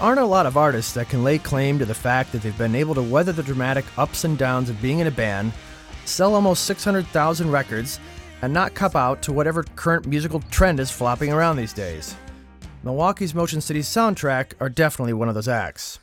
aren't 0.00 0.18
a 0.18 0.24
lot 0.24 0.46
of 0.46 0.56
artists 0.56 0.94
that 0.94 1.08
can 1.08 1.22
lay 1.22 1.38
claim 1.38 1.78
to 1.78 1.84
the 1.84 1.94
fact 1.94 2.32
that 2.32 2.42
they've 2.42 2.56
been 2.56 2.74
able 2.74 2.94
to 2.94 3.02
weather 3.02 3.32
the 3.32 3.42
dramatic 3.42 3.84
ups 3.98 4.24
and 4.24 4.38
downs 4.38 4.70
of 4.70 4.80
being 4.80 4.98
in 4.98 5.06
a 5.06 5.10
band, 5.10 5.52
sell 6.06 6.34
almost 6.34 6.64
600,000 6.64 7.50
records, 7.50 8.00
and 8.42 8.52
not 8.52 8.74
cup 8.74 8.96
out 8.96 9.20
to 9.22 9.32
whatever 9.32 9.62
current 9.76 10.06
musical 10.06 10.40
trend 10.50 10.80
is 10.80 10.90
flopping 10.90 11.32
around 11.32 11.56
these 11.56 11.74
days. 11.74 12.16
Milwaukee's 12.82 13.34
Motion 13.34 13.60
City 13.60 13.80
soundtrack 13.80 14.52
are 14.58 14.70
definitely 14.70 15.12
one 15.12 15.28
of 15.28 15.34
those 15.34 15.48
acts. 15.48 15.98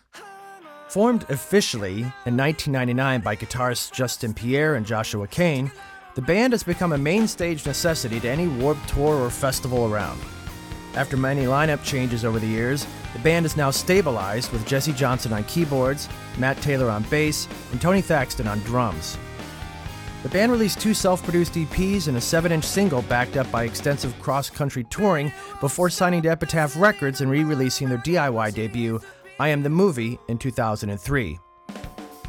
Formed 0.89 1.25
officially 1.29 2.01
in 2.25 2.37
1999 2.37 3.21
by 3.21 3.35
guitarists 3.35 3.91
Justin 3.91 4.33
Pierre 4.33 4.75
and 4.75 4.85
Joshua 4.85 5.27
Cain, 5.27 5.71
the 6.13 6.21
band 6.21 6.53
has 6.53 6.63
become 6.63 6.93
a 6.93 6.97
main 6.97 7.27
stage 7.27 7.65
necessity 7.65 8.19
to 8.19 8.29
any 8.29 8.47
Warped 8.47 8.87
Tour 8.89 9.15
or 9.15 9.29
festival 9.31 9.91
around. 9.91 10.21
After 10.93 11.17
many 11.17 11.45
lineup 11.45 11.83
changes 11.83 12.23
over 12.23 12.39
the 12.39 12.47
years, 12.47 12.87
the 13.17 13.23
band 13.23 13.47
is 13.47 13.57
now 13.57 13.71
stabilized 13.71 14.51
with 14.51 14.67
Jesse 14.67 14.93
Johnson 14.93 15.33
on 15.33 15.43
keyboards, 15.45 16.07
Matt 16.37 16.61
Taylor 16.61 16.87
on 16.87 17.01
bass, 17.09 17.47
and 17.71 17.81
Tony 17.81 17.99
Thaxton 17.99 18.47
on 18.47 18.59
drums. 18.59 19.17
The 20.21 20.29
band 20.29 20.51
released 20.51 20.79
two 20.79 20.93
self 20.93 21.23
produced 21.23 21.53
EPs 21.53 22.07
and 22.09 22.17
a 22.17 22.21
7 22.21 22.51
inch 22.51 22.63
single 22.63 23.01
backed 23.03 23.35
up 23.35 23.51
by 23.51 23.63
extensive 23.63 24.17
cross 24.21 24.51
country 24.51 24.83
touring 24.91 25.33
before 25.61 25.89
signing 25.89 26.21
to 26.21 26.29
Epitaph 26.29 26.75
Records 26.77 27.21
and 27.21 27.31
re 27.31 27.43
releasing 27.43 27.89
their 27.89 27.97
DIY 27.97 28.53
debut, 28.53 29.01
I 29.39 29.49
Am 29.49 29.63
the 29.63 29.69
Movie, 29.69 30.19
in 30.27 30.37
2003. 30.37 31.39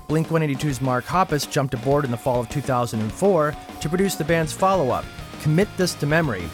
Blink 0.06 0.28
182's 0.28 0.80
Mark 0.80 1.04
Hoppus 1.04 1.50
jumped 1.50 1.74
aboard 1.74 2.06
in 2.06 2.10
the 2.10 2.16
fall 2.16 2.40
of 2.40 2.48
2004 2.48 3.54
to 3.82 3.88
produce 3.90 4.14
the 4.14 4.24
band's 4.24 4.54
follow 4.54 4.88
up, 4.88 5.04
Commit 5.42 5.68
This 5.76 5.92
to 5.96 6.06
Memory, 6.06 6.44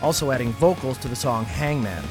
also 0.00 0.30
adding 0.30 0.52
vocals 0.52 0.96
to 0.98 1.08
the 1.08 1.16
song 1.16 1.44
Hangman. 1.44 2.02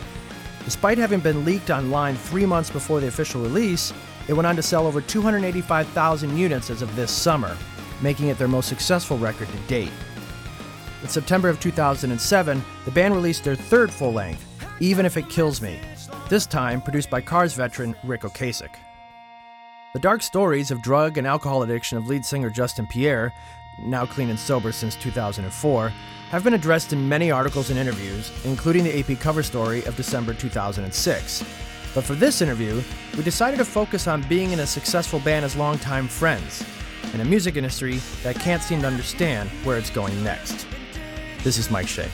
Despite 0.65 0.97
having 0.97 1.19
been 1.19 1.43
leaked 1.43 1.69
online 1.69 2.15
three 2.15 2.45
months 2.45 2.69
before 2.69 2.99
the 2.99 3.07
official 3.07 3.41
release, 3.41 3.93
it 4.27 4.33
went 4.33 4.47
on 4.47 4.55
to 4.55 4.61
sell 4.61 4.85
over 4.85 5.01
285,000 5.01 6.37
units 6.37 6.69
as 6.69 6.81
of 6.81 6.95
this 6.95 7.11
summer, 7.11 7.57
making 8.01 8.27
it 8.27 8.37
their 8.37 8.47
most 8.47 8.69
successful 8.69 9.17
record 9.17 9.47
to 9.49 9.57
date. 9.67 9.91
In 11.01 11.07
September 11.09 11.49
of 11.49 11.59
2007, 11.59 12.63
the 12.85 12.91
band 12.91 13.15
released 13.15 13.43
their 13.43 13.55
third 13.55 13.91
full 13.91 14.13
length, 14.13 14.45
Even 14.79 15.05
If 15.05 15.17
It 15.17 15.29
Kills 15.29 15.61
Me, 15.61 15.79
this 16.29 16.45
time 16.45 16.81
produced 16.81 17.09
by 17.09 17.21
Cars 17.21 17.53
veteran 17.53 17.95
Ric 18.03 18.21
Ocasek. 18.21 18.75
The 19.93 19.99
dark 19.99 20.21
stories 20.21 20.71
of 20.71 20.81
drug 20.81 21.17
and 21.17 21.25
alcohol 21.25 21.63
addiction 21.63 21.97
of 21.97 22.07
lead 22.07 22.23
singer 22.23 22.49
Justin 22.49 22.87
Pierre, 22.87 23.33
now 23.79 24.05
clean 24.05 24.29
and 24.29 24.39
sober 24.39 24.71
since 24.71 24.95
2004, 24.95 25.91
have 26.31 26.45
been 26.45 26.53
addressed 26.53 26.93
in 26.93 27.09
many 27.09 27.29
articles 27.29 27.71
and 27.71 27.77
interviews, 27.77 28.31
including 28.45 28.85
the 28.85 28.99
AP 28.99 29.19
cover 29.19 29.43
story 29.43 29.83
of 29.83 29.97
December 29.97 30.33
2006. 30.33 31.43
But 31.93 32.05
for 32.05 32.13
this 32.13 32.41
interview, 32.41 32.81
we 33.17 33.23
decided 33.23 33.57
to 33.57 33.65
focus 33.65 34.07
on 34.07 34.21
being 34.29 34.53
in 34.53 34.61
a 34.61 34.65
successful 34.65 35.19
band 35.19 35.43
as 35.43 35.57
longtime 35.57 36.07
friends, 36.07 36.63
in 37.13 37.19
a 37.19 37.25
music 37.25 37.57
industry 37.57 37.97
that 38.23 38.37
can't 38.37 38.63
seem 38.63 38.79
to 38.79 38.87
understand 38.87 39.49
where 39.65 39.77
it's 39.77 39.89
going 39.89 40.23
next. 40.23 40.65
This 41.43 41.57
is 41.57 41.69
Mike 41.69 41.89
Shea. 41.89 42.07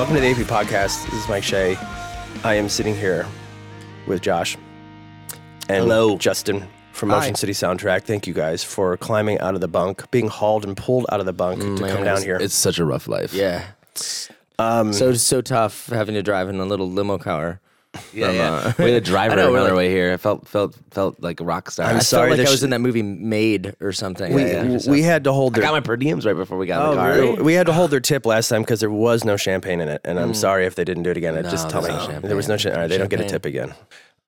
Welcome 0.00 0.14
to 0.14 0.22
the 0.22 0.28
AP 0.30 0.36
Podcast. 0.46 1.04
This 1.10 1.12
is 1.24 1.28
Mike 1.28 1.42
Shea. 1.42 1.76
I 2.42 2.54
am 2.54 2.70
sitting 2.70 2.96
here 2.96 3.26
with 4.06 4.22
Josh 4.22 4.56
and 5.68 5.82
Hello. 5.84 6.16
Justin 6.16 6.66
from 6.92 7.10
Motion 7.10 7.34
Hi. 7.34 7.38
City 7.38 7.52
Soundtrack. 7.52 8.04
Thank 8.04 8.26
you 8.26 8.32
guys 8.32 8.64
for 8.64 8.96
climbing 8.96 9.38
out 9.40 9.54
of 9.54 9.60
the 9.60 9.68
bunk, 9.68 10.10
being 10.10 10.28
hauled 10.28 10.64
and 10.64 10.74
pulled 10.74 11.04
out 11.12 11.20
of 11.20 11.26
the 11.26 11.34
bunk 11.34 11.60
to 11.60 11.66
man, 11.82 11.96
come 11.96 12.04
down 12.04 12.14
it's- 12.14 12.22
here. 12.22 12.36
It's 12.36 12.54
such 12.54 12.78
a 12.78 12.84
rough 12.86 13.08
life. 13.08 13.34
Yeah. 13.34 13.62
Um, 14.58 14.94
So 14.94 15.12
so 15.12 15.42
tough 15.42 15.88
having 15.88 16.14
to 16.14 16.22
drive 16.22 16.48
in 16.48 16.58
a 16.60 16.64
little 16.64 16.90
limo 16.90 17.18
car. 17.18 17.60
Yeah, 18.12 18.30
yeah. 18.30 18.50
uh, 18.52 18.72
we 18.78 18.84
had 18.92 18.94
a 18.94 19.00
driver 19.00 19.36
know, 19.36 19.46
on 19.48 19.52
we're 19.52 19.58
our 19.58 19.64
like- 19.66 19.74
way 19.74 19.90
here. 19.90 20.12
I 20.12 20.16
felt 20.16 20.46
felt 20.46 20.76
felt 20.90 21.20
like 21.22 21.40
a 21.40 21.44
rock 21.44 21.70
star. 21.70 21.86
I'm 21.86 21.96
I 21.96 21.98
sorry, 22.00 22.28
felt 22.30 22.38
like 22.38 22.46
I 22.48 22.50
was 22.50 22.60
sh- 22.60 22.64
in 22.64 22.70
that 22.70 22.80
movie 22.80 23.02
Made 23.02 23.74
or 23.80 23.92
something. 23.92 24.32
we, 24.32 24.42
Yeah, 24.44 24.62
yeah. 24.62 24.78
we 24.90 25.02
had 25.02 25.24
to 25.24 25.32
hold 25.32 25.54
Their, 25.54 25.64
I 25.64 25.66
got 25.66 25.72
my 25.72 25.80
per 25.80 25.96
diems 25.96 26.24
right 26.24 26.36
before 26.36 26.56
we 26.56 26.66
got 26.66 26.80
in 26.82 26.86
Oh, 26.88 26.90
the 26.92 26.96
car. 26.96 27.10
really? 27.12 27.42
we 27.42 27.54
had 27.54 27.66
to 27.66 27.72
hold 27.72 27.90
their 27.90 28.00
tip 28.00 28.26
last 28.26 28.48
time 28.48 28.62
because 28.62 28.80
there 28.80 28.90
was 28.90 29.24
no 29.24 29.36
champagne 29.36 29.80
in 29.80 29.88
it, 29.88 30.00
and 30.04 30.18
I'm 30.20 30.34
sorry 30.34 30.66
if 30.66 30.74
they 30.76 30.84
didn't 30.84 31.02
do 31.02 31.10
it 31.10 31.16
again. 31.16 31.34
No, 31.34 31.42
just 31.42 31.68
tell 31.68 31.82
me 31.82 31.88
no 31.88 32.20
there 32.20 32.36
was 32.36 32.48
no 32.48 32.56
champagne. 32.56 32.76
All 32.76 32.82
right, 32.82 32.88
they 32.88 32.98
don't 32.98 33.10
get 33.10 33.20
a 33.20 33.28
tip 33.28 33.44
again. 33.44 33.74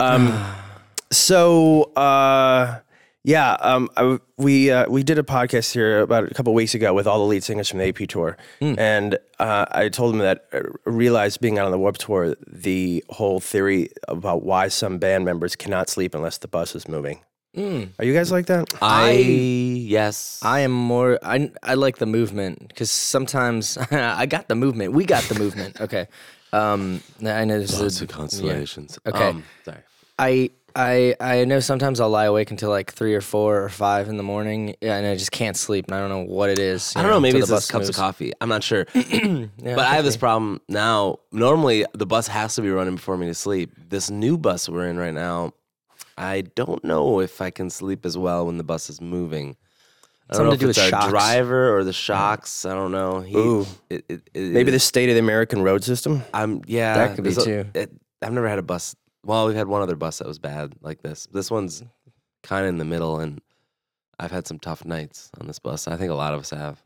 Um, 0.01 0.45
so 1.13 1.93
uh, 1.97 2.79
yeah, 3.25 3.53
um, 3.61 3.89
I, 3.97 4.19
we 4.37 4.71
uh, 4.71 4.89
we 4.89 5.03
did 5.03 5.19
a 5.19 5.23
podcast 5.23 5.73
here 5.73 6.01
about 6.01 6.31
a 6.31 6.35
couple 6.35 6.53
weeks 6.55 6.75
ago 6.75 6.93
with 6.93 7.07
all 7.07 7.19
the 7.19 7.25
lead 7.27 7.45
singers 7.45 7.69
from 7.69 7.79
the 7.79 7.89
AP 7.89 8.09
tour, 8.09 8.37
and 8.61 9.19
uh, 9.39 9.67
I 9.71 9.89
told 9.89 10.15
them 10.15 10.21
that 10.21 10.47
I 10.53 10.63
realized 10.85 11.41
being 11.41 11.59
out 11.59 11.67
on 11.67 11.73
the 11.73 11.79
Warp 11.79 11.99
tour, 11.99 12.35
the 12.47 13.05
whole 13.11 13.39
theory 13.39 13.91
about 14.09 14.43
why 14.43 14.69
some 14.69 14.99
band 14.99 15.25
members 15.25 15.55
cannot 15.55 15.89
sleep 15.89 16.15
unless 16.15 16.39
the 16.39 16.49
bus 16.49 16.75
is 16.75 16.89
moving. 16.89 17.21
Are 17.55 18.05
you 18.05 18.15
guys 18.15 18.33
like 18.33 18.47
that? 18.47 18.73
I 18.81 19.11
yes. 19.13 20.41
I 20.43 20.61
am 20.61 20.73
more. 20.73 21.19
I 21.23 21.51
I 21.63 21.75
like 21.75 21.99
the 21.99 22.07
movement 22.07 22.69
because 22.69 22.91
sometimes 22.91 23.77
I 23.91 24.27
got 24.27 24.49
the 24.49 24.55
movement. 24.55 24.95
We 24.95 25.05
got 25.05 25.23
the 25.25 25.39
movement. 25.39 25.81
Okay. 25.81 26.09
Um, 26.55 27.03
I 27.25 27.45
know 27.45 27.59
this 27.59 27.79
Lots 27.79 27.97
is 27.97 28.03
of 28.03 28.09
constellations. 28.09 28.99
Okay. 29.07 29.29
Um, 29.29 29.45
sorry. 29.65 29.79
I 30.19 30.51
I 30.77 31.15
I 31.21 31.45
know 31.45 31.61
sometimes 31.61 32.01
I'll 32.01 32.11
lie 32.11 32.25
awake 32.25 32.51
until 32.51 32.71
like 32.71 32.93
three 32.93 33.15
or 33.15 33.21
four 33.21 33.63
or 33.63 33.69
five 33.69 34.09
in 34.09 34.17
the 34.17 34.23
morning, 34.23 34.75
and 34.83 35.07
I 35.07 35.15
just 35.17 35.33
can't 35.33 35.57
sleep, 35.57 35.87
and 35.89 35.95
I 35.95 36.01
don't 36.01 36.09
know 36.09 36.23
what 36.35 36.51
it 36.51 36.59
is. 36.59 36.93
I 36.97 37.03
don't 37.03 37.11
know. 37.11 37.21
Maybe 37.21 37.39
it's 37.39 37.49
the 37.49 37.55
just 37.57 37.69
bus 37.69 37.71
cups 37.71 37.87
moves. 37.87 37.89
of 37.91 37.97
coffee. 37.97 38.33
I'm 38.41 38.49
not 38.49 38.63
sure. 38.63 38.87
Yeah, 38.95 39.77
but 39.77 39.81
I 39.87 39.95
have 39.95 40.05
this 40.05 40.17
problem 40.17 40.61
now. 40.69 41.19
Normally, 41.33 41.85
the 41.95 42.07
bus 42.07 42.27
has 42.29 42.55
to 42.57 42.63
be 42.63 42.71
running 42.71 42.97
before 42.97 43.17
me 43.17 43.27
to 43.27 43.35
sleep. 43.35 43.73
This 43.89 44.11
new 44.11 44.37
bus 44.39 44.69
we're 44.69 44.87
in 44.89 44.99
right 44.99 45.15
now, 45.15 45.53
I 46.19 46.43
don't 46.55 46.83
know 46.85 47.21
if 47.21 47.41
I 47.41 47.51
can 47.51 47.71
sleep 47.71 48.05
as 48.05 48.17
well 48.19 48.47
when 48.47 48.59
the 48.59 48.65
bus 48.65 48.91
is 48.91 49.01
moving. 49.01 49.57
I 50.31 50.35
don't 50.35 50.37
Something 50.37 50.45
know 50.45 50.51
to 50.51 50.55
if 50.55 50.61
do 50.61 50.69
it's 50.71 50.79
with 50.79 50.95
our 50.95 51.01
shocks. 51.03 51.11
driver 51.13 51.77
or 51.77 51.85
the 51.85 51.93
shocks. 51.93 52.65
I 52.65 52.75
don't 52.75 52.93
know. 52.93 53.21
He, 53.21 53.37
Ooh. 53.37 53.67
It, 53.91 54.05
it, 54.09 54.23
it, 54.33 54.43
Maybe 54.53 54.71
the 54.71 54.79
state 54.81 55.09
of 55.11 55.15
the 55.15 55.21
American 55.21 55.63
road 55.63 55.85
system. 55.85 56.23
I'm 56.33 56.63
yeah. 56.67 56.95
That 56.95 57.15
could 57.17 57.25
be 57.25 57.31
there's 57.31 57.47
a- 57.47 57.65
too. 57.65 57.71
it- 57.75 57.93
I've 58.23 58.33
never 58.33 58.49
had 58.49 58.59
a 58.59 58.63
bus. 58.63 58.95
Well, 59.25 59.47
we've 59.47 59.57
had 59.57 59.69
one 59.69 59.83
other 59.83 59.97
bus 59.97 60.19
that 60.19 60.27
was 60.27 60.39
bad 60.39 60.75
like 60.81 61.03
this. 61.03 61.27
This 61.33 61.51
one's 61.51 61.83
kind 62.43 62.65
of 62.65 62.69
in 62.71 62.79
the 62.79 62.85
middle, 62.85 63.21
and 63.21 63.41
I've 64.19 64.33
had 64.33 64.47
some 64.47 64.59
tough 64.59 64.85
nights 64.85 65.31
on 65.41 65.47
this 65.47 65.59
bus. 65.59 65.87
I 65.87 65.97
think 65.97 66.11
a 66.11 66.15
lot 66.15 66.35
of 66.35 66.41
us 66.41 66.51
have, 66.51 66.83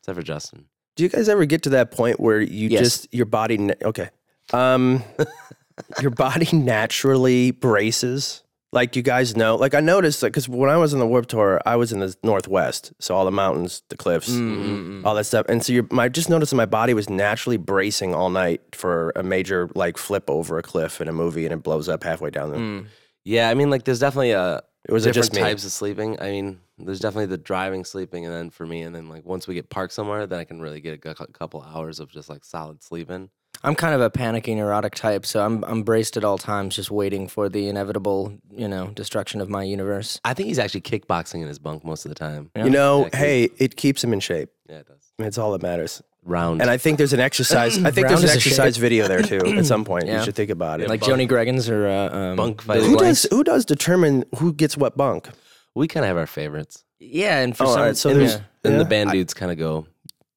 except 0.00 0.16
for 0.16 0.22
Justin. 0.22 0.64
Do 0.96 1.04
you 1.04 1.08
guys 1.08 1.28
ever 1.28 1.44
get 1.44 1.62
to 1.62 1.70
that 1.70 1.92
point 1.92 2.18
where 2.18 2.40
you 2.40 2.68
Yes. 2.68 2.80
just 2.82 3.14
your 3.14 3.26
body 3.26 3.58
na- 3.58 3.74
okay, 3.82 4.10
um, 4.52 5.04
your 6.00 6.10
body 6.10 6.48
naturally 6.56 7.52
braces? 7.52 8.42
Like 8.70 8.96
you 8.96 9.02
guys 9.02 9.34
know, 9.34 9.56
like 9.56 9.74
I 9.74 9.80
noticed 9.80 10.20
because 10.20 10.46
when 10.46 10.68
I 10.68 10.76
was 10.76 10.92
on 10.92 11.00
the 11.00 11.06
Warp 11.06 11.24
Tour, 11.26 11.58
I 11.64 11.76
was 11.76 11.90
in 11.90 12.00
the 12.00 12.14
Northwest, 12.22 12.92
so 12.98 13.14
all 13.14 13.24
the 13.24 13.30
mountains, 13.30 13.82
the 13.88 13.96
cliffs, 13.96 14.28
Mm-hmm. 14.28 15.06
all 15.06 15.14
that 15.14 15.24
stuff, 15.24 15.46
and 15.48 15.64
so 15.64 15.72
your, 15.72 15.86
my 15.90 16.08
just 16.10 16.28
noticed 16.28 16.50
that 16.50 16.56
my 16.56 16.66
body 16.66 16.92
was 16.92 17.08
naturally 17.08 17.56
bracing 17.56 18.14
all 18.14 18.28
night 18.28 18.60
for 18.74 19.12
a 19.16 19.22
major 19.22 19.70
like 19.74 19.96
flip 19.96 20.28
over 20.28 20.58
a 20.58 20.62
cliff 20.62 21.00
in 21.00 21.08
a 21.08 21.12
movie, 21.12 21.46
and 21.46 21.54
it 21.54 21.62
blows 21.62 21.88
up 21.88 22.04
halfway 22.04 22.28
down. 22.30 22.50
The, 22.50 22.58
Mm. 22.58 22.86
Yeah, 23.24 23.48
I 23.48 23.54
mean, 23.54 23.70
like 23.70 23.84
there's 23.84 24.00
definitely 24.00 24.32
a 24.32 24.62
It 24.86 24.92
was 24.92 25.06
it 25.06 25.12
different 25.14 25.32
just 25.32 25.40
types 25.42 25.64
of 25.64 25.72
sleeping. 25.72 26.20
I 26.20 26.30
mean, 26.30 26.60
there's 26.78 27.00
definitely 27.00 27.26
the 27.26 27.38
driving 27.38 27.84
sleeping, 27.86 28.26
and 28.26 28.34
then 28.34 28.50
for 28.50 28.66
me, 28.66 28.82
and 28.82 28.94
then 28.94 29.08
like 29.08 29.24
once 29.24 29.48
we 29.48 29.54
get 29.54 29.70
parked 29.70 29.94
somewhere, 29.94 30.26
then 30.26 30.38
I 30.38 30.44
can 30.44 30.60
really 30.60 30.80
get 30.82 31.02
a 31.06 31.14
couple 31.28 31.62
hours 31.62 32.00
of 32.00 32.10
just 32.10 32.28
like 32.28 32.44
solid 32.44 32.82
sleeping. 32.82 33.30
I'm 33.64 33.74
kind 33.74 33.94
of 33.94 34.00
a 34.00 34.08
panicky 34.10 34.54
neurotic 34.54 34.94
type, 34.94 35.26
so 35.26 35.44
I'm 35.44 35.64
I'm 35.64 35.82
braced 35.82 36.16
at 36.16 36.24
all 36.24 36.38
times, 36.38 36.76
just 36.76 36.90
waiting 36.90 37.26
for 37.28 37.48
the 37.48 37.68
inevitable, 37.68 38.32
you 38.50 38.68
know, 38.68 38.88
destruction 38.88 39.40
of 39.40 39.48
my 39.48 39.62
universe. 39.64 40.20
I 40.24 40.34
think 40.34 40.48
he's 40.48 40.58
actually 40.58 40.82
kickboxing 40.82 41.40
in 41.42 41.48
his 41.48 41.58
bunk 41.58 41.84
most 41.84 42.04
of 42.04 42.08
the 42.10 42.14
time. 42.14 42.50
Yeah. 42.54 42.64
You 42.64 42.70
know, 42.70 43.04
Yeah, 43.04 43.08
'cause- 43.10 43.18
hey, 43.20 43.48
it 43.58 43.76
keeps 43.76 44.02
him 44.04 44.12
in 44.12 44.20
shape. 44.20 44.50
Yeah, 44.68 44.76
it 44.76 44.86
does. 44.86 44.96
It's 45.18 45.38
all 45.38 45.52
that 45.52 45.62
matters. 45.62 46.02
Round. 46.24 46.60
And 46.60 46.68
I 46.70 46.76
think 46.76 46.98
there's 46.98 47.12
an 47.14 47.20
exercise. 47.20 47.78
I 47.82 47.90
think 47.90 48.06
Round 48.06 48.18
there's 48.18 48.24
an 48.24 48.28
is 48.30 48.36
a 48.36 48.40
shape. 48.40 48.52
exercise 48.52 48.76
video 48.76 49.08
there 49.08 49.22
too. 49.22 49.38
At 49.56 49.64
some 49.66 49.84
point, 49.84 50.06
you 50.06 50.22
should 50.22 50.34
think 50.34 50.50
about 50.50 50.80
it. 50.80 50.88
like 50.88 51.00
bunk- 51.00 51.08
Joanie 51.10 51.26
Greggains 51.26 51.70
or 51.70 51.88
uh, 51.88 52.16
um, 52.16 52.36
Bunk 52.36 52.66
Billy 52.66 52.86
who 52.86 52.96
Blanks. 52.96 53.22
does 53.22 53.30
who 53.30 53.42
does 53.44 53.64
determine 53.64 54.24
who 54.36 54.52
gets 54.52 54.76
what 54.76 54.96
bunk? 54.96 55.28
we 55.74 55.86
kind 55.88 56.04
of 56.04 56.08
have 56.08 56.16
our 56.16 56.26
favorites, 56.26 56.84
Yeah, 57.00 57.38
and 57.38 57.56
for 57.56 57.64
Oh, 57.64 57.72
some, 57.72 57.80
right, 57.82 57.96
so 57.96 58.10
and, 58.10 58.18
there's- 58.20 58.34
yeah. 58.34 58.40
and 58.64 58.72
Yeah. 58.74 58.78
the 58.78 58.84
band 58.84 59.10
dudes 59.12 59.32
kind 59.32 59.50
of 59.52 59.58
go 59.58 59.86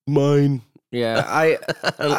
mine. 0.08 0.62
Yeah, 0.92 1.24
I 1.28 1.58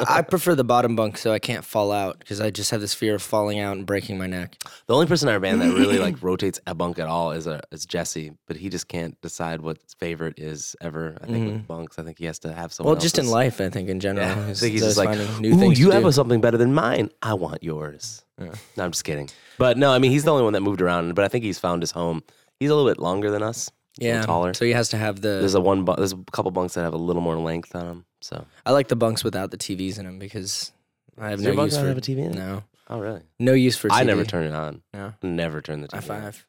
I 0.08 0.22
prefer 0.22 0.54
the 0.54 0.64
bottom 0.64 0.96
bunk 0.96 1.18
so 1.18 1.30
I 1.30 1.38
can't 1.38 1.64
fall 1.64 1.92
out 1.92 2.18
because 2.18 2.40
I 2.40 2.50
just 2.50 2.70
have 2.70 2.80
this 2.80 2.94
fear 2.94 3.14
of 3.14 3.22
falling 3.22 3.60
out 3.60 3.76
and 3.76 3.84
breaking 3.84 4.16
my 4.16 4.26
neck. 4.26 4.56
The 4.86 4.94
only 4.94 5.06
person 5.06 5.28
in 5.28 5.34
our 5.34 5.40
band 5.40 5.60
that 5.60 5.74
really 5.74 5.98
like 5.98 6.16
rotates 6.22 6.58
a 6.66 6.74
bunk 6.74 6.98
at 6.98 7.06
all 7.06 7.32
is 7.32 7.46
a 7.46 7.60
is 7.70 7.84
Jesse, 7.84 8.32
but 8.46 8.56
he 8.56 8.70
just 8.70 8.88
can't 8.88 9.20
decide 9.20 9.60
what 9.60 9.76
his 9.82 9.92
favorite 9.94 10.38
is 10.38 10.74
ever. 10.80 11.18
I 11.20 11.26
think 11.26 11.46
with 11.46 11.54
mm-hmm. 11.56 11.66
bunks, 11.66 11.98
I 11.98 12.02
think 12.02 12.18
he 12.18 12.24
has 12.24 12.38
to 12.40 12.52
have 12.52 12.72
someone. 12.72 12.94
Well, 12.94 13.00
just 13.00 13.18
in 13.18 13.26
life, 13.28 13.60
I 13.60 13.68
think 13.68 13.90
in 13.90 14.00
general. 14.00 14.26
Yeah, 14.26 14.46
I 14.48 14.54
think 14.54 14.72
he's 14.72 14.82
just 14.82 14.96
like, 14.96 15.18
new 15.40 15.54
"Ooh, 15.54 15.70
you 15.70 15.90
have 15.90 16.04
do." 16.04 16.12
something 16.12 16.40
better 16.40 16.56
than 16.56 16.72
mine. 16.72 17.10
I 17.20 17.34
want 17.34 17.62
yours." 17.62 18.24
No, 18.38 18.50
I'm 18.78 18.90
just 18.90 19.04
kidding. 19.04 19.28
But 19.58 19.76
no, 19.76 19.92
I 19.92 19.98
mean 19.98 20.10
he's 20.10 20.24
the 20.24 20.32
only 20.32 20.44
one 20.44 20.54
that 20.54 20.62
moved 20.62 20.80
around. 20.80 21.14
But 21.14 21.24
I 21.24 21.28
think 21.28 21.44
he's 21.44 21.58
found 21.58 21.82
his 21.82 21.90
home. 21.90 22.22
He's 22.58 22.70
a 22.70 22.74
little 22.74 22.90
bit 22.90 22.98
longer 22.98 23.30
than 23.30 23.42
us. 23.42 23.70
yeah, 23.98 24.22
taller. 24.22 24.54
So 24.54 24.64
he 24.64 24.72
has 24.72 24.88
to 24.90 24.96
have 24.96 25.20
the. 25.20 25.28
There's 25.40 25.54
a 25.54 25.60
one. 25.60 25.84
Bu- 25.84 25.96
there's 25.96 26.12
a 26.12 26.24
couple 26.32 26.50
bunks 26.50 26.74
that 26.74 26.82
have 26.82 26.94
a 26.94 26.98
little 26.98 27.22
more 27.22 27.36
length 27.36 27.76
on 27.76 27.86
them. 27.86 28.04
So 28.22 28.46
I 28.64 28.72
like 28.72 28.88
the 28.88 28.96
bunks 28.96 29.22
without 29.24 29.50
the 29.50 29.58
TVs 29.58 29.98
in 29.98 30.06
them 30.06 30.18
because 30.18 30.72
I 31.18 31.28
have 31.30 31.38
Does 31.38 31.44
no 31.44 31.50
your 31.50 31.56
bunk 31.56 31.66
use 31.68 31.74
not 31.76 31.82
for 31.82 31.88
have 31.88 31.98
a 31.98 32.00
TV 32.00 32.18
in 32.18 32.32
it? 32.32 32.34
No, 32.34 32.64
oh 32.88 32.98
really? 33.00 33.20
no 33.38 33.52
use 33.52 33.76
for. 33.76 33.88
TV. 33.88 33.94
I 33.96 34.02
never 34.04 34.24
turn 34.24 34.44
it 34.46 34.54
on. 34.54 34.82
No, 34.94 35.12
Never 35.22 35.60
turn 35.60 35.80
the 35.80 35.88
TV. 35.88 35.94
I 35.94 35.96
on. 35.98 36.22
five. 36.22 36.46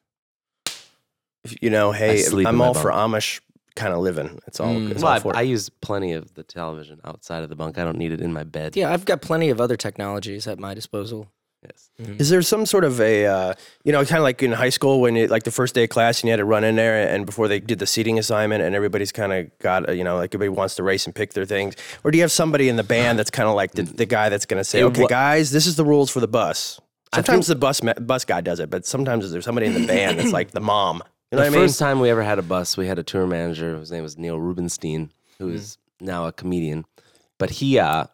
If- 1.44 1.56
You 1.62 1.70
know, 1.70 1.92
hey, 1.92 2.18
sleep 2.18 2.44
in 2.44 2.48
I'm 2.48 2.56
my 2.56 2.66
all 2.68 2.74
for. 2.74 2.90
Amish 2.90 3.40
kind 3.76 3.92
of 3.92 4.00
living. 4.00 4.38
It's 4.46 4.60
all. 4.60 4.74
Mm. 4.74 4.90
It's 4.92 5.02
Well, 5.02 5.10
all 5.12 5.16
I, 5.16 5.20
for 5.20 5.36
I 5.36 5.42
it. 5.42 5.48
use 5.48 5.68
plenty 5.68 6.12
of 6.12 6.34
the 6.34 6.42
television 6.42 7.00
outside 7.04 7.42
of 7.42 7.48
the 7.50 7.56
bunk. 7.56 7.76
I 7.76 7.84
don't 7.84 7.98
need 7.98 8.12
it 8.12 8.20
in 8.20 8.32
my 8.32 8.44
bed. 8.44 8.76
Yeah, 8.76 8.92
I've 8.92 9.04
got 9.04 9.20
plenty 9.20 9.50
of 9.50 9.60
other 9.60 9.76
technologies 9.76 10.46
at 10.46 10.58
my 10.58 10.74
disposal. 10.74 11.28
Yes. 11.66 11.90
Is 12.20 12.28
there 12.28 12.42
some 12.42 12.66
sort 12.66 12.84
of 12.84 13.00
a, 13.00 13.26
uh, 13.26 13.54
you 13.84 13.92
know, 13.92 14.04
kind 14.04 14.18
of 14.18 14.22
like 14.24 14.42
in 14.42 14.52
high 14.52 14.68
school 14.68 15.00
when 15.00 15.16
you, 15.16 15.26
like 15.28 15.44
the 15.44 15.50
first 15.50 15.74
day 15.74 15.84
of 15.84 15.90
class 15.90 16.20
and 16.20 16.28
you 16.28 16.32
had 16.32 16.36
to 16.38 16.44
run 16.44 16.64
in 16.64 16.76
there 16.76 17.08
and 17.08 17.24
before 17.24 17.48
they 17.48 17.60
did 17.60 17.78
the 17.78 17.86
seating 17.86 18.18
assignment 18.18 18.62
and 18.62 18.74
everybody's 18.74 19.12
kind 19.12 19.32
of 19.32 19.58
got, 19.60 19.88
uh, 19.88 19.92
you 19.92 20.04
know, 20.04 20.16
like 20.16 20.34
everybody 20.34 20.48
wants 20.50 20.74
to 20.76 20.82
race 20.82 21.06
and 21.06 21.14
pick 21.14 21.32
their 21.34 21.44
things? 21.46 21.74
Or 22.02 22.10
do 22.10 22.18
you 22.18 22.22
have 22.22 22.32
somebody 22.32 22.68
in 22.68 22.76
the 22.76 22.82
band 22.84 23.18
that's 23.18 23.30
kind 23.30 23.48
of 23.48 23.54
like 23.54 23.72
the, 23.72 23.82
the 23.84 24.06
guy 24.06 24.28
that's 24.28 24.44
going 24.46 24.60
to 24.60 24.64
say, 24.64 24.82
okay, 24.82 25.06
guys, 25.06 25.50
this 25.52 25.66
is 25.66 25.76
the 25.76 25.84
rules 25.84 26.10
for 26.10 26.20
the 26.20 26.28
bus? 26.28 26.80
Sometimes 27.14 27.46
think- 27.46 27.54
the 27.56 27.60
bus 27.60 27.82
ma- 27.82 27.94
bus 27.94 28.24
guy 28.24 28.40
does 28.40 28.58
it, 28.60 28.70
but 28.70 28.84
sometimes 28.84 29.30
there's 29.30 29.44
somebody 29.44 29.66
in 29.68 29.74
the 29.74 29.86
band 29.86 30.18
that's 30.18 30.32
like 30.32 30.50
the 30.50 30.60
mom. 30.72 30.96
You 31.30 31.38
know 31.38 31.44
the 31.44 31.50
what 31.50 31.56
I 31.56 31.58
mean? 31.58 31.68
first 31.68 31.78
time 31.78 32.00
we 32.00 32.10
ever 32.10 32.22
had 32.24 32.38
a 32.38 32.42
bus, 32.42 32.76
we 32.76 32.86
had 32.88 32.98
a 32.98 33.02
tour 33.04 33.26
manager. 33.26 33.78
His 33.78 33.90
name 33.92 34.02
was 34.02 34.18
Neil 34.18 34.38
Rubenstein, 34.38 35.12
who 35.38 35.48
is 35.50 35.78
now 36.00 36.26
a 36.26 36.32
comedian. 36.32 36.84
But 37.38 37.50
he, 37.50 37.78
uh, 37.78 38.06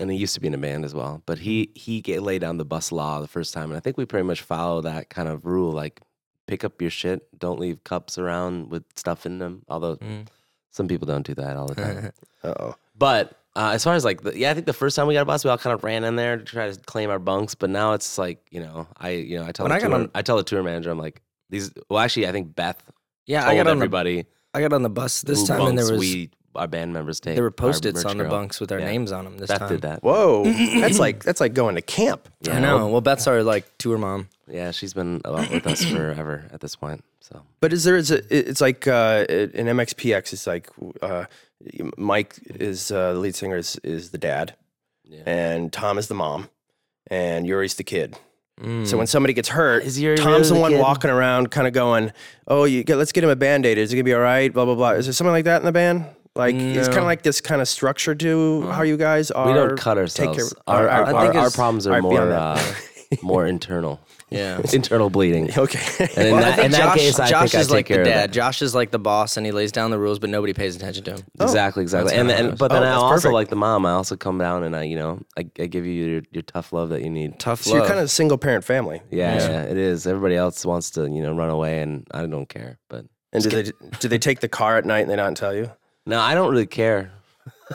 and 0.00 0.10
he 0.10 0.16
used 0.16 0.34
to 0.34 0.40
be 0.40 0.46
in 0.48 0.54
a 0.54 0.58
band 0.58 0.84
as 0.84 0.94
well. 0.94 1.22
But 1.26 1.38
he 1.38 1.70
he 1.74 2.00
get, 2.00 2.22
laid 2.22 2.40
down 2.40 2.56
the 2.56 2.64
bus 2.64 2.90
law 2.92 3.20
the 3.20 3.28
first 3.28 3.54
time, 3.54 3.70
and 3.70 3.76
I 3.76 3.80
think 3.80 3.96
we 3.96 4.04
pretty 4.06 4.26
much 4.26 4.42
follow 4.42 4.80
that 4.82 5.10
kind 5.10 5.28
of 5.28 5.44
rule. 5.46 5.70
Like, 5.72 6.00
pick 6.46 6.64
up 6.64 6.80
your 6.80 6.90
shit. 6.90 7.28
Don't 7.38 7.60
leave 7.60 7.84
cups 7.84 8.18
around 8.18 8.70
with 8.70 8.84
stuff 8.96 9.26
in 9.26 9.38
them. 9.38 9.62
Although 9.68 9.96
Mm. 9.96 10.26
some 10.70 10.88
people 10.88 11.06
don't 11.06 11.26
do 11.26 11.34
that 11.34 11.56
all 11.56 11.66
the 11.66 11.74
time. 11.76 12.10
Uh-oh. 12.42 12.74
But 12.96 13.36
uh, 13.56 13.70
as 13.74 13.82
far 13.84 13.94
as 13.94 14.04
like, 14.04 14.22
the, 14.22 14.36
yeah, 14.38 14.50
I 14.50 14.54
think 14.54 14.66
the 14.66 14.72
first 14.72 14.94
time 14.96 15.06
we 15.06 15.14
got 15.14 15.22
a 15.22 15.24
bus, 15.26 15.44
we 15.44 15.50
all 15.50 15.58
kind 15.58 15.74
of 15.74 15.82
ran 15.84 16.04
in 16.04 16.16
there 16.16 16.36
to 16.38 16.44
try 16.44 16.70
to 16.70 16.78
claim 16.80 17.10
our 17.10 17.18
bunks. 17.18 17.54
But 17.54 17.70
now 17.70 17.92
it's 17.94 18.16
like, 18.18 18.44
you 18.50 18.60
know, 18.60 18.86
I, 18.96 19.10
you 19.10 19.38
know, 19.38 19.46
I 19.46 19.52
tell 19.52 19.64
When 19.64 19.70
the 19.70 19.76
I 19.76 19.80
tour, 19.80 19.94
on- 19.94 20.10
I 20.14 20.22
tell 20.22 20.36
the 20.36 20.42
tour 20.44 20.62
manager, 20.62 20.90
I'm 20.90 20.98
like, 20.98 21.20
these. 21.50 21.72
Well, 21.88 21.98
actually, 21.98 22.26
I 22.28 22.32
think 22.32 22.54
Beth 22.54 22.82
Yeah, 23.26 23.40
told 23.40 23.52
I 23.52 23.56
got 23.56 23.60
on 23.66 23.78
the 23.78 23.82
everybody 23.82 24.26
I 24.54 24.60
got 24.60 24.72
on 24.72 24.82
the 24.82 24.90
bus 24.90 25.20
this 25.22 25.46
time, 25.46 25.62
and 25.62 25.78
there 25.78 25.90
was 25.90 25.98
we 26.00 26.30
our 26.54 26.66
band 26.66 26.92
members 26.92 27.20
take. 27.20 27.34
there 27.36 27.44
were 27.44 27.48
our 27.48 27.50
post-its 27.52 28.04
on 28.04 28.16
the 28.18 28.24
girl. 28.24 28.30
bunks 28.30 28.60
with 28.60 28.72
our 28.72 28.78
Yeah. 28.80 28.86
names 28.86 29.12
on 29.12 29.24
them 29.24 29.38
this 29.38 29.48
Beth 29.48 29.60
time. 29.60 29.68
did 29.68 29.82
that. 29.82 30.02
Whoa, 30.02 30.44
that's 30.80 30.98
like 30.98 31.22
that's 31.24 31.40
like 31.40 31.54
going 31.54 31.74
to 31.76 31.82
camp. 31.82 32.28
Yeah, 32.42 32.56
I 32.56 32.60
know. 32.60 32.88
Well, 32.88 33.00
Beth's 33.00 33.26
our 33.26 33.42
like 33.42 33.64
tour 33.78 33.98
mom. 33.98 34.28
Yeah, 34.48 34.70
she's 34.72 34.92
been 34.94 35.20
with 35.24 35.66
us 35.66 35.84
forever 35.90 36.44
at 36.52 36.60
this 36.60 36.74
point. 36.76 37.04
So 37.20 37.42
But 37.60 37.72
is 37.72 37.84
there 37.84 37.96
is 37.96 38.10
a, 38.10 38.20
it's 38.36 38.60
like 38.60 38.88
uh, 38.88 39.24
in 39.28 39.66
MXPX, 39.66 40.32
it's 40.32 40.46
like 40.46 40.68
uh, 41.02 41.26
Mike 41.96 42.34
is 42.46 42.90
uh, 42.90 43.12
the 43.12 43.18
lead 43.20 43.34
singer 43.36 43.56
is, 43.58 43.76
is 43.84 44.10
the 44.10 44.18
dad, 44.18 44.54
Yeah. 45.04 45.22
and 45.26 45.72
Tom 45.72 45.98
is 45.98 46.08
the 46.08 46.14
mom, 46.14 46.48
and 47.08 47.46
Yuri's 47.46 47.74
the 47.74 47.84
kid. 47.84 48.16
Mm. 48.60 48.86
So 48.86 48.98
when 48.98 49.06
somebody 49.06 49.32
gets 49.34 49.48
hurt, 49.48 49.84
Is 49.84 49.98
Yuri 50.00 50.16
Tom's 50.16 50.26
really 50.26 50.42
the 50.48 50.54
the 50.54 50.60
one 50.60 50.70
kid? 50.72 50.80
walking 50.80 51.10
around, 51.10 51.50
kind 51.50 51.66
of 51.66 51.72
going, 51.72 52.12
"Oh, 52.48 52.64
you 52.64 52.82
get, 52.84 52.96
let's 52.96 53.12
get 53.12 53.22
him 53.24 53.30
a 53.30 53.36
band 53.36 53.64
aid. 53.66 53.78
Is 53.78 53.92
it 53.92 53.96
gonna 53.96 54.04
be 54.04 54.12
all 54.14 54.20
right?" 54.20 54.52
Blah 54.52 54.64
blah 54.66 54.74
blah. 54.74 54.90
Is 54.90 55.06
there 55.06 55.12
something 55.12 55.32
like 55.32 55.44
that 55.46 55.60
in 55.62 55.64
the 55.66 55.72
band? 55.72 56.06
Like 56.36 56.54
it's 56.54 56.86
kind 56.88 57.00
of 57.00 57.04
like 57.06 57.22
this 57.22 57.40
kind 57.40 57.60
of 57.60 57.68
structure 57.68 58.14
to 58.14 58.62
how 58.70 58.82
you 58.82 58.96
guys 58.96 59.30
are. 59.30 59.48
we 59.48 59.52
don't 59.54 59.76
cut 59.76 59.98
ourselves. 59.98 60.36
care- 60.38 60.62
our, 60.66 60.88
our- 60.88 61.04
our, 61.06 61.14
I 61.16 61.22
think 61.22 61.34
our, 61.34 61.42
our 61.44 61.50
problems 61.50 61.86
are 61.86 62.00
more 62.00 62.20
uh, 62.32 62.62
more 63.22 63.46
internal. 63.46 64.00
Yeah. 64.30 64.60
internal 64.72 65.10
bleeding. 65.10 65.50
Okay. 65.58 65.80
And 66.16 66.28
in 66.28 66.34
Well, 66.36 66.42
that, 66.42 66.64
in 66.64 66.70
that 66.70 66.96
case, 66.96 67.18
I 67.18 67.28
Josh 67.28 67.50
think 67.50 67.54
I 67.56 67.60
is 67.62 67.66
take 67.66 67.74
like 67.74 67.88
the 67.88 68.04
dad. 68.04 68.32
Josh 68.32 68.62
is 68.62 68.76
like 68.76 68.92
the 68.92 69.00
boss, 69.00 69.36
and 69.36 69.44
he 69.44 69.50
lays 69.50 69.72
down 69.72 69.90
the 69.90 69.98
rules, 69.98 70.20
but 70.20 70.30
nobody 70.30 70.52
pays 70.52 70.76
attention 70.76 71.02
to 71.04 71.10
him. 71.14 71.20
Exactly, 71.40 71.82
exactly. 71.82 72.14
And, 72.14 72.30
and 72.30 72.56
but 72.56 72.68
then 72.70 72.84
Oh, 72.84 72.86
I 72.86 72.92
also 72.92 73.14
perfect. 73.16 73.34
like 73.34 73.48
the 73.48 73.56
mom. 73.56 73.84
I 73.84 73.90
also 73.90 74.16
come 74.16 74.38
down 74.38 74.62
and 74.62 74.76
I, 74.76 74.84
you 74.84 74.94
know, 74.94 75.20
I, 75.36 75.40
I 75.58 75.66
give 75.66 75.84
you 75.84 75.92
your, 75.92 76.22
your 76.30 76.42
tough 76.42 76.72
love 76.72 76.90
that 76.90 77.02
you 77.02 77.10
need. 77.10 77.40
Tough 77.40 77.62
so 77.62 77.74
you're 77.74 77.86
kind 77.86 77.98
of 77.98 78.04
a 78.04 78.08
single 78.08 78.38
parent 78.38 78.62
family. 78.64 79.02
Yeah, 79.10 79.34
yeah, 79.36 79.62
it 79.62 79.76
is. 79.76 80.06
Everybody 80.06 80.36
else 80.36 80.64
wants 80.64 80.90
to, 80.92 81.02
you 81.10 81.22
know, 81.22 81.34
run 81.34 81.50
away, 81.50 81.82
and 81.82 82.06
I 82.12 82.24
don't 82.26 82.48
care. 82.48 82.78
But 82.88 83.06
And 83.32 83.42
do 83.42 83.50
they 83.50 83.72
do 83.98 84.06
they 84.06 84.18
take 84.18 84.38
the 84.38 84.48
car 84.48 84.78
at 84.78 84.84
night 84.84 85.00
and 85.00 85.10
they 85.10 85.16
not 85.16 85.34
tell 85.34 85.52
you? 85.52 85.72
No, 86.06 86.18
I 86.20 86.34
don't 86.34 86.50
really 86.50 86.66
care. 86.66 87.12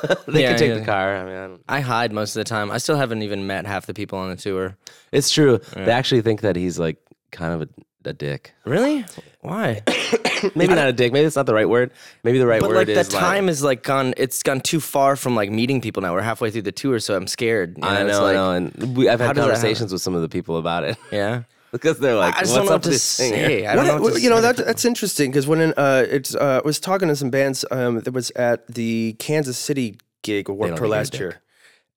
they 0.27 0.41
Yeah, 0.41 0.49
can 0.51 0.59
take 0.59 0.69
yeah. 0.69 0.79
the 0.79 0.85
car. 0.85 1.15
I 1.17 1.23
mean, 1.25 1.33
I 1.35 1.47
don't, 1.47 1.61
I 1.69 1.79
hide 1.79 2.11
most 2.11 2.35
of 2.35 2.41
the 2.41 2.49
time. 2.49 2.69
I 2.71 2.77
still 2.79 2.97
haven't 2.97 3.21
even 3.23 3.47
met 3.47 3.65
half 3.65 3.85
the 3.85 3.93
people 3.93 4.19
on 4.19 4.29
the 4.29 4.35
tour. 4.35 4.77
it's 5.11 5.29
true. 5.31 5.59
They 5.73 5.91
actually 5.91 6.21
think 6.21 6.41
that 6.41 6.55
he's 6.55 6.77
like 6.77 6.97
kind 7.31 7.53
of 7.53 7.61
a, 7.63 8.09
a 8.09 8.13
dick. 8.13 8.53
Really? 8.65 9.05
Why? 9.41 9.81
Maybe 10.55 10.75
not 10.75 10.87
a 10.87 10.93
dick. 10.93 11.13
Maybe 11.13 11.25
it's 11.25 11.35
not 11.35 11.45
the 11.45 11.53
right 11.53 11.67
word. 11.69 11.91
Maybe 12.23 12.37
the 12.39 12.45
right 12.47 12.61
But 12.61 12.69
word 12.69 12.77
like 12.77 12.87
the 12.87 12.99
is 12.99 13.07
time 13.07 13.47
is 13.49 13.63
like 13.63 13.83
gone. 13.83 14.13
It's 14.17 14.43
gone 14.43 14.59
too 14.61 14.79
far 14.79 15.15
from 15.15 15.33
like 15.35 15.49
meeting 15.49 15.81
people 15.81 16.01
now. 16.03 16.13
We're 16.13 16.21
halfway 16.21 16.51
through 16.51 16.63
the 16.63 16.71
tour, 16.71 16.99
so 16.99 17.15
I'm 17.15 17.25
scared. 17.27 17.77
you 17.77 17.83
I 17.83 18.01
it's 18.03 18.11
know, 18.17 18.21
like, 18.23 18.31
I 18.31 18.33
know, 18.33 18.51
and 18.51 18.97
we, 18.97 19.07
I've 19.09 19.19
How 19.19 19.27
had 19.27 19.35
does 19.35 19.45
that 19.45 19.51
conversations 19.53 19.91
with 19.93 20.01
some 20.01 20.13
of 20.13 20.21
the 20.21 20.29
people 20.29 20.57
about 20.57 20.83
it 20.83 20.97
Yeah. 21.11 21.43
because 21.75 21.99
they're 21.99 22.15
like, 22.15 22.35
I 22.35 22.39
just 22.41 22.53
"What's 22.53 22.57
don't 22.57 22.65
know 22.67 22.71
up 22.71 22.75
what 22.77 22.83
to 22.83 22.89
with 22.89 22.95
this 22.95 23.03
singer?" 23.03 23.47
say. 23.47 23.65
I 23.65 23.75
don't 23.75 23.85
know. 23.87 23.93
What- 23.93 24.01
What 24.03 24.13
to 24.15 24.21
you 24.21 24.29
know 24.29 24.41
that 24.41 24.57
that's 24.57 24.85
interesting 24.85 25.31
because 25.31 25.47
when 25.47 25.59
uh, 25.77 26.05
it's 26.09 26.33
uh, 26.35 26.61
I 26.63 26.65
was 26.65 26.79
talking 26.79 27.07
to 27.09 27.15
some 27.15 27.29
bands 27.29 27.63
um, 27.71 27.99
that 28.01 28.13
was 28.13 28.31
at 28.31 28.67
the 28.67 29.15
Kansas 29.19 29.57
City 29.57 29.97
gig 30.23 30.49
of 30.49 30.53
don't 30.53 30.57
Warped 30.57 30.69
think 30.71 30.77
Tour 30.79 30.87
you're 30.87 30.95
a 30.95 30.97
last 30.97 31.13
year, 31.19 31.41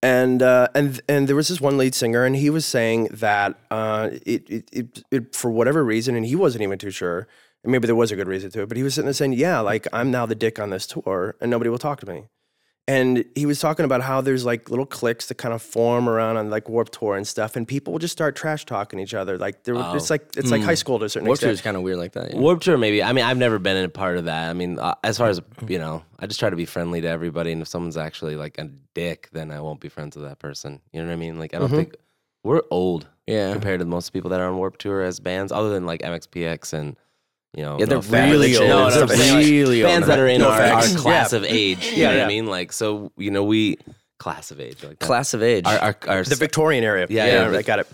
and 0.02 0.42
uh, 0.42 0.68
and 0.74 1.00
and 1.08 1.28
there 1.28 1.36
was 1.36 1.48
this 1.48 1.60
one 1.60 1.76
lead 1.78 1.94
singer 1.94 2.24
and 2.24 2.36
he 2.36 2.50
was 2.50 2.64
saying 2.66 3.08
that 3.12 3.58
uh, 3.70 4.10
it, 4.26 4.48
it, 4.50 4.68
it 4.72 5.02
it 5.10 5.34
for 5.34 5.50
whatever 5.50 5.84
reason 5.84 6.14
and 6.16 6.26
he 6.26 6.36
wasn't 6.36 6.62
even 6.62 6.78
too 6.78 6.90
sure 6.90 7.26
and 7.64 7.72
maybe 7.72 7.86
there 7.86 7.96
was 7.96 8.12
a 8.12 8.16
good 8.16 8.28
reason 8.28 8.50
to 8.50 8.62
it 8.62 8.68
but 8.68 8.76
he 8.76 8.82
was 8.82 8.94
sitting 8.94 9.06
there 9.06 9.12
saying 9.14 9.32
yeah 9.32 9.58
like 9.60 9.86
I'm 9.92 10.10
now 10.10 10.26
the 10.26 10.34
dick 10.36 10.58
on 10.60 10.70
this 10.70 10.86
tour 10.86 11.34
and 11.40 11.50
nobody 11.50 11.70
will 11.70 11.78
talk 11.78 11.98
to 12.00 12.06
me. 12.06 12.28
And 12.88 13.26
he 13.34 13.44
was 13.44 13.60
talking 13.60 13.84
about 13.84 14.00
how 14.00 14.22
there's 14.22 14.46
like 14.46 14.70
little 14.70 14.86
cliques 14.86 15.26
that 15.26 15.34
kind 15.34 15.52
of 15.52 15.60
form 15.60 16.08
around 16.08 16.38
on 16.38 16.48
like 16.48 16.70
Warp 16.70 16.88
Tour 16.88 17.16
and 17.16 17.26
stuff, 17.28 17.54
and 17.54 17.68
people 17.68 17.92
will 17.92 17.98
just 18.00 18.12
start 18.12 18.34
trash 18.34 18.64
talking 18.64 18.98
each 18.98 19.12
other. 19.12 19.36
Like 19.36 19.64
there, 19.64 19.74
it's 19.94 20.08
like 20.08 20.34
it's 20.38 20.50
like 20.50 20.62
high 20.62 20.74
school 20.74 20.98
to 20.98 21.04
a 21.04 21.08
certain 21.10 21.26
Warped 21.26 21.42
Tour 21.42 21.50
is 21.50 21.60
kind 21.60 21.76
of 21.76 21.82
weird 21.82 21.98
like 21.98 22.12
that. 22.12 22.32
yeah. 22.32 22.38
Warped 22.40 22.62
Tour, 22.62 22.78
maybe. 22.78 23.02
I 23.02 23.12
mean, 23.12 23.26
I've 23.26 23.36
never 23.36 23.58
been 23.58 23.76
in 23.76 23.84
a 23.84 23.90
part 23.90 24.16
of 24.16 24.24
that. 24.24 24.48
I 24.48 24.54
mean, 24.54 24.78
uh, 24.78 24.94
as 25.04 25.18
far 25.18 25.28
as 25.28 25.38
you 25.68 25.78
know, 25.78 26.02
I 26.18 26.26
just 26.26 26.40
try 26.40 26.48
to 26.48 26.56
be 26.56 26.64
friendly 26.64 27.02
to 27.02 27.08
everybody, 27.08 27.52
and 27.52 27.60
if 27.60 27.68
someone's 27.68 27.98
actually 27.98 28.36
like 28.36 28.56
a 28.58 28.70
dick, 28.94 29.28
then 29.32 29.50
I 29.50 29.60
won't 29.60 29.80
be 29.80 29.90
friends 29.90 30.16
with 30.16 30.24
that 30.24 30.38
person. 30.38 30.80
You 30.92 31.02
know 31.02 31.08
what 31.08 31.12
I 31.12 31.16
mean? 31.16 31.38
Like, 31.38 31.54
I 31.54 31.58
don't 31.58 31.68
think 31.68 31.94
we're 32.42 32.62
old 32.70 33.06
Yeah. 33.26 33.52
compared 33.52 33.80
to 33.80 33.84
most 33.84 34.14
people 34.14 34.30
that 34.30 34.40
are 34.40 34.48
on 34.48 34.56
Warp 34.56 34.78
Tour 34.78 35.02
as 35.02 35.20
bands, 35.20 35.52
other 35.52 35.68
than 35.68 35.84
like 35.84 36.00
MXPX 36.00 36.72
and 36.72 36.96
you 37.56 37.62
know, 37.64 37.78
Yeah, 37.78 37.86
they're 37.86 37.96
no 37.96 37.98
offense. 38.00 38.32
really 38.32 38.52
No, 38.52 38.60
old. 38.60 38.68
no, 38.68 38.84
I'm 39.02 39.06
They're 39.08 39.16
saying, 39.16 39.34
like, 39.36 39.44
really 39.46 39.82
old. 39.84 39.90
bands 39.92 40.06
that 40.06 40.18
are 40.18 40.28
in 40.28 40.40
No 40.40 40.50
our, 40.50 40.60
our 40.62 40.82
class 40.82 41.32
Yeah. 41.32 41.38
of 41.38 41.44
age. 41.44 41.86
You 41.92 42.02
Yeah, 42.02 42.10
know 42.12 42.16
what. 42.18 42.24
I 42.24 42.28
mean? 42.28 42.46
Like, 42.46 42.72
so 42.72 43.12
you 43.16 43.30
know, 43.30 43.44
we 43.44 43.78
class 44.18 44.50
of 44.50 44.60
age, 44.60 44.82
like. 44.84 44.98
Class 44.98 45.32
of 45.34 45.42
age. 45.42 45.64
Our, 45.66 45.78
our, 45.78 45.96
our 46.08 46.22
The 46.24 46.34
Victorian 46.34 46.84
era. 46.84 47.06
Yeah, 47.08 47.26
yeah, 47.26 47.50
yeah, 47.50 47.58
I 47.58 47.62
got 47.62 47.78
it. 47.78 47.86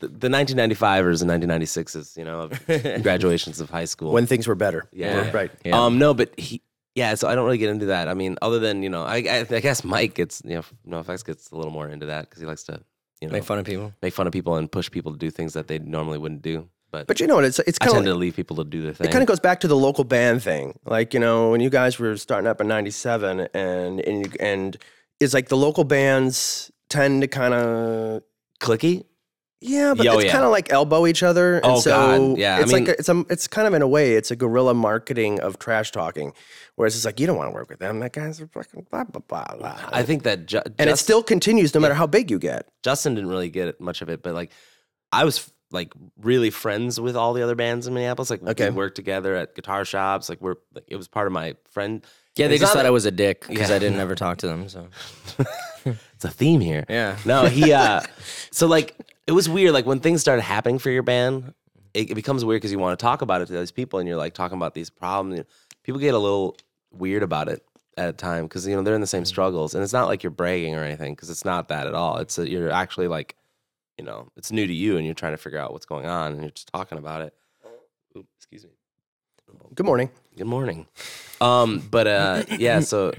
the, 0.00 0.08
the 0.08 0.28
1995ers 0.28 1.22
and 1.22 1.30
1996s, 1.30 2.16
you 2.16 2.24
know, 2.24 2.40
of 2.42 2.66
graduations 3.02 3.60
of 3.60 3.70
high 3.70 3.84
school. 3.84 4.12
When 4.12 4.26
things 4.26 4.46
were 4.46 4.54
better. 4.54 4.86
Yeah. 4.92 5.30
right. 5.32 5.50
Yeah. 5.64 5.84
Um, 5.84 5.98
no, 5.98 6.12
but 6.14 6.38
he, 6.38 6.62
yeah. 6.94 7.14
So 7.14 7.28
I 7.28 7.34
don't 7.34 7.44
really 7.44 7.58
get 7.58 7.70
into 7.70 7.86
that. 7.86 8.08
I 8.08 8.14
mean, 8.14 8.36
other 8.42 8.58
than 8.58 8.82
you 8.82 8.90
know, 8.90 9.02
I, 9.04 9.16
I, 9.18 9.46
I 9.50 9.60
guess 9.60 9.84
Mike 9.84 10.14
gets, 10.14 10.42
you 10.44 10.56
know, 10.56 10.64
no 10.84 10.98
effects 10.98 11.22
gets 11.22 11.50
a 11.50 11.56
little 11.56 11.72
more 11.72 11.88
into 11.88 12.06
that 12.06 12.28
because 12.28 12.40
he 12.40 12.46
likes 12.46 12.64
to, 12.64 12.80
you 13.20 13.28
know, 13.28 13.32
Make 13.32 13.44
fun 13.44 13.58
of 13.58 13.64
people. 13.66 13.92
make 14.02 14.12
fun 14.14 14.26
of 14.26 14.32
people 14.32 14.56
and 14.56 14.70
push 14.70 14.90
people 14.90 15.12
to 15.12 15.18
do 15.18 15.30
things 15.30 15.52
that 15.54 15.68
they 15.68 15.78
normally 15.78 16.18
wouldn't 16.18 16.42
do. 16.42 16.68
But, 16.90 17.06
But 17.06 17.20
you 17.20 17.26
know 17.26 17.36
what? 17.36 17.44
It's 17.44 17.58
it's 17.60 17.78
I 17.80 17.84
kind 17.86 17.96
tend 17.96 18.08
of 18.08 18.14
to 18.14 18.18
leave 18.18 18.34
people 18.34 18.56
to 18.56 18.64
do 18.64 18.82
their 18.82 18.92
thing. 18.92 19.06
it 19.08 19.12
kind 19.12 19.22
of 19.22 19.28
goes 19.28 19.40
back 19.40 19.60
to 19.60 19.68
the 19.68 19.76
local 19.76 20.04
band 20.04 20.42
thing. 20.42 20.78
Like 20.84 21.14
you 21.14 21.20
know, 21.20 21.50
when 21.50 21.60
you 21.60 21.70
guys 21.70 21.98
were 21.98 22.16
starting 22.16 22.48
up 22.48 22.60
in 22.60 22.66
'97, 22.68 23.48
and 23.54 24.00
and 24.00 24.26
you, 24.26 24.32
and 24.40 24.76
it's 25.20 25.32
like 25.34 25.48
the 25.48 25.56
local 25.56 25.84
bands 25.84 26.70
tend 26.88 27.22
to 27.22 27.28
kind 27.28 27.54
of 27.54 28.22
clicky. 28.58 29.04
yeah, 29.60 29.94
but 29.94 30.04
Yo, 30.04 30.14
oh, 30.14 30.18
it's 30.18 30.24
yeah. 30.26 30.32
kind 30.32 30.44
of 30.44 30.50
like 30.50 30.72
elbow 30.72 31.06
each 31.06 31.22
other. 31.22 31.56
And 31.56 31.66
Oh, 31.66 31.80
so 31.80 31.90
God, 31.90 32.38
yeah, 32.38 32.56
I 32.56 32.60
It's 32.62 32.72
mean- 32.72 32.86
like 32.86 32.96
a, 32.96 32.98
it's 32.98 33.08
a 33.08 33.24
it's 33.28 33.46
kind 33.46 33.68
of 33.68 33.74
in 33.74 33.82
a 33.82 33.88
way 33.88 34.14
it's 34.14 34.30
a 34.32 34.36
guerrilla 34.36 34.74
marketing 34.74 35.38
of 35.40 35.58
trash 35.60 35.92
talking, 35.92 36.32
whereas 36.74 36.96
it's 36.96 37.04
like 37.04 37.20
you 37.20 37.26
don't 37.28 37.36
want 37.36 37.48
to 37.50 37.54
work 37.54 37.68
with 37.70 37.78
them. 37.78 38.00
That 38.00 38.12
guy's 38.12 38.40
a 38.40 38.48
fucking 38.48 38.86
blah 38.90 39.04
blah 39.04 39.20
blah. 39.28 39.56
blah. 39.58 39.78
I 39.92 40.02
think 40.02 40.24
that 40.24 40.46
ju- 40.46 40.62
and 40.78 40.90
it 40.90 40.96
still 40.96 41.22
continues 41.22 41.72
no 41.74 41.80
matter 41.80 41.94
how 41.94 42.08
big 42.08 42.30
you 42.32 42.38
get. 42.40 42.66
Justin 42.82 43.14
didn't 43.14 43.30
really 43.30 43.50
get 43.50 43.80
much 43.80 44.02
of 44.02 44.08
it, 44.08 44.22
but 44.24 44.34
like 44.34 44.50
I 45.12 45.24
was 45.24 45.50
like 45.72 45.92
really 46.20 46.50
friends 46.50 47.00
with 47.00 47.16
all 47.16 47.32
the 47.32 47.42
other 47.42 47.54
bands 47.54 47.86
in 47.86 47.94
Minneapolis. 47.94 48.30
Like 48.30 48.42
Okay. 48.42 48.70
we 48.70 48.76
worked 48.76 48.96
together 48.96 49.34
at 49.36 49.54
guitar 49.54 49.84
shops. 49.84 50.28
Like 50.28 50.40
we're 50.40 50.56
like 50.74 50.84
it 50.88 50.96
was 50.96 51.08
part 51.08 51.26
of 51.26 51.32
my 51.32 51.54
friend. 51.70 52.04
Yeah, 52.36 52.48
they 52.48 52.54
It's 52.54 52.62
just 52.62 52.72
thought 52.72 52.86
I 52.86 52.90
was 52.90 53.06
a 53.06 53.10
dick 53.10 53.46
because 53.48 53.70
Yeah. 53.70 53.76
I 53.76 53.78
didn't 53.78 53.98
ever 54.00 54.14
talk 54.14 54.38
to 54.38 54.46
them. 54.46 54.68
So 54.68 54.88
It's 55.84 56.24
a 56.24 56.30
theme 56.30 56.60
here. 56.60 56.84
yeah, 56.88 57.16
No, 57.24 57.46
he. 57.46 57.72
uh 57.72 58.02
So 58.50 58.66
like, 58.66 58.94
it 59.26 59.32
was 59.32 59.48
weird. 59.48 59.72
Like 59.72 59.86
when 59.86 60.00
things 60.00 60.20
started 60.20 60.42
happening 60.42 60.78
for 60.78 60.90
your 60.90 61.02
band, 61.02 61.54
it, 61.94 62.10
it 62.10 62.14
becomes 62.14 62.44
weird 62.44 62.60
because 62.60 62.72
you 62.72 62.78
want 62.78 62.98
to 62.98 63.02
talk 63.02 63.22
about 63.22 63.40
it 63.40 63.46
to 63.46 63.52
those 63.52 63.70
people, 63.72 63.98
and 63.98 64.08
you're 64.08 64.18
like 64.18 64.34
talking 64.34 64.56
about 64.56 64.74
these 64.74 64.90
problems. 64.90 65.44
People 65.82 66.00
get 66.00 66.14
a 66.14 66.18
little 66.18 66.56
weird 66.92 67.22
about 67.22 67.48
it 67.48 67.64
at 67.96 68.08
a 68.10 68.12
time 68.12 68.44
because 68.44 68.66
you 68.66 68.76
know 68.76 68.82
they're 68.82 68.94
in 68.94 69.00
the 69.00 69.06
same 69.06 69.24
struggles, 69.24 69.74
and 69.74 69.82
it's 69.82 69.92
not 69.92 70.06
like 70.08 70.22
you're 70.22 70.30
bragging 70.30 70.74
or 70.76 70.82
anything 70.84 71.14
because 71.14 71.30
it's 71.30 71.44
not 71.44 71.68
that 71.68 71.86
at 71.86 71.94
all. 71.94 72.18
It's 72.18 72.36
that 72.36 72.48
you're 72.50 72.70
actually 72.70 73.08
like, 73.08 73.34
you 74.00 74.06
know, 74.06 74.28
it's 74.34 74.50
new 74.50 74.66
to 74.66 74.72
you, 74.72 74.96
and 74.96 75.04
you're 75.04 75.14
trying 75.14 75.34
to 75.34 75.36
figure 75.36 75.58
out 75.58 75.74
what's 75.74 75.84
going 75.84 76.06
on, 76.06 76.32
and 76.32 76.40
you're 76.40 76.50
just 76.50 76.72
talking 76.72 76.96
about 76.96 77.20
it. 77.20 77.34
Oop, 78.16 78.26
excuse 78.38 78.64
me. 78.64 78.70
Good 79.74 79.84
morning. 79.84 80.08
Good 80.38 80.46
morning. 80.46 80.86
Um, 81.38 81.86
but 81.90 82.06
uh, 82.06 82.42
yeah, 82.48 82.80
so 82.80 83.12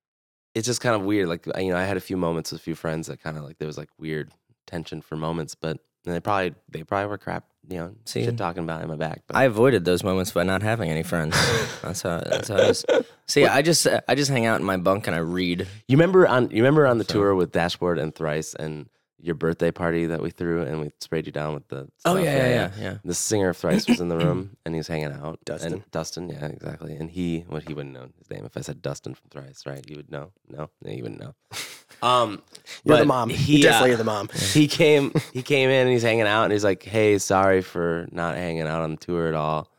it's 0.56 0.66
just 0.66 0.80
kind 0.80 0.96
of 0.96 1.02
weird. 1.02 1.28
Like 1.28 1.46
you 1.56 1.70
know, 1.70 1.76
I 1.76 1.84
had 1.84 1.96
a 1.96 2.00
few 2.00 2.16
moments 2.16 2.50
with 2.50 2.60
a 2.60 2.64
few 2.64 2.74
friends 2.74 3.06
that 3.06 3.22
kind 3.22 3.36
of 3.36 3.44
like 3.44 3.58
there 3.58 3.68
was 3.68 3.78
like 3.78 3.90
weird 3.96 4.32
tension 4.66 5.02
for 5.02 5.14
moments, 5.14 5.54
but 5.54 5.78
they 6.02 6.18
probably 6.18 6.54
they 6.68 6.82
probably 6.82 7.06
were 7.06 7.18
crap, 7.18 7.44
you 7.68 7.76
know, 7.76 7.94
See? 8.04 8.24
shit 8.24 8.36
talking 8.36 8.64
about 8.64 8.82
in 8.82 8.88
my 8.88 8.96
back. 8.96 9.22
But 9.28 9.36
I 9.36 9.44
avoided 9.44 9.84
those 9.84 10.02
moments 10.02 10.32
by 10.32 10.42
not 10.42 10.62
having 10.64 10.90
any 10.90 11.04
friends. 11.04 11.36
that's 11.80 12.02
how. 12.02 12.18
That's 12.18 12.48
how 12.48 12.56
it 12.56 12.70
is. 12.70 12.84
See, 13.28 13.46
I 13.46 13.62
just 13.62 13.86
I 14.08 14.16
just 14.16 14.32
hang 14.32 14.46
out 14.46 14.58
in 14.58 14.66
my 14.66 14.78
bunk 14.78 15.06
and 15.06 15.14
I 15.14 15.20
read. 15.20 15.68
you 15.86 15.96
remember 15.96 16.26
on 16.26 16.50
you 16.50 16.56
remember 16.56 16.88
on 16.88 16.98
the 16.98 17.04
tour 17.04 17.36
with 17.36 17.52
Dashboard 17.52 18.00
and 18.00 18.12
Thrice 18.12 18.54
and 18.54 18.88
your 19.24 19.34
birthday 19.34 19.70
party 19.70 20.06
that 20.06 20.20
we 20.20 20.30
threw 20.30 20.62
and 20.62 20.80
we 20.80 20.90
sprayed 21.00 21.26
you 21.26 21.32
down 21.32 21.54
with 21.54 21.66
the 21.68 21.88
Oh 22.04 22.14
stuff? 22.14 22.24
yeah, 22.24 22.36
yeah, 22.36 22.48
yeah, 22.48 22.70
yeah. 22.78 22.98
The 23.04 23.14
singer 23.14 23.48
of 23.48 23.56
Thrice 23.56 23.88
was 23.88 24.00
in 24.00 24.08
the 24.08 24.16
room 24.18 24.56
and 24.66 24.74
he 24.74 24.78
was 24.78 24.86
hanging 24.86 25.12
out. 25.12 25.38
Dustin. 25.44 25.72
And 25.72 25.90
Dustin, 25.90 26.28
yeah, 26.28 26.46
exactly. 26.46 26.94
And 26.96 27.10
he, 27.10 27.44
what 27.48 27.62
he 27.62 27.72
wouldn't 27.74 27.94
know 27.94 28.08
his 28.18 28.30
name. 28.30 28.44
If 28.44 28.56
I 28.56 28.60
said 28.60 28.82
Dustin 28.82 29.14
from 29.14 29.30
Thrice, 29.30 29.64
right? 29.66 29.84
You 29.88 29.96
would 29.96 30.10
know. 30.10 30.32
No, 30.48 30.68
no, 30.82 30.90
you 30.92 31.02
wouldn't 31.02 31.20
know. 31.20 31.34
Um, 32.02 32.42
You're 32.84 32.98
the 32.98 33.02
but 33.04 33.06
mom. 33.06 33.30
He 33.30 33.58
you 33.58 33.62
definitely 33.62 33.92
uh, 33.92 33.94
are 33.94 33.98
the 33.98 34.04
mom. 34.04 34.28
he 34.52 34.66
came 34.68 35.12
he 35.32 35.42
came 35.42 35.70
in 35.70 35.82
and 35.86 35.90
he's 35.90 36.02
hanging 36.02 36.26
out 36.26 36.42
and 36.44 36.52
he's 36.52 36.64
like, 36.64 36.82
Hey, 36.82 37.16
sorry 37.18 37.62
for 37.62 38.06
not 38.10 38.36
hanging 38.36 38.62
out 38.66 38.82
on 38.82 38.90
the 38.90 38.96
tour 38.98 39.26
at 39.28 39.34
all. 39.34 39.70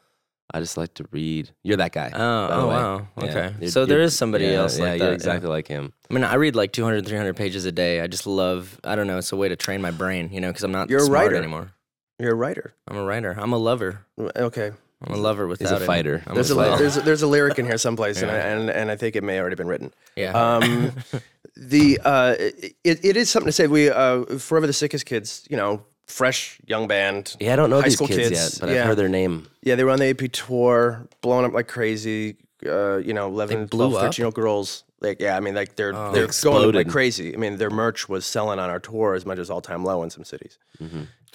I 0.53 0.59
just 0.59 0.77
like 0.77 0.93
to 0.95 1.05
read. 1.11 1.49
You're 1.63 1.77
that 1.77 1.91
guy. 1.91 2.11
Oh, 2.13 2.47
by 2.47 2.55
the 2.55 2.61
oh 2.61 2.67
way. 2.67 2.75
wow. 2.75 3.07
Yeah. 3.17 3.23
Okay. 3.25 3.53
You're- 3.59 3.67
so 3.71 3.85
there 3.85 4.01
is 4.01 4.15
somebody 4.15 4.45
yeah, 4.45 4.51
else 4.53 4.77
yeah, 4.77 4.85
like 4.91 4.99
you're 4.99 5.07
that. 5.09 5.13
exactly 5.15 5.49
like 5.49 5.67
him. 5.67 5.91
I 6.09 6.13
mean, 6.13 6.23
I 6.23 6.35
read 6.35 6.55
like 6.55 6.71
200, 6.71 7.05
300 7.05 7.35
pages 7.35 7.65
a 7.65 7.71
day. 7.71 8.01
I 8.01 8.07
just 8.07 8.27
love. 8.27 8.79
I 8.83 8.95
don't 8.95 9.07
know. 9.07 9.17
It's 9.17 9.31
a 9.31 9.35
way 9.35 9.49
to 9.49 9.55
train 9.55 9.81
my 9.81 9.91
brain, 9.91 10.29
you 10.31 10.39
know, 10.41 10.49
because 10.49 10.63
I'm 10.63 10.71
not 10.71 10.89
You're 10.89 11.03
a 11.05 11.09
writer. 11.09 11.35
anymore. 11.35 11.71
You're 12.19 12.31
a 12.31 12.35
writer. 12.35 12.73
I'm 12.87 12.95
a 12.97 13.03
writer. 13.03 13.35
I'm 13.37 13.51
a 13.53 13.57
lover. 13.57 14.05
Okay. 14.19 14.71
I'm 15.01 15.13
a 15.13 15.17
lover 15.17 15.47
He's 15.49 15.59
without 15.59 15.81
a 15.81 15.83
it. 15.83 15.87
fighter. 15.87 16.23
I'm 16.25 16.35
There's 16.35 16.49
a, 16.51 16.55
fighter. 16.55 16.77
there's 16.77 16.97
a, 16.97 17.01
there's 17.01 17.21
a 17.21 17.27
lyric 17.27 17.59
in 17.59 17.65
here 17.65 17.77
someplace, 17.77 18.21
and, 18.21 18.31
I, 18.31 18.35
and 18.37 18.69
and 18.69 18.89
I 18.89 18.95
think 18.95 19.15
it 19.17 19.23
may 19.23 19.35
have 19.35 19.41
already 19.41 19.57
been 19.57 19.67
written. 19.67 19.93
yeah. 20.15 20.31
Um, 20.31 20.93
the 21.57 21.99
uh, 22.03 22.35
it, 22.39 22.75
it 23.03 23.17
is 23.17 23.29
something 23.29 23.47
to 23.47 23.51
say. 23.51 23.67
We 23.67 23.89
uh, 23.89 24.23
forever 24.37 24.65
the 24.67 24.73
sickest 24.73 25.05
kids. 25.05 25.45
You 25.49 25.57
know, 25.57 25.83
fresh 26.07 26.59
young 26.65 26.88
band. 26.88 27.35
Yeah, 27.39 27.53
I 27.53 27.55
don't 27.55 27.69
know 27.69 27.81
these 27.81 27.97
kids, 27.97 28.15
kids, 28.15 28.31
yet, 28.31 28.57
but 28.62 28.69
yeah. 28.69 28.81
I've 28.81 28.88
heard 28.88 28.97
their 28.97 29.09
name. 29.09 29.47
Yeah, 29.62 29.75
they 29.75 29.83
were 29.83 29.91
on 29.91 30.00
the 30.00 30.09
AP 30.09 30.31
tour, 30.31 31.07
blowing 31.21 31.45
up 31.45 31.53
like 31.53 31.67
crazy. 31.67 32.38
Uh, 32.65 32.97
you 32.97 33.13
know, 33.13 33.27
11, 33.27 33.65
blew 33.67 33.89
12, 33.89 33.95
up? 33.95 34.01
13 34.01 34.21
year 34.24 34.25
old 34.27 34.33
girls. 34.35 34.83
Like, 35.01 35.19
yeah, 35.19 35.35
I 35.38 35.39
mean, 35.39 35.53
like 35.53 35.75
they're 35.75 35.93
Oh. 35.95 36.12
they're 36.13 36.29
going 36.43 36.71
like 36.74 36.89
crazy. 36.89 37.33
I 37.33 37.38
mean, 37.38 37.57
their 37.57 37.69
merch 37.69 38.07
was 38.09 38.25
selling 38.25 38.59
on 38.59 38.69
our 38.69 38.79
tour 38.79 39.13
as 39.13 39.25
much 39.25 39.38
as 39.39 39.50
all 39.50 39.62
time 39.62 39.83
low 39.83 40.01
in 40.03 40.09
some 40.09 40.24
cities. 40.24 40.57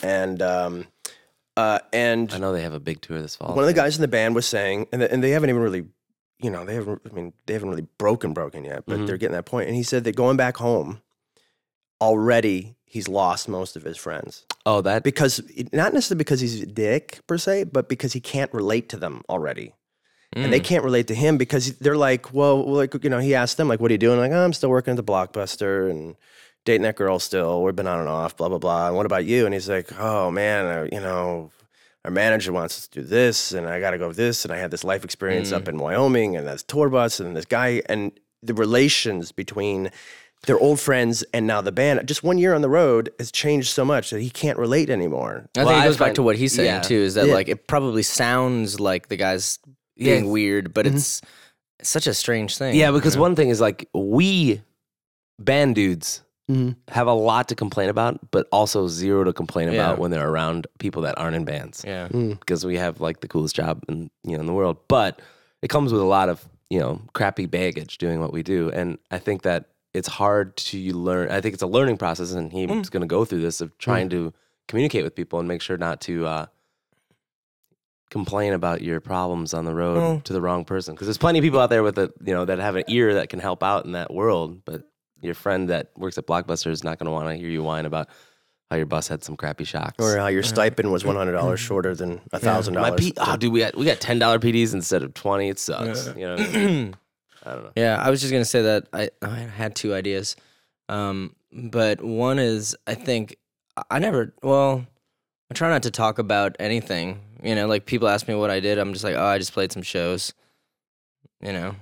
And 0.03 0.43
um, 0.43 0.87
uh, 1.57 1.79
and 1.93 2.33
I 2.33 2.39
know 2.39 2.53
they 2.53 2.63
have 2.63 2.73
a 2.73 2.81
big 2.81 3.01
tour 3.03 3.21
this 3.21 3.37
fall. 3.37 3.55
one 3.55 3.59
of 3.63 3.67
the 3.69 3.75
guys 3.75 3.97
in 3.97 4.01
the 4.03 4.09
band 4.09 4.35
was 4.35 4.47
saying, 4.47 4.87
and, 4.93 5.03
the, 5.03 5.13
and 5.13 5.23
they 5.23 5.31
haven't 5.31 5.51
even 5.51 5.61
really, 5.63 5.85
you 6.41 6.51
know, 6.51 6.65
they 6.65 6.75
haven't. 6.75 7.03
I 7.09 7.13
mean, 7.13 7.33
they 7.47 7.53
haven't 7.53 7.69
really 7.69 7.87
broken 7.99 8.33
broken 8.33 8.65
yet, 8.65 8.85
but 8.87 8.99
Mhm. 9.01 9.07
they're 9.07 9.19
getting 9.19 9.35
that 9.37 9.45
point. 9.45 9.69
And 9.69 9.77
he 9.77 9.83
said 9.83 10.05
that 10.05 10.17
going 10.17 10.37
back 10.39 10.57
home, 10.57 11.03
already 12.01 12.77
he's 12.85 13.09
lost 13.09 13.49
most 13.49 13.77
of 13.77 13.83
his 13.83 13.97
friends 13.97 14.47
oh, 14.67 14.81
that 14.83 15.03
because 15.03 15.41
not 15.73 15.95
necessarily 15.95 16.19
because 16.19 16.41
he's 16.41 16.61
a 16.61 16.67
dick 16.67 17.21
per 17.27 17.39
se, 17.39 17.65
but 17.65 17.89
because 17.89 18.13
he 18.13 18.21
can't 18.21 18.53
relate 18.53 18.89
to 18.91 18.97
them 18.97 19.23
already. 19.29 19.75
And 20.37 20.45
Hmm. 20.45 20.51
they 20.51 20.61
can't 20.61 20.85
relate 20.85 21.09
to 21.09 21.15
him 21.15 21.39
because 21.39 21.77
they're 21.79 21.97
like, 21.97 22.33
well, 22.33 22.65
like 22.65 22.95
you 23.03 23.11
know, 23.11 23.19
he 23.19 23.35
asked 23.35 23.57
them 23.57 23.67
like, 23.69 23.81
"What 23.81 23.91
are 23.91 23.95
you 23.95 23.99
doing?" 23.99 24.21
Like, 24.21 24.31
oh, 24.31 24.45
"I'm 24.45 24.53
still 24.53 24.71
working 24.71 24.93
at 24.93 24.97
the 24.97 25.03
Blockbuster 25.03 25.91
and 25.91 26.15
dating 26.65 26.83
that 26.83 26.95
girl 26.95 27.19
still. 27.19 27.65
We've 27.65 27.75
been 27.75 27.89
on 27.89 27.99
and 27.99 28.09
off, 28.09 28.37
blah 28.37 28.49
blah 28.49 28.59
blah." 28.59 28.87
And 28.87 28.97
what 28.97 29.07
about 29.07 29.25
you? 29.25 29.45
And 29.45 29.53
he's 29.53 29.69
like, 29.69 29.91
"Oh 29.99 30.31
man, 30.31 30.67
uh, 30.67 30.89
you 30.93 31.01
know, 31.01 31.51
our 32.05 32.13
manager 32.13 32.53
wants 32.53 32.79
us 32.79 32.87
to 32.87 33.01
do 33.01 33.07
this, 33.07 33.51
and 33.53 33.67
I 33.67 33.81
got 33.81 33.91
to 33.91 33.99
go 33.99 34.13
this, 34.13 34.45
and 34.45 34.55
I 34.55 34.59
had 34.59 34.71
this 34.71 34.85
life 34.85 35.05
experience 35.05 35.51
up 35.53 35.67
in 35.69 35.79
Wyoming, 35.79 36.37
and 36.37 36.47
that's 36.47 36.63
tour 36.63 36.89
bus, 36.89 37.19
and 37.19 37.37
this 37.37 37.45
guy, 37.45 37.83
and 37.87 38.13
the 38.43 38.55
relations 38.55 39.33
between." 39.33 39.91
Their 40.47 40.59
old 40.59 40.81
friends 40.81 41.23
and 41.35 41.47
now 41.47 41.61
the 41.61 41.73
band. 41.73 42.07
Just 42.09 42.23
one 42.23 42.39
year 42.39 42.55
on 42.55 42.63
the 42.63 42.69
road 42.71 43.11
has 43.19 43.31
changed 43.31 43.69
so 43.69 43.85
much 43.85 44.09
that 44.11 44.21
he 44.21 44.31
can't 44.31 44.59
relate 44.59 44.89
anymore. 44.89 45.49
I 45.57 45.61
Well, 45.61 45.69
think 45.69 45.79
it 45.79 45.83
I 45.83 45.87
goes 45.87 45.97
back 45.99 46.15
to 46.15 46.23
what 46.23 46.37
he's 46.37 46.55
saying 46.55 46.67
yeah. 46.67 46.81
too. 46.81 46.95
Is 46.95 47.15
that 47.15 47.27
Yeah. 47.29 47.35
like 47.35 47.49
it 47.49 47.67
probably 47.67 48.03
sounds 48.03 48.81
like 48.81 49.09
the 49.09 49.17
guy's 49.17 49.59
Yeah. 49.97 50.15
being 50.15 50.31
weird, 50.31 50.73
but 50.73 50.87
it's, 50.87 51.21
it's 51.79 51.91
such 51.91 52.07
a 52.07 52.15
strange 52.15 52.57
thing. 52.57 52.75
yeah, 52.75 52.91
because 52.91 53.15
you 53.15 53.19
know? 53.19 53.23
one 53.23 53.37
thing 53.37 53.51
is 53.51 53.61
like 53.61 53.87
we 53.93 54.63
band 55.39 55.75
dudes 55.75 56.23
Mhm. 56.51 56.75
have 56.89 57.07
a 57.07 57.13
lot 57.13 57.49
to 57.49 57.55
complain 57.55 57.91
about, 57.91 58.31
but 58.31 58.49
also 58.51 58.89
zero 58.89 59.25
to 59.25 59.33
complain 59.35 59.69
Yeah. 59.69 59.75
about 59.75 59.99
when 59.99 60.11
they're 60.11 60.29
around 60.29 60.67
people 60.79 61.03
that 61.03 61.19
aren't 61.19 61.37
in 61.37 61.45
bands. 61.45 61.85
yeah, 61.87 62.09
because 62.09 62.65
we 62.65 62.77
have 62.79 62.99
like 63.01 63.21
the 63.21 63.29
coolest 63.29 63.55
job 63.55 63.85
in 63.89 64.11
you 64.25 64.35
know 64.35 64.41
in 64.41 64.47
the 64.47 64.53
world. 64.55 64.79
But 64.89 65.21
it 65.63 65.69
comes 65.69 65.93
with 65.93 66.01
a 66.01 66.07
lot 66.07 66.29
of 66.31 66.49
you 66.71 66.81
know 66.81 67.03
crappy 67.13 67.45
baggage 67.47 67.99
doing 67.99 68.21
what 68.21 68.33
we 68.33 68.43
do, 68.43 68.71
and 68.71 68.97
I 69.11 69.19
think 69.19 69.43
that 69.43 69.67
it's 69.95 70.09
hard 70.09 70.57
to 70.57 70.79
learn. 70.93 71.31
I 71.31 71.41
think 71.41 71.55
it's 71.55 71.63
a 71.63 71.67
learning 71.67 71.97
process, 71.99 72.33
and 72.33 72.53
he's 72.53 72.69
Mm. 72.69 72.91
going 72.91 73.01
to 73.03 73.07
go 73.07 73.25
through 73.25 73.41
this 73.41 73.61
of 73.61 73.77
trying 73.79 74.09
to 74.11 74.33
communicate 74.69 75.03
with 75.05 75.15
people 75.15 75.39
and 75.39 75.49
make 75.49 75.63
sure 75.63 75.77
not 75.77 76.01
to. 76.03 76.27
Uh, 76.27 76.47
complain 78.11 78.53
about 78.53 78.83
your 78.83 79.01
problems 79.01 79.55
on 79.55 79.65
the 79.65 79.73
road 79.73 79.97
Well- 79.97 80.21
to 80.25 80.33
the 80.33 80.41
wrong 80.41 80.65
person 80.65 80.95
because 80.95 81.07
there's 81.07 81.17
plenty 81.17 81.39
of 81.39 81.45
people 81.45 81.61
out 81.61 81.71
there 81.71 81.85
with 81.85 81.97
a 81.97 82.13
you 82.25 82.35
know 82.35 82.45
that 82.45 82.59
have 82.59 82.75
an 82.75 82.83
ear 82.89 83.15
that 83.15 83.29
can 83.29 83.39
help 83.39 83.63
out 83.63 83.85
in 83.85 83.93
that 83.93 84.13
world 84.13 84.65
but 84.65 84.83
your 85.23 85.35
friend 85.35 85.69
that 85.71 85.91
works 85.97 86.19
at 86.19 86.27
blockbuster 86.27 86.73
is 86.73 86.83
not 86.83 86.99
going 86.99 87.05
to 87.07 87.13
want 87.13 87.29
to 87.29 87.37
hear 87.37 87.49
you 87.49 87.63
whine 87.63 87.87
about 87.87 88.09
how 88.69 88.75
your 88.77 88.87
bus 88.87 89.07
had 89.07 89.23
some 89.23 89.37
crappy 89.37 89.63
shocks 89.63 89.95
Or 90.05 90.17
how 90.19 90.27
your 90.27 90.43
stipend 90.43 90.91
was 90.91 91.05
one 91.05 91.15
hundred 91.15 91.33
dollars 91.33 91.61
shorter 91.61 91.95
than 91.95 92.19
thousand 92.33 92.75
my 92.75 92.89
dollars. 92.91 93.01
P- 93.01 93.13
oh, 93.17 93.37
dude, 93.37 93.53
we 93.53 93.61
got 93.61 93.77
we 93.77 93.85
got 93.85 94.01
ten 94.01 94.19
dollar 94.19 94.41
PDs 94.41 94.75
instead 94.75 95.05
of 95.05 95.15
twenty. 95.15 95.49
It 95.49 95.61
sucks. 95.61 96.09
You 96.17 96.27
know, 96.27 96.37
what 96.37 96.95
I, 97.45 97.55
don't 97.55 97.65
know. 97.65 97.73
yeah. 97.77 98.01
I 98.01 98.11
was 98.11 98.21
just 98.21 98.33
gonna 98.33 98.45
say 98.45 98.63
that 98.63 98.89
I 98.93 99.11
I 99.23 99.39
had 99.39 99.75
two 99.75 99.95
ideas, 99.95 100.37
um, 100.89 101.35
but 101.53 102.03
one 102.03 102.39
is 102.39 102.77
I 102.87 102.95
think 102.95 103.37
I 103.91 103.99
never 103.99 104.35
well. 104.43 104.87
I 105.51 105.55
try 105.55 105.69
not 105.69 105.83
to 105.83 105.91
talk 105.91 106.19
about 106.19 106.55
anything. 106.61 107.21
You 107.43 107.55
know, 107.55 107.67
like 107.67 107.87
people 107.87 108.09
ask 108.09 108.29
me 108.29 108.35
what 108.35 108.51
I 108.51 108.61
did, 108.61 108.79
I'm 108.79 108.93
just 108.93 109.05
like, 109.05 109.17
oh, 109.17 109.25
I 109.25 109.39
just 109.39 109.53
played 109.53 109.73
some 109.73 109.83
shows. 109.83 110.33
You 111.41 111.53
know, 111.53 111.75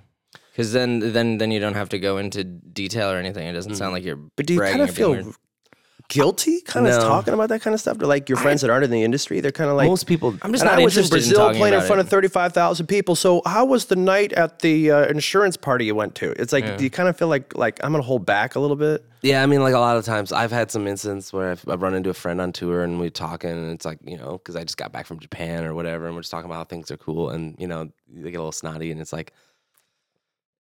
because 0.52 0.72
then 0.72 1.00
then 1.12 1.38
then 1.38 1.50
you 1.50 1.60
don't 1.60 1.74
have 1.74 1.88
to 1.90 1.98
go 1.98 2.18
into 2.18 2.44
detail 2.44 3.10
or 3.10 3.16
anything. 3.16 3.46
It 3.46 3.52
doesn't 3.52 3.74
sound 3.74 3.92
like 3.92 4.04
you're. 4.04 4.16
But 4.16 4.46
do 4.46 4.54
you 4.54 4.60
bragging 4.60 4.78
kind 4.78 4.88
of 4.88 4.96
feel 4.96 5.10
weird. 5.10 5.34
Guilty, 6.08 6.60
kind 6.62 6.86
of 6.86 6.92
No. 6.94 7.00
talking 7.06 7.34
about 7.34 7.50
that 7.50 7.60
kind 7.60 7.74
of 7.74 7.80
stuff? 7.80 7.98
To 7.98 8.06
like 8.06 8.28
your 8.28 8.38
friends 8.38 8.62
that 8.62 8.70
aren't 8.70 8.84
in 8.84 8.90
the 8.90 9.02
industry, 9.02 9.40
they're 9.40 9.52
kind 9.52 9.70
of 9.70 9.76
like. 9.76 9.88
Most 9.88 10.06
people, 10.06 10.36
I'm 10.42 10.52
just 10.52 10.62
and 10.64 10.70
not 10.72 10.80
I 10.80 10.84
was 10.84 10.96
in 10.96 11.04
interested 11.04 11.16
in 11.16 11.20
Brazil 11.30 11.38
talking 11.38 11.58
playing 11.58 11.74
in 11.74 11.78
about 11.78 11.86
front 11.86 12.00
it. 12.00 12.04
of 12.04 12.08
thirty-five 12.10 12.52
thousand 12.52 12.86
people. 12.86 13.14
So 13.14 13.42
how 13.46 13.64
was 13.66 13.86
the 13.86 13.96
night 13.96 14.32
at 14.32 14.60
the 14.60 14.90
uh, 14.90 15.06
insurance 15.06 15.56
party 15.56 15.84
you 15.86 15.94
went 15.94 16.14
to? 16.16 16.30
It's 16.40 16.52
like 16.52 16.76
do 16.78 16.84
you 16.84 16.90
kind 16.90 17.08
of 17.08 17.16
feel 17.16 17.28
like 17.28 17.54
like 17.56 17.78
I'm 17.84 17.92
gonna 17.92 18.02
hold 18.02 18.24
back 18.26 18.54
a 18.54 18.60
little 18.60 18.76
bit. 18.76 19.04
yeah. 19.22 19.42
I 19.42 19.46
mean, 19.46 19.62
like 19.62 19.74
a 19.74 19.78
lot 19.78 19.96
of 19.96 20.04
times, 20.04 20.32
I've 20.32 20.52
had 20.52 20.70
some 20.70 20.86
incidents 20.86 21.32
where 21.32 21.50
I've, 21.52 21.68
I've 21.68 21.82
run 21.82 21.94
into 21.94 22.10
a 22.10 22.14
friend 22.14 22.40
on 22.40 22.52
tour 22.52 22.82
and 22.82 22.98
we're 22.98 23.10
talking, 23.10 23.50
and 23.50 23.70
it's 23.70 23.84
like 23.84 23.98
you 24.04 24.16
know, 24.16 24.32
because 24.38 24.56
I 24.56 24.64
just 24.64 24.76
got 24.78 24.92
back 24.92 25.06
from 25.06 25.18
Japan 25.18 25.64
or 25.64 25.74
whatever, 25.74 26.06
and 26.06 26.14
we're 26.14 26.22
just 26.22 26.30
talking 26.30 26.46
about 26.50 26.56
how 26.58 26.64
things 26.64 26.90
are 26.90 26.96
cool, 26.96 27.30
and 27.30 27.54
you 27.58 27.66
know, 27.66 27.90
they 28.12 28.30
get 28.30 28.36
a 28.38 28.40
little 28.40 28.52
snotty, 28.52 28.90
and 28.90 29.00
it's 29.00 29.12
like. 29.12 29.32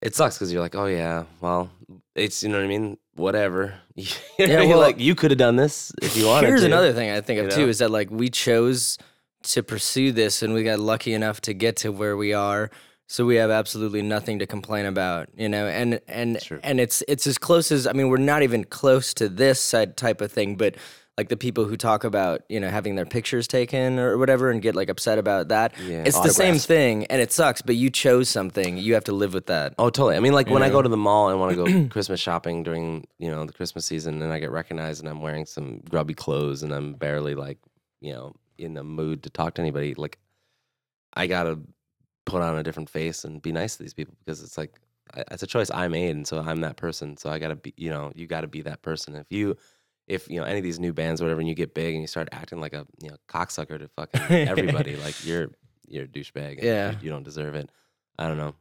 It 0.00 0.14
sucks 0.14 0.36
because 0.36 0.52
you're 0.52 0.62
like, 0.62 0.76
oh 0.76 0.86
yeah, 0.86 1.24
well, 1.40 1.70
it's 2.14 2.42
you 2.42 2.48
know 2.48 2.58
what 2.58 2.64
I 2.64 2.68
mean, 2.68 2.98
whatever. 3.14 3.74
You 4.38 4.46
know 4.46 4.58
what 4.58 4.68
well, 4.68 4.78
like 4.78 5.00
you 5.00 5.16
could 5.16 5.32
have 5.32 5.38
done 5.38 5.56
this 5.56 5.90
if 6.00 6.16
you 6.16 6.26
wanted. 6.28 6.46
Here's 6.46 6.60
to. 6.60 6.66
another 6.66 6.92
thing 6.92 7.10
I 7.10 7.20
think 7.20 7.40
of 7.40 7.46
You 7.46 7.50
too 7.50 7.62
know? 7.62 7.68
is 7.68 7.78
that 7.80 7.90
like 7.90 8.08
we 8.08 8.30
chose 8.30 8.96
to 9.42 9.64
pursue 9.64 10.12
this 10.12 10.42
and 10.42 10.54
we 10.54 10.62
got 10.62 10.78
lucky 10.78 11.12
enough 11.12 11.40
to 11.42 11.52
get 11.54 11.76
to 11.78 11.90
where 11.90 12.16
we 12.16 12.32
are. 12.32 12.70
So 13.08 13.24
we 13.24 13.36
have 13.36 13.50
absolutely 13.50 14.02
nothing 14.02 14.38
to 14.38 14.46
complain 14.46 14.86
about, 14.86 15.30
you 15.36 15.48
know, 15.48 15.66
and 15.66 16.00
and 16.06 16.38
and 16.62 16.78
it's 16.78 17.02
it's 17.08 17.26
as 17.26 17.38
close 17.38 17.72
as 17.72 17.88
I 17.88 17.92
mean 17.92 18.08
we're 18.08 18.18
not 18.18 18.42
even 18.42 18.62
close 18.64 19.12
to 19.14 19.28
this 19.28 19.68
type 19.70 20.20
of 20.20 20.30
thing, 20.30 20.54
but 20.54 20.76
like 21.18 21.28
the 21.28 21.36
people 21.36 21.64
who 21.64 21.76
talk 21.76 22.04
about 22.04 22.42
you 22.48 22.60
know 22.60 22.68
having 22.70 22.94
their 22.94 23.04
pictures 23.04 23.46
taken 23.48 23.98
or 23.98 24.16
whatever 24.16 24.50
and 24.52 24.62
get 24.62 24.74
like 24.76 24.88
upset 24.88 25.18
about 25.18 25.48
that, 25.48 25.74
Yeah. 25.80 26.04
it's 26.06 26.18
the 26.20 26.30
same 26.30 26.54
Autographs. 26.54 26.66
thing 26.66 27.06
and 27.06 27.20
it 27.20 27.32
sucks. 27.32 27.60
But 27.60 27.74
you 27.76 27.90
chose 27.90 28.28
something, 28.28 28.78
you 28.78 28.94
have 28.94 29.04
to 29.04 29.12
live 29.12 29.34
with 29.34 29.46
that. 29.46 29.74
Oh, 29.78 29.90
totally. 29.90 30.16
I 30.16 30.20
mean, 30.20 30.32
like 30.32 30.48
when 30.48 30.62
I 30.62 30.70
go 30.70 30.80
to 30.80 30.88
the 30.88 30.96
mall 30.96 31.28
and 31.28 31.40
want 31.40 31.56
to 31.56 31.64
go 31.64 31.88
Christmas 31.90 32.20
shopping 32.20 32.62
during 32.62 33.06
you 33.18 33.30
know 33.30 33.44
the 33.44 33.52
Christmas 33.52 33.84
season, 33.84 34.22
and 34.22 34.32
I 34.32 34.38
get 34.38 34.50
recognized 34.52 35.00
and 35.00 35.08
I'm 35.10 35.20
wearing 35.20 35.44
some 35.44 35.80
grubby 35.90 36.14
clothes 36.14 36.62
and 36.62 36.72
I'm 36.72 36.94
barely 36.94 37.34
like 37.34 37.58
you 38.00 38.12
know 38.14 38.34
in 38.56 38.74
the 38.74 38.84
mood 38.84 39.24
to 39.24 39.30
talk 39.30 39.54
to 39.54 39.60
anybody, 39.60 39.94
like 39.94 40.18
I 41.14 41.26
gotta 41.26 41.58
put 42.26 42.42
on 42.42 42.56
a 42.58 42.62
different 42.62 42.90
face 42.90 43.24
and 43.24 43.40
be 43.42 43.52
nice 43.52 43.76
to 43.76 43.82
these 43.82 43.94
people 43.94 44.14
because 44.24 44.42
it's 44.42 44.56
like 44.58 44.78
I- 45.14 45.24
it's 45.30 45.42
a 45.42 45.46
choice 45.46 45.70
I 45.70 45.88
made, 45.88 46.14
and 46.14 46.26
so 46.26 46.38
I'm 46.40 46.60
that 46.60 46.76
person. 46.76 47.16
So 47.16 47.30
I 47.30 47.38
gotta 47.38 47.56
be, 47.56 47.72
you 47.76 47.88
know, 47.90 48.12
you 48.14 48.26
gotta 48.26 48.46
be 48.46 48.60
that 48.62 48.82
person. 48.82 49.14
If 49.16 49.26
you, 49.30 49.56
if 50.08 50.28
you 50.28 50.40
know 50.40 50.44
any 50.46 50.58
of 50.58 50.64
these 50.64 50.80
new 50.80 50.92
bands, 50.92 51.20
or 51.20 51.24
whatever, 51.24 51.40
and 51.40 51.48
you 51.48 51.54
get 51.54 51.74
big 51.74 51.94
and 51.94 52.02
you 52.02 52.06
start 52.08 52.28
acting 52.32 52.60
like 52.60 52.72
a 52.72 52.86
you 53.02 53.10
know 53.10 53.16
cocksucker 53.28 53.78
to 53.78 53.88
fucking 53.88 54.20
everybody, 54.48 54.96
like 54.96 55.24
you're 55.24 55.48
you're 55.86 56.04
a 56.04 56.08
douchebag. 56.08 56.54
and 56.58 56.62
Yeah. 56.62 56.90
you, 56.92 56.96
you 57.02 57.10
don't 57.10 57.22
deserve 57.22 57.54
it. 57.54 57.70
I 58.18 58.26
don't 58.28 58.36
know. 58.38 58.54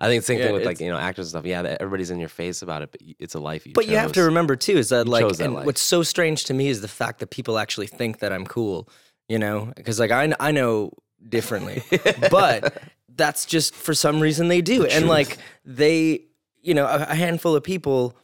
I 0.00 0.06
think 0.06 0.22
the 0.22 0.26
same 0.26 0.38
Yeah, 0.38 0.44
thing 0.46 0.54
with 0.54 0.64
like 0.66 0.80
you 0.80 0.90
know 0.90 0.98
actors 0.98 1.26
and 1.26 1.30
stuff. 1.30 1.44
Yeah, 1.44 1.76
everybody's 1.80 2.10
in 2.10 2.20
your 2.20 2.28
face 2.28 2.62
about 2.62 2.82
it, 2.82 2.92
but 2.92 3.00
it's 3.18 3.34
a 3.34 3.40
life 3.40 3.66
you. 3.66 3.72
But 3.72 3.86
you 3.88 3.96
have 3.96 4.12
to 4.12 4.22
remember 4.22 4.54
too 4.54 4.76
is 4.76 4.90
that 4.90 5.06
You 5.06 5.12
like, 5.12 5.28
that 5.28 5.40
and 5.44 5.54
what's 5.64 5.80
so 5.80 6.02
strange 6.04 6.44
to 6.44 6.54
me 6.54 6.68
is 6.68 6.80
the 6.82 6.88
fact 6.88 7.18
that 7.20 7.30
people 7.30 7.58
actually 7.58 7.88
think 7.88 8.20
that 8.20 8.32
I'm 8.32 8.44
cool. 8.46 8.88
You 9.28 9.38
know, 9.38 9.72
because 9.76 9.98
like 9.98 10.10
I 10.12 10.32
I 10.38 10.52
know 10.52 10.92
differently, 11.28 11.82
but 12.30 12.80
that's 13.08 13.44
just 13.44 13.74
for 13.74 13.92
some 13.92 14.20
reason 14.20 14.46
they 14.48 14.60
do, 14.62 14.86
and 14.86 15.08
like 15.08 15.38
they, 15.64 16.22
you 16.62 16.74
know, 16.74 16.86
a, 16.86 17.06
a 17.10 17.14
handful 17.14 17.54
of 17.56 17.62
people. 17.64 18.16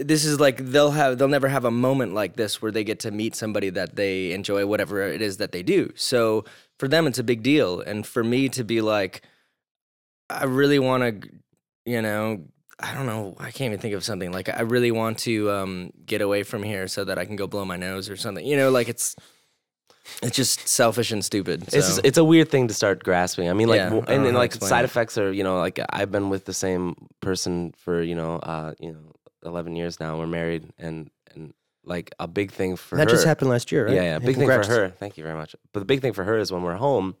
This 0.00 0.24
is 0.24 0.40
like 0.40 0.58
they'll 0.58 0.90
have 0.92 1.18
they'll 1.18 1.28
never 1.28 1.48
have 1.48 1.64
a 1.64 1.70
moment 1.70 2.14
like 2.14 2.36
this 2.36 2.60
where 2.62 2.72
they 2.72 2.84
get 2.84 3.00
to 3.00 3.10
meet 3.10 3.34
somebody 3.34 3.70
that 3.70 3.96
they 3.96 4.32
enjoy 4.32 4.66
whatever 4.66 5.02
it 5.02 5.22
is 5.22 5.36
that 5.38 5.52
they 5.52 5.62
do. 5.62 5.92
So 5.94 6.44
for 6.78 6.88
them 6.88 7.06
it's 7.06 7.18
a 7.18 7.24
big 7.24 7.42
deal, 7.42 7.80
and 7.80 8.06
for 8.06 8.24
me 8.24 8.48
to 8.50 8.64
be 8.64 8.80
like, 8.80 9.22
I 10.30 10.44
really 10.44 10.78
want 10.78 11.22
to, 11.22 11.28
you 11.84 12.02
know, 12.02 12.44
I 12.80 12.94
don't 12.94 13.06
know. 13.06 13.36
I 13.38 13.50
can't 13.50 13.68
even 13.68 13.78
think 13.78 13.94
of 13.94 14.02
something 14.02 14.32
like 14.32 14.48
I 14.48 14.62
really 14.62 14.90
want 14.90 15.18
to 15.20 15.50
um, 15.50 15.90
get 16.04 16.20
away 16.20 16.42
from 16.42 16.62
here 16.62 16.88
so 16.88 17.04
that 17.04 17.18
I 17.18 17.24
can 17.24 17.36
go 17.36 17.46
blow 17.46 17.64
my 17.64 17.76
nose 17.76 18.10
or 18.10 18.16
something. 18.16 18.44
You 18.44 18.56
know, 18.56 18.70
like 18.70 18.88
it's 18.88 19.14
it's 20.22 20.36
just 20.36 20.66
selfish 20.68 21.12
and 21.12 21.24
stupid. 21.24 21.62
It's 21.62 21.74
just, 21.74 22.00
it's 22.04 22.18
a 22.18 22.24
weird 22.24 22.50
thing 22.50 22.68
to 22.68 22.74
start 22.74 23.02
grasping. 23.02 23.48
I 23.48 23.54
mean, 23.54 23.68
like, 23.68 23.78
Yeah, 23.78 23.90
w- 23.90 24.04
and, 24.06 24.26
and 24.26 24.36
like 24.36 24.52
side 24.54 24.82
it. 24.82 24.84
effects 24.86 25.16
are, 25.16 25.32
you 25.32 25.42
know, 25.44 25.58
like 25.58 25.80
I've 25.90 26.10
been 26.10 26.28
with 26.28 26.44
the 26.44 26.52
same 26.52 26.94
person 27.20 27.72
for 27.78 28.02
you 28.02 28.14
know, 28.14 28.36
uh, 28.36 28.74
you 28.78 28.92
know, 28.92 29.13
eleven 29.44 29.76
years 29.76 30.00
now. 30.00 30.18
We're 30.18 30.26
married, 30.26 30.70
and 30.78 31.10
and 31.34 31.52
like 31.84 32.14
a 32.18 32.26
big 32.26 32.50
thing 32.52 32.76
for 32.76 32.96
that 32.96 33.08
her. 33.08 33.14
just 33.14 33.26
happened 33.26 33.50
last 33.50 33.70
year, 33.70 33.86
right? 33.86 33.94
Yeah, 33.94 34.02
yeah. 34.02 34.18
Hey, 34.20 34.26
Big 34.26 34.36
congrats. 34.36 34.66
thing 34.68 34.74
for 34.76 34.82
her. 34.82 34.88
Thank 34.90 35.16
you 35.18 35.22
very 35.24 35.36
much. 35.36 35.54
But 35.72 35.80
the 35.80 35.86
big 35.86 36.00
thing 36.00 36.12
for 36.14 36.24
her 36.24 36.38
is 36.38 36.50
when 36.50 36.62
we're 36.62 36.76
home 36.76 37.16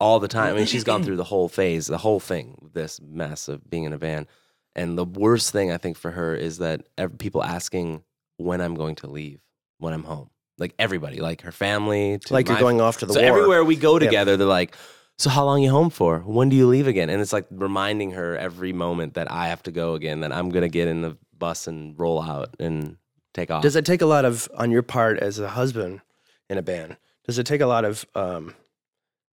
all 0.00 0.20
the 0.20 0.28
time. 0.28 0.54
I 0.54 0.56
mean, 0.56 0.66
she's 0.66 0.84
gone 0.84 1.02
through 1.02 1.16
the 1.16 1.24
whole 1.24 1.48
phase, 1.48 1.86
the 1.86 1.98
whole 1.98 2.20
thing, 2.20 2.70
this 2.72 3.00
mess 3.00 3.48
of 3.48 3.68
being 3.68 3.84
in 3.84 3.92
a 3.92 3.98
van. 3.98 4.26
And 4.74 4.96
the 4.96 5.04
worst 5.04 5.52
thing 5.52 5.70
I 5.70 5.76
think 5.76 5.96
for 5.98 6.10
her 6.10 6.34
is 6.34 6.58
that 6.58 6.82
ev- 6.96 7.18
people 7.18 7.42
asking 7.44 8.02
when 8.38 8.60
I'm 8.60 8.74
going 8.74 8.94
to 8.96 9.06
leave 9.06 9.40
when 9.78 9.92
I'm 9.92 10.04
home. 10.04 10.30
Like 10.58 10.74
everybody, 10.78 11.20
like 11.20 11.42
her 11.42 11.52
family, 11.52 12.18
to 12.18 12.32
Like 12.32 12.48
you're 12.48 12.58
going 12.58 12.80
off 12.80 12.98
to 12.98 13.06
the 13.06 13.14
so 13.14 13.20
war. 13.20 13.28
everywhere 13.28 13.64
we 13.64 13.76
go 13.76 13.94
Yeah. 13.94 13.98
together, 14.00 14.36
they're 14.36 14.46
like, 14.46 14.76
"So 15.18 15.30
how 15.30 15.44
long 15.44 15.62
you 15.62 15.70
home 15.70 15.90
for? 15.90 16.20
When 16.20 16.48
do 16.48 16.56
you 16.56 16.66
leave 16.66 16.86
again?" 16.86 17.10
And 17.10 17.20
it's 17.20 17.32
like 17.32 17.46
reminding 17.50 18.12
her 18.12 18.36
every 18.36 18.72
moment 18.72 19.14
that 19.14 19.30
I 19.30 19.48
have 19.48 19.62
to 19.64 19.70
go 19.70 19.94
again, 19.94 20.20
that 20.20 20.32
I'm 20.32 20.50
gonna 20.50 20.68
get 20.68 20.88
in 20.88 21.02
the 21.02 21.16
bus 21.38 21.66
and 21.66 21.98
roll 21.98 22.22
out 22.22 22.54
and 22.58 22.96
take 23.34 23.50
off. 23.50 23.62
Does 23.62 23.76
it 23.76 23.84
take 23.84 24.02
a 24.02 24.06
lot 24.06 24.24
of 24.24 24.48
on 24.54 24.70
your 24.70 24.82
part 24.82 25.18
as 25.18 25.38
a 25.38 25.48
husband 25.50 26.00
in 26.48 26.58
a 26.58 26.62
band? 26.62 26.96
Does 27.26 27.38
it 27.38 27.46
take 27.46 27.60
a 27.60 27.66
lot 27.66 27.84
of 27.84 28.04
um, 28.14 28.54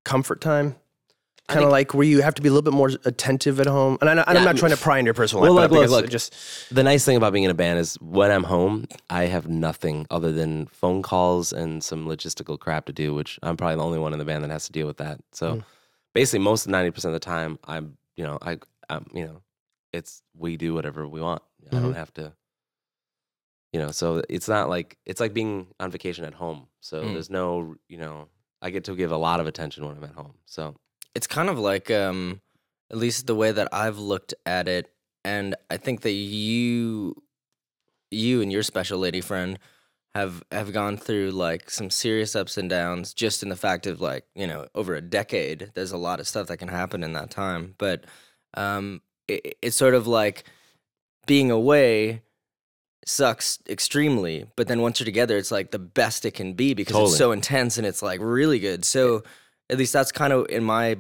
comfort 0.04 0.42
time? 0.42 0.76
Kind 1.50 1.66
of 1.66 1.72
like 1.72 1.94
where 1.94 2.06
you 2.06 2.22
have 2.22 2.34
to 2.36 2.42
be 2.42 2.48
a 2.48 2.52
little 2.52 2.62
bit 2.70 2.74
more 2.74 2.90
attentive 3.06 3.60
at 3.60 3.68
home. 3.68 3.98
And, 4.02 4.10
I, 4.10 4.16
Yeah, 4.16 4.24
I'm 4.28 4.44
not 4.46 4.58
trying 4.58 4.72
to 4.72 4.78
pry 4.78 5.00
into 5.00 5.08
your 5.10 5.14
personal 5.14 5.42
Well, 5.42 5.54
life, 5.54 5.72
look, 5.72 5.82
but 5.82 5.90
look, 5.90 6.02
look. 6.04 6.10
just 6.12 6.34
the 6.74 6.84
nice 6.84 7.04
thing 7.06 7.18
about 7.18 7.34
being 7.34 7.44
in 7.46 7.52
a 7.52 7.56
band 7.56 7.80
is 7.80 7.96
when 8.02 8.32
I'm 8.32 8.44
home, 8.44 8.88
I 9.10 9.24
have 9.26 9.48
nothing 9.48 10.06
other 10.10 10.32
than 10.32 10.68
phone 10.68 11.02
calls 11.02 11.52
and 11.52 11.84
some 11.84 12.06
logistical 12.08 12.60
crap 12.60 12.86
to 12.86 12.94
do, 12.94 13.14
which 13.14 13.40
I'm 13.44 13.58
probably 13.58 13.76
the 13.78 13.84
only 13.84 14.00
one 14.00 14.14
in 14.14 14.20
the 14.20 14.26
band 14.26 14.44
that 14.44 14.52
has 14.52 14.66
to 14.68 14.72
deal 14.72 14.88
with 14.88 14.98
that. 14.98 15.20
So 15.32 15.56
Mm. 15.56 15.64
basically, 16.14 16.40
most 16.40 16.68
ninety 16.68 16.92
percent 16.92 17.14
of 17.16 17.20
the 17.22 17.26
time, 17.26 17.58
I'm 17.66 17.98
you 18.16 18.24
know 18.24 18.38
I 18.42 18.58
I'm, 18.90 19.06
you 19.14 19.26
know 19.26 19.42
it's 19.92 20.22
we 20.38 20.56
do 20.58 20.74
whatever 20.74 21.08
we 21.08 21.20
want. 21.22 21.42
I 21.72 21.80
don't 21.80 21.92
Mhm. 21.94 21.96
have 21.96 22.14
to. 22.16 22.34
You 23.74 23.80
know, 23.80 23.92
so 23.92 24.24
it's 24.30 24.48
not 24.48 24.68
like 24.70 24.98
it's 25.06 25.20
like 25.20 25.34
being 25.34 25.68
on 25.80 25.92
vacation 25.92 26.26
at 26.26 26.34
home. 26.34 26.68
So 26.82 27.04
Mm. 27.04 27.14
there's 27.14 27.30
no, 27.30 27.76
you 27.88 27.98
know, 27.98 28.28
I 28.62 28.72
get 28.72 28.84
to 28.86 28.96
give 28.96 29.12
a 29.12 29.18
lot 29.18 29.40
of 29.40 29.48
attention 29.48 29.86
when 29.86 29.96
I'm 29.98 30.04
at 30.04 30.16
home. 30.16 30.34
So 30.46 30.76
it's 31.16 31.28
kind 31.28 31.50
of 31.50 31.60
like 31.60 31.90
um 31.92 32.42
at 32.92 32.98
least 32.98 33.28
the 33.28 33.36
way 33.36 33.52
that 33.52 33.68
I've 33.72 34.00
looked 34.00 34.34
at 34.46 34.68
it 34.68 34.92
and 35.24 35.56
I 35.70 35.78
think 35.78 36.02
that 36.02 36.12
you 36.12 37.16
you 38.12 38.42
and 38.42 38.52
your 38.52 38.64
special 38.64 39.00
lady 39.00 39.22
friend 39.22 39.60
have 40.16 40.44
have 40.52 40.74
gone 40.74 40.98
through 40.98 41.32
like 41.32 41.70
some 41.70 41.90
serious 41.90 42.36
ups 42.36 42.58
and 42.58 42.70
downs 42.70 43.14
just 43.14 43.44
in 43.44 43.50
the 43.50 43.56
fact 43.56 43.86
of 43.86 44.02
like, 44.02 44.26
you 44.34 44.48
know, 44.48 44.68
over 44.74 44.96
a 44.96 45.02
decade 45.02 45.72
there's 45.76 45.92
a 45.92 45.98
lot 45.98 46.20
of 46.20 46.28
stuff 46.28 46.48
that 46.48 46.58
can 46.58 46.68
happen 46.68 47.04
in 47.04 47.14
that 47.14 47.30
time, 47.30 47.76
but 47.78 48.06
um 48.56 49.02
it, 49.28 49.58
it's 49.62 49.78
sort 49.78 49.94
of 49.94 50.08
like 50.08 50.44
being 51.28 51.52
away 51.52 52.24
sucks 53.06 53.60
extremely, 53.70 54.46
but 54.56 54.68
then 54.68 54.82
once 54.82 55.00
you're 55.00 55.06
together 55.06 55.38
it's 55.38 55.52
like 55.52 55.72
the 55.72 55.80
best 55.80 56.26
it 56.26 56.32
can 56.32 56.54
be 56.54 56.74
because 56.74 56.94
Totally. 56.94 57.10
it's 57.10 57.18
so 57.18 57.32
intense 57.32 57.78
and 57.78 57.86
it's 57.86 58.02
like 58.02 58.20
really 58.22 58.60
good. 58.60 58.84
So 58.86 59.24
at 59.70 59.78
least 59.78 59.94
that's 59.94 60.12
kind 60.12 60.34
of 60.34 60.48
in 60.50 60.64
my 60.64 60.98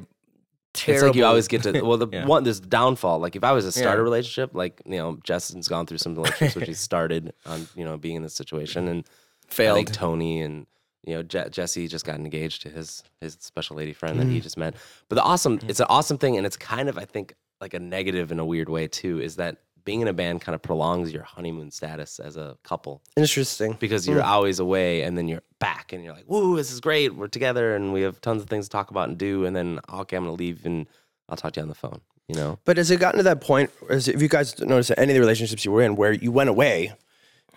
terrible. 0.73 0.95
It's 0.95 1.03
like 1.03 1.15
you 1.15 1.25
always 1.25 1.47
get 1.47 1.63
to 1.63 1.81
well 1.81 1.97
the 1.97 2.07
Yeah. 2.11 2.25
one 2.25 2.43
there's 2.43 2.59
downfall. 2.59 3.19
Like 3.19 3.35
if 3.35 3.43
I 3.43 3.51
was 3.51 3.65
a 3.65 3.71
starter 3.71 4.01
Yeah. 4.01 4.03
relationship, 4.03 4.51
like 4.53 4.81
you 4.85 4.97
know, 4.97 5.19
Justin's 5.23 5.67
gone 5.67 5.85
through 5.85 5.97
some 5.97 6.15
relationships 6.15 6.55
which 6.55 6.67
he 6.67 6.73
started 6.89 7.33
on, 7.45 7.67
you 7.75 7.83
know, 7.83 7.97
being 7.97 8.15
in 8.15 8.23
this 8.23 8.35
situation 8.35 8.87
and 8.87 9.07
failed. 9.47 9.77
think 9.77 9.91
Tony 9.91 10.41
and 10.41 10.67
you 11.05 11.15
know 11.15 11.23
Je- 11.23 11.49
Jesse 11.49 11.87
just 11.87 12.05
got 12.05 12.15
engaged 12.15 12.61
to 12.63 12.69
his 12.69 13.03
his 13.21 13.37
special 13.39 13.77
lady 13.77 13.93
friend 13.93 14.19
that 14.19 14.27
he 14.27 14.35
mm-hmm. 14.35 14.43
just 14.43 14.57
met. 14.57 14.75
But 15.07 15.15
the 15.15 15.23
awesome, 15.23 15.57
mm-hmm. 15.57 15.69
it's 15.69 15.79
an 15.79 15.87
awesome 15.89 16.17
thing, 16.17 16.37
and 16.37 16.45
it's 16.45 16.57
kind 16.57 16.89
of 16.89 16.97
I 16.97 17.05
think 17.05 17.33
like 17.61 17.73
a 17.73 17.79
negative 17.79 18.31
in 18.31 18.39
a 18.39 18.45
weird 18.45 18.69
way 18.69 18.87
too. 18.87 19.19
Is 19.19 19.35
that 19.37 19.57
being 19.85 20.01
in 20.01 20.07
a 20.07 20.13
band 20.13 20.41
kind 20.41 20.55
of 20.55 20.61
prolongs 20.61 21.11
your 21.11 21.23
honeymoon 21.23 21.71
status 21.71 22.19
as 22.19 22.37
a 22.37 22.57
couple 22.63 23.01
interesting. 23.15 23.77
because 23.79 24.05
hmm. 24.05 24.13
you're 24.13 24.23
always 24.23 24.59
away 24.59 25.01
and 25.01 25.17
then 25.17 25.27
you're 25.27 25.43
back 25.59 25.93
and 25.93 26.03
you're 26.03 26.13
like, 26.13 26.25
"Woo, 26.27 26.55
this 26.55 26.71
is 26.71 26.79
great! 26.79 27.15
We're 27.15 27.27
together 27.27 27.75
and 27.75 27.93
we 27.93 28.01
have 28.01 28.21
tons 28.21 28.41
of 28.41 28.49
things 28.49 28.65
to 28.65 28.69
talk 28.69 28.91
about 28.91 29.09
and 29.09 29.17
do." 29.17 29.45
And 29.45 29.55
then 29.55 29.79
okay, 29.91 30.17
I'm 30.17 30.23
gonna 30.23 30.33
leave 30.33 30.65
and 30.65 30.87
I'll 31.27 31.37
talk 31.37 31.53
to 31.53 31.59
you 31.59 31.63
on 31.63 31.69
the 31.69 31.75
phone. 31.75 32.01
You 32.27 32.35
know, 32.35 32.59
But 32.63 32.77
has 32.77 32.91
it 32.91 32.99
gotten 32.99 33.17
to 33.17 33.23
that 33.23 33.41
point? 33.41 33.71
As 33.89 34.07
if 34.07 34.21
you 34.21 34.27
guys 34.27 34.59
noticed 34.59 34.89
that 34.89 34.99
any 34.99 35.13
of 35.13 35.15
the 35.15 35.19
relationships 35.19 35.65
you 35.65 35.71
were 35.71 35.81
in 35.81 35.95
where 35.95 36.13
you 36.13 36.31
went 36.31 36.51
away, 36.51 36.93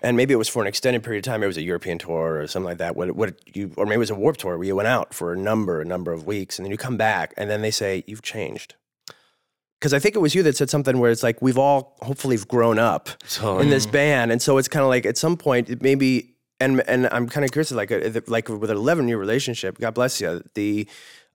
and 0.03 0.17
maybe 0.17 0.33
it 0.33 0.39
was 0.39 0.49
for 0.49 0.63
an 0.63 0.67
extended 0.67 1.03
period 1.03 1.27
of 1.27 1.31
time, 1.31 1.41
maybe 1.41 1.49
it 1.49 1.49
was 1.49 1.57
a 1.59 1.63
European 1.63 1.99
tour 1.99 2.41
or 2.41 2.47
something 2.47 2.69
like 2.69 2.79
that. 2.79 2.97
What, 2.97 3.15
what 3.15 3.35
you, 3.55 3.73
or 3.77 3.85
maybe 3.85 3.97
it 3.97 3.99
was 3.99 4.11
a 4.11 4.15
Warp 4.15 4.39
tour 4.39 4.57
where 4.57 4.67
you 4.67 4.75
went 4.75 4.89
out 4.89 5.13
for 5.13 5.33
a 5.33 5.37
number, 5.37 5.83
a 5.83 5.85
number 5.85 6.11
of 6.11 6.27
weeks, 6.27 6.59
and 6.59 6.65
then 6.65 6.71
you 6.71 6.79
come 6.79 6.97
back, 6.97 7.35
and 7.37 7.51
then 7.51 7.61
they 7.61 7.71
say 7.71 8.03
you've 8.07 8.23
changed. 8.23 8.75
Because 9.83 9.93
I 9.93 9.99
think 9.99 10.15
it 10.15 10.21
was 10.21 10.33
you 10.33 10.45
that 10.45 10.57
said 10.57 10.71
something 10.71 11.01
where 11.01 11.11
it's 11.11 11.25
like 11.25 11.43
we've 11.43 11.59
all 11.59 11.97
hopefully 12.03 12.37
grown 12.37 12.79
up 12.79 13.09
in 13.59 13.69
this 13.69 13.85
band, 13.85 14.31
and 14.31 14.41
so 14.41 14.57
it's 14.57 14.69
kind 14.69 14.85
of 14.85 14.89
like 14.89 15.05
at 15.05 15.19
some 15.19 15.37
point 15.37 15.69
it 15.69 15.83
maybe. 15.83 16.29
And, 16.61 16.81
and 16.87 17.09
I'm 17.11 17.29
kind 17.29 17.45
of 17.45 17.51
curious, 17.51 17.73
like 17.73 17.91
uh, 17.91 18.21
like 18.29 18.49
with 18.49 18.71
an 18.71 18.77
11 18.77 19.09
year 19.09 19.19
relationship, 19.19 19.79
God 19.81 19.95
bless 19.95 20.21
you. 20.21 20.41
The 20.55 20.87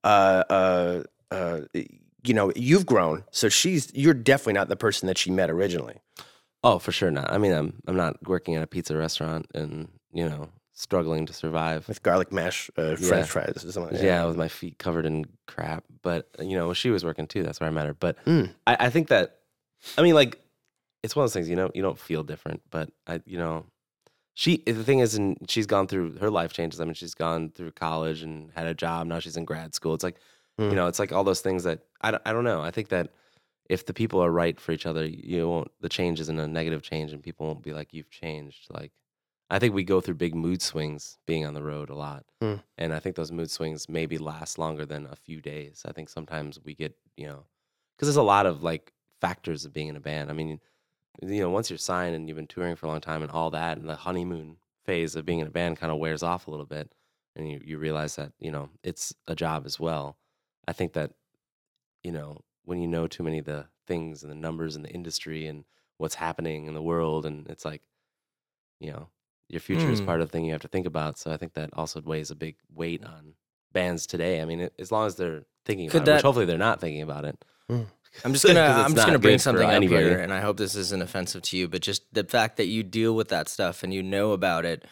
uh, 0.06 0.44
uh, 0.50 1.04
uh, 1.30 1.60
you 1.74 2.34
know, 2.34 2.54
you've 2.56 2.86
grown, 2.86 3.26
so 3.32 3.50
she's 3.50 3.92
you're 3.94 4.14
definitely 4.14 4.54
not 4.54 4.70
the 4.70 4.78
person 4.78 5.08
that 5.08 5.18
she 5.18 5.30
met 5.30 5.50
originally. 5.50 5.98
Oh, 6.64 6.80
for 6.80 6.94
sure 6.94 7.12
not. 7.12 7.30
I 7.30 7.38
mean, 7.38 7.52
I'm 7.52 7.82
I'm 7.86 7.98
not 7.98 8.26
working 8.26 8.56
at 8.56 8.64
a 8.64 8.68
pizza 8.68 8.96
restaurant 8.96 9.48
and 9.54 9.90
you 10.14 10.30
know 10.30 10.48
struggling 10.78 11.26
to 11.26 11.34
survive. 11.34 11.88
with 11.88 12.04
garlic 12.04 12.32
mash, 12.32 12.70
uh, 12.78 12.90
Yeah. 12.92 12.96
French 12.96 13.28
fries, 13.30 13.66
or 13.66 13.72
something. 13.72 13.94
Like 13.96 14.04
Yeah. 14.04 14.26
with 14.26 14.38
my 14.38 14.48
feet 14.48 14.78
covered 14.78 15.06
in 15.06 15.26
crap. 15.48 15.84
But 16.04 16.30
you 16.40 16.56
know, 16.56 16.72
she 16.74 16.90
was 16.92 17.04
working 17.04 17.26
too. 17.28 17.42
That's 17.44 17.60
where 17.60 17.68
I 17.68 17.74
met 17.74 17.88
her. 17.88 17.94
But 17.96 18.24
Mm. 18.26 18.54
I, 18.68 18.78
I 18.88 18.90
think 18.92 19.08
that, 19.08 19.40
I 19.98 20.02
mean, 20.04 20.14
like, 20.14 20.40
it's 21.04 21.16
one 21.16 21.24
of 21.24 21.30
those 21.30 21.34
things. 21.34 21.50
You 21.50 21.56
know, 21.56 21.72
you 21.74 21.82
don't 21.82 21.98
feel 22.00 22.24
different, 22.24 22.62
but 22.70 22.92
I, 23.08 23.22
you 23.26 23.38
know, 23.40 23.66
she. 24.36 24.58
The 24.58 24.84
thing 24.84 25.00
is, 25.00 25.16
and 25.16 25.38
she's 25.50 25.66
gone 25.66 25.88
through 25.88 26.18
her 26.20 26.30
life 26.30 26.54
changes. 26.54 26.80
I 26.80 26.86
mean, 26.86 26.94
she's 26.94 27.16
gone 27.16 27.50
through 27.50 27.72
college 27.72 28.22
and 28.22 28.52
had 28.56 28.68
a 28.68 28.74
job. 28.76 29.08
Now 29.08 29.20
she's 29.20 29.38
in 29.38 29.46
grad 29.46 29.74
school. 29.74 29.94
It's 29.96 30.04
like, 30.04 30.18
Mm. 30.60 30.70
you 30.72 30.76
know, 30.76 30.88
it's 30.88 31.00
like 31.00 31.12
all 31.12 31.24
those 31.24 31.42
things 31.42 31.64
that 31.66 31.80
I, 32.02 32.12
don't- 32.12 32.24
I 32.26 32.34
don't 32.34 32.44
know. 32.44 32.62
I 32.62 32.72
think 32.72 32.90
that 32.90 33.10
if 33.70 33.86
the 33.86 33.94
people 33.94 34.20
are 34.24 34.32
right 34.32 34.60
for 34.60 34.72
each 34.72 34.86
other, 34.86 35.06
you 35.06 35.48
won't. 35.50 35.72
The 35.82 35.90
change 35.90 36.20
isn't 36.20 36.40
a 36.40 36.48
negative 36.48 36.82
change, 36.84 37.14
and 37.14 37.22
people 37.22 37.46
won't 37.48 37.62
be 37.64 37.74
like, 37.74 37.94
"You've 37.94 38.10
changed." 38.10 38.68
Like, 38.72 38.92
I 39.50 39.60
think 39.60 39.74
we 39.74 39.84
go 39.84 40.02
through 40.02 40.16
big 40.16 40.36
mood 40.36 40.62
swings 40.62 41.18
being 41.26 41.46
on 41.46 41.54
the 41.54 41.64
road 41.64 41.90
a 41.90 41.96
lot. 41.96 42.26
Mm. 42.42 42.62
And 42.78 42.94
I 42.94 43.00
think 43.00 43.16
those 43.16 43.32
mood 43.32 43.50
swings 43.50 43.88
maybe 43.88 44.18
last 44.18 44.58
longer 44.58 44.86
than 44.86 45.06
a 45.06 45.16
few 45.16 45.42
days. 45.42 45.84
I 45.88 45.94
think 45.94 46.10
sometimes 46.10 46.60
we 46.64 46.74
get, 46.74 46.96
you 47.16 47.28
know, 47.28 47.46
because 47.96 48.08
there's 48.08 48.18
a 48.18 48.24
lot 48.24 48.46
of 48.46 48.62
like 48.62 48.92
factors 49.22 49.64
of 49.64 49.74
being 49.74 49.88
in 49.88 49.96
a 49.96 50.02
band. 50.02 50.30
I 50.30 50.34
mean, 50.34 50.60
you 51.22 51.42
know, 51.42 51.50
once 51.50 51.70
you're 51.70 51.78
signed 51.78 52.16
and 52.16 52.28
you've 52.28 52.38
been 52.38 52.48
touring 52.48 52.76
for 52.76 52.86
a 52.88 52.90
long 52.90 53.02
time 53.02 53.22
and 53.24 53.32
all 53.32 53.50
that, 53.52 53.78
and 53.78 53.88
the 53.88 53.96
honeymoon 53.96 54.58
phase 54.86 55.16
of 55.16 55.26
being 55.26 55.40
in 55.40 55.48
a 55.48 55.52
band 55.52 55.78
kind 55.78 55.92
of 55.92 55.98
wears 55.98 56.24
off 56.24 56.48
a 56.48 56.52
little 56.52 56.66
bit, 56.66 56.94
and 57.36 57.50
you, 57.50 57.62
you 57.64 57.78
realize 57.78 58.16
that, 58.18 58.34
you 58.40 58.52
know, 58.52 58.70
it's 58.84 59.16
a 59.28 59.36
job 59.36 59.66
as 59.66 59.80
well. 59.80 60.18
I 60.68 60.74
think 60.74 60.94
that, 60.94 61.14
you 62.04 62.12
know, 62.12 62.42
when 62.66 62.82
you 62.82 62.88
know 62.88 63.08
too 63.08 63.24
many 63.24 63.40
of 63.40 63.46
the 63.46 63.66
things 63.88 64.24
and 64.24 64.32
the 64.32 64.36
numbers 64.36 64.76
and 64.76 64.84
the 64.84 64.92
industry 64.92 65.48
and 65.48 65.64
what's 65.98 66.16
happening 66.16 66.68
in 66.68 66.74
the 66.74 66.82
world, 66.82 67.26
and 67.26 67.48
it's 67.48 67.66
like, 67.66 67.82
you 68.80 68.92
know, 68.92 69.08
your 69.50 69.60
future 69.62 69.90
is 69.90 70.02
Mm. 70.02 70.06
part 70.06 70.22
of 70.22 70.28
the 70.28 70.32
thing 70.32 70.46
you 70.46 70.52
have 70.52 70.62
to 70.62 70.68
think 70.68 70.86
about. 70.86 71.18
So 71.18 71.32
I 71.32 71.38
think 71.38 71.54
that 71.54 71.70
also 71.74 72.02
weighs 72.02 72.32
a 72.32 72.36
big 72.36 72.56
weight 72.74 73.04
on 73.04 73.34
bands 73.72 74.06
today. 74.08 74.42
I 74.42 74.46
mean, 74.46 74.60
it, 74.62 74.74
as 74.80 74.92
long 74.92 75.08
as 75.08 75.16
they're 75.16 75.44
thinking 75.66 75.90
Could 75.90 76.04
about 76.04 76.12
it, 76.12 76.16
which 76.16 76.24
hopefully 76.24 76.46
they're 76.46 76.58
not 76.58 76.80
thinking 76.82 77.02
about 77.02 77.26
it. 77.26 77.44
I'm 77.70 77.88
just 78.34 78.46
gonna 78.46 78.62
I'm 78.62 78.94
just 78.96 79.06
gonna 79.06 79.20
bring 79.20 79.38
something 79.40 79.70
up 79.70 79.84
here, 79.84 80.20
and 80.20 80.34
I 80.34 80.40
hope 80.42 80.58
this 80.58 80.76
isn't 80.76 81.02
offensive 81.02 81.42
to 81.44 81.58
you, 81.58 81.68
but 81.68 81.82
just 81.82 82.04
the 82.14 82.24
fact 82.24 82.58
that 82.58 82.66
you 82.66 82.84
deal 82.84 83.16
with 83.16 83.28
that 83.30 83.48
stuff 83.50 83.84
and 83.84 83.94
you 83.94 84.02
know 84.02 84.32
about 84.32 84.66
it, 84.66 84.86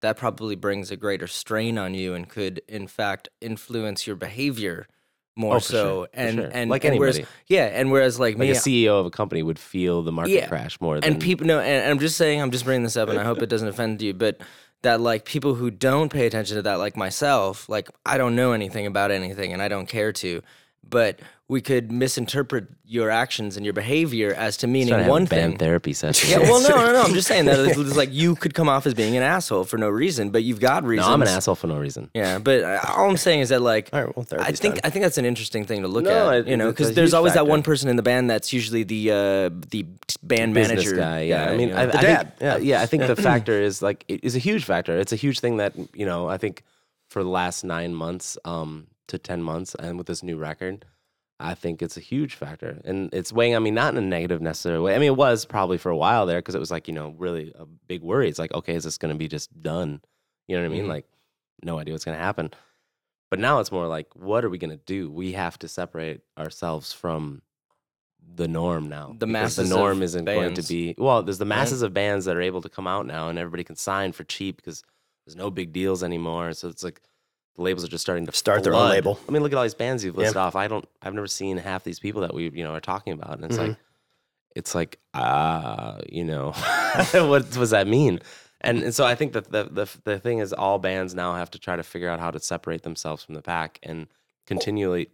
that 0.00 0.16
probably 0.16 0.56
brings 0.56 0.90
a 0.90 0.96
greater 0.96 1.26
strain 1.28 1.78
on 1.78 1.94
you 1.94 2.12
and 2.14 2.28
could, 2.28 2.60
in 2.68 2.86
fact, 2.88 3.28
influence 3.40 4.06
your 4.06 4.16
behavior 4.16 4.88
more 5.36 5.56
Oh, 5.56 5.58
so. 5.60 5.72
sure, 5.72 6.08
and 6.12 6.34
sure. 6.36 6.50
and 6.52 6.70
Like 6.70 6.84
and 6.84 6.98
whereas, 6.98 7.16
anybody. 7.16 7.34
yeah, 7.46 7.64
and 7.66 7.90
whereas 7.90 8.20
like, 8.20 8.34
Like 8.34 8.40
me, 8.40 8.50
a 8.50 8.54
CEO 8.54 9.00
of 9.00 9.06
a 9.06 9.10
company 9.10 9.42
would 9.42 9.58
feel 9.58 10.02
the 10.02 10.12
market 10.12 10.32
Yeah. 10.32 10.46
crash 10.48 10.80
more 10.80 11.00
than 11.00 11.04
and 11.12 11.22
people 11.22 11.46
no 11.46 11.58
and, 11.58 11.82
and 11.84 11.90
i'm 11.90 11.98
just 11.98 12.16
saying 12.16 12.40
i'm 12.42 12.50
just 12.50 12.64
bringing 12.64 12.82
this 12.82 12.96
up 12.96 13.08
and 13.08 13.18
i 13.18 13.24
hope 13.24 13.40
it 13.42 13.46
doesn't 13.48 13.68
offend 13.68 14.02
you 14.02 14.12
but 14.12 14.40
that 14.82 15.00
like 15.00 15.24
people 15.24 15.54
who 15.54 15.70
don't 15.70 16.12
pay 16.12 16.26
attention 16.26 16.56
to 16.56 16.62
that 16.62 16.74
like 16.74 16.96
myself 16.96 17.68
like 17.68 17.88
i 18.04 18.18
don't 18.18 18.36
know 18.36 18.52
anything 18.52 18.84
about 18.86 19.10
anything 19.10 19.52
and 19.54 19.62
i 19.62 19.68
don't 19.68 19.86
care 19.86 20.12
to 20.12 20.42
but 20.86 21.18
we 21.52 21.60
could 21.60 21.92
misinterpret 21.92 22.64
your 22.84 23.08
actions 23.10 23.56
and 23.56 23.64
your 23.66 23.72
behavior 23.74 24.30
as 24.46 24.56
to 24.56 24.66
meaning 24.66 24.94
have 24.94 25.06
one 25.06 25.26
thing 25.26 25.56
therapy 25.58 25.92
session. 25.92 26.30
yeah 26.30 26.38
well 26.48 26.60
no 26.68 26.74
no 26.86 26.92
no 26.92 27.02
i'm 27.02 27.14
just 27.14 27.28
saying 27.28 27.44
that 27.44 27.58
it's 27.66 27.78
it's 27.78 27.96
like 27.96 28.12
you 28.12 28.34
could 28.42 28.54
come 28.54 28.68
off 28.68 28.86
as 28.86 28.94
being 28.94 29.16
an 29.16 29.22
asshole 29.22 29.64
for 29.64 29.76
no 29.78 29.88
reason 29.88 30.30
but 30.30 30.42
you've 30.42 30.60
got 30.60 30.84
reasons. 30.84 31.06
no, 31.08 31.12
I'm 31.14 31.22
an 31.22 31.28
asshole 31.28 31.54
for 31.62 31.66
no 31.74 31.78
reason. 31.78 32.10
yeah 32.14 32.38
but 32.38 32.64
all 32.96 33.08
i'm 33.10 33.16
saying 33.16 33.40
is 33.40 33.48
that 33.50 33.60
like 33.60 33.90
All 33.92 34.04
right, 34.04 34.16
well, 34.16 34.26
I 34.40 34.52
think. 34.52 34.80
I 34.84 34.90
think 34.90 35.02
that's 35.04 35.18
an 35.18 35.24
interesting 35.32 35.64
thing 35.66 35.82
to 35.82 35.88
look 35.88 36.04
No, 36.04 36.30
at, 36.30 36.40
it- 36.40 36.48
you 36.48 36.56
know, 36.56 36.70
because 36.70 36.94
there's 36.94 37.14
always 37.14 37.34
that 37.34 37.46
one 37.46 37.62
person 37.62 37.88
in 37.90 37.96
the 37.96 38.02
band 38.02 38.30
that's 38.30 38.52
usually 38.52 38.82
the 38.94 39.02
uh, 39.10 39.16
the 39.74 39.82
band 40.22 40.54
business 40.54 40.84
manager 40.86 40.96
guy. 40.96 41.20
Yeah, 41.22 41.50
I 41.50 41.56
mean, 41.56 41.68
you 41.68 41.74
know. 41.74 41.80
I, 41.82 41.86
The 41.86 41.98
I 41.98 42.02
dad, 42.02 42.38
Think, 42.38 42.40
yeah. 42.40 42.56
yeah, 42.70 42.82
I 42.82 42.86
think 42.86 43.06
the 43.06 43.16
factor 43.30 43.56
is 43.68 43.82
like 43.82 44.04
it 44.08 44.20
is 44.24 44.34
a 44.36 44.38
huge 44.48 44.64
factor. 44.64 44.96
It's 44.98 45.12
a 45.12 45.20
huge 45.24 45.40
thing 45.40 45.56
that 45.58 45.72
you 46.00 46.06
know. 46.06 46.28
I 46.28 46.38
think 46.38 46.62
for 47.12 47.22
the 47.22 47.28
last 47.40 47.64
nine 47.64 47.92
months 47.94 48.38
um, 48.44 48.86
to 49.08 49.18
ten 49.18 49.42
months, 49.42 49.74
and 49.74 49.98
with 49.98 50.06
this 50.06 50.22
new 50.22 50.36
record, 50.38 50.84
I 51.42 51.54
think 51.54 51.82
it's 51.82 51.96
a 51.96 52.00
huge 52.00 52.34
factor, 52.34 52.80
and 52.84 53.12
it's 53.12 53.32
weighing 53.32 53.54
on 53.54 53.62
me 53.62 53.70
not 53.70 53.92
in 53.94 53.98
a 54.02 54.06
negative 54.06 54.40
necessary 54.40 54.80
way. 54.80 54.94
I 54.94 54.98
mean, 54.98 55.08
it 55.08 55.16
was 55.16 55.44
probably 55.44 55.76
for 55.78 55.90
a 55.90 55.96
while 55.96 56.24
there 56.26 56.38
because 56.38 56.54
it 56.54 56.60
was 56.60 56.70
like 56.70 56.88
you 56.88 56.94
know 56.94 57.14
really 57.18 57.52
a 57.58 57.66
big 57.66 58.02
worry. 58.02 58.28
It's 58.28 58.38
like 58.38 58.54
okay, 58.54 58.74
is 58.74 58.84
this 58.84 58.98
going 58.98 59.12
to 59.12 59.18
be 59.18 59.28
just 59.28 59.62
done? 59.62 60.00
You 60.48 60.56
know 60.56 60.62
what 60.62 60.72
I 60.72 60.76
mean? 60.76 60.84
Mhm. 60.86 60.88
Like 60.88 61.06
no 61.62 61.78
idea 61.78 61.92
what's 61.94 62.04
going 62.04 62.16
to 62.16 62.22
happen. 62.24 62.50
But 63.30 63.38
now 63.38 63.60
it's 63.60 63.72
more 63.72 63.86
like, 63.86 64.14
what 64.14 64.44
are 64.44 64.50
we 64.50 64.58
going 64.58 64.76
to 64.76 64.84
do? 64.84 65.10
We 65.10 65.32
have 65.32 65.58
to 65.60 65.68
separate 65.68 66.20
ourselves 66.36 66.92
from 66.92 67.40
the 68.34 68.46
norm 68.46 68.88
now. 68.88 69.16
The 69.18 69.26
masses 69.26 69.68
The 69.70 69.74
norm 69.74 70.02
isn't 70.02 70.26
going 70.26 70.54
to 70.54 70.62
be 70.62 70.94
well. 70.98 71.22
There's 71.22 71.38
the 71.38 71.44
masses 71.46 71.80
of 71.82 71.94
bands 71.94 72.26
that 72.26 72.36
are 72.36 72.42
able 72.42 72.60
to 72.62 72.68
come 72.68 72.86
out 72.86 73.06
now, 73.06 73.28
and 73.28 73.38
everybody 73.38 73.64
can 73.64 73.76
sign 73.76 74.12
for 74.12 74.24
cheap 74.24 74.56
because 74.56 74.82
there's 75.26 75.36
no 75.36 75.50
big 75.50 75.72
deals 75.72 76.02
anymore. 76.02 76.52
So 76.52 76.68
it's 76.68 76.84
like 76.84 77.00
the 77.56 77.62
labels 77.62 77.84
are 77.84 77.88
just 77.88 78.02
starting 78.02 78.26
to 78.26 78.32
Start 78.32 78.62
their 78.64 78.74
own 78.74 78.88
label. 78.90 79.18
I 79.28 79.32
mean, 79.32 79.42
look 79.42 79.52
at 79.52 79.56
all 79.56 79.62
these 79.64 79.74
bands 79.74 80.04
you've 80.04 80.14
Yeah. 80.14 80.20
listed 80.22 80.36
off. 80.38 80.56
I 80.56 80.68
don't. 80.68 80.86
I've 81.02 81.14
never 81.14 81.26
seen 81.26 81.56
half 81.58 81.84
these 81.84 81.98
people 82.00 82.22
that 82.22 82.32
we 82.34 82.50
you 82.50 82.64
know 82.64 82.72
are 82.72 82.80
talking 82.80 83.12
about, 83.12 83.36
and 83.36 83.44
it's 83.44 83.56
Mhm. 83.58 83.68
like, 83.68 83.76
it's 84.56 84.74
like, 84.74 84.98
ah, 85.14 85.98
you 86.08 86.24
know, 86.24 86.52
what 87.12 87.50
does 87.50 87.70
that 87.70 87.86
mean? 87.86 88.20
And, 88.60 88.82
and 88.82 88.94
so 88.94 89.04
I 89.04 89.14
think 89.16 89.32
that 89.32 89.50
the, 89.50 89.64
the 89.64 89.88
the 90.04 90.18
thing 90.20 90.38
is, 90.38 90.52
all 90.52 90.78
bands 90.78 91.14
now 91.14 91.34
have 91.34 91.50
to 91.52 91.58
try 91.58 91.76
to 91.76 91.82
figure 91.82 92.08
out 92.08 92.20
how 92.20 92.30
to 92.30 92.38
separate 92.40 92.82
themselves 92.82 93.22
from 93.24 93.34
the 93.34 93.42
pack 93.42 93.78
and 93.82 94.06
continually 94.46 95.08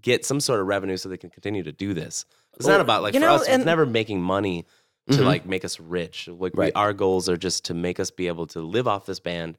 get 0.00 0.24
some 0.24 0.40
sort 0.40 0.60
of 0.60 0.66
revenue 0.66 0.96
so 0.96 1.08
they 1.08 1.16
can 1.16 1.30
continue 1.30 1.62
to 1.62 1.72
do 1.72 1.94
this. 1.94 2.24
It's 2.56 2.66
not 2.66 2.80
about 2.80 3.02
like 3.02 3.14
for 3.14 3.20
know, 3.20 3.34
us, 3.34 3.46
and- 3.46 3.62
it's 3.62 3.66
never 3.66 3.84
making 3.86 4.22
money 4.22 4.64
to 5.10 5.18
Mhm. 5.18 5.24
like 5.26 5.44
make 5.46 5.64
us 5.64 5.78
rich. 5.80 6.28
Like 6.28 6.54
we, 6.56 6.72
our 6.72 6.92
goals 6.94 7.28
are 7.28 7.36
just 7.36 7.66
to 7.66 7.74
make 7.74 8.00
us 8.00 8.10
be 8.10 8.26
able 8.28 8.46
to 8.48 8.60
live 8.60 8.88
off 8.88 9.04
this 9.06 9.20
band 9.20 9.58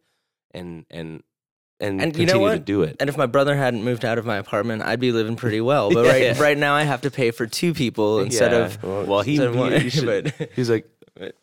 and 0.51 0.85
and 0.89 1.21
and, 1.79 2.01
And 2.01 2.15
you 2.15 2.25
continue 2.25 2.47
know 2.47 2.53
to 2.53 2.59
do 2.59 2.83
it. 2.83 2.95
And 2.99 3.09
if 3.09 3.17
my 3.17 3.25
brother 3.25 3.55
hadn't 3.55 3.83
moved 3.83 4.05
out 4.05 4.17
of 4.17 4.25
my 4.25 4.37
apartment, 4.37 4.81
I'd 4.83 4.99
be 4.99 5.11
living 5.11 5.35
pretty 5.35 5.61
well. 5.71 5.91
But 5.91 6.05
Yeah, 6.05 6.11
right 6.11 6.21
yeah. 6.23 6.41
right 6.41 6.57
now, 6.57 6.73
I 6.73 6.83
have 6.83 7.01
to 7.01 7.11
pay 7.11 7.31
for 7.31 7.47
two 7.47 7.73
people 7.73 8.19
instead 8.19 8.51
Yeah. 8.51 8.57
of. 8.65 8.83
well, 9.07 9.21
he, 9.21 9.33
instead 9.35 9.47
of 9.49 9.53
he- 9.55 9.59
one. 9.59 9.71
he 9.81 9.89
should- 9.89 10.33
he's 10.55 10.69
like, 10.69 10.87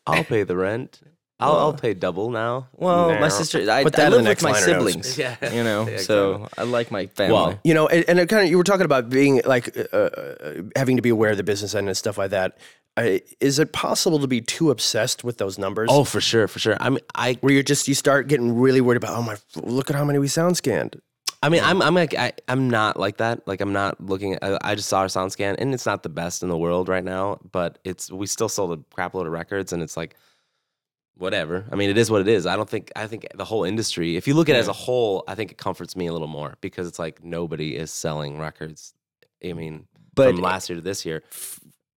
I'll 0.07 0.25
pay 0.25 0.43
the 0.45 0.57
rent. 0.57 1.01
I'll, 1.41 1.57
I'll 1.57 1.73
pay 1.73 1.93
double 1.93 2.31
now. 2.31 2.69
well, 2.73 3.19
my 3.19 3.29
sister, 3.29 3.69
I, 3.69 3.83
Put 3.83 3.99
I 3.99 4.03
that 4.11 4.13
in 4.17 4.25
live 4.25 4.29
with 4.37 4.43
my 4.45 4.53
liner 4.53 4.67
notes. 4.79 4.87
siblings. 5.09 5.19
Yeah. 5.19 5.53
You 5.53 5.65
know, 5.65 5.89
Yeah, 5.89 5.97
so 5.97 6.47
I 6.57 6.63
like 6.63 6.93
my 6.93 7.07
family. 7.07 7.33
Well, 7.35 7.59
You 7.65 7.75
know, 7.75 7.89
and, 7.89 8.05
and 8.09 8.21
it 8.21 8.29
kind 8.29 8.45
of 8.45 8.49
you 8.51 8.57
were 8.59 8.63
talking 8.63 8.85
about 8.85 9.11
being 9.11 9.41
like 9.45 9.77
uh, 9.77 9.97
uh, 9.97 10.63
having 10.77 10.97
to 10.97 11.03
be 11.03 11.09
aware 11.09 11.33
of 11.33 11.37
the 11.39 11.43
business 11.43 11.75
end 11.75 11.89
and 11.89 11.97
stuff 11.97 12.17
like 12.17 12.31
that. 12.31 12.59
Is 12.97 13.59
it 13.59 13.73
possible 13.73 14.19
to 14.19 14.27
be 14.27 14.41
too 14.41 14.71
obsessed 14.71 15.25
with 15.25 15.39
those 15.39 15.59
numbers? 15.59 15.89
Oh, 15.91 16.05
for 16.05 16.21
sure, 16.21 16.47
for 16.47 16.59
sure. 16.59 16.77
I 16.79 16.91
mean, 16.91 17.01
I, 17.15 17.39
where 17.41 17.53
you're 17.53 17.63
just 17.63 17.89
you 17.89 17.95
start 17.95 18.29
getting 18.29 18.55
really 18.59 18.81
worried 18.83 18.99
about 18.99 19.17
oh 19.17 19.23
my 19.23 19.37
look 19.57 19.89
at 19.89 19.97
how 19.97 20.05
many 20.05 20.19
we 20.19 20.29
sound 20.29 20.57
scanned. 20.57 21.01
I 21.45 21.49
mean, 21.49 21.65
I'm, 21.65 21.83
I'm 21.83 21.95
like, 21.95 22.15
I, 22.15 22.33
I'm 22.47 22.71
not 22.71 23.01
like 23.01 23.17
that. 23.17 23.49
Like, 23.49 23.61
I'm 23.61 23.73
not 23.73 24.01
looking. 24.01 24.39
I, 24.43 24.59
I 24.63 24.75
just 24.77 24.89
saw 24.89 25.01
our 25.01 25.09
sound 25.09 25.33
scan, 25.33 25.57
and 25.57 25.75
it's 25.75 25.87
not 25.87 26.05
the 26.05 26.09
best 26.09 26.45
in 26.45 26.49
the 26.49 26.57
world 26.57 26.89
right 26.89 27.03
now. 27.03 27.41
But 27.51 27.79
it's 27.83 28.13
we 28.13 28.27
still 28.27 28.49
sold 28.49 28.79
a 28.79 28.95
crap 28.95 29.15
load 29.15 29.27
of 29.27 29.33
records, 29.33 29.73
and 29.73 29.83
it's 29.83 29.97
like, 29.97 30.15
whatever. 31.17 31.65
I 31.73 31.75
mean, 31.75 31.91
it 31.91 31.99
is 31.99 32.13
what 32.13 32.21
it 32.21 32.29
is. 32.29 32.47
I 32.47 32.55
don't 32.55 32.71
think. 32.71 32.93
I 32.95 33.09
think 33.09 33.27
the 33.35 33.45
whole 33.45 33.65
industry, 33.65 34.17
if 34.17 34.29
you 34.29 34.35
look 34.35 34.49
at 34.49 34.55
it 34.55 34.61
as 34.61 34.69
a 34.69 34.73
whole, 34.73 35.25
I 35.27 35.35
think 35.35 35.51
it 35.51 35.59
comforts 35.59 35.97
me 35.97 36.07
a 36.07 36.13
little 36.13 36.29
more 36.29 36.59
because 36.61 36.87
it's 36.87 37.01
like 37.01 37.25
nobody 37.25 37.75
is 37.75 37.91
selling 37.91 38.39
records. 38.39 38.95
I 39.45 39.53
mean, 39.53 39.89
But- 40.15 40.35
from 40.35 40.43
last 40.43 40.69
year 40.71 40.77
to 40.77 40.83
this 40.83 41.05
year, 41.05 41.25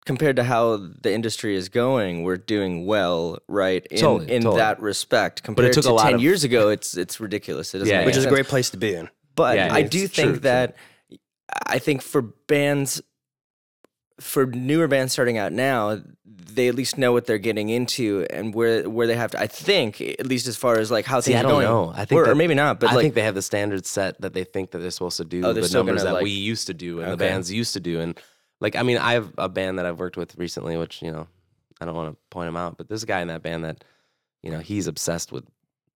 compared 0.06 0.36
to 0.36 0.44
how 0.44 0.78
the 1.02 1.12
industry 1.14 1.56
is 1.56 1.70
going, 1.70 2.24
we're 2.24 2.38
doing 2.38 2.86
well, 2.86 3.40
right? 3.48 3.86
In, 3.88 3.98
Totally, 4.00 4.32
in 4.34 4.42
totally. 4.44 4.60
that 4.60 4.80
respect, 4.80 5.44
compared 5.44 5.74
took 5.74 5.84
to 5.86 5.92
a 5.92 5.94
lot 5.94 6.04
ten 6.06 6.14
of- 6.16 6.22
years 6.22 6.44
ago, 6.44 6.70
it's 6.76 6.96
it's 6.98 7.20
ridiculous. 7.20 7.74
It 7.76 7.86
Yeah, 7.88 8.06
which 8.06 8.18
is 8.18 8.26
a 8.26 8.30
great 8.30 8.48
place 8.48 8.70
to 8.72 8.78
be 8.78 8.94
in. 8.94 9.10
But 9.36 9.58
Yeah, 9.58 9.70
I 9.74 9.80
it's 9.80 9.90
do 9.90 10.08
think 10.08 10.30
true. 10.32 10.40
that 10.40 10.76
I 11.68 11.80
think 11.80 12.02
for 12.02 12.22
bands, 12.22 13.02
for 14.20 14.46
newer 14.46 14.88
bands 14.88 15.12
starting 15.14 15.38
out 15.38 15.52
now, 15.52 16.02
they 16.26 16.70
at 16.70 16.76
least 16.76 16.98
know 16.98 17.12
what 17.12 17.26
they're 17.26 17.38
getting 17.38 17.68
into 17.70 18.26
and 18.30 18.54
where 18.54 18.90
where 18.90 19.08
they 19.08 19.16
have 19.16 19.32
to. 19.32 19.40
I 19.42 19.48
think 19.48 20.00
at 20.00 20.26
least 20.26 20.48
as 20.48 20.56
far 20.56 20.78
as 20.80 20.90
like 20.90 21.06
how 21.06 21.20
See, 21.20 21.34
things 21.34 21.44
I 21.44 21.48
are 21.48 21.50
don't 21.52 21.62
going. 21.64 21.66
know. 21.66 21.94
I 21.94 22.06
think 22.06 22.20
or, 22.22 22.30
or 22.32 22.36
maybe 22.36 22.54
not. 22.54 22.80
But 22.80 22.92
I 22.92 22.94
like 22.96 23.04
think 23.04 23.16
they 23.16 23.24
have 23.24 23.36
the 23.36 23.42
standards 23.42 23.90
set 23.90 24.22
that 24.22 24.34
they 24.34 24.46
think 24.46 24.72
that 24.72 24.78
they're 24.80 24.92
supposed 24.92 25.18
to 25.18 25.26
do 25.26 25.44
Oh, 25.44 25.52
the 25.54 25.68
numbers 25.74 26.04
that 26.04 26.14
like- 26.14 26.24
we 26.24 26.30
used 26.32 26.68
to 26.68 26.74
do 26.74 27.02
and 27.02 27.12
the 27.12 27.18
bands 27.18 27.52
used 27.52 27.74
to 27.74 27.80
do. 27.82 28.00
And 28.00 28.18
like, 28.60 28.76
I 28.76 28.84
mean, 28.84 28.98
I 28.98 29.14
have 29.14 29.32
a 29.38 29.50
band 29.50 29.80
that 29.80 29.86
I've 29.86 30.00
worked 30.00 30.18
with 30.18 30.38
recently, 30.38 30.78
which 30.78 31.02
you 31.02 31.12
know, 31.12 31.28
I 31.82 31.86
don't 31.86 31.96
want 31.96 32.12
to 32.14 32.18
point 32.30 32.48
him 32.48 32.58
out, 32.58 32.78
but 32.78 32.88
there's 32.88 33.04
a 33.04 33.08
guy 33.08 33.22
in 33.22 33.28
that 33.28 33.44
band 33.44 33.64
that, 33.66 33.84
you 34.44 34.52
know, 34.52 34.60
he's 34.60 34.88
obsessed 34.88 35.32
with. 35.32 35.46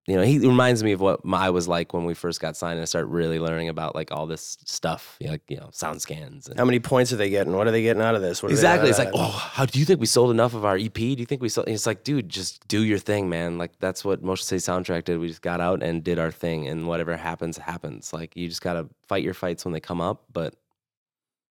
You 0.08 0.16
know, 0.16 0.24
he 0.24 0.40
reminds 0.40 0.84
me 0.84 0.94
of 0.94 1.02
what 1.02 1.24
my- 1.24 1.46
I 1.46 1.50
was 1.52 1.68
like 1.68 1.94
when 1.94 2.04
we 2.04 2.16
first 2.16 2.42
got 2.42 2.58
signed 2.58 2.74
and 2.74 2.82
I 2.82 2.86
started 2.86 3.10
really 3.10 3.38
learning 3.38 3.70
about 3.70 3.94
like 3.94 4.12
all 4.12 4.26
this 4.26 4.58
stuff, 4.66 5.16
you 5.20 5.28
know, 5.28 5.34
like 5.34 5.44
you 5.48 5.58
know, 5.58 5.70
sound 5.72 6.02
scans. 6.02 6.48
And 6.48 6.58
How 6.58 6.66
many 6.66 6.80
points 6.80 7.14
are 7.14 7.16
they 7.16 7.30
getting? 7.30 7.54
What 7.56 7.68
are 7.68 7.72
they 7.72 7.84
getting 7.84 8.02
out 8.02 8.16
of 8.16 8.22
this? 8.24 8.42
What 8.42 8.48
are 8.52 8.56
they 8.56 8.60
Exactly. 8.60 8.90
It's 8.90 8.98
like, 8.98 9.12
oh, 9.14 9.28
how 9.28 9.68
do 9.68 9.78
you 9.78 9.86
think 9.86 10.00
we 10.00 10.08
sold 10.08 10.32
enough 10.32 10.56
of 10.56 10.66
our 10.66 10.78
EP? 10.78 10.94
Do 10.96 11.06
you 11.06 11.26
think 11.28 11.44
we 11.44 11.50
sold? 11.50 11.68
and 11.68 11.76
It's 11.76 11.86
like, 11.86 12.04
dude, 12.04 12.28
just 12.28 12.68
do 12.68 12.84
your 12.84 12.98
thing, 12.98 13.30
man. 13.30 13.60
Like 13.60 13.78
that's 13.80 14.04
what 14.04 14.24
Motion 14.24 14.46
City 14.46 14.60
Soundtrack 14.60 15.04
did. 15.04 15.20
We 15.20 15.28
just 15.28 15.44
got 15.44 15.62
out 15.62 15.84
and 15.84 16.04
did 16.04 16.18
our 16.18 16.32
thing, 16.32 16.68
and 16.68 16.88
whatever 16.88 17.16
happens, 17.16 17.58
happens. 17.58 18.12
Like 18.12 18.36
you 18.36 18.48
just 18.48 18.64
gotta 18.64 18.88
fight 19.08 19.24
your 19.24 19.36
fights 19.36 19.64
when 19.64 19.74
they 19.74 19.80
come 19.80 20.02
up. 20.02 20.24
But 20.34 20.56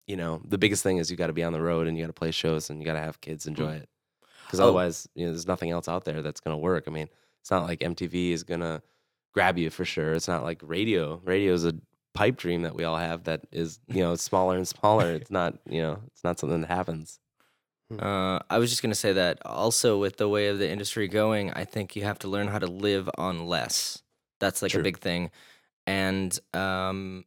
you 0.06 0.16
know, 0.16 0.40
the 0.46 0.58
biggest 0.58 0.82
thing 0.82 0.98
is 0.98 1.10
you 1.10 1.16
got 1.16 1.28
to 1.28 1.32
be 1.32 1.42
on 1.44 1.52
the 1.52 1.60
road 1.62 1.86
and 1.86 1.96
you 1.96 2.02
got 2.02 2.08
to 2.08 2.12
play 2.12 2.30
shows 2.30 2.70
and 2.70 2.80
you 2.80 2.84
got 2.86 2.94
to 2.94 3.00
have 3.00 3.20
kids 3.20 3.46
enjoy 3.46 3.72
it. 3.74 3.88
Because 4.46 4.60
Oh. 4.60 4.64
otherwise, 4.64 5.08
you 5.14 5.24
know, 5.26 5.32
there's 5.32 5.46
nothing 5.46 5.70
else 5.70 5.88
out 5.88 6.04
there 6.04 6.20
that's 6.22 6.40
gonna 6.40 6.58
work. 6.58 6.84
I 6.86 6.90
mean, 6.90 7.08
it's 7.40 7.50
not 7.50 7.64
like 7.64 7.80
MTV 7.80 8.30
is 8.32 8.44
gonna 8.44 8.82
grab 9.32 9.56
you 9.58 9.70
for 9.70 9.84
sure. 9.84 10.12
It's 10.12 10.28
not 10.28 10.42
like 10.44 10.60
radio. 10.62 11.20
Radio 11.24 11.52
is 11.54 11.64
a 11.64 11.74
pipe 12.12 12.36
dream 12.36 12.62
that 12.62 12.74
we 12.76 12.84
all 12.84 12.96
have 12.98 13.24
that 13.24 13.40
is 13.50 13.80
you 13.88 14.00
know 14.02 14.14
smaller 14.14 14.56
and 14.56 14.68
smaller. 14.68 15.12
It's 15.20 15.30
not 15.30 15.58
you 15.68 15.80
know 15.82 16.00
it's 16.08 16.22
not 16.22 16.38
something 16.38 16.60
that 16.60 16.68
happens. 16.68 17.18
Uh, 17.98 18.38
I 18.50 18.58
was 18.58 18.70
just 18.70 18.82
gonna 18.82 18.94
say 18.94 19.12
that 19.14 19.38
also 19.46 19.98
with 19.98 20.18
the 20.18 20.28
way 20.28 20.48
of 20.48 20.58
the 20.58 20.68
industry 20.70 21.08
going, 21.08 21.50
I 21.52 21.64
think 21.64 21.96
you 21.96 22.04
have 22.04 22.18
to 22.20 22.28
learn 22.28 22.48
how 22.48 22.58
to 22.58 22.66
live 22.66 23.08
on 23.16 23.46
less. 23.46 24.02
That's 24.40 24.60
like 24.62 24.72
True. 24.72 24.80
a 24.80 24.84
big 24.84 24.98
thing, 24.98 25.30
and 25.86 26.38
um, 26.52 27.24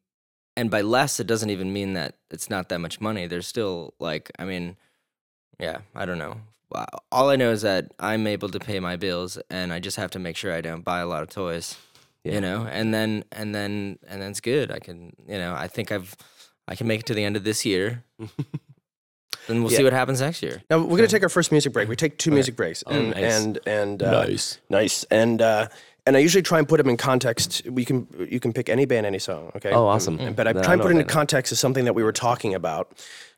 and 0.58 0.70
by 0.70 0.82
less, 0.82 1.20
it 1.22 1.28
doesn't 1.28 1.50
even 1.50 1.72
mean 1.72 1.94
that 1.94 2.16
it's 2.30 2.50
not 2.50 2.68
that 2.70 2.80
much 2.80 3.00
money. 3.00 3.28
There's 3.28 3.48
still 3.48 3.94
like, 4.00 4.30
I 4.38 4.44
mean, 4.44 4.76
yeah, 5.60 5.78
I 5.96 6.06
don't 6.06 6.18
know. 6.18 6.42
All 7.14 7.30
I 7.30 7.38
know 7.38 7.52
is 7.52 7.62
that 7.62 7.94
I'm 7.98 8.28
able 8.28 8.50
to 8.50 8.60
pay 8.60 8.82
my 8.82 8.98
bills, 8.98 9.38
and 9.50 9.72
I 9.72 9.80
just 9.80 9.96
have 9.96 10.12
to 10.12 10.20
make 10.20 10.36
sure 10.36 10.52
I 10.52 10.60
don't 10.60 10.84
buy 10.84 11.00
a 11.00 11.06
lot 11.08 11.24
of 11.24 11.30
toys. 11.30 11.78
Yeah. 12.26 12.34
You 12.34 12.42
know, 12.42 12.68
and 12.70 12.94
then 12.94 13.24
and 13.32 13.56
then 13.56 14.00
and 14.10 14.22
then 14.22 14.32
it's 14.32 14.42
good. 14.42 14.70
I 14.70 14.80
can, 14.80 15.14
you 15.30 15.38
know, 15.38 15.54
I 15.56 15.70
think 15.70 15.94
I've 15.94 16.14
I 16.68 16.76
can 16.76 16.86
make 16.88 17.00
it 17.02 17.06
to 17.06 17.14
the 17.14 17.24
end 17.24 17.38
of 17.38 17.46
this 17.46 17.64
year. 17.66 18.04
Then 19.48 19.62
we'll 19.64 19.70
see 19.70 19.84
what 19.84 19.94
happens 19.94 20.20
next 20.20 20.44
year. 20.44 20.62
Now 20.70 20.80
we're 20.80 20.98
gonna 20.98 21.08
take 21.08 21.24
our 21.24 21.30
first 21.30 21.54
music 21.54 21.72
break. 21.72 21.88
We 21.88 21.96
take 21.96 22.18
two 22.18 22.32
music 22.32 22.58
breaks, 22.58 22.84
Oh, 22.86 22.92
and 22.92 23.12
nice. 23.12 23.34
and 23.46 23.60
and 23.66 24.04
uh, 24.04 24.28
nice, 24.70 25.06
and 25.10 25.42
uh, 25.42 25.68
and 26.08 26.18
I 26.18 26.20
usually 26.20 26.42
try 26.42 26.58
and 26.60 26.68
put 26.68 26.78
them 26.78 26.90
in 26.90 26.98
context. 26.98 27.62
We 27.70 27.84
can 27.86 28.08
you 28.30 28.40
can 28.40 28.52
pick 28.54 28.70
any 28.70 28.86
band, 28.86 29.06
any 29.06 29.20
song. 29.20 29.52
Okay. 29.58 29.72
Oh, 29.72 29.86
awesome. 29.88 30.20
And- 30.20 30.36
But 30.36 30.48
I 30.48 30.52
I 30.52 30.54
try 30.64 30.74
and 30.74 30.82
put 30.82 30.92
it 30.92 30.98
into 31.00 31.04
context 31.20 31.52
of 31.52 31.58
something 31.60 31.86
that 31.86 31.94
we 31.94 32.04
were 32.04 32.14
talking 32.28 32.56
about. 32.56 32.86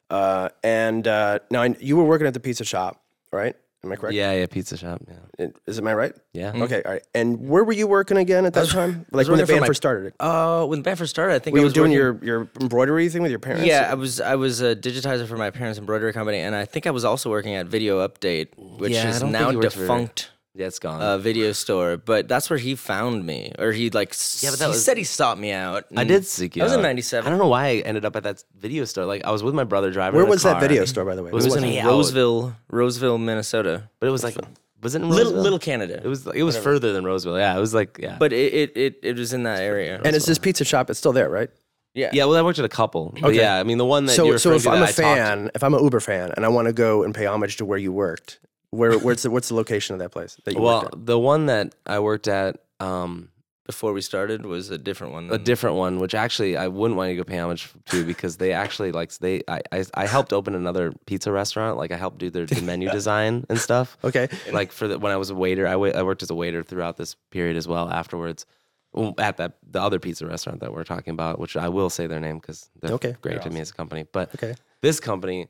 Uh, 0.09 0.49
and 0.63 1.07
uh, 1.07 1.39
now 1.51 1.61
I, 1.63 1.75
you 1.79 1.95
were 1.97 2.03
working 2.05 2.25
at 2.27 2.33
the 2.33 2.39
pizza 2.39 2.63
shop, 2.65 3.01
right? 3.31 3.55
Am 3.83 3.91
I 3.93 3.95
correct? 3.95 4.13
Yeah, 4.15 4.33
yeah, 4.33 4.45
pizza 4.47 4.75
shop. 4.75 5.01
Yeah, 5.07 5.45
It- 5.45 5.55
Is 5.67 5.77
it 5.77 5.83
my 5.83 5.93
right? 5.93 6.13
yeah. 6.33 6.51
Okay, 6.65 6.81
all 6.85 6.91
right. 6.93 7.03
And 7.15 7.47
where 7.47 7.63
were 7.63 7.71
you 7.81 7.87
working 7.87 8.17
again 8.17 8.45
at 8.45 8.53
that 8.55 8.67
time? 8.69 9.05
Like 9.11 9.27
when 9.29 9.37
the 9.37 9.45
band 9.45 9.61
my- 9.61 9.67
first 9.67 9.81
started? 9.81 10.13
Uh, 10.19 10.65
when 10.65 10.79
the 10.79 10.83
band 10.83 10.97
first 10.99 11.11
started, 11.11 11.35
I 11.35 11.39
think 11.39 11.53
Were 11.53 11.61
I 11.61 11.63
was 11.63 11.73
doing 11.73 11.91
working- 11.91 12.27
your, 12.27 12.39
your 12.41 12.49
embroidery 12.59 13.07
thing 13.09 13.21
with 13.21 13.31
your 13.31 13.39
parents? 13.39 13.65
Yeah, 13.65 13.87
I 13.89 13.93
was 13.93 14.19
I 14.19 14.35
was 14.35 14.59
a 14.61 14.75
digitizer 14.75 15.25
for 15.27 15.37
my 15.37 15.49
parents' 15.51 15.79
embroidery 15.79 16.11
company, 16.11 16.39
and 16.39 16.55
I 16.55 16.65
think 16.65 16.87
I 16.87 16.91
was 16.91 17.05
also 17.05 17.29
working 17.29 17.53
at 17.55 17.67
Video 17.67 18.05
Update, 18.05 18.47
which 18.57 18.91
Yeah, 18.91 19.09
is 19.09 19.23
now 19.23 19.51
defunct. 19.51 20.31
Yeah, 20.55 20.65
it's 20.67 20.79
gone. 20.79 20.99
uh, 21.01 21.17
video 21.19 21.51
store, 21.51 21.97
but 21.97 22.27
that's 22.27 22.49
where 22.49 22.57
he 22.59 22.75
found 22.75 23.25
me, 23.25 23.53
or 23.59 23.71
he 23.71 23.89
like 23.91 24.15
Yeah, 24.41 24.49
but 24.49 24.59
that 24.59 24.65
he 24.65 24.69
was- 24.71 24.83
said 24.83 24.97
he 24.97 25.03
sought 25.03 25.39
me 25.39 25.51
out. 25.51 25.85
I 25.95 26.01
and 26.01 26.09
did 26.09 26.25
seek 26.25 26.55
you 26.55 26.63
I 26.63 26.65
was 26.65 26.73
in 26.73 26.79
out. 26.79 26.83
'97. 26.83 27.25
I 27.27 27.29
don't 27.29 27.39
know 27.39 27.47
why 27.47 27.67
I 27.67 27.75
ended 27.85 28.03
up 28.03 28.15
at 28.15 28.23
that 28.23 28.43
video 28.57 28.83
store. 28.85 29.05
Like 29.05 29.23
I 29.25 29.31
was 29.31 29.43
with 29.43 29.53
my 29.53 29.63
brother 29.63 29.91
driving. 29.91 30.15
Where 30.15 30.23
in 30.23 30.29
a 30.29 30.31
was 30.31 30.43
that 30.43 30.53
car. 30.53 30.61
video 30.61 30.85
store, 30.85 31.05
by 31.05 31.15
the 31.15 31.23
way? 31.23 31.29
It 31.29 31.33
was 31.33 31.45
It 31.45 31.49
was 31.49 31.55
in 31.57 31.63
in 31.65 31.85
out. 31.85 31.91
Roseville, 31.91 32.55
Roseville, 32.71 33.17
Minnesota. 33.19 33.89
But 33.99 34.07
it 34.07 34.09
was 34.11 34.23
like, 34.23 34.35
was 34.81 34.95
it 34.95 35.01
in 35.03 35.09
Little, 35.09 35.25
Roseville? 35.25 35.41
little 35.43 35.59
Canada. 35.59 36.01
It 36.03 36.07
was. 36.07 36.25
It 36.27 36.43
was 36.43 36.57
further 36.57 36.93
than 36.93 37.05
Roseville. 37.05 37.37
Yeah, 37.37 37.55
it 37.55 37.59
was 37.59 37.73
like 37.75 37.99
yeah. 38.01 38.17
but 38.19 38.33
it, 38.33 38.53
it, 38.53 38.77
it, 38.77 38.99
it 39.03 39.17
was 39.17 39.33
in 39.33 39.43
that 39.43 39.61
area. 39.61 40.01
and 40.03 40.15
it's 40.15 40.25
this 40.25 40.39
pizza 40.39 40.65
shop. 40.65 40.89
It's 40.89 40.97
still 40.99 41.13
there, 41.13 41.29
right? 41.29 41.49
yeah. 41.93 42.09
yeah, 42.13 42.25
well, 42.25 42.37
I 42.37 42.41
worked 42.41 42.59
at 42.59 42.65
a 42.65 42.69
couple. 42.69 43.11
But 43.21 43.29
Okay. 43.29 43.37
yeah, 43.39 43.57
I 43.59 43.63
mean 43.63 43.77
the 43.77 43.85
one 43.85 44.05
that 44.05 44.13
So, 44.13 44.25
you're 44.25 44.37
so 44.39 44.51
referring 44.51 44.57
if 44.57 44.63
to 44.63 44.69
I'm 44.69 44.75
a 44.77 44.79
that 44.79 44.83
I 44.83 44.87
talked 44.87 44.97
to- 44.97 45.03
fan, 45.03 45.51
if 45.55 45.63
I'm 45.63 45.73
an 45.73 45.83
Uber 45.83 45.99
fan, 45.99 46.31
and 46.35 46.43
I 46.45 46.47
want 46.49 46.67
to 46.67 46.73
go 46.73 47.03
and 47.03 47.13
pay 47.13 47.25
homage 47.27 47.57
to 47.57 47.65
where 47.65 47.77
you 47.77 47.91
worked, 47.91 48.39
where 48.71 48.97
where's 48.99 49.23
the, 49.23 49.29
what's 49.31 49.49
the 49.49 49.55
location 49.55 49.93
of 49.93 49.99
that 49.99 50.09
place 50.11 50.37
that 50.45 50.53
you 50.53 50.61
Well, 50.61 50.85
at? 50.93 51.05
the 51.05 51.17
one 51.19 51.47
that 51.47 51.75
I 51.85 51.99
worked 51.99 52.27
at, 52.27 52.57
um, 52.79 53.29
Before 53.65 53.93
we 53.93 54.01
started 54.01 54.45
was 54.45 54.69
a 54.71 54.77
different 54.77 55.13
one. 55.13 55.29
a 55.31 55.37
different 55.37 55.75
one, 55.75 55.99
which 55.99 56.13
actually 56.15 56.55
I 56.57 56.67
wouldn't 56.67 56.97
want 56.97 57.09
you 57.11 57.17
to 57.17 57.23
go 57.23 57.27
pay 57.27 57.39
homage 57.39 57.69
to 57.91 58.03
because 58.05 58.37
they 58.37 58.51
actually 58.53 58.91
like 58.91 59.11
they 59.19 59.41
I, 59.47 59.61
I 59.71 59.85
I 59.93 60.05
helped 60.07 60.33
open 60.33 60.55
another 60.55 60.91
pizza 61.05 61.31
restaurant. 61.31 61.77
Like 61.77 61.91
I 61.91 61.97
helped 61.97 62.17
do 62.19 62.29
their 62.29 62.45
the 62.45 62.61
menu 62.61 62.89
design 62.99 63.45
and 63.49 63.59
stuff. 63.59 63.97
Okay. 64.03 64.27
Like 64.51 64.71
for 64.71 64.87
the, 64.87 64.97
when 64.97 65.11
I 65.11 65.17
was 65.17 65.29
a 65.29 65.35
waiter, 65.35 65.67
I 65.67 65.73
I 65.73 66.03
worked 66.03 66.23
as 66.23 66.29
a 66.31 66.35
waiter 66.35 66.63
throughout 66.63 66.97
this 66.97 67.15
period 67.31 67.57
as 67.57 67.67
well. 67.67 67.89
Afterwards, 67.89 68.45
well, 68.93 69.13
at 69.19 69.37
that 69.37 69.57
the 69.71 69.81
other 69.81 69.99
pizza 69.99 70.25
restaurant 70.25 70.59
that 70.61 70.73
we're 70.73 70.83
talking 70.83 71.13
about, 71.13 71.37
which 71.39 71.55
I 71.57 71.69
will 71.69 71.89
say 71.91 72.07
their 72.07 72.19
name 72.19 72.37
because 72.39 72.69
they're 72.81 72.93
Okay. 72.95 73.15
great 73.21 73.41
to 73.43 73.49
me 73.51 73.59
as 73.61 73.69
a 73.71 73.73
company. 73.73 74.05
But 74.11 74.33
Okay. 74.35 74.55
this 74.81 74.99
company, 74.99 75.47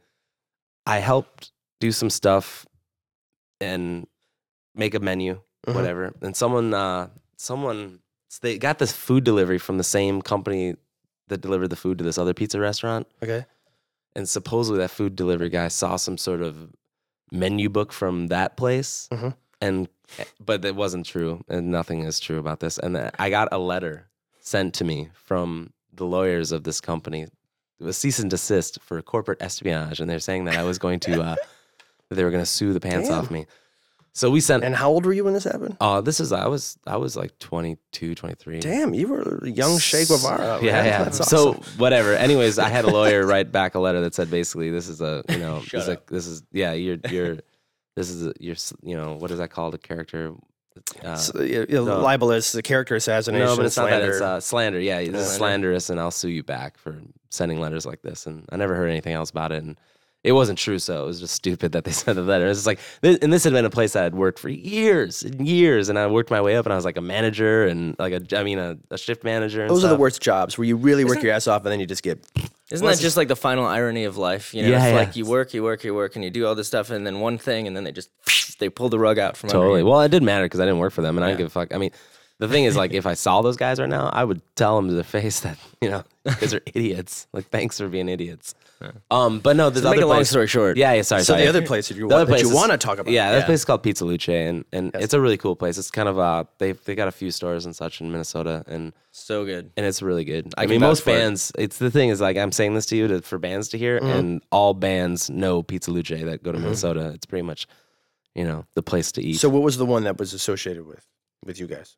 I 0.85 0.99
helped 0.99 1.51
do 1.79 1.91
some 1.93 2.09
stuff 2.09 2.65
and 3.61 4.07
make 4.75 4.93
a 4.95 4.99
menu, 4.99 5.41
Mhm. 5.67 5.75
whatever. 5.75 6.13
And 6.21 6.35
someone, 6.35 6.73
uh, 6.73 7.09
someone, 7.37 7.99
so 8.29 8.39
they 8.41 8.57
got 8.57 8.79
this 8.79 8.91
food 8.91 9.23
delivery 9.23 9.57
from 9.57 9.77
the 9.77 9.83
same 9.83 10.21
company 10.21 10.75
that 11.27 11.41
delivered 11.41 11.69
the 11.69 11.75
food 11.75 11.97
to 11.99 12.03
this 12.03 12.17
other 12.17 12.33
pizza 12.33 12.59
restaurant. 12.59 13.07
Okay. 13.23 13.45
And 14.15 14.27
supposedly 14.27 14.79
that 14.79 14.89
food 14.91 15.15
delivery 15.15 15.49
guy 15.49 15.67
saw 15.67 15.95
some 15.95 16.17
sort 16.17 16.41
of 16.41 16.71
menu 17.31 17.69
book 17.69 17.91
from 17.93 18.27
that 18.27 18.57
place, 18.57 19.07
Mhm. 19.11 19.35
and 19.61 19.87
but 20.39 20.65
it 20.65 20.75
wasn't 20.75 21.05
true, 21.05 21.43
and 21.47 21.69
nothing 21.69 22.01
is 22.03 22.19
true 22.19 22.39
about 22.39 22.59
this. 22.59 22.79
And 22.79 23.11
I 23.19 23.29
got 23.29 23.49
a 23.51 23.59
letter 23.59 24.07
sent 24.39 24.73
to 24.75 24.83
me 24.83 25.09
from 25.13 25.71
the 25.93 26.05
lawyers 26.05 26.51
of 26.51 26.63
this 26.63 26.81
company. 26.81 27.23
It 27.23 27.83
was 27.83 27.97
cease 27.97 28.17
and 28.19 28.29
desist 28.31 28.79
for 28.81 28.99
corporate 29.03 29.41
espionage, 29.41 29.99
and 29.99 30.09
they're 30.09 30.19
saying 30.19 30.45
that 30.45 30.57
I 30.57 30.63
was 30.63 30.79
going 30.79 30.99
to, 31.01 31.21
uh, 31.21 31.35
that 32.09 32.15
they 32.15 32.23
were 32.23 32.31
going 32.31 32.41
to 32.43 32.49
sue 32.49 32.73
the 32.73 32.79
pants 32.79 33.09
Damn. 33.09 33.19
off 33.19 33.31
me. 33.31 33.45
So 34.11 34.29
we 34.31 34.41
sent. 34.41 34.63
And 34.63 34.75
how 34.75 34.89
old 34.89 35.05
were 35.05 35.13
you 35.13 35.23
when 35.23 35.33
this 35.33 35.43
happened? 35.43 35.77
Oh, 35.79 36.01
this 36.01 36.19
is 36.19 36.31
I 36.31 36.47
was 36.47 36.77
I 36.87 36.97
was 36.97 37.15
like 37.15 37.37
22, 37.39 38.15
23. 38.15 38.59
Damn, 38.59 38.93
you 38.93 39.07
were 39.07 39.39
a 39.43 39.49
young 39.49 39.77
Che 39.79 40.05
Guevara. 40.05 40.59
Yeah, 40.61 40.71
man. 40.73 40.85
yeah. 40.85 41.03
That's 41.03 41.27
So 41.29 41.49
awesome. 41.53 41.63
whatever. 41.79 42.13
Anyways, 42.15 42.57
I 42.59 42.69
had 42.69 42.85
a 42.85 42.89
lawyer 42.89 43.25
write 43.27 43.51
back 43.51 43.75
a 43.75 43.79
letter 43.79 44.01
that 44.01 44.15
said 44.15 44.29
basically 44.31 44.71
this 44.71 44.87
is 44.89 44.99
a 45.01 45.23
you 45.29 45.37
know 45.37 45.59
this, 45.59 45.73
is 45.73 45.87
a, 45.87 46.01
this 46.07 46.27
is 46.27 46.43
yeah 46.51 46.73
you're 46.73 46.97
you're 47.09 47.37
this 47.95 48.09
is 48.09 48.25
a, 48.27 48.33
you're 48.39 48.55
you 48.81 48.97
know 48.97 49.13
what 49.15 49.29
is 49.31 49.37
that 49.37 49.51
called 49.51 49.75
a 49.75 49.77
character. 49.77 50.33
Uh, 51.03 51.15
So, 51.15 51.41
yeah, 51.41 51.65
yeah, 51.69 51.79
no. 51.83 51.99
libelous, 52.01 52.51
the 52.53 52.61
character 52.61 52.95
assassination, 52.95 53.45
no, 53.45 53.57
but 53.57 53.65
it's 53.65 53.75
not 53.77 53.89
that. 53.89 53.97
slander. 53.99 54.11
It's 54.13 54.21
uh, 54.21 54.39
slander. 54.39 54.79
Yeah, 54.79 54.99
this 54.99 55.07
is 55.07 55.13
Slander. 55.13 55.37
slanderous, 55.37 55.89
and 55.89 55.99
I'll 55.99 56.11
sue 56.11 56.29
you 56.29 56.41
back 56.43 56.77
for 56.77 56.99
sending 57.29 57.59
letters 57.59 57.85
like 57.85 58.01
this. 58.01 58.25
And 58.27 58.45
I 58.49 58.55
never 58.55 58.75
heard 58.75 58.89
anything 58.89 59.13
else 59.13 59.29
about 59.29 59.51
it. 59.51 59.61
And 59.63 59.77
it 60.23 60.33
wasn't 60.33 60.59
true, 60.59 60.79
so 60.79 61.03
it 61.03 61.05
was 61.05 61.19
just 61.21 61.33
stupid 61.33 61.71
that 61.71 61.85
they 61.85 61.91
sent 62.03 62.17
a 62.17 62.21
letter. 62.21 62.47
It's 62.47 62.59
just 62.59 62.67
like, 62.67 62.79
this, 63.01 63.17
and 63.21 63.31
this 63.31 63.43
had 63.45 63.53
been 63.53 63.65
a 63.65 63.69
place 63.69 63.95
I'd 63.95 64.13
worked 64.15 64.37
for 64.39 64.49
years 64.49 65.23
and 65.23 65.47
years, 65.47 65.87
and 65.89 65.97
I 65.97 66.07
worked 66.07 66.29
my 66.29 66.41
way 66.41 66.57
up, 66.57 66.65
and 66.65 66.73
I 66.73 66.75
was 66.75 66.83
like 66.85 66.97
a 66.97 67.01
manager 67.01 67.65
and 67.65 67.95
like 67.99 68.11
a, 68.13 68.37
I 68.37 68.43
mean, 68.43 68.59
a, 68.59 68.77
a 68.91 68.97
shift 68.97 69.23
manager. 69.23 69.61
And 69.61 69.69
Those 69.69 69.83
are 69.85 69.89
the 69.89 69.95
worst 69.95 70.21
jobs 70.21 70.57
where 70.57 70.65
you 70.65 70.75
really 70.75 71.05
work 71.05 71.23
your 71.23 71.31
ass 71.33 71.47
off 71.47 71.63
and 71.63 71.71
then 71.71 71.79
you 71.79 71.85
just 71.85 72.03
get. 72.03 72.19
Isn't 72.71 72.85
that 72.85 72.99
just 72.99 73.17
like 73.17 73.27
the 73.29 73.35
final 73.35 73.65
irony 73.65 74.03
of 74.03 74.17
life? 74.17 74.53
You 74.53 74.61
know, 74.63 74.69
Yeah, 74.69 74.75
it's 74.77 74.85
yeah. 74.91 74.95
like 74.99 75.15
you 75.15 75.25
work, 75.25 75.53
you 75.55 75.63
work, 75.63 75.83
you 75.83 75.95
work, 75.95 76.15
and 76.15 76.23
you 76.23 76.29
do 76.29 76.45
all 76.45 76.53
this 76.53 76.67
stuff, 76.67 76.89
and 76.91 77.05
then 77.07 77.19
one 77.19 77.37
thing, 77.37 77.65
and 77.65 77.75
then 77.75 77.83
they 77.83 77.91
just 77.91 78.09
they 78.59 78.69
pull 78.69 78.89
the 78.89 78.99
rug 78.99 79.17
out 79.17 79.37
from 79.37 79.49
under 79.49 79.59
Totally. 79.59 79.79
you. 79.79 79.85
Well, 79.87 80.01
it 80.01 80.09
didn't 80.09 80.25
matter 80.25 80.45
because 80.45 80.59
I 80.59 80.65
didn't 80.65 80.79
work 80.79 80.93
for 80.93 81.01
them, 81.01 81.17
and 81.17 81.23
I 81.23 81.29
Yeah. 81.29 81.31
didn't 81.31 81.39
give 81.39 81.47
a 81.47 81.49
fuck. 81.61 81.73
I 81.73 81.77
mean, 81.77 81.91
the 82.39 82.47
thing 82.47 82.65
is, 82.65 82.75
like, 82.77 82.93
if 82.93 83.05
I 83.05 83.15
saw 83.15 83.41
those 83.41 83.57
guys 83.57 83.79
right 83.79 83.89
now, 83.89 84.09
I 84.13 84.23
would 84.23 84.41
tell 84.55 84.75
them 84.75 84.87
to 84.89 84.93
their 84.93 85.03
face 85.03 85.39
that 85.41 85.57
you 85.81 85.89
know, 85.89 86.03
guys 86.39 86.53
are 86.53 86.61
idiots. 86.73 87.27
Like, 87.33 87.49
thanks 87.49 87.77
for 87.77 87.87
being 87.87 88.09
idiots. 88.09 88.55
Um, 89.11 89.39
but 89.39 89.55
no, 89.57 89.69
there's 89.69 89.83
To 89.83 89.89
make 89.89 89.97
other 89.97 90.05
a 90.05 90.07
long 90.07 90.17
place- 90.19 90.29
story 90.29 90.47
short, 90.47 90.77
Yeah, 90.77 90.93
yeah. 90.93 91.01
Sorry. 91.01 91.21
So 91.23 91.33
sorry. 91.33 91.43
the 91.43 91.49
other 91.49 91.61
place 91.61 91.89
that 91.89 91.97
you 91.97 92.07
The 92.07 92.15
other 92.15 92.15
want, 92.15 92.27
that 92.27 92.31
place 92.33 92.41
you 92.43 92.49
is- 92.49 92.55
want 92.55 92.71
to 92.71 92.77
talk 92.77 92.97
about. 92.99 93.11
Yeah, 93.11 93.31
that 93.33 93.45
place 93.45 93.59
is 93.59 93.65
called 93.65 93.83
Pizza 93.83 94.05
Luce, 94.05 94.29
and 94.29 94.63
and 94.71 94.91
it's 94.95 95.13
a 95.13 95.19
really 95.19 95.37
cool 95.37 95.55
place. 95.55 95.77
It's 95.77 95.91
kind 95.91 96.07
of 96.07 96.17
uh, 96.17 96.45
they 96.59 96.71
they 96.71 96.95
got 96.95 97.07
a 97.07 97.11
few 97.11 97.31
stores 97.31 97.65
and 97.65 97.75
such 97.75 97.99
in 98.01 98.11
Minnesota, 98.11 98.63
and 98.67 98.93
so 99.11 99.43
good. 99.45 99.71
and 99.75 99.85
it's 99.85 100.01
really 100.01 100.23
good. 100.23 100.53
I, 100.57 100.61
I 100.61 100.63
can 100.65 100.69
mean, 100.71 100.79
vouch 100.81 100.89
most 100.89 101.03
for 101.03 101.09
it. 101.09 101.13
bands. 101.19 101.51
It's 101.57 101.77
the 101.77 101.91
thing 101.91 102.09
is 102.09 102.21
like 102.21 102.37
I'm 102.37 102.51
saying 102.51 102.73
this 102.75 102.85
to 102.87 102.95
you 102.95 103.07
to, 103.09 103.21
for 103.21 103.37
bands 103.37 103.67
to 103.69 103.77
hear, 103.77 103.99
Mm-hmm. 103.99 104.09
and 104.19 104.41
all 104.51 104.73
bands 104.73 105.29
know 105.29 105.61
Pizza 105.63 105.91
Luce 105.91 106.07
that 106.09 106.41
go 106.43 106.51
to 106.51 106.59
Minnesota. 106.59 107.11
It's 107.13 107.25
pretty 107.25 107.43
much, 107.43 107.67
you 108.35 108.45
know, 108.45 108.65
the 108.75 108.83
place 108.83 109.11
to 109.13 109.21
eat. 109.21 109.39
So 109.39 109.49
what 109.49 109.61
was 109.63 109.77
the 109.77 109.85
one 109.85 110.03
that 110.05 110.17
was 110.17 110.33
associated 110.33 110.85
with 110.85 111.05
with 111.45 111.59
you 111.59 111.67
guys? 111.67 111.97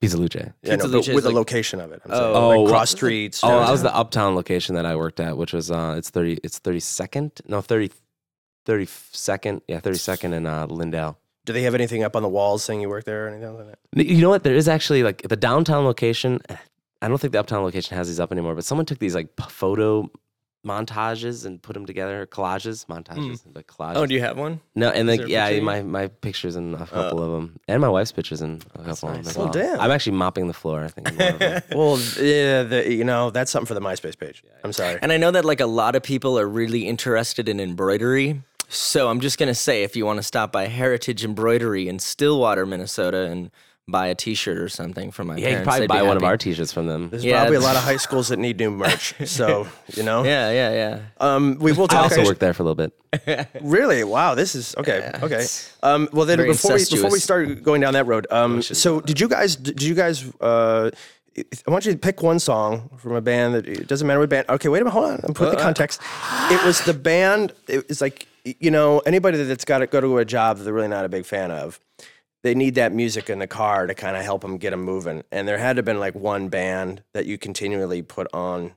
Pizza 0.00 0.16
Luce. 0.16 0.34
Yeah, 0.36 0.50
Pizza 0.62 0.76
no, 0.76 0.82
but 0.84 0.90
Luce 0.90 1.08
is 1.08 1.14
with 1.14 1.24
the 1.24 1.30
like- 1.30 1.36
location 1.36 1.80
of 1.80 1.90
it. 1.92 2.00
I'm 2.04 2.10
Oh. 2.12 2.14
saying. 2.16 2.36
Oh, 2.36 2.62
like 2.62 2.70
cross 2.72 2.90
streets. 2.90 3.40
Oh, 3.42 3.48
that 3.60 3.70
was 3.70 3.82
the 3.82 3.94
uptown 3.94 4.34
location 4.36 4.74
that 4.76 4.86
I 4.86 4.94
worked 4.96 5.18
at, 5.20 5.36
which 5.36 5.52
was 5.52 5.70
uh, 5.70 5.94
it's 5.98 6.10
thirty, 6.10 6.38
it's 6.44 6.58
thirty 6.58 6.80
second, 6.80 7.32
no 7.48 7.60
30, 7.60 7.90
32nd, 8.66 9.62
yeah, 9.68 9.80
thirty 9.80 9.98
second 9.98 10.32
in 10.34 10.46
uh, 10.46 10.66
Lyndale. 10.66 11.18
Do 11.46 11.52
they 11.52 11.62
have 11.62 11.74
anything 11.74 12.02
up 12.04 12.14
on 12.14 12.22
the 12.22 12.28
walls 12.28 12.62
saying 12.62 12.80
you 12.82 12.88
work 12.90 13.04
there 13.04 13.26
or 13.26 13.28
anything 13.30 13.56
like 13.56 13.66
that? 13.66 13.78
N- 13.96 14.06
You 14.06 14.20
know 14.20 14.28
what? 14.28 14.44
There 14.44 14.54
is 14.54 14.68
actually 14.68 15.02
like 15.02 15.22
the 15.22 15.36
downtown 15.36 15.84
location. 15.84 16.40
I 17.00 17.08
don't 17.08 17.18
think 17.18 17.32
the 17.32 17.40
uptown 17.40 17.62
location 17.62 17.96
has 17.96 18.08
these 18.08 18.20
up 18.20 18.30
anymore, 18.32 18.54
but 18.54 18.64
someone 18.64 18.84
took 18.84 18.98
these 18.98 19.14
like 19.14 19.34
p- 19.36 19.44
photo 19.48 20.10
montages 20.66 21.46
and 21.46 21.62
put 21.62 21.74
them 21.74 21.86
together, 21.86 22.26
collages, 22.26 22.84
hmm. 22.84 22.92
montages, 22.92 23.40
like 23.54 23.66
collages. 23.66 23.96
Oh, 23.96 24.06
do 24.06 24.14
you 24.14 24.20
have 24.20 24.36
one? 24.36 24.60
no, 24.74 24.90
and 24.90 25.08
is 25.08 25.18
like 25.18 25.28
yeah, 25.28 25.48
picture? 25.48 25.64
my 25.64 25.82
my 25.82 26.08
pictures 26.08 26.56
in 26.56 26.74
a 26.74 26.82
oh. 26.82 26.86
couple 26.86 27.22
of 27.22 27.30
them, 27.30 27.58
and 27.68 27.80
my 27.80 27.88
wife's 27.88 28.12
pictures 28.12 28.42
in 28.42 28.60
a 28.74 28.84
couple 28.84 29.08
of 29.08 29.14
them. 29.16 29.26
as 29.26 29.36
Well, 29.36 29.46
well. 29.46 29.52
damn. 29.52 29.80
I'm 29.80 29.90
actually 29.90 30.16
mopping 30.16 30.48
the 30.48 30.54
floor. 30.54 30.84
I 30.84 30.88
think. 30.88 31.08
in 31.08 31.16
one 31.16 31.32
of 31.32 31.38
them. 31.38 31.62
Well, 31.74 31.98
yeah, 32.20 32.62
the, 32.64 32.92
you 32.92 33.04
know 33.04 33.30
that's 33.30 33.50
something 33.50 33.66
for 33.66 33.74
the 33.74 33.80
MySpace 33.80 34.18
page. 34.18 34.42
I'm 34.64 34.72
sorry. 34.72 34.98
And 35.00 35.12
I 35.12 35.16
know 35.16 35.30
that 35.30 35.44
like 35.44 35.60
a 35.60 35.66
lot 35.66 35.94
of 35.94 36.02
people 36.02 36.38
are 36.38 36.48
really 36.48 36.86
interested 36.86 37.48
in 37.48 37.60
embroidery. 37.60 38.42
So 38.68 39.08
I'm 39.08 39.20
just 39.20 39.38
gonna 39.38 39.54
say, 39.54 39.82
if 39.82 39.96
you 39.96 40.04
want 40.04 40.18
to 40.18 40.22
stop 40.22 40.52
by 40.52 40.66
Heritage 40.66 41.24
Embroidery 41.24 41.88
in 41.88 41.98
Stillwater, 41.98 42.66
Minnesota, 42.66 43.22
and 43.24 43.50
buy 43.88 44.08
a 44.08 44.14
T-shirt 44.14 44.58
or 44.58 44.68
something 44.68 45.10
from 45.10 45.28
my 45.28 45.36
yeah, 45.36 45.46
parents, 45.46 45.58
could 45.58 45.64
probably 45.64 45.80
they'd 45.80 45.88
buy 45.88 46.02
one 46.02 46.16
of 46.18 46.22
our 46.22 46.36
T-shirts 46.36 46.72
from 46.72 46.86
them. 46.86 47.08
There's 47.08 47.24
Yeah, 47.24 47.40
probably 47.40 47.56
a 47.56 47.60
lot 47.60 47.74
of 47.74 47.82
high 47.82 47.96
schools 47.96 48.28
that 48.28 48.38
need 48.38 48.58
new 48.58 48.70
merch. 48.70 49.14
So 49.26 49.66
you 49.94 50.02
know. 50.02 50.24
Yeah, 50.24 50.50
yeah, 50.50 50.70
yeah. 50.72 51.00
Um, 51.20 51.58
we 51.58 51.72
will 51.72 51.88
Talk 51.88 51.90
I 51.90 51.94
talk. 51.94 52.02
also 52.04 52.14
actually- 52.16 52.28
worked 52.30 52.40
there 52.40 52.54
for 52.54 52.62
a 52.62 52.66
little 52.66 52.74
bit. 52.74 53.48
Really? 53.62 54.04
Wow. 54.04 54.34
This 54.34 54.54
is 54.54 54.74
okay. 54.76 54.98
Yeah, 54.98 55.24
okay. 55.24 55.46
Um, 55.82 56.08
well, 56.12 56.26
then 56.26 56.36
very 56.38 56.50
before 56.50 56.74
we, 56.74 56.84
before 56.84 57.10
we 57.10 57.18
start 57.18 57.62
going 57.62 57.80
down 57.80 57.94
that 57.94 58.06
road, 58.06 58.26
um, 58.30 58.60
so 58.62 59.00
did 59.00 59.18
you 59.18 59.28
guys? 59.28 59.56
Did 59.56 59.82
you 59.82 59.94
guys? 59.94 60.30
Uh, 60.40 60.90
I 61.36 61.70
want 61.70 61.86
you 61.86 61.92
to 61.92 61.98
pick 61.98 62.22
one 62.22 62.38
song 62.38 62.90
from 62.98 63.12
a 63.12 63.20
band 63.20 63.54
that 63.54 63.66
it 63.66 63.86
doesn't 63.86 64.06
matter 64.06 64.20
what 64.20 64.28
band. 64.28 64.46
Okay, 64.50 64.68
wait 64.68 64.80
a 64.80 64.84
minute, 64.84 64.92
hold 64.92 65.10
on. 65.10 65.20
I'm 65.24 65.34
put 65.34 65.50
the 65.50 65.56
context. 65.56 66.00
It 66.50 66.62
was 66.64 66.80
the 66.84 66.94
band. 66.94 67.52
It 67.68 67.88
was 67.88 68.00
like 68.00 68.26
you 68.44 68.70
know 68.70 68.98
anybody 69.00 69.42
that's 69.44 69.64
got 69.64 69.78
to 69.78 69.86
go 69.86 70.00
to 70.00 70.18
a 70.18 70.24
job 70.24 70.58
that 70.58 70.64
they're 70.64 70.72
really 70.74 70.88
not 70.88 71.04
a 71.04 71.08
big 71.08 71.24
fan 71.26 71.50
of. 71.50 71.80
They 72.42 72.54
need 72.54 72.76
that 72.76 72.92
music 72.92 73.28
in 73.28 73.40
the 73.40 73.46
car 73.46 73.86
to 73.86 73.94
kind 73.94 74.16
of 74.16 74.22
help 74.22 74.42
them 74.42 74.58
get 74.58 74.70
them 74.70 74.82
moving. 74.82 75.24
And 75.32 75.48
there 75.48 75.58
had 75.58 75.74
to 75.74 75.78
have 75.78 75.84
been 75.84 75.98
like 75.98 76.14
one 76.14 76.48
band 76.48 77.02
that 77.12 77.26
you 77.26 77.36
continually 77.36 78.02
put 78.02 78.28
on 78.32 78.74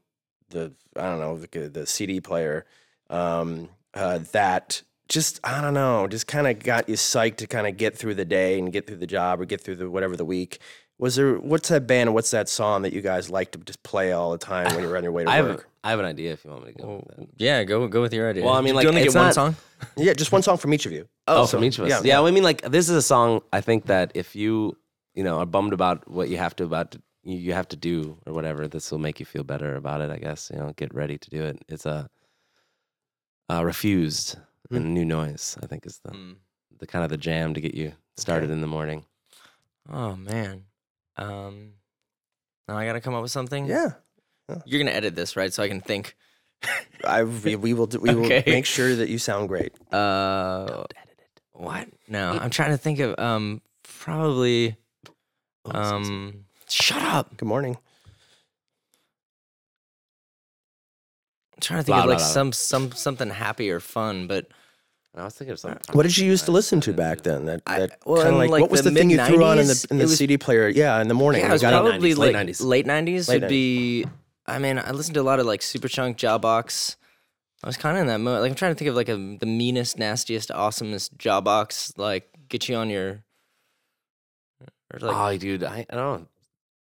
the 0.49 0.73
I 0.95 1.03
don't 1.03 1.19
know 1.19 1.37
the, 1.37 1.69
the 1.69 1.85
CD 1.85 2.19
player 2.19 2.65
um, 3.09 3.69
uh, 3.93 4.19
that 4.31 4.81
just 5.09 5.39
I 5.43 5.61
don't 5.61 5.73
know 5.73 6.07
just 6.07 6.27
kind 6.27 6.47
of 6.47 6.59
got 6.59 6.87
you 6.87 6.95
psyched 6.95 7.37
to 7.37 7.47
kind 7.47 7.67
of 7.67 7.77
get 7.77 7.97
through 7.97 8.15
the 8.15 8.25
day 8.25 8.57
and 8.57 8.71
get 8.71 8.87
through 8.87 8.97
the 8.97 9.07
job 9.07 9.41
or 9.41 9.45
get 9.45 9.61
through 9.61 9.75
the 9.75 9.89
whatever 9.89 10.15
the 10.15 10.25
week. 10.25 10.59
Was 10.97 11.15
there 11.15 11.35
what's 11.35 11.69
that 11.69 11.87
band 11.87 12.09
and 12.09 12.13
what's 12.13 12.31
that 12.31 12.49
song 12.49 12.83
that 12.83 12.93
you 12.93 13.01
guys 13.01 13.29
like 13.29 13.51
to 13.51 13.59
just 13.59 13.83
play 13.83 14.11
all 14.11 14.31
the 14.31 14.37
time 14.37 14.73
when 14.75 14.83
you're 14.83 14.97
on 14.97 15.03
your 15.03 15.11
way 15.11 15.23
to 15.23 15.29
I 15.29 15.41
work? 15.41 15.70
I 15.83 15.89
have 15.89 15.99
an 15.99 16.05
idea 16.05 16.31
if 16.33 16.45
you 16.45 16.51
want 16.51 16.65
me 16.65 16.73
to 16.73 16.77
go. 16.77 17.03
with 17.07 17.17
that. 17.17 17.27
Yeah, 17.37 17.63
go 17.63 17.87
go 17.87 18.01
with 18.01 18.13
your 18.13 18.29
idea. 18.29 18.43
Well, 18.45 18.53
I 18.53 18.61
mean, 18.61 18.73
do 18.73 18.75
like, 18.75 18.83
you 18.83 18.89
only 18.89 19.01
it's 19.01 19.13
get 19.13 19.19
one 19.19 19.27
not- 19.27 19.33
song? 19.35 19.55
Yeah, 19.97 20.13
just 20.13 20.31
one 20.31 20.43
song 20.43 20.57
from 20.57 20.73
each 20.73 20.85
of 20.85 20.91
you. 20.91 21.07
Oh, 21.27 21.45
so- 21.45 21.57
from 21.57 21.63
each 21.63 21.79
of 21.79 21.85
us. 21.85 21.89
yeah, 21.89 22.01
Yeah, 22.03 22.19
yeah. 22.21 22.27
I 22.27 22.31
mean, 22.31 22.43
like 22.43 22.61
this 22.69 22.87
is 22.89 22.95
a 22.95 23.01
song. 23.01 23.41
I 23.51 23.61
think 23.61 23.85
that 23.87 24.11
if 24.13 24.35
you, 24.35 24.77
you 25.15 25.23
know, 25.23 25.39
are 25.39 25.45
bummed 25.47 25.73
about 25.73 26.07
what 26.07 26.29
you 26.29 26.37
have 26.37 26.55
to 26.57 26.63
about 26.65 26.91
to, 26.91 27.01
you 27.23 27.37
you 27.37 27.53
have 27.53 27.67
to 27.69 27.75
do 27.75 28.17
or 28.27 28.33
whatever, 28.33 28.67
this 28.67 28.91
will 28.91 28.99
make 28.99 29.19
you 29.19 29.25
feel 29.25 29.43
better 29.43 29.75
about 29.75 30.01
it. 30.01 30.11
I 30.11 30.17
guess 30.17 30.51
you 30.53 30.59
know, 30.59 30.71
get 30.75 30.93
ready 30.93 31.17
to 31.17 31.29
do 31.29 31.41
it. 31.43 31.57
It's 31.67 31.85
a 31.87 32.09
uh, 33.49 33.63
refused 33.65 34.37
Hmm. 34.69 34.75
and 34.77 34.93
new 34.93 35.03
noise. 35.05 35.57
I 35.63 35.65
think 35.67 35.85
is 35.85 35.99
the 36.05 36.11
Mm. 36.11 36.35
the 36.79 36.87
kind 36.87 37.03
of 37.03 37.09
the 37.09 37.17
jam 37.17 37.53
to 37.55 37.61
get 37.61 37.73
you 37.73 37.93
started 38.17 38.49
in 38.51 38.61
the 38.61 38.67
morning. 38.67 39.05
Oh 39.89 40.15
man. 40.15 40.65
Um 41.17 41.73
now 42.67 42.77
I 42.77 42.85
gotta 42.85 43.01
come 43.01 43.13
up 43.15 43.21
with 43.23 43.31
something. 43.31 43.65
Yeah, 43.65 43.93
You're 44.65 44.79
gonna 44.79 44.91
edit 44.95 45.15
this, 45.15 45.35
right? 45.35 45.53
So 45.53 45.63
I 45.63 45.67
can 45.67 45.81
think. 45.81 46.15
I 47.05 47.23
we, 47.23 47.55
we 47.55 47.73
will 47.73 47.87
do, 47.87 47.99
we 47.99 48.13
will 48.13 48.27
make 48.45 48.65
sure 48.67 48.95
that 48.95 49.09
you 49.09 49.17
sound 49.17 49.47
great. 49.47 49.73
Uh 49.93 50.83
what? 51.53 51.87
No. 52.07 52.31
I'm 52.31 52.49
trying 52.51 52.71
to 52.71 52.77
think 52.77 52.99
of 52.99 53.17
um 53.19 53.61
probably 53.83 54.75
um 55.65 56.45
shut 56.69 57.01
up. 57.01 57.35
Good 57.37 57.47
morning. 57.47 57.77
I'm 61.55 61.61
trying 61.61 61.79
to 61.79 61.83
think 61.83 61.95
Blah, 61.95 62.03
of 62.03 62.09
like 62.09 62.17
blah, 62.17 62.25
blah. 62.25 62.33
some 62.33 62.51
some 62.51 62.91
something 62.91 63.29
happy 63.29 63.69
or 63.71 63.79
fun, 63.79 64.27
but 64.27 64.47
I 65.15 65.25
was 65.25 65.35
thinking 65.35 65.51
of 65.51 65.59
something. 65.59 65.81
What 65.93 66.03
did 66.03 66.17
you 66.17 66.25
used 66.25 66.45
to 66.45 66.51
listen 66.51 66.79
to 66.81 66.93
back 66.93 67.21
then? 67.23 67.45
That, 67.45 67.61
I- 67.67 67.79
that 67.79 67.99
well, 68.05 68.21
kind 68.21 68.33
of 68.33 68.39
like, 68.39 68.49
like, 68.49 68.61
what 68.61 68.71
was 68.71 68.81
the 68.83 68.89
the, 68.91 68.99
thing 68.99 69.09
you 69.09 69.17
threw 69.25 69.43
on 69.43 69.59
in 69.59 69.67
the 69.67 69.73
mid-nineties, 69.73 69.85
in 69.85 69.97
it 69.97 69.99
the 69.99 70.03
was- 70.05 70.17
CD 70.17 70.37
player? 70.37 70.69
Yeah, 70.69 71.01
in 71.01 71.07
the 71.09 71.13
morning. 71.13 71.41
yeah, 71.41 71.49
it 71.49 71.51
was 71.51 71.61
got 71.61 71.73
up. 71.73 71.83
probably 71.85 72.13
90s, 72.13 72.17
late 72.17 72.33
like 72.35 72.47
90s. 72.47 72.63
late 72.65 72.85
90s 72.85 73.27
Late 73.27 73.41
would 73.41 73.49
be 73.49 74.05
I 74.45 74.59
mean, 74.59 74.79
I 74.79 74.91
listened 74.91 75.15
to 75.15 75.21
a 75.21 75.23
lot 75.23 75.39
of 75.39 75.45
like 75.45 75.61
Superchunk, 75.61 76.15
Jawbox. 76.15 76.95
I 77.63 77.67
was 77.67 77.77
kind 77.77 77.95
of 77.95 78.01
in 78.01 78.07
that 78.07 78.19
mode. 78.19 78.41
Like 78.41 78.49
I'm 78.49 78.55
trying 78.55 78.73
to 78.73 78.77
think 78.77 78.89
of 78.89 78.95
like 78.95 79.09
a, 79.09 79.15
the 79.15 79.45
meanest, 79.45 79.99
nastiest, 79.99 80.49
awesomest 80.49 81.15
Jawbox 81.17 81.97
like 81.97 82.29
get 82.49 82.67
you 82.67 82.75
on 82.75 82.89
your 82.89 83.23
or 84.93 84.99
like 84.99 85.15
oh, 85.15 85.37
dude, 85.37 85.63
I, 85.63 85.85
I 85.89 85.95
don't 85.95 86.21
know. 86.21 86.27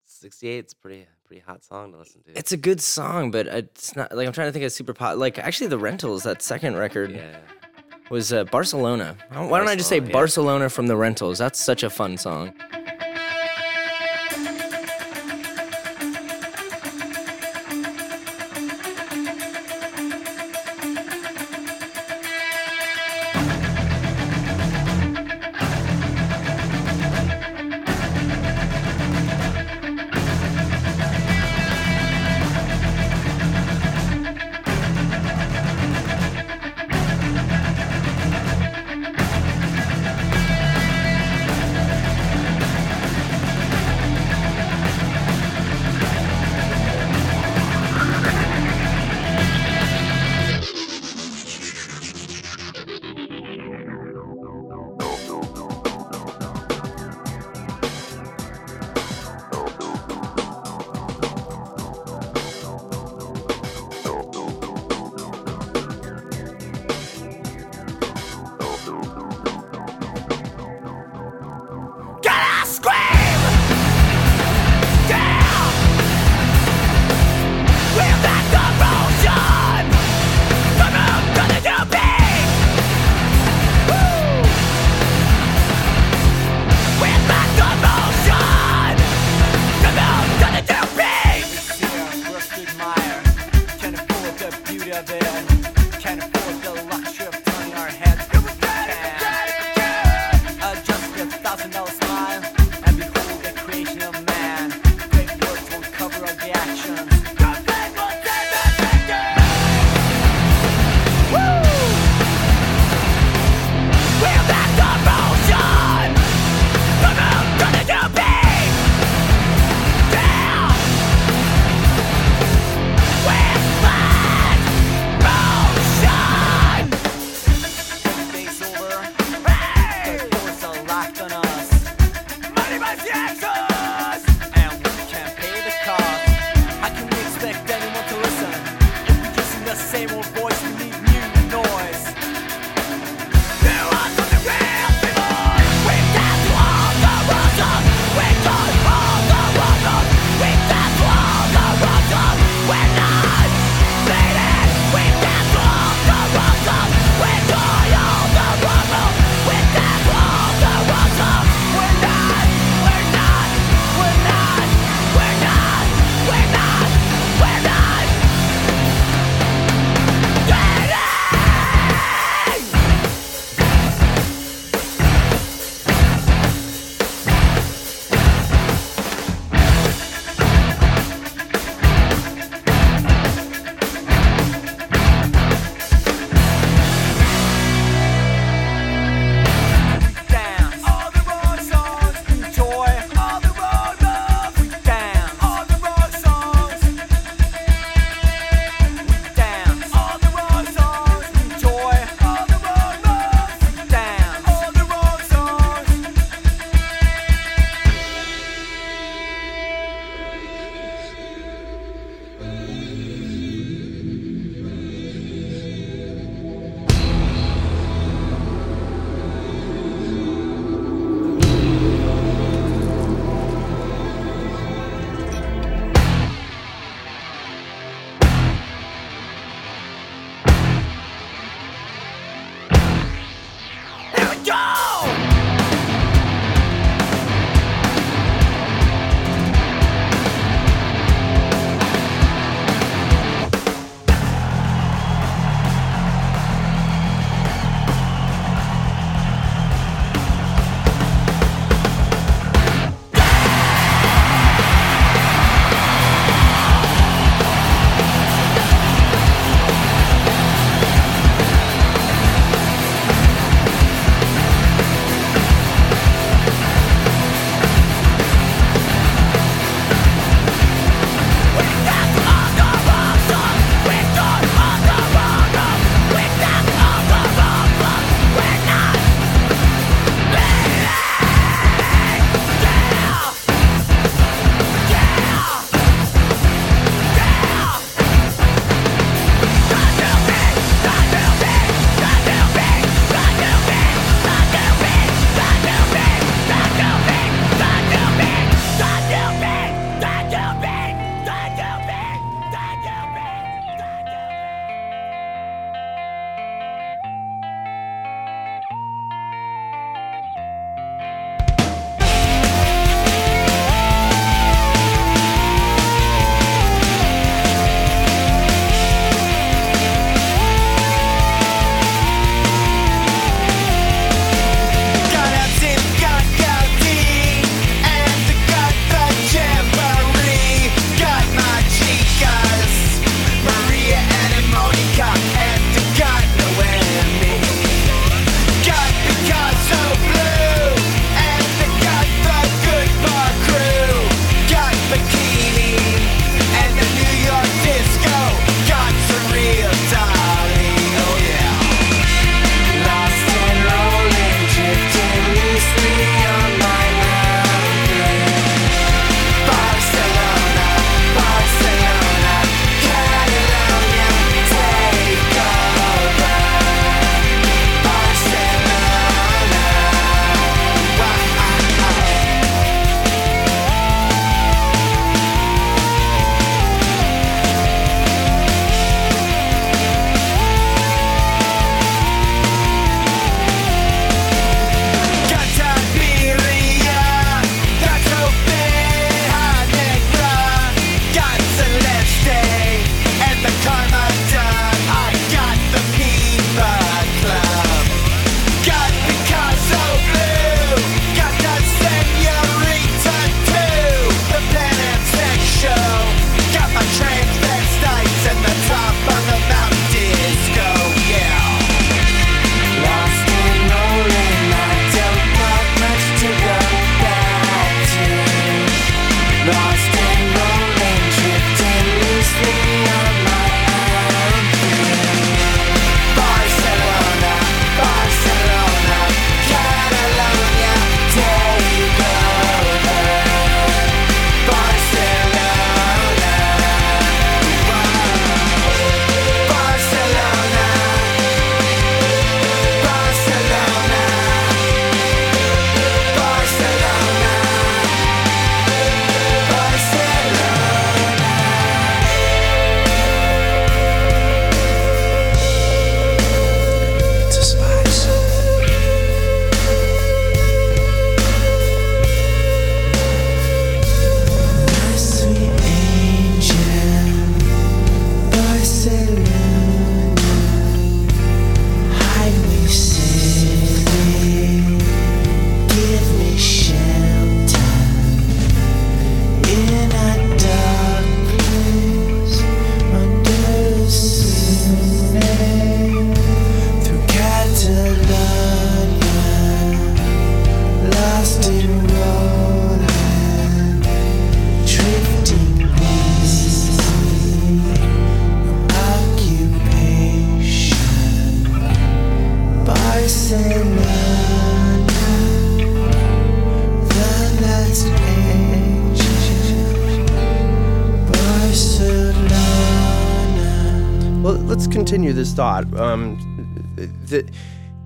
68's 0.08 0.74
pretty 0.74 1.06
pretty 1.24 1.42
hot 1.42 1.64
song 1.64 1.92
to 1.92 1.98
listen 1.98 2.22
to. 2.22 2.38
it's 2.38 2.52
a 2.52 2.56
good 2.56 2.80
song, 2.80 3.30
but 3.30 3.46
it's 3.46 3.96
not 3.96 4.14
like 4.14 4.26
I'm 4.26 4.32
trying 4.32 4.48
to 4.48 4.52
think 4.52 4.64
of 4.64 4.72
super 4.72 4.94
pop. 4.94 5.16
Like 5.16 5.38
actually, 5.38 5.68
the 5.68 5.78
Rentals 5.78 6.22
that 6.22 6.42
second 6.42 6.76
record 6.76 7.12
yeah. 7.12 7.38
was 8.10 8.32
uh, 8.32 8.44
Barcelona. 8.44 9.16
Why 9.30 9.58
don't 9.58 9.68
I 9.68 9.76
just 9.76 9.88
say 9.88 10.00
yeah. 10.00 10.12
Barcelona 10.12 10.68
from 10.68 10.86
the 10.86 10.96
Rentals? 10.96 11.38
That's 11.38 11.58
such 11.58 11.82
a 11.82 11.90
fun 11.90 12.16
song. 12.16 12.54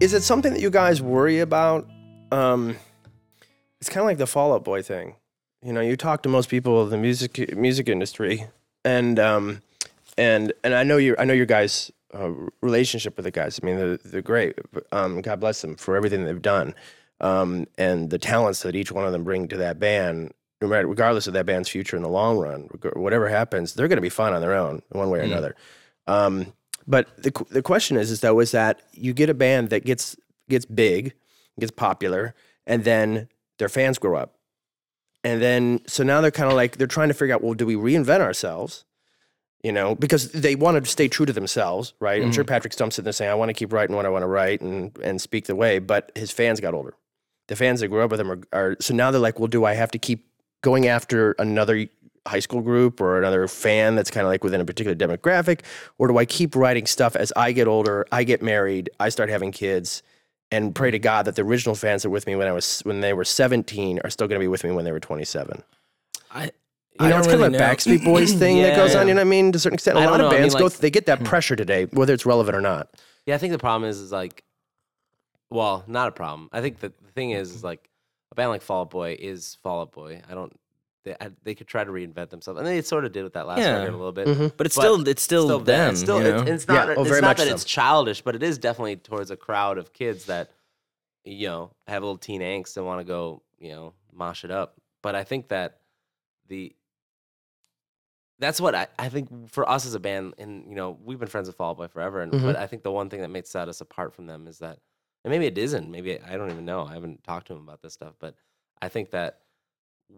Is 0.00 0.14
it 0.14 0.22
something 0.22 0.52
that 0.54 0.60
you 0.60 0.70
guys 0.70 1.02
worry 1.02 1.40
about? 1.40 1.88
Um, 2.32 2.76
it's 3.80 3.88
kind 3.88 4.00
of 4.00 4.06
like 4.06 4.18
the 4.18 4.26
Fall 4.26 4.54
Out 4.54 4.64
Boy 4.64 4.82
thing. 4.82 5.14
You 5.62 5.72
know, 5.74 5.80
you 5.80 5.96
talk 5.96 6.22
to 6.22 6.28
most 6.28 6.48
people 6.48 6.82
in 6.84 6.90
the 6.90 6.96
music 6.96 7.54
music 7.54 7.88
industry, 7.88 8.46
and 8.84 9.18
um, 9.18 9.62
and 10.16 10.52
and 10.64 10.74
I 10.74 10.82
know 10.82 10.96
you. 10.96 11.14
I 11.18 11.24
know 11.24 11.34
your 11.34 11.46
guys' 11.46 11.92
uh, 12.14 12.30
relationship 12.62 13.16
with 13.16 13.24
the 13.24 13.30
guys. 13.30 13.60
I 13.62 13.66
mean, 13.66 13.76
they're, 13.76 13.96
they're 13.98 14.22
great. 14.22 14.58
Um, 14.90 15.20
God 15.20 15.38
bless 15.38 15.60
them 15.60 15.76
for 15.76 15.96
everything 15.96 16.24
they've 16.24 16.40
done, 16.40 16.74
um, 17.20 17.66
and 17.76 18.08
the 18.08 18.18
talents 18.18 18.62
that 18.62 18.74
each 18.74 18.90
one 18.90 19.04
of 19.04 19.12
them 19.12 19.22
bring 19.22 19.48
to 19.48 19.58
that 19.58 19.78
band. 19.78 20.32
No 20.62 20.68
matter, 20.68 20.86
regardless 20.86 21.26
of 21.26 21.32
that 21.34 21.46
band's 21.46 21.70
future 21.70 21.96
in 21.96 22.02
the 22.02 22.08
long 22.08 22.38
run, 22.38 22.68
whatever 22.94 23.28
happens, 23.28 23.72
they're 23.72 23.88
going 23.88 23.96
to 23.96 24.02
be 24.02 24.10
fine 24.10 24.34
on 24.34 24.42
their 24.42 24.54
own, 24.54 24.82
one 24.90 25.08
way 25.08 25.20
or 25.20 25.22
another. 25.22 25.56
Um, 26.06 26.52
but 26.90 27.22
the 27.22 27.32
the 27.50 27.62
question 27.62 27.96
is, 27.96 28.10
is 28.10 28.20
though, 28.20 28.40
is 28.40 28.50
that 28.50 28.82
you 28.92 29.12
get 29.12 29.30
a 29.30 29.34
band 29.34 29.70
that 29.70 29.84
gets 29.84 30.16
gets 30.48 30.64
big, 30.66 31.14
gets 31.58 31.70
popular, 31.70 32.34
and 32.66 32.84
then 32.84 33.28
their 33.58 33.68
fans 33.68 33.98
grow 33.98 34.16
up, 34.16 34.34
and 35.22 35.40
then 35.40 35.80
so 35.86 36.02
now 36.02 36.20
they're 36.20 36.32
kind 36.32 36.50
of 36.50 36.56
like 36.56 36.78
they're 36.78 36.86
trying 36.88 37.08
to 37.08 37.14
figure 37.14 37.34
out, 37.34 37.42
well, 37.42 37.54
do 37.54 37.64
we 37.64 37.76
reinvent 37.76 38.20
ourselves? 38.20 38.84
You 39.62 39.72
know, 39.72 39.94
because 39.94 40.32
they 40.32 40.56
want 40.56 40.82
to 40.82 40.90
stay 40.90 41.06
true 41.06 41.26
to 41.26 41.34
themselves, 41.34 41.92
right? 42.00 42.22
I'm 42.22 42.32
sure 42.32 42.44
mm-hmm. 42.44 42.48
Patrick 42.48 42.72
Stump's 42.72 42.96
sitting 42.96 43.04
there 43.04 43.12
saying, 43.12 43.30
"I 43.30 43.34
want 43.34 43.50
to 43.50 43.54
keep 43.54 43.72
writing 43.72 43.94
what 43.94 44.06
I 44.06 44.08
want 44.08 44.22
to 44.22 44.26
write 44.26 44.60
and 44.62 44.96
and 44.98 45.20
speak 45.20 45.46
the 45.46 45.54
way," 45.54 45.78
but 45.78 46.10
his 46.16 46.32
fans 46.32 46.60
got 46.60 46.74
older. 46.74 46.94
The 47.48 47.56
fans 47.56 47.80
that 47.80 47.88
grew 47.88 48.02
up 48.02 48.10
with 48.10 48.20
him 48.20 48.30
are, 48.32 48.40
are 48.52 48.76
so 48.80 48.94
now 48.94 49.10
they're 49.10 49.20
like, 49.20 49.38
well, 49.38 49.48
do 49.48 49.64
I 49.64 49.74
have 49.74 49.90
to 49.90 49.98
keep 49.98 50.26
going 50.62 50.86
after 50.86 51.32
another 51.32 51.86
high 52.26 52.38
school 52.40 52.60
group 52.60 53.00
or 53.00 53.18
another 53.18 53.48
fan 53.48 53.94
that's 53.96 54.10
kind 54.10 54.26
of 54.26 54.30
like 54.30 54.44
within 54.44 54.60
a 54.60 54.64
particular 54.64 54.94
demographic 54.94 55.60
or 55.98 56.06
do 56.08 56.18
i 56.18 56.24
keep 56.24 56.54
writing 56.54 56.86
stuff 56.86 57.16
as 57.16 57.32
i 57.36 57.50
get 57.50 57.66
older 57.66 58.06
i 58.12 58.22
get 58.24 58.42
married 58.42 58.90
i 59.00 59.08
start 59.08 59.30
having 59.30 59.50
kids 59.50 60.02
and 60.50 60.74
pray 60.74 60.90
to 60.90 60.98
god 60.98 61.24
that 61.24 61.34
the 61.36 61.42
original 61.42 61.74
fans 61.74 62.02
that 62.02 62.10
were 62.10 62.14
with 62.14 62.26
me 62.26 62.36
when 62.36 62.46
i 62.46 62.52
was 62.52 62.80
when 62.80 63.00
they 63.00 63.12
were 63.14 63.24
17 63.24 64.00
are 64.04 64.10
still 64.10 64.28
going 64.28 64.38
to 64.38 64.42
be 64.42 64.48
with 64.48 64.64
me 64.64 64.70
when 64.70 64.84
they 64.84 64.92
were 64.92 65.00
27 65.00 65.62
I, 66.30 66.44
you 67.00 67.08
know 67.08 67.18
it's 67.18 67.26
really 67.26 67.38
kind 67.38 67.42
of 67.42 67.52
know. 67.52 67.58
like 67.58 67.78
Backstreet 67.78 68.04
Boys 68.04 68.32
thing 68.34 68.56
that 68.62 68.68
Yeah, 68.70 68.76
goes 68.76 68.94
on. 68.94 69.08
You 69.08 69.14
know 69.14 69.20
what 69.20 69.26
I 69.26 69.30
mean? 69.30 69.52
To 69.52 69.56
a 69.56 69.58
certain 69.58 69.74
extent, 69.74 69.96
a 69.96 70.02
I 70.02 70.04
lot 70.06 70.20
of 70.20 70.24
know, 70.24 70.28
I 70.28 70.32
mean, 70.32 70.40
bands 70.42 70.54
go. 70.54 70.68
They 70.68 70.90
get 70.90 71.06
that 71.06 71.24
pressure 71.24 71.56
today, 71.56 71.86
whether 71.86 72.12
it's 72.12 72.26
relevant 72.26 72.54
or 72.56 72.60
not. 72.60 72.90
Yeah, 73.26 73.34
I 73.34 73.38
think 73.38 73.52
the 73.52 73.58
problem 73.58 73.88
is, 73.88 73.98
is 73.98 74.12
like, 74.12 74.44
well, 75.50 75.82
not 75.86 76.08
a 76.08 76.12
problem. 76.12 76.48
I 76.52 76.60
think 76.60 76.80
that 76.80 76.98
the 77.02 77.10
thing 77.12 77.30
is, 77.30 77.54
is 77.54 77.64
like 77.64 77.88
a 78.30 78.34
band 78.34 78.50
like 78.50 78.62
Fall 78.62 78.82
Out 78.82 78.90
Boy 78.90 79.16
is 79.18 79.56
Fall 79.62 79.80
Out 79.80 79.92
Boy. 79.92 80.20
I 80.28 80.34
don't. 80.34 80.52
They, 81.04 81.14
I, 81.18 81.30
they 81.44 81.54
could 81.54 81.66
try 81.66 81.82
to 81.82 81.90
reinvent 81.90 82.28
themselves, 82.28 82.58
and 82.58 82.66
they 82.66 82.82
sort 82.82 83.04
of 83.06 83.12
did 83.12 83.24
with 83.24 83.32
that 83.32 83.46
last 83.46 83.60
Yeah. 83.60 83.78
record 83.78 83.94
a 83.94 83.96
little 83.96 84.12
bit. 84.12 84.26
Mm-hmm. 84.28 84.46
but 84.56 84.66
it's 84.66 84.76
But 84.76 84.82
still 84.82 85.08
it's 85.08 85.22
still, 85.22 85.58
bad. 85.58 85.64
them. 85.66 85.90
It's 85.92 86.00
still, 86.00 86.18
you 86.22 86.24
know? 86.30 86.40
it's, 86.42 86.50
it's 86.50 86.68
not. 86.68 86.88
Yeah, 86.88 86.94
oh, 86.96 87.00
it's 87.00 87.08
very 87.08 87.20
not 87.22 87.28
much 87.28 87.36
that 87.38 87.48
so. 87.48 87.54
it's 87.54 87.64
childish, 87.64 88.20
but 88.20 88.34
it 88.36 88.42
is 88.42 88.58
definitely 88.58 88.96
towards 88.96 89.30
a 89.30 89.36
crowd 89.36 89.78
of 89.78 89.92
kids 89.94 90.26
that, 90.26 90.50
you 91.24 91.48
know, 91.48 91.70
have 91.86 92.02
a 92.02 92.06
little 92.06 92.18
teen 92.18 92.42
angst 92.42 92.76
and 92.76 92.84
want 92.84 93.00
to 93.00 93.04
go, 93.04 93.40
you 93.58 93.70
know, 93.70 93.94
mosh 94.12 94.44
it 94.44 94.50
up. 94.50 94.74
But 95.02 95.14
I 95.14 95.24
think 95.24 95.48
that 95.48 95.78
the 96.48 96.74
that's 98.38 98.60
what 98.60 98.74
I, 98.74 98.86
I 98.98 99.08
think 99.10 99.50
for 99.50 99.68
us 99.68 99.84
as 99.86 99.94
a 99.94 100.00
band, 100.00 100.34
and 100.38 100.66
you 100.68 100.74
know, 100.74 100.98
we've 101.04 101.18
been 101.18 101.28
friends 101.28 101.46
with 101.48 101.56
Fall 101.56 101.70
Out 101.70 101.76
Boy 101.76 101.88
forever, 101.88 102.20
and 102.22 102.32
Mhm. 102.32 102.42
but 102.42 102.56
I 102.56 102.66
think 102.66 102.82
the 102.82 102.90
one 102.92 103.10
thing 103.10 103.20
that 103.20 103.28
makes 103.28 103.50
set 103.50 103.68
us 103.68 103.80
apart 103.80 104.14
from 104.14 104.26
them 104.26 104.46
is 104.46 104.58
that, 104.60 104.78
and 105.24 105.30
maybe 105.30 105.46
it 105.46 105.58
isn't, 105.58 105.90
maybe 105.90 106.18
I 106.20 106.36
don't 106.36 106.50
even 106.50 106.64
know. 106.64 106.84
I 106.84 106.94
haven't 106.94 107.22
talked 107.24 107.46
to 107.48 107.54
him 107.54 107.60
about 107.60 107.82
this 107.82 107.92
stuff, 107.92 108.14
but 108.18 108.34
I 108.80 108.88
think 108.88 109.10
that 109.10 109.40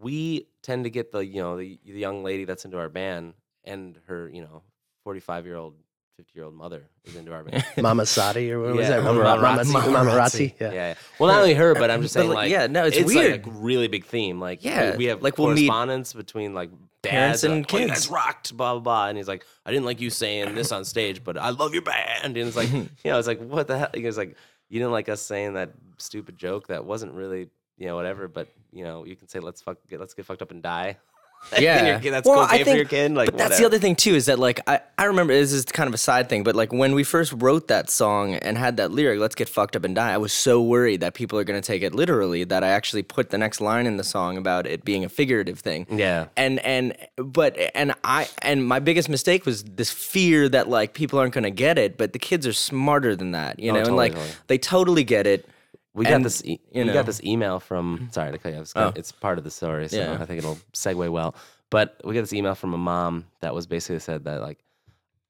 we 0.01 0.47
tend 0.62 0.84
to 0.84 0.90
get 0.90 1.12
the 1.12 1.24
you 1.24 1.40
know 1.40 1.57
the, 1.57 1.78
the 1.84 1.93
young 1.99 2.22
lady 2.22 2.45
that's 2.45 2.64
into 2.64 2.78
our 2.78 2.88
band 2.88 3.34
and 3.64 3.99
her 4.07 4.28
you 4.32 4.40
know 4.43 4.62
45 5.05 5.47
year 5.47 5.57
old 5.57 5.74
50 6.18 6.32
year 6.34 6.45
old 6.45 6.55
mother 6.55 6.84
is 7.05 7.16
into 7.16 7.32
our 7.32 7.43
band 7.45 7.64
Mama 7.80 8.05
Sadi 8.07 8.53
or 8.53 8.61
what 8.61 8.74
was 8.76 8.88
Yeah, 8.88 9.01
that? 9.01 9.07
Oh, 9.09 9.14
Mama, 9.14 9.22
Mama 9.24 9.40
Mama, 9.43 9.62
Razzi. 9.64 9.72
Mama, 9.72 9.90
Mama 9.93 10.11
Razzi. 10.11 10.16
Razzi. 10.16 10.55
Yeah. 10.61 10.66
yeah, 10.68 10.72
yeah. 10.88 10.95
well 11.18 11.30
not 11.32 11.40
only 11.40 11.55
her 11.55 11.74
but 11.74 11.90
i'm 11.90 12.03
just 12.03 12.14
saying 12.14 12.28
like, 12.28 12.36
like 12.36 12.51
yeah, 12.51 12.66
no, 12.66 12.84
it's 12.84 12.97
like 12.99 13.07
weird. 13.07 13.47
a 13.47 13.51
really 13.51 13.88
big 13.88 14.05
theme 14.05 14.40
like 14.40 14.64
Yeah, 14.64 14.93
we, 14.93 14.99
we 14.99 15.05
have 15.07 15.22
like, 15.22 15.38
we'll 15.38 15.49
correspondence 15.49 16.12
between 16.12 16.55
like 16.55 16.70
parents 17.03 17.40
dads 17.40 17.45
uh, 17.45 17.51
and 17.51 17.62
like, 17.62 17.74
"Oh, 17.74 17.78
kids." 17.78 17.90
guys 17.90 18.09
rocked 18.11 18.57
blah 18.57 18.72
blah 18.74 18.80
blah 18.80 19.09
and 19.09 19.16
he's 19.18 19.26
like 19.28 19.45
i 19.66 19.70
didn't 19.72 19.84
like 19.86 20.01
you 20.01 20.11
saying 20.11 20.55
this 20.55 20.70
on 20.70 20.84
stage 20.84 21.24
but 21.24 21.36
i 21.38 21.51
love 21.51 21.72
your 21.72 21.82
band 21.82 22.36
and 22.36 22.49
it's 22.49 22.57
like 22.57 22.70
you 22.72 22.86
know 23.05 23.18
it's 23.18 23.26
like 23.26 23.40
what 23.40 23.66
the 23.66 23.78
hell 23.78 23.90
he 23.95 24.05
was 24.05 24.16
like 24.16 24.36
you 24.68 24.78
didn't 24.78 24.93
like 24.93 25.09
us 25.09 25.20
saying 25.20 25.55
that 25.55 25.70
stupid 25.99 26.36
joke 26.38 26.68
that 26.68 26.84
wasn't 26.84 27.12
really 27.12 27.49
you 27.79 27.87
know 27.87 27.97
whatever 27.97 28.29
but 28.29 28.49
you 28.73 28.85
know 28.85 29.05
you 29.05 29.16
can 29.16 29.29
say 29.29 29.39
let's 29.41 29.61
fuck 29.62 29.77
get 29.89 30.01
let's 30.01 30.14
get 30.14 30.25
fucked 30.27 30.43
up 30.43 30.51
and 30.51 30.62
die 30.62 30.97
And 31.53 31.61
Yeah, 31.64 31.87
your 31.87 31.99
kid- 31.99 32.12
that's 32.12 32.29
Well, 32.29 32.45
okay 32.45 32.55
I 32.55 32.59
for 32.59 32.64
think- 32.66 32.77
your 32.77 32.85
kid 32.87 33.12
like 33.14 33.31
but 33.31 33.37
that's 33.37 33.59
the 33.59 33.66
other 33.66 33.81
thing 33.81 33.97
too 33.97 34.14
is 34.14 34.27
that 34.27 34.39
like 34.39 34.61
I, 34.68 34.79
I 34.97 35.07
remember 35.07 35.33
this 35.35 35.53
is 35.53 35.64
kind 35.64 35.89
of 35.89 35.95
a 35.95 35.99
side 35.99 36.29
thing, 36.29 36.45
but 36.45 36.55
like 36.55 36.73
when 36.73 36.95
we 36.95 37.03
first 37.03 37.33
wrote 37.37 37.66
that 37.66 37.91
song 37.91 38.35
and 38.35 38.57
had 38.57 38.77
that 38.77 38.93
lyric, 38.93 39.18
"Let's 39.18 39.35
get 39.35 39.49
fucked 39.49 39.75
up 39.75 39.83
and 39.83 39.93
die," 39.93 40.12
I 40.12 40.18
was 40.18 40.33
so 40.33 40.62
worried 40.62 41.01
that 41.01 41.14
people 41.14 41.37
are 41.41 41.43
going 41.43 41.61
to 41.61 41.66
take 41.66 41.83
it 41.83 41.97
literally 41.97 42.45
that 42.45 42.62
I 42.62 42.68
actually 42.68 43.03
put 43.03 43.31
the 43.31 43.39
next 43.39 43.61
line 43.61 43.87
in 43.89 43.97
the 43.97 44.05
song 44.05 44.37
about 44.39 44.68
it 44.68 44.85
being 44.85 45.05
a 45.05 45.09
figurative 45.09 45.59
thing. 45.59 45.85
Yeah. 45.91 46.27
and 46.37 46.61
and 46.61 46.95
but 47.16 47.57
and 47.75 47.93
I 48.05 48.29
and 48.43 48.64
my 48.64 48.79
biggest 48.79 49.09
mistake 49.09 49.45
was 49.45 49.64
this 49.64 49.91
fear 49.91 50.49
that 50.49 50.68
like 50.68 50.95
people 50.95 51.18
aren't 51.18 51.35
going 51.35 51.43
to 51.43 51.51
get 51.51 51.77
it, 51.77 51.99
but 51.99 52.12
the 52.12 52.20
kids 52.20 52.47
are 52.47 52.53
smarter 52.53 53.16
than 53.16 53.33
that, 53.33 53.59
you 53.59 53.73
Oh, 53.73 53.75
know, 53.75 53.81
and 53.81 53.97
like 53.97 54.12
totally. 54.14 54.31
they 54.47 54.59
totally 54.59 55.03
get 55.03 55.27
it. 55.27 55.49
We 55.95 56.05
got 56.05 56.14
And, 56.14 56.24
this. 56.24 56.43
E- 56.45 56.61
you 56.72 56.84
we 56.86 56.93
got 56.93 57.07
this 57.07 57.22
email 57.22 57.61
from. 57.61 58.09
Sorry 58.12 58.32
to 58.32 58.38
cut 58.38 58.53
you 58.53 58.57
off. 58.59 58.62
It's, 58.62 58.72
Oh. 58.76 58.93
it's 58.97 59.12
part 59.12 59.36
of 59.38 59.45
the 59.45 59.51
story, 59.51 59.88
so 59.88 59.97
Yeah. 59.99 60.14
I 60.20 60.24
think 60.24 60.38
it'll 60.38 60.59
segue 60.72 61.11
well. 61.11 61.34
But 61.70 62.01
we 62.05 62.14
got 62.14 62.20
this 62.22 62.32
email 62.32 62.55
from 62.55 62.72
a 62.74 62.78
mom 62.78 63.26
that 63.40 63.55
was 63.55 63.66
basically 63.66 63.99
said 63.99 64.24
that 64.24 64.40
like, 64.40 64.59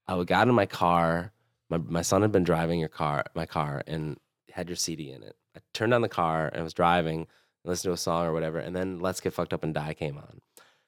I 0.06 0.22
got 0.24 0.48
in 0.48 0.54
my 0.54 0.66
car. 0.66 1.32
My 1.70 1.78
my 1.78 2.02
son 2.02 2.22
had 2.22 2.32
been 2.32 2.44
driving 2.44 2.78
your 2.80 2.88
car, 2.88 3.24
my 3.34 3.46
car, 3.46 3.82
and 3.86 4.18
had 4.50 4.68
your 4.68 4.76
CD 4.76 5.10
in 5.10 5.22
it. 5.22 5.36
I 5.56 5.60
turned 5.72 5.94
on 5.94 6.02
the 6.02 6.08
car 6.08 6.50
and 6.52 6.62
was 6.64 6.74
driving, 6.74 7.26
listened 7.64 7.90
to 7.90 7.94
a 7.94 7.96
song 7.96 8.26
or 8.26 8.32
whatever, 8.32 8.58
and 8.58 8.74
then 8.76 8.98
"Let's 9.00 9.20
Get 9.20 9.32
Fucked 9.32 9.52
Up 9.54 9.62
and 9.64 9.72
Die" 9.74 9.94
came 9.94 10.18
on. 10.18 10.40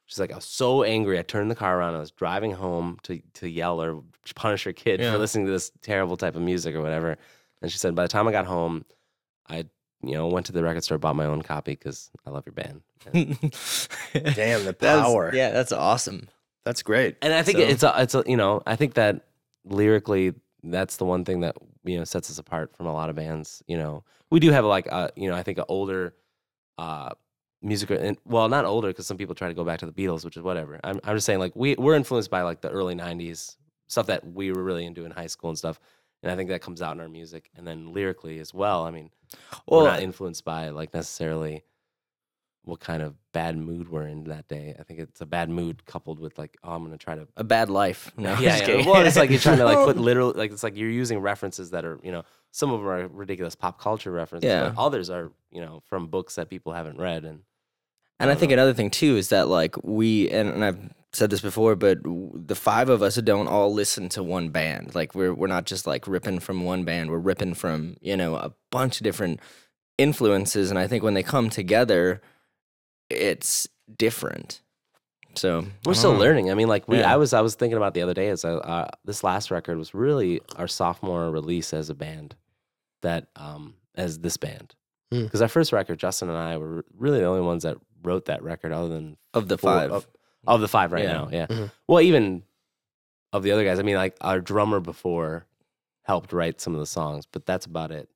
She's 0.06 0.18
like, 0.18 0.32
I 0.32 0.36
was 0.36 0.44
so 0.44 0.82
angry. 0.82 1.18
I 1.18 1.22
turned 1.22 1.50
the 1.50 1.54
car 1.54 1.78
around. 1.78 1.94
I 1.94 1.98
was 2.00 2.10
driving 2.10 2.52
home 2.52 2.98
to 3.04 3.20
to 3.34 3.48
yell 3.48 3.80
or 3.82 4.02
punish 4.34 4.64
her 4.64 4.72
kid 4.72 5.00
Yeah. 5.00 5.12
for 5.12 5.18
listening 5.18 5.46
to 5.46 5.52
this 5.52 5.70
terrible 5.82 6.16
type 6.18 6.36
of 6.36 6.42
music 6.42 6.74
or 6.74 6.82
whatever. 6.82 7.16
And 7.62 7.72
she 7.72 7.78
said, 7.78 7.94
by 7.94 8.02
the 8.02 8.08
time 8.08 8.28
I 8.28 8.32
got 8.32 8.44
home, 8.44 8.84
I 9.48 9.66
you 10.02 10.12
know 10.12 10.28
went 10.28 10.46
to 10.46 10.52
the 10.52 10.62
record 10.62 10.84
store, 10.84 10.98
bought 10.98 11.16
my 11.16 11.26
own 11.26 11.42
copy 11.42 11.72
because 11.72 12.10
I 12.26 12.30
love 12.30 12.44
your 12.46 12.52
band. 12.54 12.82
Damn 13.12 14.64
the 14.64 14.76
That 14.80 14.96
was- 14.96 15.02
power. 15.04 15.30
yeah, 15.34 15.50
that's 15.50 15.72
awesome. 15.72 16.28
That's 16.64 16.82
great. 16.82 17.16
and 17.22 17.32
I 17.32 17.42
think 17.42 17.58
So- 17.58 17.64
it's 17.64 17.82
a, 17.82 17.94
it's 18.02 18.14
a, 18.14 18.24
you 18.26 18.36
know 18.36 18.62
I 18.66 18.76
think 18.76 18.94
that 18.94 19.26
lyrically 19.64 20.34
that's 20.62 20.96
the 20.96 21.04
one 21.04 21.24
thing 21.24 21.40
that 21.40 21.56
you 21.84 21.98
know 21.98 22.04
sets 22.04 22.30
us 22.30 22.38
apart 22.38 22.74
from 22.76 22.86
a 22.86 22.92
lot 22.92 23.10
of 23.10 23.16
bands. 23.16 23.62
You 23.66 23.76
know, 23.76 24.04
we 24.30 24.40
do 24.40 24.50
have 24.50 24.64
like 24.64 24.86
a 24.86 25.10
you 25.16 25.28
know 25.30 25.36
I 25.36 25.42
think 25.42 25.58
an 25.58 25.64
older 25.68 26.14
uh 26.78 27.10
music 27.62 27.90
and 27.90 28.18
well 28.26 28.48
not 28.48 28.64
older 28.64 28.88
because 28.88 29.06
some 29.06 29.16
people 29.16 29.34
try 29.34 29.48
to 29.48 29.54
go 29.54 29.64
back 29.64 29.80
to 29.80 29.86
the 29.86 29.92
Beatles, 29.92 30.24
which 30.24 30.36
is 30.36 30.42
whatever. 30.42 30.80
I'm 30.84 31.00
I'm 31.04 31.16
just 31.16 31.26
saying 31.26 31.38
like 31.38 31.52
we 31.54 31.74
we're 31.76 31.94
influenced 31.94 32.30
by 32.30 32.42
like 32.42 32.60
the 32.62 32.70
early 32.70 32.94
'90s 32.94 33.56
stuff 33.88 34.06
that 34.06 34.26
we 34.26 34.50
were 34.50 34.62
really 34.62 34.86
into 34.86 35.04
in 35.04 35.10
high 35.10 35.26
school 35.26 35.50
and 35.50 35.58
stuff. 35.58 35.78
And 36.24 36.32
I 36.32 36.36
think 36.36 36.48
that 36.50 36.62
comes 36.62 36.80
out 36.82 36.92
in 36.94 37.00
our 37.00 37.08
music, 37.08 37.50
and 37.56 37.66
then 37.66 37.92
lyrically 37.92 38.38
as 38.40 38.52
well. 38.54 38.84
I 38.84 38.90
mean, 38.90 39.10
Well, 39.66 39.82
we're 39.82 39.90
not 39.90 40.00
influenced 40.02 40.44
by 40.44 40.70
like 40.70 40.92
necessarily 40.94 41.62
what 42.64 42.80
kind 42.80 43.02
of 43.02 43.14
bad 43.32 43.58
mood 43.58 43.90
we're 43.90 44.06
in 44.06 44.24
that 44.24 44.48
day. 44.48 44.74
I 44.78 44.84
think 44.84 44.98
it's 44.98 45.20
a 45.20 45.26
bad 45.26 45.50
mood 45.50 45.84
coupled 45.84 46.18
with 46.18 46.38
like, 46.38 46.56
oh, 46.64 46.72
I'm 46.72 46.82
gonna 46.82 46.96
try 46.96 47.14
to 47.14 47.28
a 47.36 47.44
bad 47.44 47.68
life. 47.68 48.10
No, 48.16 48.38
yeah, 48.38 48.66
yeah. 48.66 48.86
Well, 48.86 49.04
it's 49.04 49.16
like 49.16 49.28
you're 49.30 49.38
trying 49.38 49.58
to 49.58 49.64
like 49.66 49.84
put 49.84 49.96
literal, 50.08 50.32
like 50.34 50.50
it's 50.50 50.62
like 50.62 50.76
you're 50.76 50.88
using 50.90 51.18
references 51.18 51.70
that 51.72 51.84
are, 51.84 52.00
you 52.02 52.10
know, 52.10 52.22
some 52.52 52.70
of 52.70 52.80
them 52.80 52.88
are 52.88 53.06
ridiculous 53.08 53.54
pop 53.54 53.78
culture 53.78 54.10
references, 54.10 54.48
Yeah. 54.48 54.70
but 54.70 54.78
others 54.80 55.10
are, 55.10 55.30
you 55.50 55.60
know, 55.60 55.82
from 55.84 56.06
books 56.06 56.36
that 56.36 56.48
people 56.48 56.72
haven't 56.72 56.98
read. 56.98 57.24
And 57.26 57.40
And 58.18 58.30
I 58.30 58.34
think 58.34 58.50
another 58.50 58.72
thing 58.72 58.88
too 58.90 59.16
is 59.18 59.28
that 59.28 59.48
like 59.48 59.76
we 59.84 60.30
and, 60.30 60.48
and 60.48 60.64
I've 60.64 60.78
said 61.14 61.30
this 61.30 61.40
before, 61.40 61.76
but 61.76 61.98
the 62.04 62.54
five 62.54 62.88
of 62.88 63.02
us 63.02 63.16
don't 63.16 63.46
all 63.46 63.72
listen 63.72 64.08
to 64.10 64.22
one 64.22 64.48
band. 64.50 64.94
Like 64.94 65.14
we're 65.14 65.32
we're 65.34 65.46
not 65.46 65.64
just 65.64 65.86
like 65.86 66.06
ripping 66.08 66.40
from 66.40 66.64
one 66.64 66.84
band. 66.84 67.10
We're 67.10 67.18
ripping 67.18 67.54
from 67.54 67.96
you 68.00 68.16
know 68.16 68.34
a 68.36 68.52
bunch 68.70 69.00
of 69.00 69.04
different 69.04 69.40
influences. 69.98 70.70
And 70.70 70.78
I 70.78 70.86
think 70.86 71.02
when 71.04 71.14
they 71.14 71.22
come 71.22 71.50
together, 71.50 72.20
it's 73.10 73.68
different. 73.96 74.60
So 75.36 75.66
we're 75.84 75.94
still 75.94 76.12
know. 76.12 76.20
learning. 76.20 76.50
I 76.50 76.54
mean, 76.54 76.68
like 76.68 76.86
we, 76.86 76.98
Yeah. 76.98 77.12
I 77.12 77.16
was, 77.16 77.32
I 77.32 77.40
was 77.40 77.56
thinking 77.56 77.76
about 77.76 77.92
the 77.94 78.02
other 78.02 78.14
day 78.14 78.28
is 78.28 78.44
uh, 78.44 78.56
uh, 78.58 78.88
this 79.04 79.24
last 79.24 79.50
record 79.50 79.76
was 79.78 79.92
really 79.94 80.40
our 80.56 80.68
sophomore 80.68 81.28
release 81.30 81.74
as 81.74 81.90
a 81.90 81.94
band, 81.94 82.36
that 83.02 83.28
um 83.36 83.74
as 83.96 84.18
this 84.20 84.36
band. 84.36 84.74
Hmm. 85.12 85.24
Because 85.24 85.42
our 85.42 85.48
first 85.48 85.72
record, 85.72 85.98
Justin 85.98 86.28
and 86.28 86.38
I 86.38 86.56
were 86.56 86.84
really 86.96 87.18
the 87.18 87.26
only 87.26 87.40
ones 87.42 87.64
that 87.64 87.76
wrote 88.02 88.26
that 88.26 88.42
record, 88.42 88.72
other 88.72 88.88
than 88.88 89.16
of 89.32 89.48
the 89.48 89.58
four- 89.58 89.70
five. 89.72 89.90
of, 89.92 90.06
of 90.46 90.60
the 90.60 90.68
five 90.68 90.92
right 90.92 91.04
Yeah. 91.04 91.12
now. 91.12 91.28
Yeah. 91.32 91.46
Mhm. 91.46 91.70
Well, 91.88 92.00
even 92.00 92.42
of 93.32 93.42
the 93.42 93.50
other 93.52 93.64
guys. 93.64 93.78
I 93.78 93.82
mean, 93.82 93.96
like 93.96 94.16
our 94.20 94.40
drummer 94.40 94.80
before 94.80 95.46
helped 96.02 96.32
write 96.32 96.60
some 96.60 96.74
of 96.74 96.80
the 96.80 96.86
songs, 96.86 97.26
but 97.26 97.46
that's 97.46 97.66
about 97.66 97.90
it. 97.90 98.08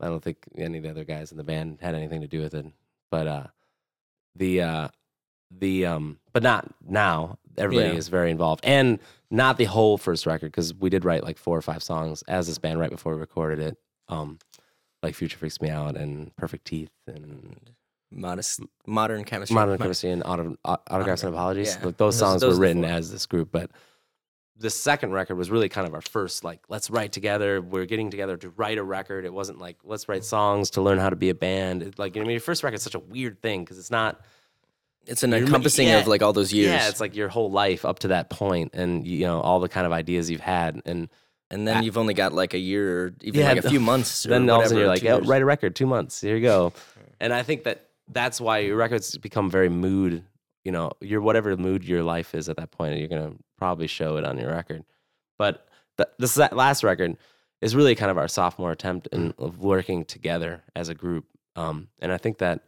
I 0.00 0.06
don't 0.08 0.22
think 0.22 0.38
any 0.56 0.78
of 0.78 0.84
the 0.84 0.90
other 0.90 1.04
guys 1.04 1.30
in 1.32 1.38
the 1.38 1.44
band 1.44 1.78
had 1.80 1.94
anything 1.94 2.20
to 2.20 2.26
do 2.28 2.40
with 2.40 2.54
it. 2.54 2.66
But 3.10 3.26
uh, 3.26 3.46
the 4.36 4.60
uh, 4.62 4.88
the 5.50 5.86
um, 5.86 6.18
but 6.32 6.42
not 6.42 6.72
now. 6.86 7.38
Everybody 7.56 7.90
Yeah. 7.90 7.94
is 7.98 8.08
very 8.08 8.32
involved, 8.32 8.64
and 8.64 8.98
not 9.30 9.58
the 9.58 9.64
whole 9.66 9.96
first 9.96 10.26
record 10.26 10.50
because 10.50 10.74
we 10.74 10.90
did 10.90 11.04
write 11.04 11.22
like 11.22 11.38
four 11.38 11.56
or 11.56 11.62
five 11.62 11.82
songs 11.84 12.22
as 12.26 12.48
this 12.48 12.58
band 12.58 12.80
right 12.80 12.90
before 12.90 13.14
we 13.14 13.20
recorded 13.20 13.60
it. 13.60 13.78
Um, 14.08 14.38
like 15.04 15.14
Future 15.14 15.38
Freaks 15.38 15.60
Me 15.60 15.68
Out 15.70 15.96
and 15.96 16.34
Perfect 16.36 16.64
Teeth 16.66 16.90
and 17.06 17.70
Modest, 18.10 18.60
modern 18.86 19.24
chemistry. 19.24 19.54
Modern 19.54 19.78
Chemistry 19.78 20.10
and 20.10 20.22
Auto, 20.24 20.56
Au- 20.64 20.76
Autographs 20.90 21.22
and 21.24 21.34
Apologies. 21.34 21.68
yeah. 21.78 21.86
Like, 21.86 21.96
Those- 21.96 22.14
those 22.14 22.18
songs 22.18 22.40
those 22.42 22.54
were 22.58 22.62
written 22.62 22.82
four. 22.82 22.92
as 22.92 23.10
this 23.10 23.26
group, 23.26 23.48
but 23.50 23.70
the 24.56 24.70
second 24.70 25.10
record 25.12 25.34
was 25.34 25.50
really 25.50 25.68
kind 25.68 25.84
of 25.86 25.94
our 25.94 26.00
first 26.00 26.44
like 26.44 26.60
let's 26.68 26.88
write 26.88 27.10
together. 27.10 27.60
We're 27.60 27.86
getting 27.86 28.10
together 28.10 28.36
to 28.36 28.50
write 28.50 28.78
a 28.78 28.84
record. 28.84 29.24
It 29.24 29.32
wasn't 29.32 29.58
like 29.58 29.78
let's 29.82 30.08
write 30.08 30.24
songs 30.24 30.70
to 30.70 30.80
learn 30.82 30.98
how 30.98 31.10
to 31.10 31.16
be 31.16 31.28
a 31.30 31.34
band. 31.34 31.82
It, 31.82 31.98
like 31.98 32.14
you 32.14 32.20
know, 32.20 32.26
I 32.26 32.28
mean, 32.28 32.34
your 32.34 32.40
first 32.40 32.62
record 32.62 32.76
is 32.76 32.82
such 32.82 32.94
a 32.94 33.00
weird 33.00 33.42
thing 33.42 33.64
because 33.64 33.78
it's 33.80 33.90
not 33.90 34.20
It's 35.06 35.24
an 35.24 35.34
encompassing 35.34 35.88
yeah. 35.88 35.98
of 35.98 36.06
like 36.06 36.22
all 36.22 36.32
those 36.32 36.52
years. 36.52 36.68
Yeah, 36.68 36.88
it's 36.88 37.00
like 37.00 37.16
your 37.16 37.28
whole 37.28 37.50
life 37.50 37.84
up 37.84 37.98
to 38.00 38.08
that 38.08 38.30
point, 38.30 38.70
and 38.74 39.04
you 39.04 39.26
know 39.26 39.40
all 39.40 39.58
the 39.58 39.68
kind 39.68 39.86
of 39.86 39.92
ideas 39.92 40.30
you've 40.30 40.40
had, 40.40 40.80
and 40.86 41.08
and 41.50 41.66
then 41.66 41.78
I- 41.78 41.80
you've 41.80 41.98
only 41.98 42.14
got 42.14 42.32
like 42.32 42.54
a 42.54 42.58
year 42.58 43.06
or 43.06 43.12
even 43.22 43.40
Yeah, 43.40 43.48
like 43.54 43.64
a 43.64 43.68
few 43.68 43.80
months. 43.80 44.22
Then 44.28 44.48
all 44.48 44.60
of 44.60 44.66
a 44.66 44.68
sudden 44.68 44.78
you're 44.78 44.88
like, 44.88 45.02
years. 45.02 45.26
write 45.26 45.42
a 45.42 45.44
record, 45.44 45.74
two 45.74 45.86
months, 45.86 46.20
here 46.20 46.36
you 46.36 46.42
go. 46.42 46.72
And 47.20 47.32
I 47.34 47.42
think 47.42 47.64
that 47.64 47.88
that's 48.08 48.40
why 48.40 48.58
your 48.58 48.76
records 48.76 49.16
become 49.18 49.50
very 49.50 49.68
mood. 49.68 50.24
You 50.64 50.72
know, 50.72 50.92
your 51.00 51.20
whatever 51.20 51.56
mood 51.56 51.84
your 51.84 52.02
life 52.02 52.34
is 52.34 52.48
at 52.48 52.56
that 52.56 52.70
point, 52.70 52.98
you're 52.98 53.08
gonna 53.08 53.34
probably 53.58 53.86
show 53.86 54.16
it 54.16 54.24
on 54.24 54.38
your 54.38 54.50
record. 54.50 54.84
But 55.38 55.66
the, 55.96 56.08
this 56.18 56.36
last 56.36 56.82
record 56.84 57.16
is 57.60 57.74
really 57.76 57.94
kind 57.94 58.10
of 58.10 58.18
our 58.18 58.28
sophomore 58.28 58.72
attempt 58.72 59.08
in 59.12 59.34
of 59.38 59.58
working 59.58 60.04
together 60.04 60.62
as 60.74 60.88
a 60.88 60.94
group. 60.94 61.24
Um, 61.56 61.88
and 62.00 62.12
I 62.12 62.18
think 62.18 62.38
that, 62.38 62.64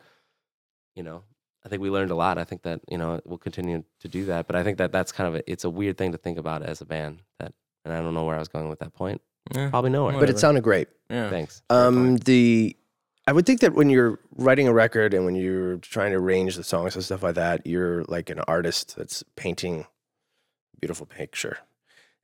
you 0.94 1.02
know, 1.02 1.22
I 1.64 1.68
think 1.68 1.82
we 1.82 1.90
learned 1.90 2.12
a 2.12 2.14
lot. 2.14 2.38
I 2.38 2.44
think 2.44 2.62
that 2.62 2.80
you 2.88 2.96
know 2.96 3.20
we'll 3.24 3.38
continue 3.38 3.82
to 4.00 4.08
do 4.08 4.26
that. 4.26 4.46
But 4.46 4.56
I 4.56 4.62
think 4.62 4.78
that 4.78 4.92
that's 4.92 5.10
kind 5.10 5.28
of 5.28 5.34
a, 5.36 5.50
it's 5.50 5.64
a 5.64 5.70
weird 5.70 5.98
thing 5.98 6.12
to 6.12 6.18
think 6.18 6.38
about 6.38 6.62
as 6.62 6.80
a 6.80 6.86
band. 6.86 7.22
That 7.40 7.52
and 7.84 7.92
I 7.92 8.00
don't 8.00 8.14
know 8.14 8.24
where 8.24 8.36
I 8.36 8.38
was 8.38 8.48
going 8.48 8.68
with 8.68 8.78
that 8.78 8.94
point. 8.94 9.20
Yeah. 9.54 9.70
Probably 9.70 9.90
nowhere. 9.90 10.12
Well, 10.12 10.20
But 10.20 10.30
it 10.30 10.38
sounded 10.38 10.62
great. 10.62 10.88
Yeah. 11.10 11.30
Thanks. 11.30 11.62
Um, 11.70 12.16
the 12.18 12.76
I 13.26 13.32
would 13.32 13.44
think 13.44 13.60
that 13.60 13.74
when 13.74 13.90
you're 13.90 14.20
writing 14.36 14.68
a 14.68 14.72
record 14.72 15.12
and 15.12 15.24
when 15.24 15.34
you're 15.34 15.78
trying 15.78 16.12
to 16.12 16.18
arrange 16.18 16.56
the 16.56 16.62
songs 16.62 16.94
and 16.94 17.04
stuff 17.04 17.22
like 17.22 17.34
that, 17.34 17.66
you're 17.66 18.04
like 18.04 18.30
an 18.30 18.40
artist 18.40 18.94
that's 18.96 19.24
painting 19.34 19.80
a 19.80 20.80
beautiful 20.80 21.06
picture. 21.06 21.58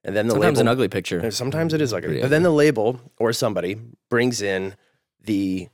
And 0.05 0.17
then 0.17 0.27
the 0.27 0.33
Sometimes 0.33 0.59
label, 0.59 0.69
an 0.69 0.73
ugly 0.73 0.89
picture. 0.89 1.31
Sometimes 1.31 1.75
it 1.75 1.81
is 1.81 1.93
like, 1.93 2.05
but 2.05 2.31
then 2.31 2.43
the 2.43 2.51
label 2.51 3.01
or 3.19 3.33
somebody 3.33 3.77
brings 4.11 4.43
in 4.43 4.75
the 5.21 5.69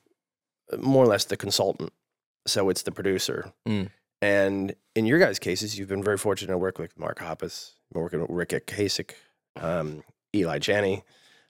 more 0.79 1.05
or 1.05 1.09
less 1.09 1.25
the 1.25 1.37
consultant. 1.37 1.93
So 2.47 2.69
it's 2.71 2.83
the 2.83 2.93
producer. 2.93 3.53
Mm. 3.67 3.91
And 4.21 4.75
in 4.95 5.07
your 5.07 5.19
guys' 5.19 5.39
cases, 5.39 5.79
you've 5.79 5.89
been 5.89 6.03
very 6.03 6.19
fortunate 6.19 6.53
to 6.53 6.59
work 6.59 6.79
with 6.79 6.99
Mark 6.99 7.19
Hoppus, 7.21 7.73
working 7.93 8.21
with 8.21 8.31
Ric 8.31 8.51
Ocasek, 8.51 9.13
um, 9.61 10.03
Eli 10.35 10.59
Janney, 10.59 11.05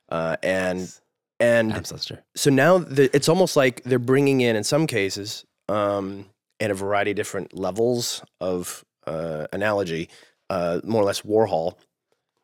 uh, 0.09 0.37
and 0.43 0.93
and 1.41 1.73
Suster. 1.73 2.23
so 2.35 2.51
now 2.51 2.79
the, 2.79 3.15
it's 3.15 3.29
almost 3.29 3.57
like 3.57 3.83
they're 3.85 3.99
bringing 3.99 4.41
in, 4.41 4.57
in 4.57 4.65
some 4.65 4.87
cases, 4.87 5.45
um, 5.69 6.27
in 6.61 6.71
a 6.71 6.75
variety 6.75 7.13
of 7.13 7.17
different 7.17 7.57
levels 7.57 8.23
of 8.41 8.85
uh, 9.07 9.47
analogy, 9.53 10.09
uh, 10.51 10.81
more 10.85 11.03
or 11.03 11.05
less 11.05 11.23
Warhol, 11.23 11.75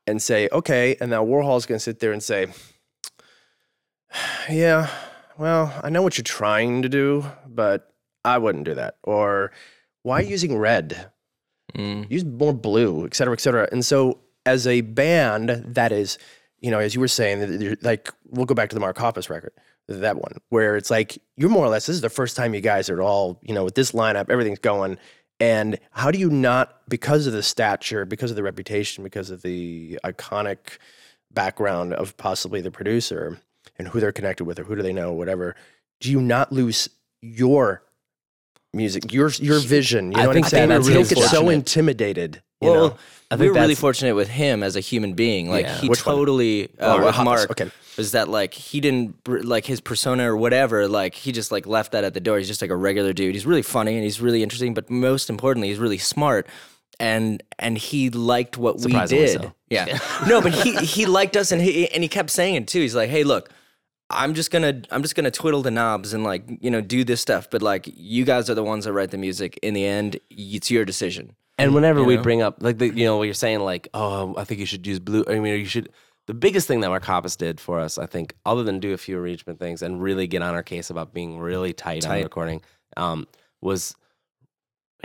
and 0.07 0.20
say, 0.20 0.49
okay, 0.53 0.97
and 1.01 1.11
now 1.11 1.24
Warhol's 1.24 1.66
going 1.66 1.76
to 1.78 1.82
sit 1.82 2.01
there 2.01 2.12
and 2.12 2.22
say, 2.22 2.47
yeah, 4.51 4.88
well, 5.36 5.72
I 5.82 5.90
know 5.90 6.03
what 6.03 6.16
you're 6.16 6.22
trying 6.22 6.82
to 6.82 6.88
do, 6.88 7.24
but 7.47 7.92
I 8.24 8.38
wouldn't 8.38 8.64
do 8.64 8.74
that. 8.74 8.97
Or 9.03 9.53
why 10.03 10.20
using 10.20 10.57
red? 10.57 11.11
Mm. 11.74 12.09
use 12.09 12.24
more 12.24 12.53
blue, 12.53 13.05
et 13.05 13.14
cetera, 13.14 13.32
et 13.32 13.40
cetera. 13.40 13.68
And 13.72 13.84
so, 13.84 14.20
as 14.47 14.66
a 14.66 14.82
band 14.82 15.49
that 15.66 15.90
is, 15.90 16.18
you 16.65 16.71
know, 16.71 16.79
as 16.79 16.95
you 16.95 17.01
were 17.01 17.09
saying, 17.09 17.77
like 17.83 18.11
we'll 18.31 18.47
go 18.47 18.55
back 18.55 18.71
to 18.71 18.75
the 18.75 18.81
Mark 18.81 18.97
Hoppus 18.97 19.29
record, 19.29 19.53
that 19.87 20.17
one, 20.17 20.39
where 20.49 20.77
it's 20.77 20.91
like 20.91 21.19
you're 21.37 21.51
more 21.51 21.67
or 21.67 21.69
less 21.69 21.85
this 21.85 21.97
is 21.97 22.01
the 22.01 22.09
first 22.09 22.37
time 22.37 22.55
you 22.55 22.62
guys 22.62 22.89
are 22.89 23.03
all, 23.03 23.39
you 23.43 23.53
know, 23.53 23.65
with 23.65 23.75
this 23.75 23.93
lineup, 23.93 24.31
everything's 24.31 24.61
going. 24.61 24.97
And 25.39 25.79
how 25.91 26.11
do 26.11 26.19
you 26.19 26.31
not, 26.31 26.89
because 26.89 27.27
of 27.27 27.35
the 27.35 27.43
stature, 27.43 28.07
because 28.07 28.31
of 28.31 28.37
the 28.37 28.43
reputation, 28.43 29.05
because 29.05 29.29
of 29.29 29.43
the 29.43 30.01
iconic 30.05 30.79
background 31.31 31.93
of 31.93 32.17
possibly 32.17 32.62
the 32.62 32.71
producer 32.71 33.39
and 33.79 33.89
who 33.89 34.01
they're 34.01 34.11
connected 34.11 34.45
with 34.45 34.59
or 34.59 34.65
who 34.65 34.75
do 34.75 34.81
they 34.81 34.95
know, 34.95 35.12
whatever, 35.12 35.55
do 36.01 36.11
you 36.11 36.23
not 36.23 36.51
lose 36.51 36.89
your 37.21 37.83
music, 38.73 39.12
your 39.12 39.29
your 39.33 39.61
vision? 39.61 40.12
You 40.12 40.19
I 40.19 40.23
know 40.23 40.29
what 40.29 40.37
I'm 40.39 40.43
think 40.45 40.47
saying? 40.47 40.73
I 40.73 40.81
think 40.81 41.12
it's 41.12 41.31
so 41.31 41.51
intimidated. 41.51 42.43
You 42.61 42.71
Well, 42.71 42.89
know? 42.89 42.97
I 43.31 43.37
we 43.37 43.49
were 43.49 43.55
really 43.55 43.75
fortunate 43.75 44.15
with 44.15 44.29
him 44.29 44.63
as 44.63 44.77
a 44.77 44.81
human 44.81 45.15
being. 45.15 45.51
Like 45.51 45.67
Yeah. 45.67 45.79
he 45.79 45.89
Which 45.89 46.01
totally 46.01 46.65
uh, 46.79 46.97
Oh, 47.01 47.05
with 47.07 47.19
Mark 47.19 47.51
okay. 47.51 47.71
was 47.97 48.13
that 48.13 48.29
like 48.29 48.55
he 48.55 48.81
didn't 48.81 49.17
like 49.27 49.65
his 49.67 49.81
persona 49.81 50.31
or 50.31 50.37
whatever. 50.37 50.87
Like 50.89 51.15
he 51.15 51.33
just 51.33 51.51
like 51.51 51.67
left 51.67 51.93
that 51.93 52.05
at 52.05 52.15
the 52.15 52.21
door. 52.21 52.39
He's 52.39 52.47
just 52.49 52.63
like 52.63 52.71
a 52.71 52.77
regular 52.77 53.13
dude. 53.13 53.35
He's 53.35 53.47
really 53.47 53.63
funny 53.63 53.95
and 53.95 54.05
he's 54.05 54.21
really 54.21 54.43
interesting, 54.43 54.73
but 54.75 54.89
most 54.91 55.31
importantly, 55.31 55.69
he's 55.69 55.79
really 55.79 55.99
smart. 55.99 56.47
And 57.01 57.43
and 57.59 57.77
he 57.77 58.09
liked 58.11 58.57
what 58.57 58.79
we 58.81 58.93
did. 59.07 59.43
so. 59.43 59.53
Yeah, 59.69 59.99
no, 60.29 60.41
but 60.41 60.53
he 60.55 60.77
he 60.77 61.07
liked 61.07 61.37
us 61.37 61.51
and 61.51 61.61
he 61.61 61.89
and 61.91 62.05
he 62.05 62.09
kept 62.09 62.31
saying 62.31 62.55
it 62.55 62.69
too. 62.69 62.81
He's 62.81 62.95
like, 62.95 63.11
hey, 63.11 63.25
look. 63.25 63.51
I'm 64.11 64.35
just 64.35 64.51
gonna 64.51 64.83
I'm 64.91 65.01
just 65.01 65.17
gonna 65.17 65.31
twiddle 65.31 65.63
the 65.63 65.71
knobs 65.71 66.13
and 66.13 66.23
like 66.25 66.45
you 66.61 66.71
know 66.71 66.83
do 66.83 67.05
this 67.05 67.23
stuff, 67.23 67.49
but 67.51 67.63
like 67.63 67.89
you 67.97 68.25
guys 68.27 68.51
are 68.51 68.55
the 68.55 68.63
ones 68.63 68.85
that 68.85 68.93
write 68.93 69.11
the 69.11 69.17
music. 69.19 69.59
In 69.63 69.73
the 69.73 69.85
end, 69.87 70.21
it's 70.31 70.71
your 70.71 70.85
decision. 70.85 71.35
And 71.59 71.75
whenever 71.75 72.01
You 72.01 72.07
we 72.07 72.17
know? 72.17 72.23
bring 72.23 72.43
up, 72.43 72.57
like, 72.63 72.79
the, 72.79 72.89
you 72.93 73.05
know, 73.05 73.17
what 73.17 73.25
you're 73.25 73.35
saying, 73.35 73.61
like, 73.61 73.89
oh, 73.95 74.35
I 74.37 74.45
think 74.45 74.59
you 74.61 74.67
should 74.67 74.87
use 74.87 74.99
blue. 74.99 75.25
I 75.29 75.39
mean, 75.39 75.59
you 75.61 75.65
should. 75.67 75.89
The 76.27 76.35
biggest 76.35 76.67
thing 76.67 76.81
that 76.81 76.89
Mark 76.89 77.05
Hoppus 77.05 77.37
did 77.37 77.61
for 77.61 77.79
us, 77.79 77.97
I 77.99 78.07
think, 78.07 78.35
other 78.47 78.63
than 78.65 78.81
do 78.81 78.93
a 78.93 78.97
few 78.97 79.19
arrangement 79.19 79.59
things 79.61 79.83
and 79.83 80.03
really 80.03 80.27
get 80.27 80.43
on 80.43 80.55
our 80.55 80.63
case 80.63 80.91
about 80.91 81.13
being 81.15 81.39
really 81.39 81.73
tight, 81.73 82.05
on 82.05 82.11
Tight. 82.11 82.23
recording, 82.25 82.63
um, 82.97 83.27
was 83.61 83.95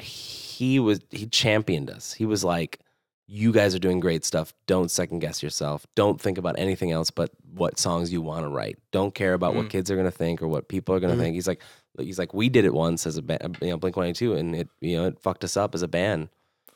he 0.01 0.79
was 0.79 1.01
he 1.11 1.25
championed 1.27 1.89
us. 1.89 2.13
He 2.13 2.25
was 2.25 2.43
like, 2.43 2.79
"You 3.27 3.51
guys 3.51 3.75
are 3.75 3.79
doing 3.79 3.99
great 3.99 4.23
stuff. 4.23 4.53
Don't 4.65 4.89
second 4.89 5.19
guess 5.19 5.43
yourself. 5.43 5.85
Don't 5.95 6.19
think 6.21 6.37
about 6.37 6.57
anything 6.57 6.91
else 6.91 7.11
but 7.11 7.31
what 7.53 7.77
songs 7.79 8.11
you 8.13 8.21
want 8.21 8.45
to 8.45 8.49
write. 8.49 8.77
Don't 8.91 9.13
care 9.13 9.33
about 9.33 9.55
what 9.55 9.65
Mm. 9.65 9.69
kids 9.71 9.91
are 9.91 9.97
gonna 9.97 10.11
think 10.11 10.41
or 10.41 10.47
what 10.47 10.69
people 10.69 10.95
are 10.95 10.99
gonna 11.01 11.15
Mhm. 11.15 11.19
think." 11.19 11.35
He's 11.35 11.47
like, 11.47 11.61
he's 11.99 12.17
like, 12.19 12.33
we 12.33 12.47
did 12.49 12.63
it 12.65 12.73
once 12.73 13.05
as 13.05 13.17
a 13.17 13.21
band, 13.21 13.57
you 13.61 13.69
know, 13.71 13.77
Blink 13.77 13.97
One 13.97 14.05
Eighty 14.05 14.13
Two, 14.25 14.33
and 14.35 14.55
it 14.55 14.69
you 14.79 14.95
know 14.97 15.05
it 15.07 15.19
fucked 15.19 15.43
us 15.43 15.57
up 15.57 15.75
as 15.75 15.81
a 15.81 15.87
band. 15.87 16.29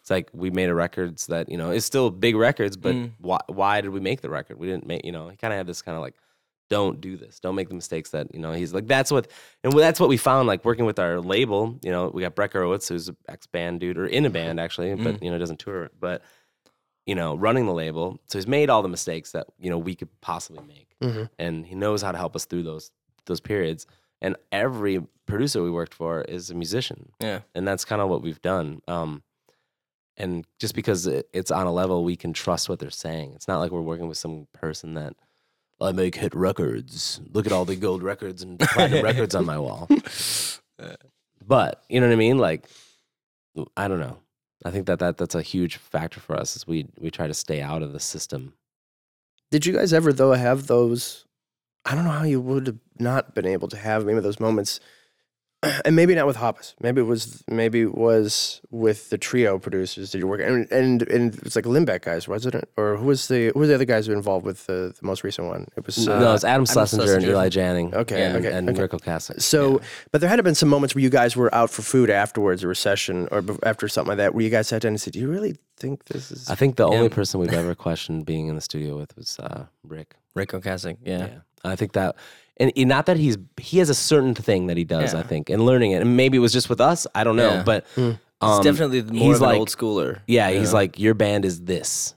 It's 0.04 0.10
like 0.12 0.30
we 0.34 0.52
made 0.52 0.68
a 0.68 0.76
records 0.76 1.28
that 1.28 1.48
you 1.50 1.56
know 1.58 1.72
it's 1.72 1.86
still 1.86 2.12
big 2.12 2.36
records, 2.36 2.76
but 2.76 2.94
Mm. 2.94 3.12
why 3.20 3.40
why 3.48 3.80
did 3.80 3.92
we 3.92 4.02
make 4.02 4.20
the 4.20 4.30
record? 4.30 4.60
We 4.60 4.68
didn't 4.68 4.86
make 4.86 5.06
you 5.06 5.14
know. 5.14 5.30
He 5.30 5.38
kind 5.38 5.54
of 5.54 5.58
had 5.58 5.66
this 5.66 5.82
kind 5.82 5.96
of 5.96 6.02
like, 6.02 6.16
don't 6.70 7.00
do 7.00 7.16
this, 7.16 7.40
don't 7.40 7.56
make 7.56 7.70
the 7.70 7.76
mistakes 7.76 8.10
that 8.10 8.28
you 8.36 8.40
know. 8.42 8.52
He's 8.52 8.74
like 8.74 8.86
that's 8.86 9.12
what 9.12 9.32
and 9.64 9.72
that's 9.72 10.02
what 10.02 10.10
we 10.10 10.18
found 10.18 10.46
like 10.48 10.66
working 10.66 10.84
with 10.86 11.00
our 11.00 11.22
label. 11.22 11.80
You 11.84 11.92
know, 11.92 12.12
we 12.14 12.22
got 12.22 12.36
Brett 12.36 12.52
Gurewitz, 12.52 12.90
who's 12.90 13.08
an 13.08 13.16
ex 13.30 13.48
band 13.48 13.80
dude 13.80 13.98
or 13.98 14.06
in 14.06 14.26
a 14.26 14.30
band 14.30 14.60
actually, 14.60 14.94
but 14.96 15.24
you 15.24 15.32
know 15.32 15.38
doesn't 15.38 15.60
tour, 15.60 15.90
but 15.98 16.22
you 17.06 17.16
know 17.16 17.36
running 17.38 17.66
the 17.66 17.74
label. 17.74 18.20
So 18.28 18.38
he's 18.38 18.48
made 18.48 18.70
all 18.70 18.82
the 18.82 18.90
mistakes 18.90 19.32
that 19.32 19.48
you 19.58 19.70
know 19.70 19.78
we 19.78 19.96
could 19.96 20.10
possibly 20.20 20.64
make, 20.68 20.96
Mhm. 21.02 21.30
and 21.40 21.66
he 21.66 21.76
knows 21.76 22.02
how 22.02 22.12
to 22.12 22.18
help 22.18 22.36
us 22.36 22.44
through 22.44 22.64
those 22.64 22.92
those 23.26 23.40
periods. 23.40 23.88
And 24.22 24.36
every 24.52 25.02
producer 25.28 25.64
we 25.64 25.72
worked 25.72 25.94
for 25.94 26.24
is 26.24 26.50
a 26.50 26.54
musician 26.56 27.12
Yeah. 27.22 27.40
and 27.56 27.66
that's 27.66 27.86
kind 27.86 28.02
of 28.02 28.10
what 28.10 28.22
we've 28.22 28.42
done. 28.42 28.82
Um, 28.88 29.24
and 30.18 30.46
just 30.60 30.76
because 30.76 31.08
it, 31.08 31.28
it's 31.34 31.52
on 31.52 31.68
a 31.68 31.72
level 31.72 32.04
we 32.04 32.16
can 32.16 32.34
trust 32.34 32.70
what 32.70 32.80
they're 32.80 32.90
saying, 32.90 33.34
it's 33.36 33.48
not 33.48 33.60
like 33.60 33.72
we're 33.72 33.82
working 33.82 34.08
with 34.08 34.18
some 34.18 34.48
person 34.54 34.94
that 34.94 35.16
I 35.82 35.92
make 35.92 36.16
hit 36.16 36.34
records. 36.34 37.20
Look 37.32 37.46
at 37.46 37.52
all 37.52 37.66
the 37.66 37.76
gold 37.76 38.04
records 38.04 38.44
and 38.44 38.60
platinum 38.60 39.04
records 39.04 39.36
on 39.36 39.46
my 39.46 39.58
wall. 39.58 39.90
But 41.46 41.84
you 41.90 42.00
know 42.00 42.08
what 42.08 42.14
I 42.14 42.18
mean? 42.18 42.38
Like, 42.38 42.66
I 43.76 43.88
don't 43.88 44.00
know. 44.00 44.18
I 44.66 44.72
think 44.72 44.86
that, 44.88 45.00
that 45.00 45.18
that's 45.18 45.36
a 45.36 45.42
huge 45.42 45.78
factor 45.78 46.20
for 46.20 46.36
us. 46.36 46.56
Is 46.56 46.66
we 46.66 46.88
we 46.98 47.12
try 47.12 47.28
to 47.28 47.34
stay 47.34 47.62
out 47.62 47.84
of 47.84 47.92
the 47.92 48.00
system. 48.00 48.54
Did 49.52 49.66
you 49.66 49.74
guys 49.74 49.94
ever 49.94 50.14
though 50.14 50.34
have 50.34 50.68
those? 50.68 51.26
I 51.86 51.96
don't 51.96 52.06
know 52.06 52.12
how 52.12 52.24
you 52.24 52.40
would 52.40 52.68
have 52.68 52.80
not 52.98 53.36
been 53.36 53.46
able 53.46 53.68
to 53.68 53.78
have 53.78 54.06
maybe 54.06 54.22
those 54.22 54.40
moments, 54.40 54.80
and 55.86 55.96
maybe 55.96 56.14
not 56.16 56.28
with 56.28 56.38
Hoppus. 56.38 56.74
Maybe 56.82 57.02
it 57.02 57.06
was 57.06 57.44
maybe 57.48 57.82
it 57.82 57.96
was 57.96 58.62
with 58.70 59.10
the 59.10 59.18
trio 59.18 59.58
producers 59.60 60.12
that 60.12 60.20
you 60.20 60.28
work 60.28 60.42
and 60.42 60.70
and 60.72 61.02
and 61.04 61.36
it's 61.46 61.56
like 61.56 61.66
Limbeck 61.66 62.02
guys, 62.04 62.28
wasn't 62.28 62.56
it? 62.56 62.70
Or 62.78 62.98
who 62.98 63.06
was 63.06 63.28
the 63.28 63.52
who 63.54 63.60
were 63.60 63.68
the 63.68 63.76
other 63.76 63.86
guys 63.86 64.06
who 64.06 64.12
were 64.12 64.18
involved 64.18 64.46
with 64.46 64.66
the, 64.68 64.94
the 65.00 65.06
most 65.06 65.24
recent 65.24 65.48
one? 65.48 65.68
It 65.78 65.86
was 65.86 66.08
uh, 66.08 66.20
no, 66.20 66.34
it's 66.34 66.44
Adam 66.44 66.54
Adam 66.64 66.66
Schlesinger 66.66 67.14
and 67.16 67.24
Eli 67.24 67.50
Janney. 67.50 67.90
Okay, 67.94 68.20
Yeah, 68.20 68.38
okay, 68.38 68.52
and 68.52 68.70
okay. 68.70 68.82
Ric 68.82 68.92
Ocasek. 68.92 69.42
So, 69.42 69.74
Yeah. 69.74 69.86
but 70.12 70.22
there 70.22 70.30
had 70.30 70.44
been 70.44 70.56
some 70.56 70.70
moments 70.70 70.96
where 70.96 71.02
you 71.02 71.10
guys 71.10 71.36
were 71.36 71.54
out 71.56 71.70
for 71.70 71.82
food 71.82 72.10
afterwards, 72.10 72.64
a 72.64 72.76
session, 72.76 73.28
or 73.32 73.44
after 73.64 73.88
something 73.88 74.10
like 74.10 74.18
that, 74.18 74.34
where 74.36 74.44
you 74.44 74.50
guys 74.50 74.68
sat 74.68 74.82
down 74.82 74.90
and 74.90 75.02
said, 75.02 75.14
"Do 75.14 75.20
you 75.20 75.30
really 75.30 75.56
think 75.78 76.06
this 76.06 76.32
is?" 76.32 76.50
I 76.50 76.56
think 76.56 76.76
the 76.76 76.88
Yeah. 76.90 76.96
only 76.98 77.10
person 77.10 77.40
we've 77.40 77.54
ever 77.64 77.74
questioned 77.76 78.26
being 78.26 78.48
in 78.48 78.56
the 78.56 78.62
studio 78.62 78.98
with 78.98 79.16
was 79.16 79.40
uh, 79.40 79.66
Rick. 79.88 80.16
Ric 80.36 80.50
Ocasek. 80.52 80.98
Yeah. 81.06 81.18
Yeah. 81.28 81.38
I 81.64 81.76
think 81.78 81.94
that 81.94 82.16
and 82.58 82.72
and 82.76 82.88
not 82.90 83.06
that 83.08 83.18
he's 83.18 83.38
he 83.58 83.80
has 83.80 83.90
a 83.90 83.96
certain 83.96 84.34
thing 84.36 84.68
that 84.68 84.78
he 84.78 84.84
does, 84.84 85.14
Yeah. 85.14 85.20
I 85.20 85.24
think, 85.24 85.50
and 85.50 85.66
learning 85.66 85.92
it, 85.92 86.02
and 86.02 86.16
maybe 86.18 86.38
it 86.38 86.42
was 86.42 86.54
just 86.54 86.70
with 86.70 86.80
us. 86.82 87.08
I 87.16 87.24
don't 87.24 87.36
know, 87.36 87.50
Yeah. 87.56 87.64
but 87.64 87.86
He's 87.96 88.16
um, 88.42 88.64
definitely 88.64 89.02
more 89.04 89.28
he's 89.28 89.36
of 89.38 89.42
an 89.44 89.48
like- 89.50 89.60
old 89.60 89.70
schooler. 89.70 90.20
Yeah, 90.28 90.50
he's 90.52 90.72
know? 90.74 90.80
like, 90.80 91.00
your 91.00 91.14
band 91.14 91.46
is 91.46 91.62
this. 91.62 92.14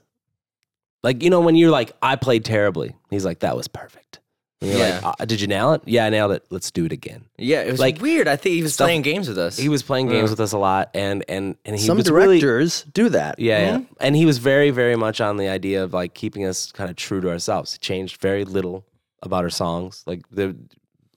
Like, 1.03 1.23
you 1.23 1.29
know, 1.29 1.39
when 1.39 1.55
you're 1.55 1.71
like, 1.71 1.93
I 2.01 2.15
played 2.17 2.43
terribly. 2.43 2.95
He's 3.09 3.23
like, 3.23 3.39
that 3.39 3.55
was 3.55 3.67
perfect. 3.67 4.19
And 4.59 4.71
you're 4.71 4.79
Yeah. 4.79 4.99
like, 5.03 5.15
uh, 5.21 5.25
did 5.25 5.39
you 5.39 5.47
nail 5.47 5.71
it? 5.73 5.83
Yeah, 5.85 6.05
I 6.05 6.09
nailed 6.09 6.31
it. 6.31 6.43
Let's 6.49 6.69
do 6.71 6.83
it 6.85 6.91
again. 6.91 7.25
yeah, 7.37 7.61
it 7.61 7.71
was 7.71 7.79
like, 7.79 8.01
weird. 8.01 8.27
I 8.27 8.35
think 8.35 8.55
he 8.55 8.63
was 8.63 8.73
stuff- 8.73 8.87
playing 8.87 9.03
games 9.03 9.29
with 9.29 9.37
us. 9.37 9.55
He 9.55 9.69
was 9.69 9.83
playing 9.83 10.09
games 10.09 10.29
with 10.31 10.39
us 10.41 10.51
a 10.51 10.57
lot, 10.57 10.89
and 10.95 11.23
and 11.29 11.55
and 11.63 11.75
he 11.77 11.85
Some 11.85 11.97
was 11.97 12.09
really 12.11 12.39
directors 12.39 12.83
do 12.93 13.07
that. 13.09 13.39
yeah, 13.39 13.59
Mm-hmm. 13.73 13.79
yeah, 13.83 13.85
and 14.01 14.15
he 14.15 14.25
was 14.25 14.39
very 14.39 14.71
very 14.71 14.95
much 14.95 15.21
on 15.21 15.37
the 15.37 15.47
idea 15.47 15.83
of 15.83 15.93
like 15.93 16.13
keeping 16.15 16.43
us 16.45 16.71
kind 16.71 16.89
of 16.89 16.95
true 16.95 17.21
to 17.21 17.29
ourselves. 17.29 17.71
He 17.73 17.77
changed 17.77 18.19
very 18.19 18.43
little 18.43 18.83
about 19.23 19.43
her 19.43 19.49
songs, 19.49 20.03
like 20.05 20.21
the 20.29 20.55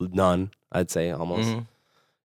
none, 0.00 0.50
I'd 0.72 0.90
say 0.90 1.10
almost. 1.10 1.48
Mhm. 1.48 1.66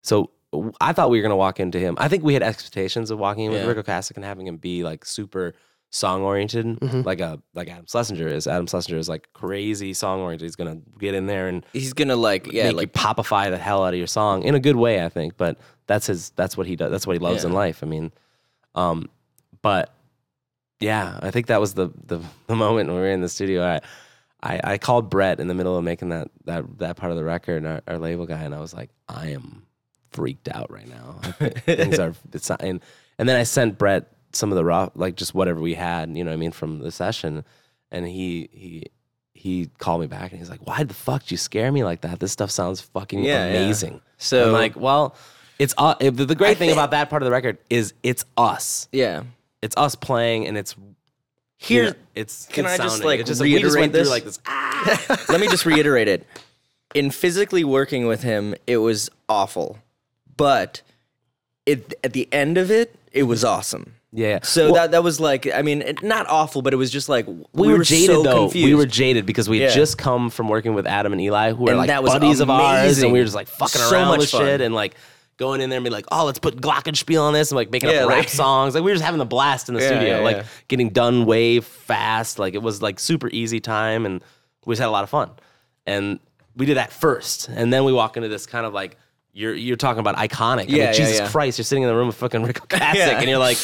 So 0.01 0.31
I 0.79 0.93
thought 0.93 1.09
we 1.09 1.17
were 1.17 1.21
gonna 1.23 1.35
walk 1.35 1.59
into 1.59 1.79
him. 1.79 1.95
I 1.99 2.07
think 2.07 2.23
we 2.23 2.33
had 2.33 2.43
expectations 2.43 3.11
of 3.11 3.19
walking 3.19 3.45
in 3.45 3.51
with 3.51 3.61
Yeah. 3.61 3.67
Ric 3.67 3.85
Ocasek 3.85 4.15
and 4.15 4.23
having 4.23 4.47
him 4.47 4.57
be 4.57 4.83
like 4.83 5.03
super 5.05 5.53
song 5.89 6.21
oriented, 6.23 6.65
Mm-hmm. 6.65 7.01
like 7.01 7.19
a 7.19 7.41
like 7.53 7.69
Adam 7.69 7.85
Schlesinger 7.87 8.27
is. 8.27 8.47
Adam 8.47 8.65
Schlesinger 8.67 8.97
is 8.97 9.09
like 9.09 9.27
crazy 9.33 9.93
song 9.93 10.21
oriented. 10.21 10.45
He's 10.45 10.55
gonna 10.55 10.79
get 10.99 11.13
in 11.13 11.25
there 11.25 11.47
and 11.49 11.65
He's 11.73 11.93
gonna 11.93 12.15
like 12.15 12.51
yeah 12.51 12.63
make 12.63 12.71
you 12.71 12.77
like 12.77 12.93
popify 12.93 13.49
the 13.49 13.57
hell 13.57 13.83
out 13.83 13.93
of 13.93 13.97
your 13.97 14.07
song 14.07 14.43
in 14.43 14.55
a 14.55 14.59
good 14.59 14.75
way, 14.77 15.03
I 15.03 15.09
think. 15.09 15.35
But 15.37 15.57
that's 15.87 16.07
his. 16.07 16.29
That's 16.31 16.55
what 16.57 16.67
he 16.67 16.75
does. 16.75 16.91
That's 16.91 17.05
what 17.05 17.13
he 17.13 17.19
loves 17.19 17.43
in 17.43 17.51
life. 17.53 17.83
I 17.83 17.85
mean, 17.87 18.11
um, 18.75 19.09
but 19.61 19.93
yeah, 20.79 21.19
I 21.21 21.31
think 21.31 21.47
that 21.47 21.59
was 21.59 21.73
the 21.73 21.89
the, 22.05 22.19
the 22.47 22.55
moment 22.55 22.87
when 22.89 22.95
we 22.97 23.01
were 23.01 23.09
in 23.11 23.21
the 23.21 23.29
studio. 23.29 23.63
I, 23.63 23.81
I 24.45 24.61
I 24.63 24.77
called 24.77 25.09
Brett 25.09 25.39
in 25.39 25.47
the 25.47 25.53
middle 25.53 25.77
of 25.77 25.83
making 25.83 26.09
that 26.09 26.29
that 26.45 26.77
that 26.77 26.95
part 26.97 27.11
of 27.11 27.17
the 27.17 27.23
record, 27.23 27.65
our, 27.65 27.81
our 27.87 27.97
label 27.97 28.25
guy, 28.25 28.43
and 28.43 28.53
I 28.55 28.59
was 28.59 28.73
like, 28.73 28.91
I 29.09 29.29
am 29.29 29.65
freaked 30.11 30.47
out 30.47 30.71
right 30.71 30.87
now. 30.87 31.19
Things 31.65 31.99
are 31.99 32.13
it's 32.31 32.49
not, 32.49 32.61
and 32.61 32.79
and 33.17 33.27
then 33.27 33.35
I 33.35 33.43
sent 33.43 33.77
Brett 33.77 34.11
some 34.33 34.51
of 34.51 34.55
the 34.55 34.63
raw 34.65 34.89
like 34.95 35.15
just 35.15 35.33
whatever 35.33 35.59
we 35.59 35.73
had, 35.73 36.15
you 36.15 36.23
know, 36.23 36.29
what 36.31 36.35
I 36.35 36.37
mean, 36.37 36.51
from 36.51 36.79
the 36.79 36.91
session, 36.91 37.43
and 37.91 38.05
he 38.07 38.49
he. 38.51 38.83
He 39.37 39.69
called 39.77 40.01
me 40.01 40.07
back 40.07 40.31
and 40.31 40.39
he's 40.39 40.49
like, 40.49 40.65
"Why 40.65 40.83
the 40.83 40.93
fuck 40.95 41.21
did 41.23 41.31
you 41.31 41.37
scare 41.37 41.71
me 41.71 41.83
like 41.83 42.01
that? 42.01 42.19
This 42.19 42.31
stuff 42.31 42.49
sounds 42.49 42.81
fucking 42.81 43.19
Yeah, 43.23 43.45
yeah. 43.45 43.59
amazing." 43.59 44.01
So- 44.17 44.47
I'm 44.47 44.53
like, 44.53 44.75
"Well, 44.75 45.13
it's 45.59 45.75
uh, 45.77 45.93
the 45.99 46.33
great 46.33 46.51
I 46.51 46.53
thing 46.55 46.69
thi- 46.69 46.73
about 46.73 46.91
that 46.91 47.11
part 47.11 47.21
of 47.21 47.25
the 47.25 47.31
record 47.31 47.59
is 47.69 47.93
it's 48.01 48.25
us. 48.37 48.87
yeah. 48.91 49.23
It's 49.61 49.75
us 49.77 49.93
playing, 49.93 50.47
and 50.47 50.57
it's 50.57 50.75
Here, 51.57 51.95
it's 52.13 52.45
can 52.47 52.65
I 52.65 52.77
just, 52.77 53.03
like, 53.03 53.25
just, 53.25 53.41
we 53.41 53.51
just 53.51 53.63
reiterate 53.75 53.79
went 53.81 53.93
through 53.93 54.01
this? 54.01 54.09
like 54.09 54.23
this. 54.25 54.39
Ah! 54.45 55.25
let 55.29 55.39
me 55.39 55.47
just 55.47 55.65
reiterate 55.65 56.07
it. 56.07 56.27
In 56.93 57.11
physically 57.11 57.63
working 57.63 58.07
with 58.07 58.23
him, 58.23 58.55
it 58.67 58.77
was 58.77 59.09
awful, 59.29 59.79
but 60.37 60.81
it 61.65 61.93
at 62.03 62.13
the 62.13 62.27
end 62.31 62.57
of 62.57 62.71
it, 62.71 62.95
it 63.11 63.23
was 63.23 63.43
awesome. 63.43 63.93
Yeah. 64.11 64.39
So 64.43 64.65
Well, 64.65 64.73
that 64.75 64.91
that 64.91 65.03
was 65.03 65.19
like, 65.19 65.47
I 65.53 65.61
mean, 65.61 65.81
it, 65.81 66.01
not 66.01 66.25
awful, 66.29 66.61
but 66.61 66.73
it 66.73 66.77
was 66.77 66.89
just 66.89 67.09
like 67.09 67.25
we, 67.51 67.67
were, 67.67 67.83
jaded 67.83 68.15
so 68.15 68.23
though. 68.23 68.43
Confused. 68.45 68.65
We 68.65 68.75
were 68.75 68.85
jaded 68.85 69.25
because 69.25 69.49
we 69.49 69.59
had 69.59 69.69
Yeah. 69.71 69.75
just 69.75 69.97
come 69.97 70.29
from 70.29 70.47
working 70.47 70.73
with 70.73 70.87
Adam 70.87 71.11
and 71.11 71.21
Eli, 71.21 71.51
who 71.51 71.67
are 71.67 71.71
And 71.71 71.77
like 71.79 71.87
that 71.87 72.01
was 72.01 72.13
buddies 72.13 72.39
of 72.39 72.49
ours, 72.49 73.01
and 73.01 73.11
we 73.11 73.19
were 73.19 73.25
just 73.25 73.35
like 73.35 73.47
fucking 73.47 73.81
So 73.81 73.91
around 73.91 74.07
much 74.09 74.19
with 74.19 74.29
shit 74.29 74.61
and 74.61 74.73
like 74.73 74.95
going 75.37 75.59
in 75.61 75.69
there 75.69 75.77
and 75.77 75.83
be 75.83 75.89
like, 75.89 76.05
oh, 76.11 76.25
let's 76.25 76.39
put 76.39 76.57
Glockenspiel 76.61 77.21
on 77.21 77.33
this 77.33 77.51
and 77.51 77.55
like 77.55 77.71
making 77.71 77.89
Yeah, 77.89 78.03
up 78.03 78.09
rap 78.09 78.17
like- 78.19 78.29
songs. 78.29 78.73
Like 78.75 78.83
we 78.83 78.91
were 78.91 78.95
just 78.95 79.05
having 79.05 79.19
a 79.21 79.25
blast 79.25 79.67
in 79.69 79.75
the 79.75 79.81
Yeah, 79.81 79.87
studio, 79.87 80.17
yeah, 80.17 80.23
like 80.23 80.45
getting 80.67 80.89
done 80.89 81.25
way 81.25 81.59
fast. 81.59 82.39
Like 82.39 82.53
it 82.53 82.61
was 82.61 82.81
like 82.81 82.99
super 82.99 83.29
easy 83.29 83.59
time, 83.59 84.05
and 84.05 84.23
we 84.65 84.73
just 84.73 84.81
had 84.81 84.87
a 84.87 84.91
lot 84.91 85.03
of 85.03 85.09
fun. 85.09 85.31
And 85.85 86.19
we 86.55 86.65
did 86.65 86.77
that 86.77 86.91
first, 86.91 87.49
and 87.49 87.71
then 87.71 87.83
we 87.83 87.93
walk 87.93 88.15
into 88.17 88.29
this 88.29 88.45
kind 88.45 88.65
of 88.65 88.73
like. 88.73 88.97
You're, 89.37 89.53
you're 89.53 89.75
talking 89.75 89.99
about 89.99 90.15
iconic. 90.15 90.59
I 90.59 90.61
Yeah, 90.61 90.67
mean, 90.69 90.77
yeah, 90.77 90.91
Jesus. 90.93 91.29
Christ, 91.29 91.57
you're 91.57 91.65
sitting 91.65 91.83
in 91.83 91.89
the 91.89 91.95
room 91.95 92.07
with 92.07 92.15
fucking 92.15 92.41
Ocasek, 92.47 92.93
Yeah. 92.95 93.19
and 93.19 93.29
you're 93.29 93.37
like, 93.37 93.57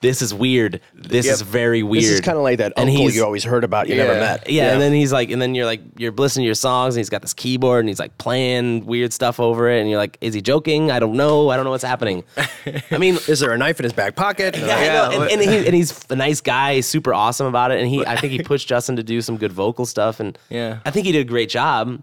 "This 0.00 0.22
is 0.22 0.32
weird. 0.32 0.80
This 0.94 1.26
Yep. 1.26 1.34
is 1.34 1.40
very 1.42 1.82
weird." 1.82 2.04
This 2.04 2.10
is 2.10 2.20
kind 2.20 2.36
of 2.36 2.42
like 2.44 2.58
that 2.58 2.72
And 2.76 2.88
uncle 2.88 3.02
he's- 3.04 3.16
you 3.16 3.24
always 3.24 3.44
heard 3.44 3.64
about 3.64 3.88
you 3.88 3.94
never 3.96 4.14
met. 4.14 4.48
yeah, 4.50 4.72
and 4.72 4.80
then 4.80 4.92
he's 4.92 5.12
like, 5.12 5.30
and 5.30 5.40
then 5.42 5.54
you're 5.54 5.66
like, 5.66 5.80
you're 5.96 6.12
listening 6.12 6.44
to 6.44 6.46
your 6.46 6.54
songs, 6.54 6.94
and 6.94 7.00
he's 7.00 7.08
got 7.10 7.22
this 7.22 7.34
keyboard, 7.34 7.80
and 7.80 7.88
he's 7.88 7.98
like 7.98 8.16
playing 8.18 8.86
weird 8.86 9.12
stuff 9.12 9.40
over 9.40 9.68
it, 9.70 9.80
and 9.80 9.88
you're 9.90 9.98
like, 9.98 10.18
is 10.20 10.34
he 10.34 10.40
joking? 10.40 10.90
I 10.90 10.98
don't 10.98 11.14
know. 11.16 11.48
I 11.50 11.56
don't 11.56 11.64
know 11.64 11.70
what's 11.70 11.84
happening. 11.84 12.24
I 12.90 12.98
mean, 12.98 13.18
Is 13.28 13.40
there 13.40 13.52
a 13.52 13.58
knife 13.58 13.78
in 13.80 13.84
his 13.84 13.92
back 13.92 14.14
pocket? 14.16 14.56
yeah, 14.56 14.76
I 14.76 14.86
know, 15.16 15.22
and, 15.22 15.30
and, 15.32 15.40
he, 15.42 15.66
and 15.66 15.74
he's 15.74 16.04
a 16.10 16.16
nice 16.16 16.40
guy, 16.40 16.74
he's 16.76 16.86
super 16.86 17.12
awesome 17.14 17.46
about 17.46 17.70
it, 17.70 17.80
and 17.80 17.88
he, 17.88 18.04
I 18.06 18.16
think 18.16 18.32
he 18.32 18.42
pushed 18.42 18.68
Justin 18.68 18.96
to 18.96 19.02
do 19.02 19.20
some 19.20 19.36
good 19.36 19.52
vocal 19.52 19.86
stuff, 19.86 20.20
and 20.20 20.38
Yeah. 20.50 20.78
I 20.84 20.90
think 20.90 21.06
he 21.06 21.12
did 21.12 21.20
a 21.20 21.28
great 21.28 21.48
job. 21.48 22.00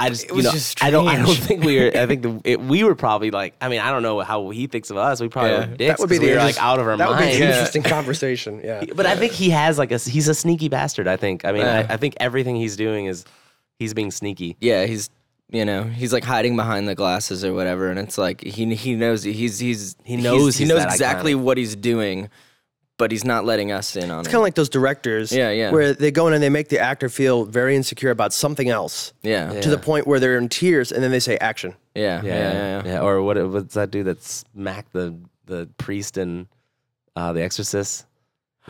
I 0.00 0.08
just, 0.08 0.24
It 0.24 0.30
you 0.30 0.36
was 0.36 0.44
know, 0.46 0.52
just 0.52 0.82
I 0.82 0.90
don't, 0.90 1.06
I 1.08 1.16
don't 1.16 1.34
think 1.36 1.62
we 1.64 1.78
were. 1.78 1.92
I 1.94 2.06
think 2.06 2.22
the, 2.26 2.40
it, 2.44 2.60
we 2.60 2.82
were 2.84 2.94
probably 2.94 3.30
like, 3.30 3.54
I 3.60 3.68
mean, 3.68 3.80
I 3.80 3.90
don't 3.90 4.02
know 4.02 4.20
how 4.20 4.50
he 4.50 4.66
thinks 4.66 4.90
of 4.90 4.96
us. 4.96 5.20
We 5.20 5.28
probably 5.28 5.50
Yeah. 5.52 5.58
were 5.68 5.76
dicks 5.76 5.88
that 5.90 5.98
would 6.00 6.08
be 6.10 6.18
the 6.18 6.26
we 6.26 6.32
were 6.32 6.38
like 6.38 6.58
out 6.62 6.78
of 6.78 6.86
our 6.86 6.96
That 6.96 7.08
would 7.10 7.18
be 7.18 7.24
Yeah. 7.26 7.50
interesting 7.50 7.82
conversation. 7.82 8.60
Yeah. 8.64 8.84
But 8.94 9.06
I 9.06 9.16
think 9.16 9.32
he 9.32 9.50
has 9.50 9.78
like 9.78 9.92
a 9.92 9.98
he's 9.98 10.28
a 10.28 10.34
sneaky 10.34 10.68
bastard. 10.68 11.06
I 11.08 11.16
think. 11.16 11.44
I 11.44 11.52
mean, 11.52 11.62
Yeah. 11.62 11.86
I, 11.88 11.94
I 11.94 11.96
think 11.96 12.14
everything 12.20 12.56
he's 12.56 12.76
doing 12.76 13.06
is 13.06 13.24
he's 13.78 13.94
being 13.94 14.10
sneaky. 14.10 14.56
yeah, 14.60 14.86
he's 14.86 15.10
you 15.52 15.64
know 15.64 15.82
he's 15.82 16.12
like 16.12 16.22
hiding 16.24 16.54
behind 16.54 16.86
the 16.88 16.94
glasses 16.94 17.44
or 17.44 17.52
whatever, 17.52 17.90
and 17.90 17.98
it's 17.98 18.16
like 18.16 18.40
he 18.42 18.72
he 18.76 18.94
knows 18.94 19.22
he's 19.24 19.58
he's 19.58 19.96
He 20.04 20.16
knows 20.16 20.56
he 20.56 20.64
he's 20.64 20.68
knows 20.72 20.84
exactly 20.84 21.34
iconic. 21.34 21.40
what 21.42 21.58
he's 21.58 21.74
doing, 21.74 22.28
but 23.00 23.10
he's 23.10 23.24
not 23.24 23.44
letting 23.44 23.72
us 23.72 23.96
in 23.96 24.10
on 24.10 24.10
It's 24.10 24.10
it. 24.10 24.20
It's 24.20 24.28
kind 24.28 24.36
of 24.36 24.42
like 24.42 24.54
those 24.54 24.68
directors 24.68 25.32
Yeah, 25.32 25.50
yeah. 25.50 25.72
where 25.72 25.92
they 25.94 26.10
go 26.12 26.28
in 26.28 26.34
and 26.34 26.42
they 26.42 26.50
make 26.50 26.68
the 26.68 26.78
actor 26.78 27.08
feel 27.08 27.44
very 27.46 27.74
insecure 27.74 28.10
about 28.12 28.32
something 28.32 28.68
else 28.68 29.12
yeah, 29.22 29.52
yeah, 29.54 29.60
to 29.62 29.70
the 29.70 29.78
point 29.78 30.06
where 30.06 30.20
they're 30.20 30.38
in 30.38 30.48
tears 30.48 30.92
and 30.92 31.02
then 31.02 31.10
they 31.10 31.18
say 31.20 31.36
action. 31.38 31.74
yeah, 31.94 32.22
yeah, 32.22 32.52
yeah, 32.52 32.82
yeah. 32.84 33.00
Or 33.06 33.22
what? 33.22 33.36
What's 33.50 33.74
that 33.74 33.90
dude 33.90 34.06
that 34.06 34.22
smacked 34.22 34.92
the 34.92 35.14
the 35.46 35.68
priest 35.78 36.16
in 36.18 36.46
uh, 37.16 37.32
The 37.32 37.42
Exorcist? 37.42 38.06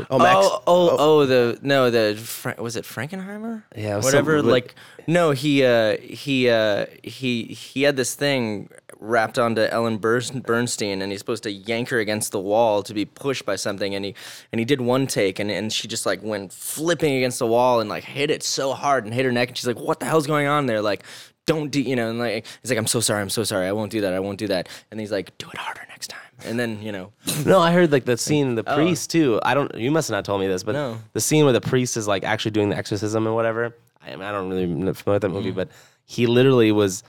Oh, 0.08 0.18
Max. 0.18 0.46
Oh, 0.46 0.62
oh, 0.66 0.96
oh, 0.98 1.26
the 1.26 1.58
no, 1.62 1.90
the 1.90 2.16
Fra- 2.16 2.54
was 2.58 2.76
it 2.76 2.84
Frankenheimer? 2.84 3.64
Yeah, 3.76 3.98
it 3.98 4.04
whatever. 4.04 4.38
something- 4.38 4.50
Like, 4.50 4.74
no, 5.06 5.32
he, 5.32 5.62
uh, 5.64 5.98
he, 5.98 6.48
uh, 6.48 6.86
he, 7.02 7.44
he 7.44 7.82
had 7.82 7.96
this 7.96 8.14
thing 8.14 8.70
wrapped 9.00 9.38
onto 9.38 9.62
Ellen 9.62 9.98
Burstyn, 9.98 11.02
and 11.02 11.10
he's 11.10 11.20
supposed 11.20 11.42
to 11.44 11.50
yank 11.50 11.88
her 11.88 11.98
against 11.98 12.32
the 12.32 12.38
wall 12.38 12.82
to 12.82 12.94
be 12.94 13.04
pushed 13.04 13.44
by 13.44 13.56
something, 13.56 13.94
and 13.94 14.04
he, 14.04 14.14
and 14.52 14.58
he 14.58 14.64
did 14.64 14.80
one 14.80 15.06
take, 15.06 15.38
and 15.38 15.50
and 15.50 15.72
she 15.72 15.88
just 15.88 16.06
like 16.06 16.22
went 16.22 16.52
flipping 16.52 17.16
against 17.16 17.38
the 17.38 17.46
wall 17.46 17.80
and 17.80 17.88
like 17.88 18.04
hit 18.04 18.30
it 18.30 18.42
so 18.42 18.72
hard 18.72 19.04
and 19.04 19.14
hit 19.14 19.24
her 19.24 19.32
neck, 19.32 19.48
and 19.48 19.58
she's 19.58 19.66
like, 19.66 19.78
"What 19.78 20.00
the 20.00 20.06
hell's 20.06 20.26
going 20.26 20.46
on 20.46 20.66
there?" 20.66 20.82
Like. 20.82 21.04
Don't 21.46 21.70
do, 21.70 21.80
you 21.80 21.96
know? 21.96 22.10
And 22.10 22.18
like, 22.20 22.46
he's 22.62 22.70
like, 22.70 22.78
"I'm 22.78 22.86
so 22.86 23.00
sorry, 23.00 23.20
I'm 23.22 23.30
so 23.30 23.42
sorry, 23.42 23.66
I 23.66 23.72
won't 23.72 23.90
do 23.90 24.02
that, 24.02 24.12
I 24.12 24.20
won't 24.20 24.38
do 24.38 24.46
that." 24.48 24.68
And 24.92 25.00
he's 25.00 25.10
like, 25.10 25.36
"Do 25.38 25.48
it 25.50 25.56
harder 25.56 25.80
next 25.88 26.08
time." 26.08 26.30
And 26.44 26.60
then, 26.60 26.80
you 26.80 26.92
know, 26.92 27.12
No, 27.46 27.58
I 27.58 27.72
heard 27.72 27.90
like 27.90 28.04
the 28.04 28.16
scene, 28.16 28.54
the 28.54 28.62
oh. 28.66 28.76
priest 28.76 29.10
too. 29.10 29.40
I 29.42 29.54
don't. 29.54 29.74
You 29.74 29.90
must 29.90 30.08
have 30.08 30.16
not 30.16 30.24
told 30.24 30.40
me 30.40 30.46
this, 30.46 30.62
but 30.62 30.72
No. 30.72 30.98
the 31.12 31.20
scene 31.20 31.44
where 31.44 31.52
the 31.52 31.60
priest 31.60 31.96
is 31.96 32.06
like 32.06 32.24
actually 32.24 32.52
doing 32.52 32.68
the 32.68 32.76
exorcism 32.76 33.26
and 33.26 33.34
whatever. 33.34 33.74
I, 34.02 34.10
mean, 34.10 34.22
I 34.22 34.32
don't 34.32 34.48
really 34.48 34.66
know 34.66 34.94
familiar 34.94 35.16
with 35.16 35.22
that 35.22 35.28
movie, 35.30 35.52
mm. 35.52 35.56
but 35.56 35.70
he 36.04 36.26
literally 36.26 36.72
was. 36.72 37.02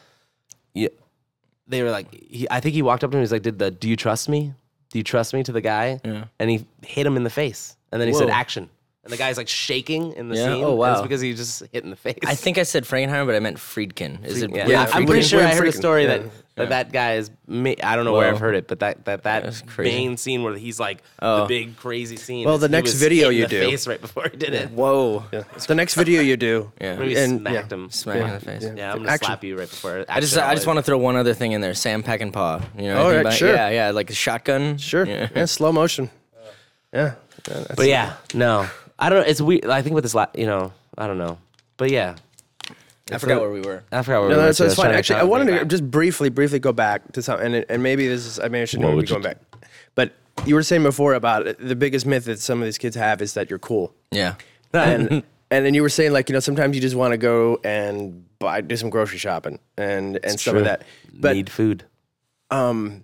They 1.72 1.82
were 1.84 1.90
like, 1.90 2.14
he, 2.14 2.48
I 2.52 2.60
think 2.60 2.76
he 2.76 2.82
walked 2.82 3.04
up 3.04 3.12
to 3.12 3.18
him. 3.18 3.22
He's 3.24 3.32
like, 3.32 3.42
"Did 3.44 3.58
the 3.58 3.72
Do 3.72 3.88
you 3.90 3.96
trust 3.96 4.28
me? 4.30 4.54
Do 4.92 5.00
you 5.00 5.04
trust 5.04 5.34
me?" 5.34 5.42
To 5.44 5.52
the 5.54 5.62
guy, 5.62 6.00
Yeah. 6.06 6.26
and 6.38 6.50
he 6.50 6.66
hit 6.86 7.08
him 7.08 7.16
in 7.18 7.24
the 7.24 7.30
face, 7.30 7.78
and 7.92 8.00
then 8.02 8.08
he 8.10 8.14
said, 8.14 8.28
Whoa. 8.28 8.34
"Action." 8.34 8.70
And 9.04 9.12
the 9.12 9.18
guy's 9.18 9.36
like 9.38 9.48
shaking 9.48 10.14
in 10.14 10.30
the 10.30 10.36
Yeah? 10.36 10.44
scene. 10.54 10.64
Oh, 10.64 10.82
and 10.84 10.92
It's 10.92 11.00
wow. 11.00 11.02
because 11.02 11.22
he 11.22 11.34
just 11.34 11.64
hit 11.72 11.84
in 11.84 11.90
the 11.90 11.96
face. 11.96 12.20
I 12.26 12.36
think 12.36 12.60
I 12.60 12.64
said 12.64 12.84
Frankenheimer, 12.84 13.26
but 13.26 13.34
I 13.36 13.40
meant 13.40 13.58
Friedkin. 13.58 14.24
Is 14.24 14.44
it? 14.44 14.52
Yeah, 14.56 14.68
Yeah, 14.68 14.90
I'm 14.94 15.08
pretty 15.08 15.24
sure 15.24 15.42
I 15.42 15.56
heard 15.56 15.68
a 15.68 15.72
story 15.72 16.04
Yeah. 16.04 16.18
that 16.20 16.32
that, 16.56 16.70
that 16.70 16.92
guy 16.92 17.14
is. 17.16 17.32
I 17.50 17.96
don't 17.96 18.06
know 18.06 18.12
where 18.14 18.28
I've 18.28 18.36
oh. 18.36 18.38
heard 18.38 18.56
it, 18.56 18.68
but 18.68 18.80
that 18.82 19.06
that 19.06 19.24
that 19.24 19.44
That's 19.44 19.64
main 19.78 20.18
scene 20.18 20.44
where 20.44 20.54
he's 20.54 20.80
like 20.80 21.02
oh. 21.20 21.38
the 21.38 21.44
Oh. 21.44 21.48
big 21.48 21.78
crazy 21.78 22.16
scene. 22.18 22.46
Well, 22.46 22.60
the 22.60 22.70
next 22.70 22.94
video 22.94 23.30
you 23.30 23.48
do- 23.48 23.60
face 23.60 23.88
right 23.88 24.00
before 24.00 24.28
he 24.30 24.38
did 24.38 24.54
it. 24.54 24.70
Whoa. 24.70 25.24
The 25.66 25.74
next 25.76 25.96
video 25.96 26.22
you 26.22 26.38
do. 26.38 26.72
Yeah. 26.82 26.98
Maybe 26.98 27.16
And- 27.16 27.40
smacked 27.40 27.72
yeah. 27.72 27.78
him. 27.78 27.90
Smack 27.90 28.18
Yeah. 28.18 28.28
in 28.28 28.34
the 28.36 28.40
face. 28.40 28.64
Yeah. 28.64 28.74
Yeah, 28.76 28.92
I'm 28.92 28.98
gonna 29.00 29.10
Action. 29.10 29.26
slap 29.28 29.44
you 29.44 29.58
right 29.58 29.70
before. 29.70 30.06
I 30.10 30.20
just 30.20 30.38
I 30.38 30.54
just 30.54 30.68
want 30.68 30.78
to 30.78 30.84
throw 30.84 30.98
one 31.00 31.16
other 31.16 31.34
thing 31.34 31.54
in 31.54 31.62
there. 31.62 31.74
Sam 31.74 32.04
Peckinpah. 32.04 32.64
You 32.78 32.84
know? 32.90 32.98
All 33.02 33.08
anything 33.10 33.26
right, 33.26 33.34
sure. 33.34 33.54
Yeah, 33.54 33.70
yeah, 33.70 33.92
like 33.92 34.10
a 34.12 34.14
shotgun. 34.14 34.78
Sure. 34.78 35.06
Yeah. 35.08 35.30
Yeah. 35.36 35.46
slow 35.46 35.72
motion. 35.72 36.12
Yeah. 36.94 37.14
But 37.76 37.88
yeah, 37.88 38.16
no, 38.34 38.68
I 39.02 39.10
don't. 39.10 39.22
know. 39.22 39.26
It's 39.28 39.42
weird. 39.42 39.66
I 39.66 39.82
think 39.82 39.96
with 39.96 40.04
this, 40.06 40.14
la- 40.16 40.28
you 40.36 40.46
know, 40.46 40.72
I 40.98 41.08
don't 41.08 41.18
know. 41.18 41.38
But 41.78 41.90
yeah, 41.90 42.16
I 43.12 43.18
forgot 43.18 43.42
where 43.42 43.50
we 43.52 43.62
were. 43.62 43.84
I 43.92 44.02
forgot 44.04 44.22
where 44.22 44.30
No, 44.30 44.36
we 44.36 44.42
were. 44.42 44.46
that's, 44.46 44.58
too. 44.60 44.64
I 44.64 44.68
that's 44.68 44.72
was 44.72 44.76
fine. 44.76 44.84
trying 44.86 44.94
to 44.94 44.98
Actually, 45.00 45.16
I 45.16 45.20
kinda 45.20 45.32
wanted 45.32 45.46
to 45.52 45.58
back. 45.60 45.68
just 45.68 45.92
briefly, 45.92 46.30
briefly 46.30 46.60
go 46.60 46.72
back 46.72 47.12
to 47.14 47.22
something, 47.22 47.54
and, 47.56 47.66
and 47.68 47.82
maybe 47.84 48.08
this 48.08 48.26
is, 48.26 48.40
I 48.40 48.48
mean, 48.48 48.62
I 48.62 48.66
shouldn't 48.66 48.86
What 48.86 48.92
be 48.92 48.96
would 48.98 49.10
you 49.10 49.16
going 49.16 49.24
back. 49.24 49.38
But 49.96 50.14
you 50.46 50.56
were 50.56 50.64
saying 50.64 50.84
before 50.84 51.14
about 51.16 51.48
it, 51.48 51.58
the 51.60 51.76
biggest 51.76 52.06
myth 52.06 52.26
that 52.26 52.40
some 52.40 52.60
of 52.62 52.66
these 52.66 52.78
kids 52.78 52.96
have 52.96 53.22
is 53.22 53.34
that 53.34 53.50
you're 53.50 53.60
cool. 53.60 53.94
Yeah. 54.12 54.36
and 54.74 55.24
and 55.52 55.66
then 55.66 55.74
you 55.74 55.82
were 55.82 55.90
saying 55.90 56.14
like 56.14 56.30
you 56.30 56.34
know 56.34 56.40
sometimes 56.40 56.76
you 56.76 56.82
just 56.82 56.96
want 56.96 57.12
to 57.12 57.18
go 57.18 57.60
and 57.64 58.24
buy 58.40 58.62
do 58.62 58.78
some 58.78 58.90
grocery 58.90 59.18
shopping 59.18 59.60
and 59.78 60.18
and 60.24 60.40
some 60.40 60.56
of 60.56 60.62
true. 60.62 60.64
that. 60.66 60.84
But 61.14 61.36
need 61.36 61.50
food. 61.50 61.84
um, 62.52 63.04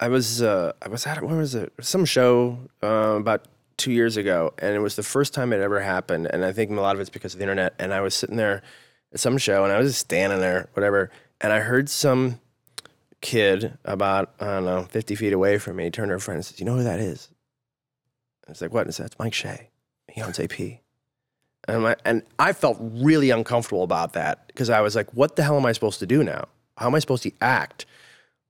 I 0.00 0.08
was 0.08 0.42
uh, 0.42 0.72
I 0.82 0.88
was 0.88 1.06
at 1.06 1.22
what 1.22 1.36
was 1.36 1.54
it 1.54 1.72
some 1.80 2.04
show 2.04 2.58
uh, 2.82 3.16
about 3.18 3.46
two 3.76 3.92
years 3.92 4.16
ago, 4.16 4.54
and 4.58 4.74
it 4.74 4.80
was 4.80 4.96
the 4.96 5.02
first 5.02 5.34
time 5.34 5.52
it 5.52 5.60
ever 5.60 5.80
happened. 5.80 6.28
And 6.30 6.44
I 6.44 6.52
think 6.52 6.70
a 6.70 6.74
lot 6.74 6.94
of 6.94 7.00
it's 7.00 7.10
because 7.10 7.34
of 7.34 7.38
the 7.38 7.44
internet. 7.44 7.74
And 7.78 7.92
I 7.92 8.00
was 8.00 8.14
sitting 8.14 8.36
there, 8.36 8.62
at 9.14 9.20
some 9.20 9.38
show, 9.38 9.64
and 9.64 9.72
I 9.72 9.78
was 9.78 9.90
just 9.90 10.00
standing 10.00 10.40
there, 10.40 10.68
whatever, 10.74 11.10
and 11.40 11.52
I 11.52 11.60
heard 11.60 11.88
some 11.88 12.40
kid 13.20 13.78
about 13.84 14.34
I 14.38 14.46
don't 14.46 14.64
know 14.66 14.82
fifty 14.82 15.14
feet 15.14 15.32
away 15.32 15.56
from 15.58 15.76
me 15.76 15.88
turn 15.90 16.08
to 16.08 16.14
her 16.14 16.18
friend 16.18 16.36
and 16.36 16.44
says, 16.44 16.58
"You 16.58 16.66
know 16.66 16.76
who 16.76 16.82
that 16.82 16.98
is?" 16.98 17.30
I 18.46 18.50
was 18.50 18.60
like, 18.60 18.74
"What?" 18.74 18.84
And 18.86 18.94
said, 18.94 19.06
"It's 19.06 19.18
Mike 19.18 19.32
Shea. 19.32 19.70
He 20.08 20.20
owns 20.20 20.38
AP." 20.38 20.80
And, 21.66 21.82
my, 21.82 21.96
and 22.04 22.22
I 22.38 22.52
felt 22.52 22.76
really 22.80 23.30
uncomfortable 23.30 23.84
about 23.84 24.12
that 24.12 24.46
because 24.48 24.68
I 24.68 24.80
was 24.80 24.94
like, 24.94 25.14
"What 25.14 25.36
the 25.36 25.44
hell 25.44 25.56
am 25.56 25.64
I 25.64 25.72
supposed 25.72 26.00
to 26.00 26.06
do 26.06 26.22
now? 26.22 26.48
How 26.76 26.88
am 26.88 26.94
I 26.94 26.98
supposed 26.98 27.22
to 27.22 27.32
act? 27.40 27.86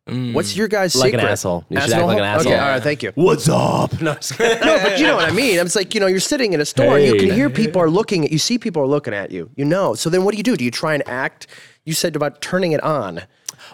What's 0.06 0.52
mm. 0.52 0.56
your 0.56 0.68
guys' 0.68 0.94
Like 0.94 1.14
an 1.14 1.20
secret?" 1.20 1.32
asshole. 1.32 1.64
You 1.70 1.80
should 1.80 1.92
act 1.92 2.06
like 2.06 2.18
an 2.18 2.24
asshole. 2.24 2.52
Okay, 2.52 2.60
all 2.60 2.68
right, 2.68 2.82
thank 2.82 3.02
you. 3.02 3.12
What's 3.14 3.48
up? 3.48 4.00
No, 4.02 4.10
I'm 4.10 4.16
just 4.16 4.36
kidding. 4.36 4.66
No, 4.66 4.78
but 4.82 4.98
you 4.98 5.06
know 5.06 5.16
what 5.16 5.30
I 5.30 5.32
mean. 5.32 5.58
It's 5.58 5.74
like 5.74 5.94
you 5.94 6.00
know, 6.00 6.06
you're 6.06 6.20
sitting 6.20 6.52
in 6.52 6.60
a 6.60 6.66
store, 6.66 6.98
and 6.98 7.06
you 7.06 7.16
can 7.16 7.30
Hey. 7.30 7.34
hear 7.36 7.48
people 7.48 7.80
are 7.80 7.88
looking 7.88 8.24
at 8.24 8.30
you. 8.30 8.38
See 8.38 8.58
people 8.58 8.82
are 8.82 8.86
looking 8.86 9.14
at 9.14 9.30
you. 9.30 9.50
You 9.56 9.64
know. 9.64 9.94
So 9.94 10.10
then, 10.10 10.24
what 10.24 10.32
do 10.32 10.36
you 10.36 10.42
do? 10.42 10.56
Do 10.56 10.64
you 10.64 10.70
try 10.70 10.92
and 10.92 11.02
act? 11.08 11.46
You 11.84 11.94
said 11.94 12.16
about 12.16 12.42
turning 12.42 12.72
it 12.72 12.82
on. 12.82 13.22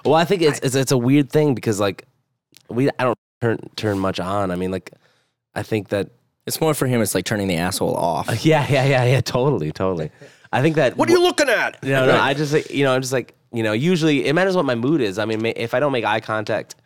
Well, 0.04 0.14
I 0.14 0.24
think 0.24 0.42
it's, 0.42 0.60
it's 0.60 0.76
it's 0.76 0.92
a 0.92 0.98
weird 0.98 1.30
thing 1.30 1.54
because 1.54 1.80
like 1.80 2.04
we 2.68 2.88
I 2.98 3.04
don't 3.04 3.18
turn 3.40 3.58
turn 3.76 3.98
much 3.98 4.20
on. 4.20 4.50
I 4.52 4.56
mean, 4.56 4.70
like 4.70 4.92
I 5.54 5.62
think 5.64 5.88
that 5.88 6.10
It's 6.46 6.60
more 6.60 6.74
for 6.74 6.86
him. 6.86 7.02
It's 7.02 7.14
like 7.14 7.24
turning 7.24 7.48
the 7.48 7.56
asshole 7.56 7.94
off. 7.96 8.44
yeah 8.44 8.66
yeah 8.70 8.84
yeah 8.84 9.04
yeah 9.04 9.20
totally 9.20 9.72
totally. 9.72 10.10
I 10.52 10.62
think 10.62 10.76
that 10.76 10.96
What 10.96 11.08
are 11.08 11.12
you 11.12 11.22
looking 11.22 11.48
at? 11.48 11.82
No, 11.82 12.06
no. 12.06 12.18
I 12.18 12.34
just 12.34 12.52
like, 12.52 12.70
you 12.70 12.84
know 12.84 12.94
I'm 12.94 13.00
just 13.02 13.12
like 13.12 13.34
you 13.52 13.62
know 13.62 13.72
usually 13.72 14.26
it 14.26 14.34
matters 14.34 14.56
what 14.56 14.64
my 14.64 14.74
mood 14.74 15.00
is. 15.00 15.18
I 15.18 15.24
mean, 15.24 15.44
if 15.44 15.74
I 15.74 15.80
don't 15.80 15.92
make 15.92 16.04
eye 16.04 16.20
contact, 16.20 16.76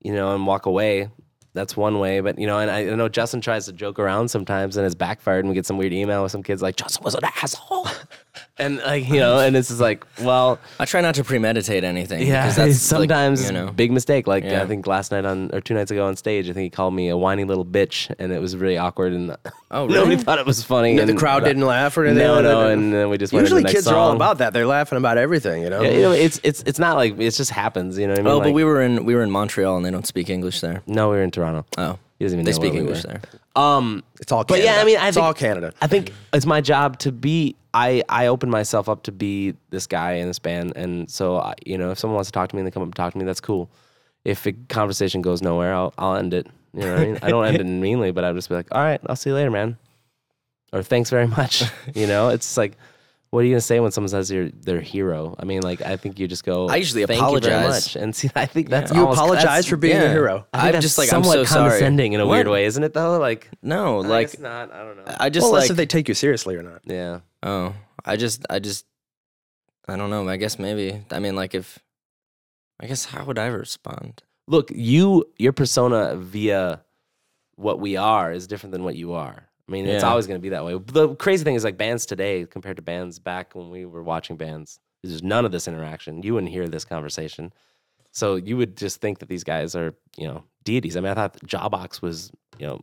you 0.00 0.12
know, 0.12 0.34
and 0.34 0.46
walk 0.46 0.66
away. 0.66 1.10
That's 1.54 1.76
one 1.76 2.00
way, 2.00 2.18
but 2.18 2.36
you 2.36 2.48
know, 2.48 2.58
and 2.58 2.68
I, 2.68 2.80
I 2.80 2.94
know 2.96 3.08
Justin 3.08 3.40
tries 3.40 3.66
to 3.66 3.72
joke 3.72 4.00
around 4.00 4.28
sometimes, 4.28 4.76
and 4.76 4.84
it's 4.84 4.96
backfired. 4.96 5.44
And 5.44 5.48
we 5.48 5.54
get 5.54 5.66
some 5.66 5.78
weird 5.78 5.92
email 5.92 6.24
with 6.24 6.32
some 6.32 6.42
kids 6.42 6.62
like 6.62 6.74
Justin 6.74 7.04
was 7.04 7.14
an 7.14 7.24
asshole, 7.24 7.86
and 8.58 8.78
like 8.78 9.08
you 9.08 9.20
know, 9.20 9.38
and 9.38 9.56
it's 9.56 9.68
just 9.68 9.80
like, 9.80 10.04
well, 10.22 10.58
I 10.78 10.84
try 10.84 11.00
not 11.00 11.14
to 11.16 11.24
premeditate 11.24 11.84
anything. 11.84 12.26
Yeah, 12.26 12.42
because 12.42 12.56
that's 12.56 12.92
like, 12.92 13.00
sometimes 13.08 13.46
you 13.46 13.52
know. 13.52 13.70
big 13.70 13.92
mistake. 13.92 14.26
Like 14.26 14.44
Yeah. 14.44 14.62
I 14.62 14.66
think 14.66 14.86
last 14.86 15.12
night 15.12 15.24
on 15.24 15.50
or 15.52 15.60
two 15.60 15.74
nights 15.74 15.90
ago 15.90 16.06
on 16.06 16.16
stage, 16.16 16.48
I 16.48 16.52
think 16.52 16.64
he 16.64 16.70
called 16.70 16.94
me 16.94 17.08
a 17.08 17.16
whiny 17.16 17.44
little 17.44 17.64
bitch, 17.64 18.14
and 18.18 18.32
it 18.32 18.40
was 18.40 18.56
really 18.56 18.78
awkward, 18.78 19.12
and 19.12 19.30
Oh, 19.70 19.86
nobody 19.86 20.10
really? 20.10 20.16
thought 20.16 20.38
it 20.38 20.46
was 20.46 20.62
funny. 20.62 20.96
The 20.96 21.02
and- 21.02 21.18
crowd 21.18 21.44
didn't 21.44 21.66
laugh 21.66 21.96
or 21.96 22.04
anything. 22.04 22.24
No, 22.26 22.40
no, 22.40 22.68
and 22.68 22.92
then 22.92 23.08
we 23.10 23.18
just 23.18 23.32
went 23.32 23.42
Usually, 23.44 23.60
into 23.60 23.68
the 23.68 23.72
next 23.74 23.84
kids 23.84 23.86
are 23.88 23.96
all 23.96 24.12
about 24.14 24.38
that. 24.38 24.52
They're 24.52 24.66
laughing 24.66 24.98
about 24.98 25.18
everything. 25.18 25.62
You 25.62 25.70
know. 25.70 25.82
Yeah, 25.82 25.90
you 25.90 26.02
know, 26.02 26.12
it's 26.12 26.40
it's 26.44 26.62
it's 26.64 26.78
not 26.78 26.96
like 26.96 27.18
it 27.18 27.30
just 27.30 27.50
happens. 27.50 27.98
You 27.98 28.06
know 28.06 28.12
what 28.12 28.18
I 28.20 28.22
mean? 28.22 28.32
Oh, 28.32 28.38
but 28.40 28.46
Like- 28.46 28.54
we 28.54 28.64
were 28.64 28.82
in 28.82 29.04
we 29.04 29.14
were 29.14 29.22
in 29.22 29.30
Montreal 29.30 29.76
and 29.76 29.84
they 29.84 29.90
don't 29.90 30.06
speak 30.06 30.30
English 30.30 30.60
there. 30.60 30.82
no, 30.86 31.10
we 31.10 31.16
were 31.16 31.22
in 31.22 31.30
Toronto. 31.30 31.66
Oh, 31.78 31.98
He 32.18 32.24
doesn't 32.24 32.38
even 32.38 32.44
they 32.44 32.50
know 32.52 32.54
speak 32.56 32.72
where 32.74 32.82
we 32.82 32.88
English 32.88 33.02
there. 33.02 33.20
Um, 33.56 34.02
it's 34.20 34.32
all. 34.32 34.44
but 34.44 34.62
yeah, 34.62 34.76
I 34.80 34.84
mean, 34.84 34.98
I 34.98 35.08
it's 35.08 35.16
think, 35.16 35.24
all 35.26 35.34
Canada. 35.34 35.72
I 35.80 35.86
think 35.86 36.12
it's 36.32 36.46
my 36.46 36.60
job 36.60 36.98
to 37.00 37.12
be. 37.12 37.56
I 37.74 38.02
I 38.08 38.26
open 38.28 38.48
myself 38.48 38.88
up 38.88 39.02
to 39.02 39.12
be 39.12 39.54
this 39.70 39.86
guy 39.86 40.12
in 40.14 40.28
this 40.28 40.38
band, 40.38 40.72
and 40.76 41.10
so 41.10 41.36
I, 41.38 41.54
you 41.66 41.76
know, 41.76 41.90
if 41.90 41.98
someone 41.98 42.14
wants 42.14 42.28
to 42.28 42.32
talk 42.32 42.48
to 42.50 42.56
me 42.56 42.60
and 42.60 42.66
they 42.66 42.70
come 42.70 42.82
up 42.82 42.86
and 42.88 42.94
talk 42.96 43.12
to 43.12 43.18
me, 43.18 43.24
that's 43.24 43.40
cool. 43.40 43.68
If 44.24 44.46
a 44.46 44.52
conversation 44.52 45.20
goes 45.20 45.42
nowhere, 45.42 45.74
I'll 45.74 45.92
I'll 45.98 46.14
end 46.16 46.32
it. 46.32 46.46
You 46.72 46.80
know, 46.80 46.92
what 46.94 47.00
I 47.00 47.04
mean, 47.04 47.18
I 47.22 47.28
don't 47.28 47.44
end 47.46 47.56
it 47.60 47.64
meanly, 47.88 48.12
but 48.12 48.24
I'll 48.24 48.34
just 48.34 48.48
be 48.48 48.54
like, 48.54 48.68
all 48.72 48.82
right, 48.82 49.00
I'll 49.06 49.16
see 49.16 49.30
you 49.30 49.34
later, 49.36 49.50
man, 49.50 49.76
or 50.72 50.82
thanks 50.82 51.10
very 51.10 51.26
much. 51.26 51.64
you 51.94 52.06
know, 52.06 52.28
it's 52.30 52.56
like. 52.56 52.76
What 53.30 53.40
are 53.40 53.46
you 53.46 53.54
gonna 53.54 53.62
say 53.62 53.80
when 53.80 53.90
someone 53.90 54.10
says 54.10 54.30
you're 54.30 54.48
their 54.50 54.80
hero? 54.80 55.34
I 55.40 55.44
mean, 55.44 55.62
like 55.62 55.82
I 55.82 55.96
think 55.96 56.20
you 56.20 56.28
just 56.28 56.44
go. 56.44 56.68
I 56.68 56.76
usually 56.76 57.04
"Thank 57.04 57.20
you 57.20 57.40
very 57.40 57.52
apologize." 57.52 57.96
much," 57.96 57.96
and 58.00 58.14
see, 58.14 58.30
I 58.36 58.46
think 58.46 58.68
that's 58.68 58.92
you 58.92 59.00
almost- 59.00 59.18
apologize 59.18 59.42
that's- 59.42 59.66
for 59.66 59.76
being 59.76 59.96
a 59.96 60.08
hero. 60.08 60.46
I 60.54 60.70
I'm 60.70 60.80
just 60.80 60.98
like, 60.98 61.12
I'm 61.12 61.24
somewhat 61.24 61.38
so 61.38 61.44
sorry. 61.44 61.62
condescending 61.70 62.12
in 62.12 62.20
a 62.20 62.26
weird 62.28 62.46
way 62.46 62.64
isn't 62.66 62.84
it? 62.84 62.92
Though, 62.94 63.18
like 63.18 63.50
No, 63.60 64.04
I 64.04 64.06
like 64.06 64.30
guess 64.30 64.38
not. 64.38 64.72
I 64.72 64.84
don't 64.84 64.96
know. 64.98 65.02
I 65.18 65.30
just 65.30 65.46
well, 65.46 65.50
like 65.54 65.58
unless 65.62 65.70
if 65.70 65.76
they 65.76 65.86
take 65.86 66.06
you 66.08 66.14
seriously 66.14 66.54
or 66.54 66.62
not. 66.62 66.82
yeah. 66.84 67.18
Oh, 67.44 67.74
I 68.04 68.16
just 68.16 68.44
I 68.50 68.58
just 68.58 68.84
I 69.86 69.96
don't 69.96 70.10
know. 70.10 70.28
I 70.28 70.36
guess 70.36 70.58
maybe 70.58 71.04
I 71.12 71.18
mean 71.20 71.36
like 71.36 71.54
if 71.54 71.78
I 72.80 72.86
guess 72.86 73.04
how 73.04 73.24
would 73.24 73.38
I 73.38 73.46
respond? 73.46 74.22
Look, 74.48 74.70
you 74.74 75.24
your 75.38 75.52
persona 75.52 76.16
via 76.16 76.82
what 77.56 77.78
we 77.78 77.96
are 77.96 78.32
is 78.32 78.46
different 78.48 78.72
than 78.72 78.82
what 78.82 78.96
you 78.96 79.12
are. 79.12 79.48
I 79.68 79.72
mean, 79.72 79.86
it's 79.86 80.02
Yeah. 80.02 80.10
always 80.10 80.26
going 80.26 80.38
to 80.38 80.42
be 80.42 80.48
that 80.50 80.64
way. 80.64 80.76
The 80.78 81.14
crazy 81.16 81.44
thing 81.44 81.54
is 81.54 81.64
like 81.64 81.76
bands 81.78 82.04
today 82.04 82.44
compared 82.46 82.76
to 82.76 82.82
bands 82.82 83.18
back 83.18 83.54
when 83.54 83.70
we 83.70 83.84
were 83.86 84.02
watching 84.02 84.36
bands. 84.36 84.80
There's 85.02 85.22
none 85.22 85.44
of 85.46 85.52
this 85.52 85.68
interaction. 85.68 86.22
You 86.22 86.34
wouldn't 86.34 86.52
hear 86.52 86.66
this 86.68 86.84
conversation. 86.84 87.52
So 88.12 88.36
you 88.36 88.56
would 88.56 88.76
just 88.76 89.00
think 89.00 89.20
that 89.20 89.28
these 89.28 89.44
guys 89.44 89.74
are, 89.74 89.94
you 90.16 90.26
know, 90.28 90.44
deities. 90.64 90.96
I 90.96 91.00
mean, 91.00 91.10
I 91.12 91.14
thought 91.14 91.38
Jawbox 91.46 92.02
was, 92.02 92.30
you 92.58 92.66
know, 92.66 92.80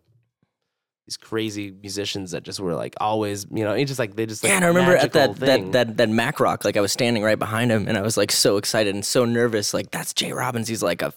these 1.08 1.18
crazy 1.18 1.72
musicians 1.72 2.32
that 2.32 2.44
just 2.44 2.60
were 2.60 2.76
like 2.76 2.96
always, 3.02 3.46
you 3.52 3.64
know, 3.64 3.74
it's 3.74 3.90
just 3.90 4.00
like 4.00 4.16
they 4.16 4.26
just 4.26 4.44
like 4.44 4.52
yeah, 4.52 4.58
and 4.58 4.66
I 4.66 4.68
remember 4.70 4.96
at 4.96 5.14
that, 5.14 5.36
thing. 5.36 5.72
that 5.72 5.88
that 5.88 5.98
that 5.98 6.10
Mac 6.10 6.40
Rock, 6.40 6.64
like 6.64 6.78
I 6.78 6.82
was 6.82 6.92
standing 6.92 7.24
right 7.24 7.40
behind 7.40 7.72
him, 7.72 7.88
and 7.88 7.98
I 7.98 8.02
was 8.02 8.18
like 8.18 8.32
so 8.32 8.58
excited 8.58 8.94
and 8.94 9.06
so 9.06 9.26
nervous. 9.26 9.74
Like 9.74 9.92
that's 9.92 10.14
Jay 10.14 10.32
Robbins. 10.32 10.68
He's 10.68 10.84
like 10.84 11.02
a 11.02 11.14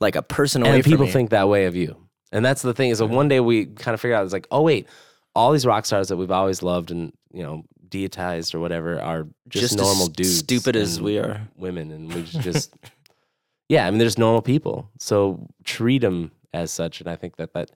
like 0.00 0.16
a 0.16 0.22
person 0.22 0.62
away 0.62 0.76
and 0.76 0.82
from 0.82 0.92
people 0.92 1.06
me. 1.06 1.12
think 1.12 1.30
that 1.30 1.48
way 1.48 1.64
of 1.64 1.74
you. 1.74 1.96
And 2.32 2.44
that's 2.44 2.62
the 2.62 2.74
thing 2.74 2.90
is 2.90 2.98
that 2.98 3.06
mm-hmm. 3.06 3.14
one 3.14 3.28
day 3.28 3.40
we 3.40 3.66
kind 3.66 3.94
of 3.94 4.00
figured 4.00 4.18
out 4.18 4.24
it's 4.24 4.32
like, 4.32 4.48
oh 4.50 4.62
wait, 4.62 4.88
all 5.34 5.52
these 5.52 5.66
rock 5.66 5.86
stars 5.86 6.08
that 6.08 6.16
we've 6.16 6.30
always 6.30 6.62
loved 6.62 6.90
and 6.90 7.12
you 7.32 7.42
know 7.42 7.64
deitized 7.88 8.54
or 8.54 8.60
whatever 8.60 9.00
are 9.00 9.26
just, 9.48 9.62
Just 9.62 9.78
normal 9.78 10.08
dudes, 10.08 10.38
stupid 10.38 10.76
as 10.76 11.00
we 11.00 11.18
are. 11.18 11.48
women, 11.56 11.90
and 11.90 12.12
we 12.12 12.22
just 12.42 12.74
yeah, 13.68 13.86
I 13.86 13.90
mean 13.90 13.98
they're 13.98 14.06
just 14.06 14.18
normal 14.18 14.42
people. 14.42 14.90
So 14.98 15.48
treat 15.64 15.98
them 15.98 16.32
as 16.52 16.70
such, 16.70 17.00
and 17.00 17.08
I 17.08 17.16
think 17.16 17.36
that 17.36 17.52
that. 17.54 17.70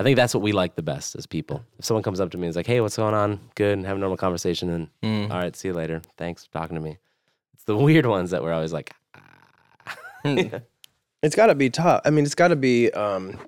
I 0.00 0.02
think 0.02 0.16
that's 0.16 0.32
what 0.32 0.42
we 0.42 0.52
like 0.52 0.76
the 0.76 0.82
best 0.82 1.14
as 1.14 1.26
people. 1.26 1.62
If 1.78 1.84
someone 1.84 2.02
comes 2.02 2.20
up 2.20 2.30
to 2.30 2.38
me 2.38 2.46
and 2.46 2.50
is 2.50 2.56
like, 2.56 2.66
"Hey, 2.66 2.80
what's 2.80 2.96
going 2.96 3.12
on? 3.12 3.38
Good," 3.54 3.76
and 3.76 3.86
have 3.86 3.98
a 3.98 4.00
normal 4.00 4.16
conversation, 4.16 4.70
and 4.70 4.88
Mm. 5.02 5.30
all 5.30 5.38
right, 5.38 5.54
see 5.54 5.68
you 5.68 5.74
later. 5.74 6.00
Thanks 6.16 6.46
for 6.46 6.52
talking 6.52 6.74
to 6.74 6.80
me. 6.80 6.96
It's 7.52 7.64
the 7.64 7.76
weird 7.76 8.06
ones 8.06 8.30
that 8.30 8.42
we're 8.42 8.54
always 8.54 8.72
like, 8.72 8.94
It's 11.22 11.36
got 11.36 11.48
to 11.48 11.54
be 11.54 11.68
tough. 11.68 12.00
I 12.06 12.10
mean, 12.10 12.24
it's 12.24 12.34
got 12.34 12.48
to 12.48 12.56
be 12.56 12.90
um, 12.92 13.38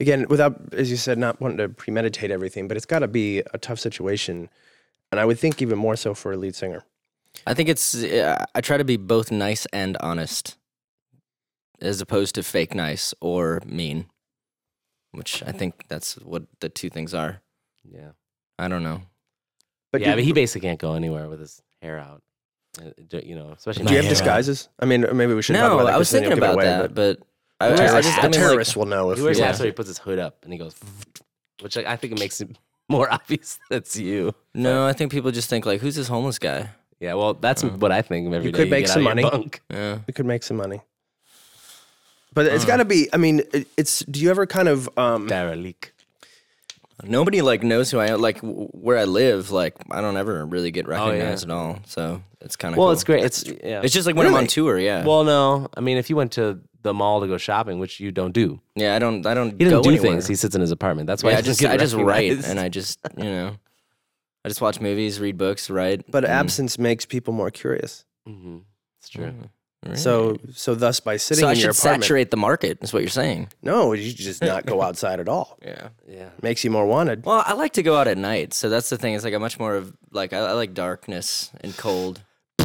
again 0.00 0.24
without, 0.30 0.72
as 0.72 0.90
you 0.90 0.96
said, 0.96 1.18
not 1.18 1.42
wanting 1.42 1.58
to 1.58 1.68
premeditate 1.68 2.30
everything, 2.30 2.68
but 2.68 2.78
it's 2.78 2.86
got 2.86 3.00
to 3.00 3.08
be 3.08 3.40
a 3.52 3.58
tough 3.58 3.78
situation, 3.78 4.48
and 5.12 5.20
I 5.20 5.26
would 5.26 5.38
think 5.38 5.60
even 5.60 5.76
more 5.78 5.94
so 5.96 6.14
for 6.14 6.32
a 6.32 6.38
lead 6.38 6.54
singer. 6.54 6.84
I 7.46 7.52
think 7.52 7.68
it's 7.68 7.94
uh, 7.94 8.46
I 8.54 8.62
try 8.62 8.78
to 8.78 8.84
be 8.84 8.96
both 8.96 9.30
nice 9.30 9.66
and 9.74 9.98
honest, 10.00 10.56
as 11.82 12.00
opposed 12.00 12.34
to 12.36 12.42
fake 12.42 12.74
nice 12.74 13.12
or 13.20 13.60
mean, 13.66 14.06
which 15.18 15.42
I 15.46 15.52
think 15.52 15.84
that's 15.88 16.14
what 16.18 16.44
the 16.60 16.68
two 16.68 16.88
things 16.90 17.12
are. 17.14 17.40
yeah. 17.84 18.10
I 18.58 18.66
don't 18.68 18.82
know. 18.82 19.02
But 19.92 20.00
yeah, 20.00 20.10
do, 20.12 20.16
but 20.16 20.24
he 20.24 20.32
basically 20.32 20.68
can't 20.68 20.80
go 20.80 20.94
anywhere 20.94 21.28
with 21.28 21.40
his 21.40 21.62
hair 21.80 21.98
out. 21.98 22.22
Uh, 22.80 23.18
You 23.22 23.34
know, 23.36 23.50
especially 23.56 23.84
do 23.86 23.90
you 23.92 23.96
have 23.96 24.04
hair 24.04 24.12
out. 24.12 24.16
disguises? 24.18 24.68
I 24.80 24.84
mean, 24.84 25.06
maybe 25.16 25.32
we 25.34 25.42
should. 25.42 25.54
talk 25.56 25.70
No, 25.72 25.78
about 25.78 25.92
I 25.94 25.98
was 25.98 26.10
thinking 26.10 26.30
you'll 26.30 26.36
give 26.40 26.44
it 26.44 26.46
about 26.46 26.54
away, 26.54 26.64
that, 26.64 26.94
but 26.94 27.18
I, 27.60 27.68
The 27.68 27.74
I 27.74 27.76
terrorists, 27.76 28.10
just 28.10 28.16
the 28.16 28.20
I 28.20 28.30
mean, 28.30 28.56
like, 28.56 28.76
will 28.76 28.86
know 28.86 29.10
if 29.12 29.18
He 29.18 29.24
wears 29.24 29.38
you- 29.38 29.44
hats 29.44 29.58
where 29.60 29.66
he 29.66 29.72
puts 29.72 29.88
his 29.88 29.98
hood 29.98 30.18
up 30.18 30.44
and 30.44 30.52
he 30.52 30.58
goes, 30.58 30.74
which 31.60 31.76
like, 31.76 31.86
I 31.86 31.96
think 31.96 32.12
it 32.14 32.18
makes 32.18 32.40
it 32.40 32.50
more 32.88 33.12
obvious 33.18 33.58
that's 33.70 33.96
you. 33.96 34.34
no, 34.54 34.86
I 34.86 34.92
think 34.92 35.12
people 35.12 35.30
just 35.30 35.48
think 35.50 35.64
like, 35.66 35.80
who's 35.80 35.94
this 35.96 36.08
homeless 36.08 36.38
guy? 36.38 36.70
Yeah, 37.00 37.14
well, 37.14 37.34
that's 37.34 37.62
what 37.62 37.92
I 37.92 38.02
think 38.02 38.26
every 38.34 38.46
You 38.46 38.52
day 38.52 38.58
could 38.58 38.70
make 38.70 38.86
get 38.86 38.92
some 38.92 39.06
out 39.06 39.18
of 39.18 39.22
your 39.22 39.30
money. 39.32 39.50
Yeah. 39.70 39.98
We 40.06 40.12
could 40.12 40.26
make 40.26 40.42
some 40.42 40.56
money. 40.56 40.80
But 42.38 42.46
it's 42.54 42.64
got 42.64 42.76
to 42.76 42.84
be. 42.84 43.08
I 43.12 43.16
mean, 43.16 43.40
it, 43.52 43.66
it's. 43.76 44.00
Do 44.04 44.20
you 44.20 44.30
ever 44.30 44.46
kind 44.46 44.68
of? 44.68 44.88
Um, 44.96 45.26
Derelict. 45.26 45.92
Nobody 47.04 47.42
like 47.42 47.62
knows 47.62 47.90
who 47.90 47.98
I 47.98 48.06
am. 48.08 48.20
Like 48.20 48.40
w- 48.42 48.68
where 48.72 48.98
I 48.98 49.04
live, 49.04 49.50
like 49.52 49.74
I 49.90 50.00
don't 50.00 50.16
ever 50.16 50.44
really 50.44 50.70
get 50.72 50.86
Oh, 50.88 50.90
yeah. 50.90 51.04
recognized 51.10 51.44
at 51.44 51.50
all. 51.50 51.78
So 51.86 52.22
it's 52.40 52.56
kind 52.56 52.74
of 52.74 52.78
Well, 52.78 52.86
cool. 52.88 52.92
it's 52.92 53.04
great. 53.04 53.24
It's 53.24 53.44
yeah. 53.62 53.80
It's 53.84 53.94
just 53.94 54.06
like 54.06 54.16
when 54.16 54.26
I'm 54.26 54.34
on 54.34 54.38
Really? 54.40 54.48
tour. 54.48 54.78
Yeah. 54.78 55.04
well, 55.04 55.22
no, 55.24 55.68
I 55.76 55.80
mean, 55.80 55.96
if 55.96 56.10
you 56.10 56.16
went 56.16 56.32
to 56.32 56.60
the 56.82 56.92
mall 56.94 57.20
to 57.20 57.26
go 57.28 57.38
shopping, 57.38 57.78
which 57.78 58.00
you 58.00 58.10
don't 58.10 58.32
do, 58.32 58.60
yeah. 58.74 58.96
I 58.96 58.98
don't. 58.98 59.24
I 59.26 59.34
don't. 59.34 59.50
he 59.52 59.64
doesn't 59.64 59.78
go 59.78 59.82
do 59.82 59.90
anywhere. 59.90 60.10
things. 60.12 60.26
He 60.26 60.34
sits 60.34 60.54
in 60.56 60.60
his 60.60 60.72
apartment. 60.72 61.06
That's 61.06 61.22
why 61.22 61.30
yeah, 61.30 61.38
I 61.38 61.42
just 61.42 61.60
doesn't 61.60 61.70
I 61.72 61.76
get 61.76 61.80
just 61.82 61.94
write 61.94 62.06
recognized. 62.30 62.50
and 62.50 62.58
I 62.60 62.68
just 62.68 62.98
you 63.16 63.24
know 63.24 63.56
I 64.44 64.48
just 64.48 64.60
watch 64.60 64.80
movies, 64.80 65.20
read 65.20 65.36
books, 65.38 65.70
write. 65.70 66.08
but 66.10 66.24
absence 66.24 66.78
makes 66.80 67.04
people 67.04 67.32
more 67.32 67.50
curious. 67.52 68.04
Mhm. 68.28 68.62
It's 69.00 69.08
true. 69.08 69.34
Really? 69.84 69.96
So, 69.96 70.36
so 70.52 70.74
thus 70.74 70.98
by 71.00 71.16
sitting 71.16 71.42
so 71.42 71.48
I 71.48 71.52
in 71.52 71.58
your 71.58 71.72
should 71.72 71.80
apartment, 71.80 72.04
saturate 72.04 72.30
the 72.32 72.36
market. 72.36 72.78
Is 72.82 72.92
what 72.92 73.02
you're 73.02 73.08
saying? 73.10 73.48
no, 73.62 73.92
you 73.92 74.12
just 74.12 74.42
not 74.42 74.66
go 74.66 74.82
outside 74.86 75.20
at 75.20 75.28
all. 75.28 75.56
Yeah. 75.64 75.88
Yeah. 76.08 76.30
Makes 76.42 76.64
you 76.64 76.70
more 76.70 76.84
wanted. 76.86 77.24
Well, 77.24 77.42
I 77.46 77.52
like 77.54 77.74
to 77.74 77.82
go 77.82 77.96
out 77.96 78.08
at 78.08 78.18
night, 78.18 78.54
so 78.54 78.68
that's 78.68 78.90
the 78.90 78.98
thing. 78.98 79.14
It's 79.14 79.24
like 79.24 79.34
I'm 79.34 79.40
much 79.40 79.58
more 79.58 79.76
of 79.76 79.96
like 80.10 80.32
I, 80.32 80.38
I 80.38 80.52
like 80.52 80.74
darkness 80.74 81.50
and 81.60 81.76
cold. 81.76 82.22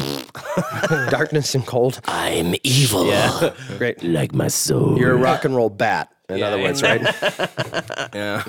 Darkness 1.10 1.54
and 1.54 1.64
cold. 1.66 2.00
I'm 2.06 2.54
evil. 2.64 3.06
Yeah. 3.06 3.54
Great. 3.78 4.02
like 4.02 4.34
my 4.34 4.48
soul. 4.48 4.98
You're 4.98 5.12
a 5.12 5.16
rock 5.16 5.44
and 5.44 5.54
roll 5.54 5.70
bat. 5.70 6.12
In 6.30 6.38
Yeah, 6.38 6.46
other 6.48 6.62
words, 6.62 6.82
right? 6.82 7.02
Yeah. 8.14 8.42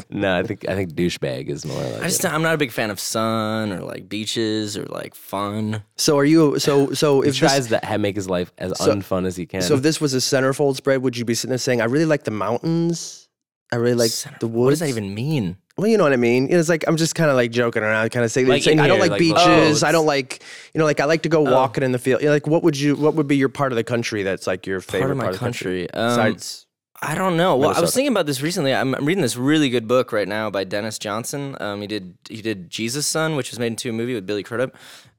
no, 0.10 0.38
I 0.38 0.42
think 0.42 0.68
I 0.68 0.74
think 0.74 0.94
douchebag 0.94 1.48
is 1.48 1.64
more 1.64 1.80
like. 1.82 2.02
I 2.02 2.04
just 2.08 2.24
it. 2.24 2.32
I'm 2.32 2.42
not 2.42 2.54
a 2.54 2.58
big 2.58 2.72
fan 2.72 2.90
of 2.90 2.98
sun 2.98 3.72
or 3.72 3.80
like 3.80 4.08
beaches 4.08 4.76
or 4.76 4.84
like 4.86 5.14
fun. 5.14 5.82
So 5.96 6.18
are 6.18 6.24
you? 6.24 6.58
So 6.58 6.92
so 6.94 7.20
he 7.20 7.28
if 7.28 7.36
tries 7.36 7.68
this, 7.68 7.80
to 7.80 7.98
make 7.98 8.16
his 8.16 8.28
life 8.28 8.52
as 8.58 8.76
So- 8.78 8.92
unfun 8.94 9.26
as 9.26 9.36
he 9.36 9.46
can. 9.46 9.62
so 9.62 9.74
if 9.74 9.82
this 9.82 10.00
was 10.00 10.14
a 10.14 10.18
centerfold 10.18 10.76
spread, 10.76 11.02
would 11.02 11.16
you 11.16 11.24
be 11.24 11.34
sitting 11.34 11.50
there 11.50 11.58
saying, 11.58 11.80
"I 11.80 11.84
really 11.84 12.06
like 12.06 12.24
the 12.24 12.30
mountains. 12.32 13.28
I 13.72 13.76
really 13.76 13.94
like 13.94 14.10
Center- 14.10 14.38
the 14.40 14.48
woods." 14.48 14.64
What 14.64 14.70
does 14.70 14.80
that 14.80 14.88
even 14.88 15.14
mean? 15.14 15.58
well, 15.78 15.86
you 15.86 15.96
know 15.96 16.04
what 16.04 16.12
I 16.12 16.16
mean. 16.16 16.48
It's 16.50 16.68
like 16.68 16.84
I'm 16.88 16.96
just 16.96 17.14
kind 17.14 17.30
of 17.30 17.36
like 17.36 17.50
joking 17.50 17.82
around, 17.82 18.10
kind 18.10 18.24
of 18.24 18.30
saying 18.32 18.46
Like 18.48 18.66
like, 18.66 18.78
I 18.78 18.86
don't 18.88 18.96
here, 18.96 19.00
like 19.00 19.10
like, 19.12 19.18
beaches. 19.20 19.82
oh, 19.84 19.86
I 19.86 19.92
don't 19.92 20.06
like, 20.06 20.42
you 20.74 20.78
know, 20.78 20.84
like 20.84 21.00
I 21.00 21.04
like 21.06 21.22
to 21.22 21.28
go 21.28 21.40
walking 21.42 21.82
in 21.84 21.92
the 21.92 21.98
field. 21.98 22.20
You 22.20 22.26
know, 22.28 22.32
like, 22.32 22.46
what 22.46 22.62
would 22.62 22.78
you? 22.78 22.96
What 22.96 23.14
would 23.14 23.26
be 23.28 23.36
your 23.36 23.48
part 23.48 23.72
of 23.72 23.76
the 23.76 23.84
country 23.84 24.22
that's 24.22 24.46
like 24.46 24.66
your 24.66 24.80
favorite 24.80 25.00
Part 25.00 25.10
of 25.12 25.16
my 25.18 25.32
the 25.32 25.38
country. 25.38 25.90
Um, 25.90 26.08
Besides, 26.10 26.66
I 27.04 27.14
don't 27.16 27.36
know. 27.36 27.56
Well, 27.56 27.74
I 27.76 27.80
was 27.80 27.92
thinking 27.94 28.12
about 28.12 28.26
this 28.26 28.40
recently. 28.40 28.72
I'm, 28.72 28.94
I'm 28.94 29.04
reading 29.04 29.22
this 29.22 29.36
really 29.36 29.68
good 29.70 29.88
book 29.88 30.12
right 30.12 30.28
now 30.28 30.50
by 30.50 30.62
Denis 30.64 30.98
Johnson. 30.98 31.56
Um, 31.60 31.80
he 31.80 31.88
did 31.88 32.14
he 32.28 32.40
did 32.42 32.70
Jesus' 32.70 33.06
Son, 33.08 33.34
which 33.34 33.50
was 33.50 33.58
made 33.58 33.68
into 33.68 33.90
a 33.90 33.92
movie 33.92 34.14
with 34.14 34.24
Billy 34.24 34.44
Crudup, 34.44 34.76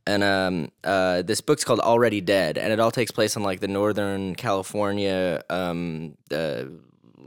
and 0.07 0.23
um, 0.23 0.71
uh, 0.85 1.23
this 1.23 1.41
book's 1.41 1.65
called 1.65 1.81
Already 1.81 2.21
Dead, 2.21 2.57
and 2.57 2.71
it 2.71 2.79
all 2.79 2.91
takes 2.91 3.11
place 3.11 3.35
in 3.35 3.43
like 3.43 3.59
the 3.59 3.67
northern 3.67 4.33
California, 4.35 5.43
um, 5.49 6.15
uh, 6.31 6.63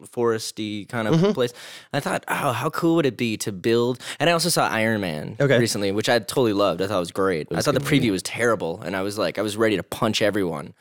foresty 0.06 0.88
kind 0.88 1.08
of 1.08 1.14
Mm-hmm. 1.16 1.32
place. 1.32 1.52
I 1.92 2.00
thought, 2.00 2.24
oh, 2.28 2.52
how 2.52 2.70
cool 2.70 2.96
would 2.96 3.06
it 3.06 3.16
be 3.16 3.36
to 3.38 3.52
build? 3.52 4.00
And 4.18 4.30
I 4.30 4.32
also 4.32 4.48
saw 4.48 4.68
Iron 4.68 5.00
Man 5.00 5.36
Okay. 5.40 5.58
recently, 5.58 5.92
which 5.92 6.08
I 6.08 6.18
totally 6.18 6.52
loved. 6.52 6.80
I 6.80 6.86
thought 6.86 6.96
it 6.96 7.00
was 7.00 7.12
great. 7.12 7.48
I 7.54 7.60
thought 7.60 7.74
the 7.74 7.80
preview 7.80 8.10
was 8.10 8.22
terrible, 8.22 8.80
and 8.82 8.96
I 8.96 9.02
was 9.02 9.18
like, 9.18 9.38
I 9.38 9.42
was 9.42 9.56
ready 9.56 9.76
to 9.76 9.82
punch 9.82 10.22
everyone. 10.22 10.74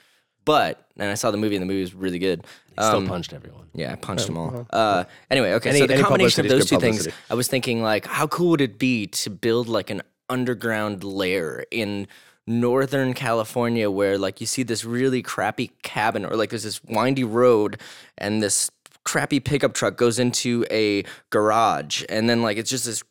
But 0.46 0.86
and 0.98 1.10
I 1.12 1.16
saw 1.16 1.32
the 1.32 1.38
movie, 1.38 1.56
and 1.56 1.64
the 1.64 1.66
movie 1.68 1.82
was 1.82 1.94
really 1.94 2.20
good. 2.20 2.46
Still 2.80 2.98
Um, 2.98 3.08
punched 3.08 3.34
everyone. 3.34 3.66
yeah, 3.74 3.92
I 3.92 3.96
punched 3.96 4.28
them 4.28 4.38
all. 4.38 4.68
Uh, 4.70 5.06
anyway, 5.32 5.54
okay. 5.54 5.70
Any- 5.72 5.80
so 5.80 5.88
the 5.88 5.94
any 5.96 6.04
combination 6.04 6.44
publicity 6.44 6.48
of 6.48 6.52
is 6.52 6.52
those 6.52 6.70
good 6.70 6.76
two 6.76 6.82
things, 6.82 6.98
publicity. 7.00 7.24
I 7.30 7.34
was 7.34 7.48
thinking 7.48 7.82
like, 7.84 8.06
how 8.06 8.28
cool 8.28 8.52
would 8.52 8.62
it 8.62 8.78
be 8.80 9.08
to 9.08 9.30
build 9.30 9.68
like 9.68 9.90
an 9.90 10.02
underground 10.30 11.04
lair 11.04 11.66
in 11.72 12.08
northern 12.48 13.14
California 13.14 13.90
where 13.90 14.18
like 14.18 14.40
you 14.40 14.46
see 14.48 14.62
this 14.64 14.86
really 14.86 15.22
crappy 15.24 15.72
cabin 15.84 16.26
or 16.26 16.36
like 16.36 16.50
there's 16.52 16.64
this 16.64 16.84
windy 16.84 17.24
road 17.24 17.80
and 18.20 18.42
this 18.44 18.70
crappy 19.04 19.40
pickup 19.40 19.74
truck 19.74 19.98
goes 19.98 20.20
into 20.20 20.64
a 20.70 21.04
garage 21.32 22.04
and 22.10 22.30
then 22.30 22.42
like 22.44 22.58
it's 22.58 22.70
just 22.70 22.86
this 22.86 23.02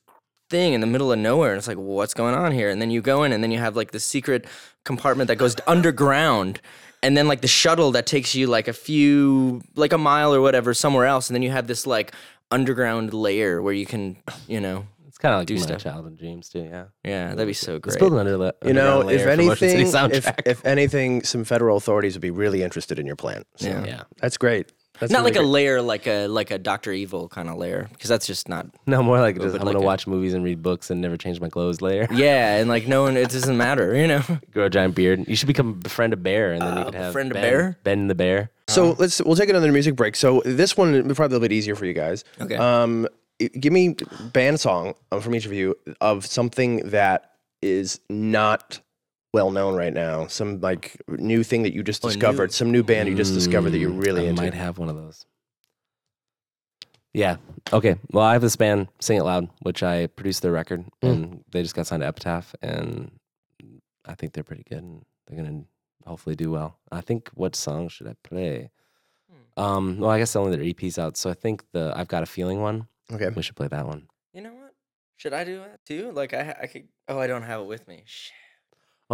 thing 0.51 0.73
in 0.73 0.81
the 0.81 0.87
middle 0.87 1.11
of 1.13 1.19
nowhere 1.19 1.51
and 1.53 1.59
it's 1.59 1.67
like 1.69 1.77
what's 1.79 2.15
going 2.15 2.35
on 2.35 2.53
here 2.53 2.69
and 2.69 2.81
then 2.81 2.91
you 2.91 3.01
go 3.01 3.25
in 3.25 3.33
and 3.33 3.43
then 3.43 3.51
you 3.51 3.59
have 3.59 3.75
like 3.77 3.91
the 3.91 3.99
secret 4.01 4.45
compartment 4.85 5.27
that 5.29 5.37
goes 5.37 5.57
underground 5.67 6.61
and 7.05 7.17
then 7.17 7.27
like 7.29 7.41
the 7.43 7.49
shuttle 7.63 7.91
that 7.93 8.07
takes 8.07 8.35
you 8.35 8.47
like 8.57 8.67
a 8.69 8.73
few 8.73 9.61
like 9.77 9.93
a 9.93 9.99
mile 9.99 10.35
or 10.35 10.41
whatever 10.41 10.75
somewhere 10.75 11.07
else 11.07 11.29
and 11.29 11.35
then 11.35 11.43
you 11.43 11.51
have 11.59 11.67
this 11.67 11.87
like 11.87 12.13
underground 12.51 13.13
layer 13.15 13.61
where 13.63 13.73
you 13.75 13.87
can 13.87 14.17
you 14.49 14.61
know 14.61 14.87
It's 15.09 15.19
kind 15.19 15.33
of 15.35 15.41
like 15.41 15.47
Do 15.49 15.55
my 15.55 15.61
stuff. 15.61 15.83
childhood 15.83 16.17
dreams 16.19 16.49
too. 16.49 16.65
Yeah. 16.75 16.85
yeah 17.05 17.29
that'd 17.35 17.47
be 17.47 17.53
so 17.55 17.75
Let's 17.75 17.85
great 17.97 17.99
build 18.01 18.13
an 18.15 18.19
under, 18.27 18.53
you 18.65 18.73
know, 18.75 19.09
if 19.09 19.27
anything, 19.27 19.87
if, 20.19 20.27
if 20.53 20.65
anything, 20.67 21.23
some 21.23 21.45
federal 21.45 21.77
authorities 21.77 22.15
would 22.15 22.23
be 22.31 22.31
really 22.43 22.63
interested 22.63 22.99
in 22.99 23.07
your 23.07 23.17
plan. 23.17 23.45
So 23.57 23.69
Yeah. 23.69 23.85
yeah. 23.87 24.03
that's 24.21 24.37
great. 24.37 24.73
That's 25.01 25.11
not 25.11 25.21
really 25.21 25.31
like 25.33 25.37
a 25.37 25.39
great. 25.41 25.49
layer 25.49 25.83
like 25.83 26.07
a 26.07 26.27
like 26.29 26.51
a 26.51 26.59
Doctor 26.59 26.93
Evil 26.93 27.29
kind 27.29 27.49
of 27.49 27.57
layer 27.57 27.89
because 27.93 28.09
that's 28.09 28.27
just 28.27 28.49
not 28.49 28.67
No, 28.87 29.03
more 29.03 29.19
like 29.21 29.37
just, 29.37 29.47
I'm 29.57 29.63
like 29.63 29.73
gonna 29.75 29.81
a- 29.81 29.83
watch 29.83 30.07
movies 30.07 30.35
and 30.35 30.45
read 30.45 30.63
books 30.63 30.91
and 30.91 31.01
never 31.01 31.17
change 31.17 31.41
my 31.41 31.49
clothes 31.49 31.81
later. 31.81 32.07
yeah 32.15 32.57
and 32.59 32.69
like 32.69 32.87
no 32.87 33.03
one 33.03 33.17
it 33.17 33.29
doesn't 33.31 33.57
matter 33.57 33.97
you 33.97 34.07
know 34.07 34.23
Grow 34.53 34.67
a 34.67 34.71
giant 34.71 34.95
beard. 34.95 35.25
You 35.27 35.35
should 35.37 35.49
become 35.49 35.81
befriend 35.81 36.13
a 36.13 36.17
bear, 36.17 36.53
and 36.53 36.63
then 36.63 36.79
you 36.79 36.85
could 36.85 36.95
have 36.95 37.09
befriend 37.13 37.31
a 37.33 37.35
Ben- 37.35 37.43
bear? 37.43 37.79
Ben 37.83 38.07
the 38.09 38.15
bear. 38.15 38.51
So 38.69 38.95
let's 38.99 39.21
we'll 39.21 39.37
take 39.37 39.49
another 39.51 39.71
music 39.73 39.97
break. 39.97 40.15
So 40.17 40.41
this 40.45 40.77
one 40.77 40.93
will 40.93 41.15
probably 41.15 41.35
a 41.37 41.39
little 41.39 41.41
bit 41.41 41.53
easier 41.53 41.75
for 41.75 41.87
you 41.87 41.93
guys. 41.93 42.25
Okay. 42.41 42.57
Um, 42.57 43.07
i- 43.43 43.49
give 43.49 43.73
me 43.73 43.97
band 44.33 44.61
song 44.61 44.95
uh, 45.13 45.19
from 45.21 45.35
each 45.35 45.45
of 45.45 45.53
you 45.53 45.75
of 46.01 46.25
something 46.25 46.89
that 46.91 47.33
is 47.61 47.99
not 48.09 48.81
well 49.35 49.51
known 49.51 49.75
right 49.75 49.93
now. 49.93 50.27
Some 50.29 50.61
like 50.61 50.97
new 51.09 51.43
thing 51.43 51.65
that 51.65 51.75
you 51.75 51.83
just 51.83 52.05
Oh, 52.05 52.09
discovered. 52.09 52.51
new. 52.51 52.53
Some 52.53 52.71
new 52.71 52.83
band 52.85 53.09
you 53.09 53.15
just 53.17 53.35
discovered 53.35 53.71
that 53.71 53.79
you're 53.79 53.91
really 54.07 54.23
Mm, 54.23 54.27
I 54.27 54.29
into. 54.31 54.43
might 54.43 54.55
have 54.55 54.79
one 54.79 54.89
of 54.89 54.97
those. 54.97 55.27
Yeah. 57.13 57.37
Okay. 57.73 57.97
Well, 58.13 58.25
I 58.25 58.33
have 58.33 58.43
this 58.43 58.57
band, 58.57 58.89
Sing 59.01 59.19
It 59.19 59.23
Loud, 59.25 59.49
which 59.63 59.83
I 59.83 60.07
produced 60.09 60.43
their 60.43 60.53
record, 60.53 60.85
Mm. 61.03 61.13
and 61.13 61.45
they 61.51 61.63
just 61.63 61.75
got 61.75 61.87
signed 61.87 62.03
to 62.03 62.07
Epitaph, 62.07 62.55
and 62.63 63.11
I 64.05 64.15
think 64.15 64.33
they're 64.33 64.45
pretty 64.45 64.65
good, 64.65 64.79
and 64.83 65.05
they're 65.27 65.37
gonna 65.43 65.65
hopefully 66.07 66.37
do 66.37 66.51
well. 66.51 66.79
I 66.91 67.01
think 67.01 67.29
what 67.35 67.55
song 67.57 67.89
should 67.89 68.07
I 68.09 68.15
play? 68.25 68.71
Hmm. 69.31 69.61
Um. 69.63 69.99
Well, 70.01 70.11
I 70.11 70.19
guess 70.19 70.35
only 70.37 70.57
their 70.57 70.65
EPs 70.65 70.99
out, 70.99 71.17
so 71.17 71.31
I 71.31 71.35
think 71.35 71.65
the 71.73 71.93
I've 71.97 72.09
Got 72.09 72.23
a 72.23 72.27
Feeling 72.27 72.61
one. 72.61 72.89
Okay. 73.13 73.29
We 73.29 73.43
should 73.43 73.57
play 73.57 73.69
that 73.69 73.87
one. 73.87 74.09
you 74.33 74.41
know 74.43 74.53
what 74.55 74.75
should 75.17 75.33
I 75.33 75.45
do 75.45 75.59
that 75.59 75.85
too 75.85 76.11
like 76.11 76.35
I 76.35 76.57
I 76.63 76.67
could 76.67 76.89
oh 77.07 77.21
I 77.21 77.29
don't 77.29 77.43
have 77.43 77.61
it 77.61 77.67
with 77.67 77.87
me 77.87 78.03
Shit. 78.05 78.33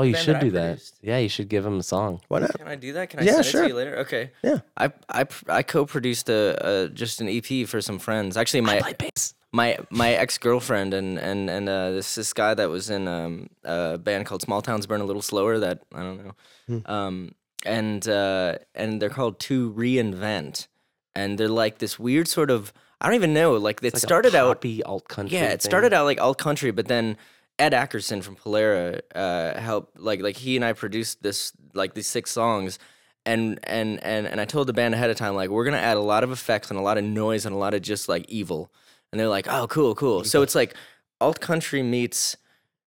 Oh, 0.00 0.02
you 0.04 0.12
band 0.14 0.24
should 0.24 0.34
that 0.36 0.40
I 0.42 0.44
do 0.44 0.50
that. 0.52 0.66
produced. 0.70 0.94
Yeah, 1.02 1.18
you 1.18 1.28
should 1.28 1.48
give 1.48 1.64
them 1.64 1.78
a 1.78 1.82
song. 1.82 2.20
Why 2.28 2.40
not? 2.40 2.52
Can 2.58 2.68
I 2.68 2.74
do 2.76 2.92
that? 2.94 3.10
Can 3.10 3.20
I 3.20 3.24
Yeah, 3.24 3.32
send 3.34 3.46
sure. 3.46 3.62
to 3.62 3.68
you 3.68 3.74
later? 3.74 3.98
Okay. 3.98 4.30
Yeah. 4.42 4.58
I 4.76 4.92
I 5.08 5.24
pr- 5.24 5.50
I 5.50 5.62
co-produced 5.62 6.28
a, 6.28 6.42
a 6.84 6.88
just 6.88 7.20
an 7.20 7.28
EP 7.28 7.66
for 7.68 7.80
some 7.80 7.98
friends. 7.98 8.36
Actually, 8.36 8.62
my 8.62 8.80
play 8.80 8.94
bass. 8.98 9.34
my 9.52 9.78
my 9.90 10.10
ex 10.12 10.38
girlfriend 10.38 10.94
and 10.94 11.18
and 11.18 11.48
and 11.50 11.68
uh, 11.68 11.90
this 11.92 12.14
this 12.14 12.32
guy 12.32 12.54
that 12.54 12.68
was 12.70 12.90
in 12.90 13.06
um, 13.08 13.48
a 13.64 13.98
band 13.98 14.26
called 14.26 14.42
Small 14.42 14.62
Towns 14.62 14.86
Burn 14.86 15.00
a 15.00 15.04
Little 15.04 15.22
Slower. 15.22 15.58
That 15.58 15.82
I 15.94 16.00
don't 16.00 16.24
know. 16.24 16.32
Hmm. 16.66 16.90
Um, 16.90 17.34
and 17.66 18.08
uh, 18.08 18.56
and 18.74 19.02
they're 19.02 19.10
called 19.10 19.38
To 19.40 19.72
Reinvent, 19.72 20.66
and 21.14 21.38
they're 21.38 21.48
like 21.48 21.78
this 21.78 21.98
weird 21.98 22.28
sort 22.28 22.50
of 22.50 22.72
I 23.00 23.06
don't 23.06 23.14
even 23.16 23.32
know. 23.34 23.52
Like 23.56 23.78
it 23.82 23.84
Like 23.84 23.94
a 23.94 23.98
started 24.00 24.34
out 24.34 24.56
poppy 24.56 24.82
alt 24.82 25.08
country. 25.08 25.36
yeah, 25.38 25.46
it 25.46 25.62
thing. 25.62 25.70
started 25.70 25.92
out 25.92 26.04
like 26.04 26.20
alt 26.20 26.38
country, 26.38 26.70
but 26.70 26.86
then 26.88 27.16
Ed 27.60 27.72
Ackerson 27.72 28.22
from 28.22 28.36
Polara 28.36 29.00
uh, 29.14 29.60
helped 29.60 30.00
like 30.00 30.20
like 30.22 30.36
he 30.36 30.56
and 30.56 30.64
I 30.64 30.72
produced 30.72 31.22
this 31.22 31.52
like 31.74 31.94
these 31.94 32.08
six 32.08 32.30
songs. 32.30 32.78
And, 33.26 33.60
and 33.64 34.02
and 34.02 34.26
and 34.26 34.40
I 34.40 34.46
told 34.46 34.66
the 34.66 34.72
band 34.72 34.94
ahead 34.94 35.10
of 35.10 35.16
time 35.16 35.34
like 35.34 35.50
we're 35.50 35.66
gonna 35.66 35.76
add 35.76 35.98
a 35.98 36.00
lot 36.00 36.24
of 36.24 36.32
effects 36.32 36.70
and 36.70 36.78
a 36.78 36.82
lot 36.82 36.96
of 36.96 37.04
noise 37.04 37.44
and 37.44 37.54
a 37.54 37.58
lot 37.58 37.74
of 37.74 37.82
just 37.82 38.08
like 38.08 38.24
evil, 38.30 38.72
and 39.12 39.20
they're 39.20 39.28
like 39.28 39.46
oh 39.46 39.66
cool 39.68 39.94
cool 39.94 40.24
so 40.24 40.40
it's 40.40 40.54
like 40.54 40.74
alt 41.20 41.38
country 41.38 41.82
meets, 41.82 42.38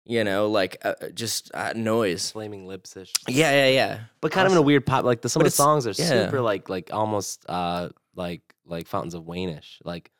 you 0.05 0.23
know 0.23 0.47
like 0.47 0.77
uh, 0.85 0.93
uh, 1.01 1.09
just 1.09 1.49
uh, 1.55 1.73
noise. 1.75 2.29
flaming 2.31 2.67
lips 2.67 2.95
ish. 2.95 3.11
Yeah 3.27 3.51
yeah 3.51 3.69
yeah. 3.69 3.99
but 4.21 4.31
kind 4.31 4.45
of 4.45 4.51
in 4.51 4.59
a 4.59 4.61
weird 4.61 4.85
pop. 4.85 5.05
Like 5.05 5.21
the 5.21 5.27
some 5.27 5.39
But 5.41 5.47
of 5.47 5.53
the 5.53 5.57
songs 5.57 5.87
are 5.87 5.95
yeah. 5.97 6.07
super 6.07 6.39
like 6.39 6.69
like 6.69 6.93
almost 6.93 7.43
uh 7.49 7.89
like 8.15 8.43
like 8.65 8.87
Fountains 8.87 9.15
of 9.15 9.25
Wayne-ish. 9.25 9.81
Like 9.83 10.11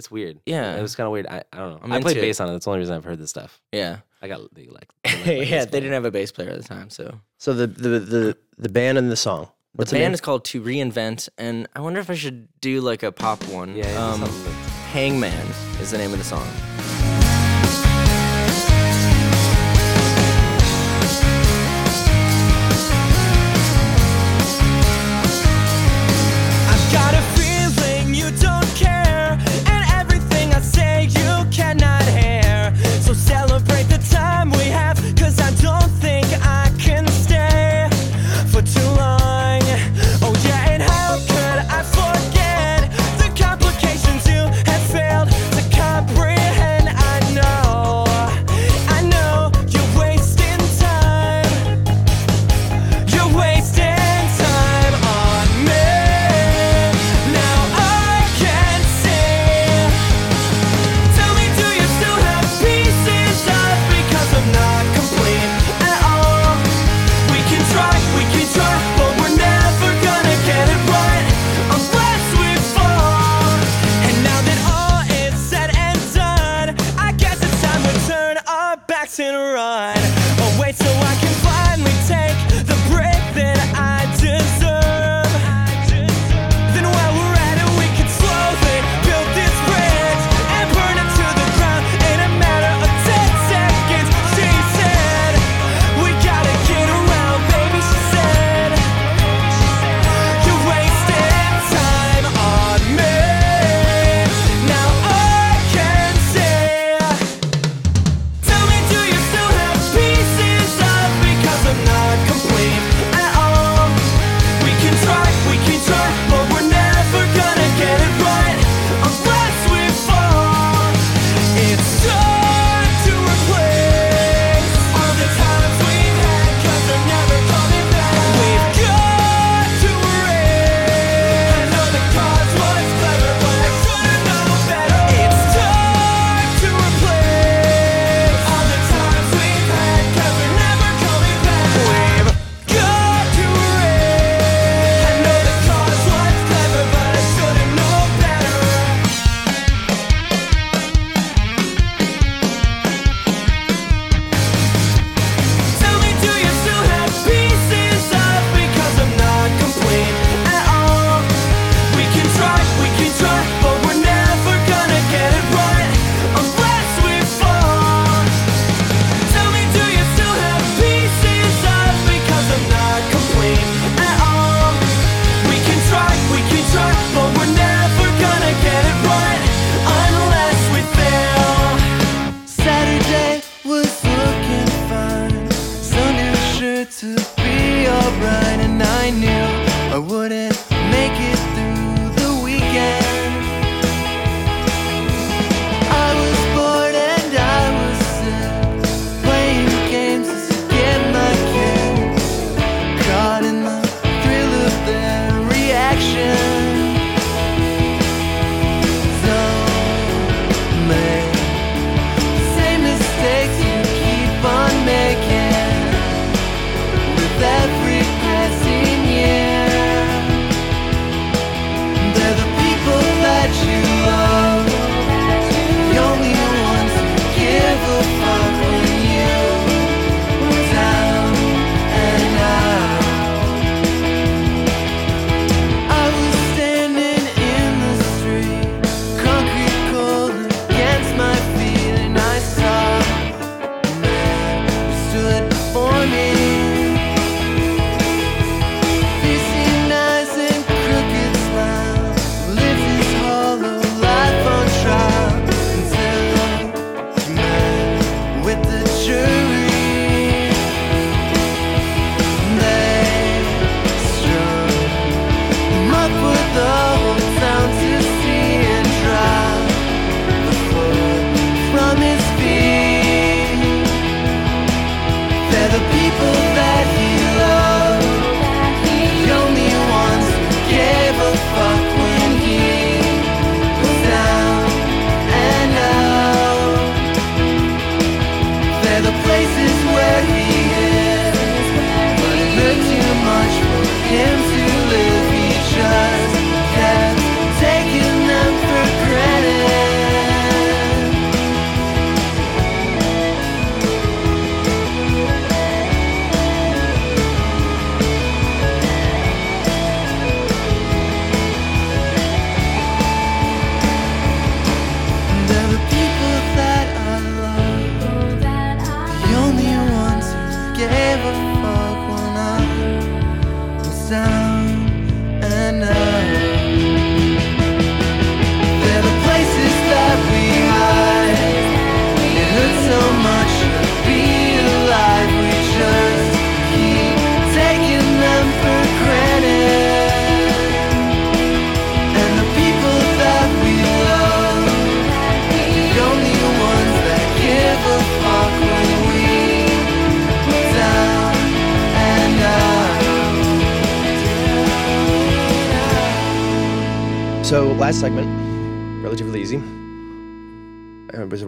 it's 0.00 0.10
weird. 0.10 0.40
Yeah. 0.46 0.76
it 0.76 0.82
was 0.82 0.96
kind 0.96 1.06
of 1.06 1.12
weird. 1.12 1.26
I, 1.26 1.44
I 1.52 1.58
don't 1.58 1.70
know. 1.72 1.80
I'm 1.82 1.92
i 1.92 2.00
played 2.00 2.16
into 2.16 2.26
it. 2.26 2.28
bass 2.30 2.40
on 2.40 2.48
it. 2.48 2.52
That's 2.52 2.64
the 2.64 2.70
only 2.70 2.80
reason 2.80 2.96
I've 2.96 3.04
heard 3.04 3.18
this 3.18 3.30
stuff. 3.30 3.60
Yeah, 3.72 3.98
I 4.22 4.28
got 4.28 4.52
the 4.54 4.66
like. 4.68 4.88
the, 5.04 5.10
like, 5.10 5.26
my 5.26 5.32
yeah. 5.32 5.38
bass 5.38 5.48
They 5.50 5.66
player. 5.70 5.80
didn't 5.82 5.92
have 5.92 6.04
a 6.06 6.10
bass 6.10 6.32
player 6.32 6.50
at 6.50 6.56
the 6.60 6.66
time, 6.68 6.90
so 6.90 7.20
So 7.38 7.52
the 7.54 7.66
the 7.66 7.98
the, 8.00 8.36
the 8.58 8.68
band 8.68 8.98
and 8.98 9.10
the 9.10 9.16
song. 9.16 9.48
What's 9.74 9.90
the 9.90 9.96
the 9.96 10.00
band 10.00 10.10
name? 10.10 10.14
is 10.14 10.20
called 10.20 10.44
To 10.46 10.60
Reinvent, 10.62 11.28
and 11.38 11.68
I 11.76 11.80
wonder 11.80 12.00
if 12.00 12.10
I 12.10 12.14
should 12.14 12.48
do 12.60 12.80
like 12.80 13.02
a 13.04 13.12
pop 13.12 13.42
one. 13.48 13.76
Yeah, 13.76 13.86
yeah, 13.92 14.04
um, 14.04 14.20
something 14.20 14.42
that's- 14.44 14.68
Hangman 14.92 15.46
is 15.80 15.92
the 15.92 15.98
name 15.98 16.12
of 16.12 16.18
the 16.18 16.24
song. 16.24 16.48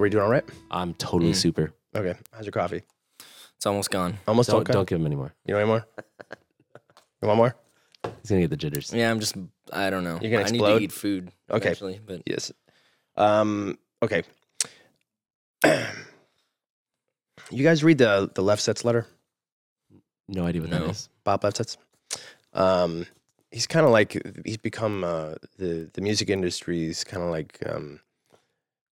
Was 0.03 0.07
we 0.09 0.11
doing 0.11 0.25
all 0.25 0.31
right? 0.31 0.43
I'm 0.69 0.95
totally 0.95 1.31
Mm. 1.31 1.37
super. 1.37 1.73
Okay. 1.95 2.19
How's 2.33 2.45
your 2.45 2.51
coffee? 2.51 2.83
It's 3.55 3.67
almost 3.67 3.89
gone. 3.93 4.19
Almost 4.27 4.51
Don't, 4.51 4.63
okay. 4.63 4.73
don't 4.73 4.89
give 4.89 4.99
him 4.99 5.07
any 5.07 5.15
more. 5.15 5.33
You 5.47 5.55
know 5.55 5.61
any 5.61 5.69
more? 5.69 5.87
You 7.23 7.29
want 7.29 7.37
more? 7.37 7.55
He's 8.21 8.31
gonna 8.31 8.41
get 8.41 8.51
the 8.51 8.57
jitters. 8.57 8.93
Yeah, 8.93 9.09
I'm 9.13 9.21
just. 9.21 9.37
I 9.73 9.91
don't 9.91 10.03
know. 10.03 10.19
You're 10.21 10.33
gonna 10.33 10.43
I 10.43 10.51
need 10.51 10.57
explode? 10.57 10.79
to 10.79 10.85
eat 10.85 10.91
food. 10.91 11.31
Okay. 11.49 11.69
Eventually, 11.69 12.01
but 12.05 12.23
Yes. 12.27 12.51
Um. 13.17 13.79
Okay. 14.03 14.25
you 15.65 17.63
guys 17.63 17.85
read 17.85 17.99
the 17.99 18.29
the 18.35 18.43
Lefsetz 18.43 18.85
letter? 18.85 19.07
No 20.27 20.45
idea 20.47 20.63
what 20.63 20.71
No. 20.71 20.81
that 20.81 20.91
is. 20.91 21.09
Bob 21.23 21.43
Lefsetz. 21.43 21.77
Um, 22.53 23.07
he's 23.53 23.69
kind 23.69 23.87
of 23.87 23.93
like 23.93 24.21
he's 24.45 24.57
become 24.57 25.05
uh, 25.05 25.35
the 25.59 25.89
the 25.95 26.01
music 26.01 26.29
industry's 26.29 27.05
kind 27.05 27.23
of 27.23 27.31
like 27.31 27.57
um, 27.67 28.01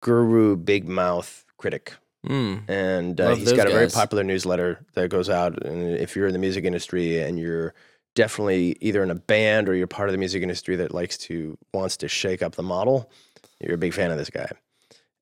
guru, 0.05 0.55
big 0.56 0.86
mouth 0.86 1.44
critic, 1.56 1.94
mm, 2.26 2.62
and 2.68 3.18
uh, 3.20 3.35
he's 3.35 3.52
got 3.52 3.66
a 3.66 3.70
very 3.70 3.89
popular 3.89 4.22
newsletter 4.22 4.85
that 4.93 5.09
goes 5.09 5.31
out. 5.31 5.64
And 5.64 5.97
if 5.97 6.14
you're 6.14 6.26
in 6.26 6.35
the 6.35 6.39
music 6.39 6.64
industry 6.64 7.20
and 7.20 7.39
you're 7.39 7.72
definitely 8.14 8.76
either 8.81 9.02
in 9.02 9.10
a 9.10 9.14
band 9.14 9.68
or 9.68 9.74
you're 9.74 9.86
part 9.89 10.09
of 10.09 10.12
the 10.12 10.18
music 10.18 10.43
industry 10.43 10.76
that 10.76 10.93
likes 10.94 11.16
to 11.18 11.56
wants 11.72 11.97
to 11.97 12.09
shake 12.09 12.43
up 12.43 12.55
the 12.55 12.62
model, 12.62 13.10
you're 13.60 13.74
a 13.74 13.78
big 13.78 13.94
fan 13.94 14.10
of 14.10 14.18
this 14.18 14.31
guy. 14.31 14.48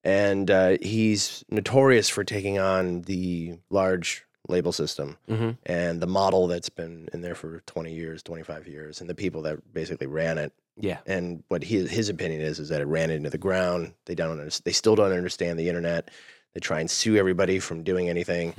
And 0.04 0.50
uh, 0.50 0.78
he's 0.82 1.44
notorious 1.48 2.09
for 2.09 2.24
taking 2.24 2.59
on 2.59 3.02
the 3.02 3.54
large 3.70 4.24
label 4.48 4.72
system 4.72 5.16
Mm-hmm. 5.30 5.50
and 5.66 6.00
the 6.00 6.09
model 6.09 6.48
that's 6.48 6.68
been 6.68 7.09
in 7.12 7.20
there 7.20 7.36
for 7.36 7.60
20 7.66 7.94
years, 7.94 8.22
25 8.24 8.66
years, 8.66 9.00
and 9.00 9.09
the 9.09 9.14
people 9.14 9.42
that 9.42 9.72
basically 9.72 10.09
ran 10.09 10.38
it. 10.38 10.52
Yeah. 10.77 10.99
And 11.07 11.43
what 11.49 11.62
his 11.62 11.90
his 11.90 12.09
opinion 12.09 12.40
is 12.40 12.59
is 12.59 12.69
that 12.70 12.81
it 12.81 12.86
ran 12.86 13.11
into 13.11 13.31
the 13.31 13.39
ground. 13.39 13.93
They 14.07 14.15
don't 14.15 14.61
they 14.65 14.73
still 14.73 14.97
don't 14.97 15.12
understand 15.12 15.59
the 15.59 15.69
internet. 15.69 16.11
They 16.55 16.61
try 16.61 16.81
and 16.81 16.90
sue 16.90 17.16
everybody 17.16 17.59
from 17.59 17.82
doing 17.82 18.09
anything, 18.09 18.55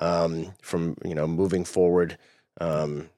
um, 0.00 0.52
from 0.60 0.96
you 1.04 1.14
know 1.14 1.26
moving 1.26 1.64
forward. 1.64 2.18
Um, 2.60 3.08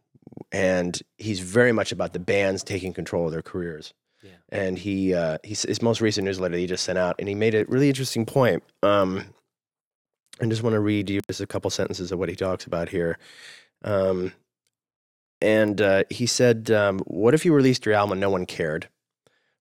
and 0.53 1.01
he's 1.19 1.41
very 1.41 1.73
much 1.73 1.93
about 1.93 2.13
the 2.13 2.19
bands 2.19 2.63
taking 2.63 2.93
control 2.93 3.27
of 3.27 3.33
their 3.33 3.43
careers. 3.43 3.95
Yeah. 4.23 4.31
And 4.51 4.79
he 4.79 5.15
uh, 5.15 5.39
he's, 5.43 5.63
his 5.63 5.83
most 5.83 6.01
recent 6.01 6.25
newsletter 6.25 6.55
that 6.55 6.61
he 6.61 6.67
just 6.67 6.85
sent 6.85 6.99
out, 6.99 7.17
and 7.19 7.29
he 7.29 7.35
made 7.35 7.55
a 7.55 7.65
really 7.67 7.89
interesting 7.89 8.27
point. 8.27 8.63
Um, 8.83 9.25
I 10.41 10.47
just 10.47 10.63
want 10.63 10.75
to 10.75 10.81
read 10.81 11.11
you 11.11 11.21
just 11.29 11.41
a 11.41 11.47
couple 11.47 11.71
sentences 11.71 12.13
of 12.13 12.19
what 12.19 12.29
he 12.29 12.37
talks 12.37 12.67
about 12.67 12.89
here. 12.89 13.19
Um, 13.85 14.33
and 15.41 15.81
uh, 15.81 16.05
he 16.11 16.27
said, 16.27 16.71
um, 16.71 17.01
"What 17.01 17.35
if 17.35 17.45
you 17.45 17.53
released 17.53 17.87
your 17.87 17.95
album 17.95 18.13
and 18.13 18.21
no 18.21 18.31
one 18.31 18.47
cared? 18.47 18.89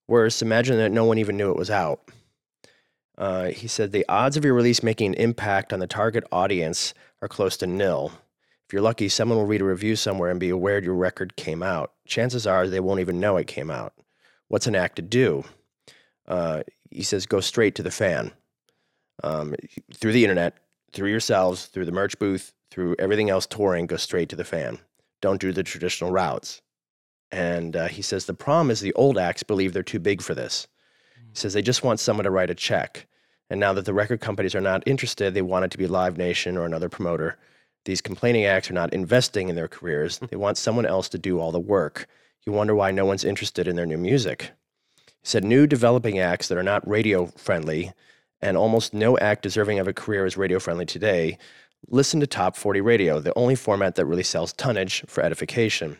Worse, 0.08 0.42
imagine 0.42 0.76
that 0.78 0.92
no 0.92 1.04
one 1.04 1.18
even 1.18 1.36
knew 1.36 1.50
it 1.50 1.56
was 1.56 1.70
out." 1.70 2.00
Uh, 3.16 3.48
he 3.48 3.68
said, 3.68 3.92
"The 3.92 4.06
odds 4.08 4.36
of 4.36 4.44
your 4.44 4.54
release 4.54 4.82
making 4.82 5.08
an 5.08 5.20
impact 5.20 5.72
on 5.72 5.78
the 5.78 5.86
target 5.86 6.24
audience 6.32 6.94
are 7.22 7.28
close 7.28 7.56
to 7.58 7.66
nil. 7.66 8.12
If 8.66 8.72
you're 8.72 8.82
lucky, 8.82 9.08
someone 9.08 9.38
will 9.38 9.46
read 9.46 9.60
a 9.60 9.64
review 9.64 9.96
somewhere 9.96 10.30
and 10.30 10.38
be 10.40 10.48
aware 10.48 10.82
your 10.82 10.94
record 10.94 11.36
came 11.36 11.62
out. 11.62 11.92
Chances 12.06 12.46
are 12.46 12.68
they 12.68 12.80
won't 12.80 13.00
even 13.00 13.20
know 13.20 13.36
it 13.36 13.46
came 13.46 13.70
out. 13.70 13.94
What's 14.48 14.66
an 14.66 14.74
act 14.74 14.96
to 14.96 15.02
do?" 15.02 15.44
Uh, 16.26 16.62
he 16.90 17.02
says, 17.02 17.26
"Go 17.26 17.40
straight 17.40 17.74
to 17.76 17.82
the 17.82 17.90
fan." 17.90 18.32
Um, 19.22 19.54
through 19.94 20.12
the 20.12 20.24
internet, 20.24 20.56
through 20.92 21.10
yourselves, 21.10 21.66
through 21.66 21.84
the 21.84 21.92
merch 21.92 22.18
booth, 22.18 22.54
through 22.70 22.96
everything 22.98 23.28
else 23.28 23.46
touring, 23.46 23.86
go 23.86 23.96
straight 23.96 24.28
to 24.30 24.36
the 24.36 24.44
fan. 24.44 24.78
Don't 25.20 25.40
do 25.40 25.52
the 25.52 25.62
traditional 25.62 26.10
routes. 26.10 26.62
And 27.32 27.76
uh, 27.76 27.88
he 27.88 28.02
says 28.02 28.24
the 28.24 28.34
problem 28.34 28.70
is 28.70 28.80
the 28.80 28.92
old 28.94 29.18
acts 29.18 29.42
believe 29.42 29.72
they're 29.72 29.82
too 29.82 30.00
big 30.00 30.22
for 30.22 30.34
this. 30.34 30.66
He 31.14 31.36
says 31.36 31.52
they 31.52 31.62
just 31.62 31.84
want 31.84 32.00
someone 32.00 32.24
to 32.24 32.30
write 32.30 32.50
a 32.50 32.54
check. 32.54 33.06
And 33.48 33.60
now 33.60 33.72
that 33.72 33.84
the 33.84 33.94
record 33.94 34.20
companies 34.20 34.54
are 34.54 34.60
not 34.60 34.82
interested, 34.86 35.34
they 35.34 35.42
want 35.42 35.64
it 35.64 35.70
to 35.72 35.78
be 35.78 35.86
Live 35.86 36.16
Nation 36.16 36.56
or 36.56 36.64
another 36.64 36.88
promoter. 36.88 37.36
These 37.84 38.00
complaining 38.00 38.44
acts 38.44 38.70
are 38.70 38.74
not 38.74 38.92
investing 38.92 39.48
in 39.48 39.56
their 39.56 39.68
careers. 39.68 40.18
They 40.18 40.36
want 40.36 40.58
someone 40.58 40.86
else 40.86 41.08
to 41.10 41.18
do 41.18 41.40
all 41.40 41.52
the 41.52 41.60
work. 41.60 42.06
You 42.44 42.52
wonder 42.52 42.74
why 42.74 42.90
no 42.90 43.04
one's 43.04 43.24
interested 43.24 43.66
in 43.68 43.76
their 43.76 43.86
new 43.86 43.98
music. 43.98 44.52
He 45.06 45.12
said 45.26 45.44
new 45.44 45.66
developing 45.66 46.18
acts 46.18 46.48
that 46.48 46.58
are 46.58 46.62
not 46.62 46.86
radio 46.88 47.26
friendly 47.26 47.92
and 48.40 48.56
almost 48.56 48.94
no 48.94 49.18
act 49.18 49.42
deserving 49.42 49.78
of 49.78 49.88
a 49.88 49.92
career 49.92 50.24
is 50.26 50.36
radio 50.36 50.58
friendly 50.58 50.86
today. 50.86 51.38
Listen 51.88 52.20
to 52.20 52.26
Top 52.26 52.56
40 52.56 52.80
Radio, 52.80 53.20
the 53.20 53.36
only 53.36 53.54
format 53.54 53.94
that 53.96 54.06
really 54.06 54.22
sells 54.22 54.52
tonnage 54.52 55.02
for 55.06 55.22
edification. 55.22 55.96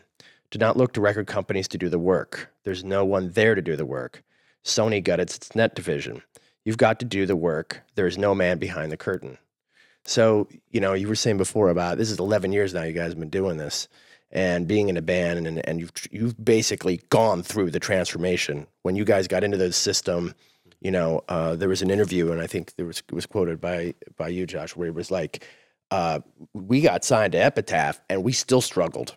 Do 0.51 0.59
not 0.59 0.77
look 0.77 0.93
to 0.93 1.01
record 1.01 1.27
companies 1.27 1.67
to 1.69 1.77
do 1.77 1.89
the 1.89 1.99
work. 1.99 2.53
There's 2.63 2.83
no 2.83 3.03
one 3.03 3.31
there 3.31 3.55
to 3.55 3.61
do 3.61 3.75
the 3.75 3.85
work. 3.85 4.23
Sony 4.63 5.03
gutted 5.03 5.29
its 5.29 5.55
net 5.55 5.75
division. 5.75 6.21
You've 6.63 6.77
got 6.77 6.99
to 6.99 7.05
do 7.05 7.25
the 7.25 7.35
work. 7.35 7.81
There 7.95 8.05
is 8.05 8.17
no 8.17 8.35
man 8.35 8.59
behind 8.59 8.91
the 8.91 8.97
curtain. 8.97 9.37
So, 10.03 10.47
you 10.69 10.79
know, 10.79 10.93
you 10.93 11.07
were 11.07 11.15
saying 11.15 11.37
before 11.37 11.69
about 11.69 11.97
this 11.97 12.11
is 12.11 12.19
11 12.19 12.51
years 12.53 12.73
now 12.73 12.83
you 12.83 12.93
guys 12.93 13.11
have 13.11 13.19
been 13.19 13.29
doing 13.29 13.57
this 13.57 13.87
and 14.31 14.67
being 14.67 14.89
in 14.89 14.97
a 14.97 15.01
band 15.01 15.45
and, 15.47 15.67
and 15.67 15.79
you've, 15.79 15.91
you've 16.11 16.43
basically 16.43 17.01
gone 17.09 17.43
through 17.43 17.71
the 17.71 17.79
transformation. 17.79 18.67
When 18.83 18.95
you 18.95 19.03
guys 19.03 19.27
got 19.27 19.43
into 19.43 19.57
the 19.57 19.71
system, 19.71 20.35
you 20.79 20.91
know, 20.91 21.23
uh, 21.27 21.55
there 21.55 21.69
was 21.69 21.81
an 21.81 21.91
interview 21.91 22.31
and 22.31 22.41
I 22.41 22.47
think 22.47 22.75
there 22.75 22.85
was, 22.85 22.99
it 22.99 23.13
was 23.13 23.25
quoted 23.25 23.59
by, 23.59 23.93
by 24.17 24.29
you, 24.29 24.45
Josh, 24.45 24.75
where 24.75 24.87
it 24.87 24.95
was 24.95 25.11
like, 25.11 25.45
uh, 25.91 26.19
we 26.53 26.81
got 26.81 27.03
signed 27.03 27.33
to 27.33 27.37
Epitaph 27.37 28.01
and 28.09 28.23
we 28.23 28.31
still 28.31 28.61
struggled. 28.61 29.15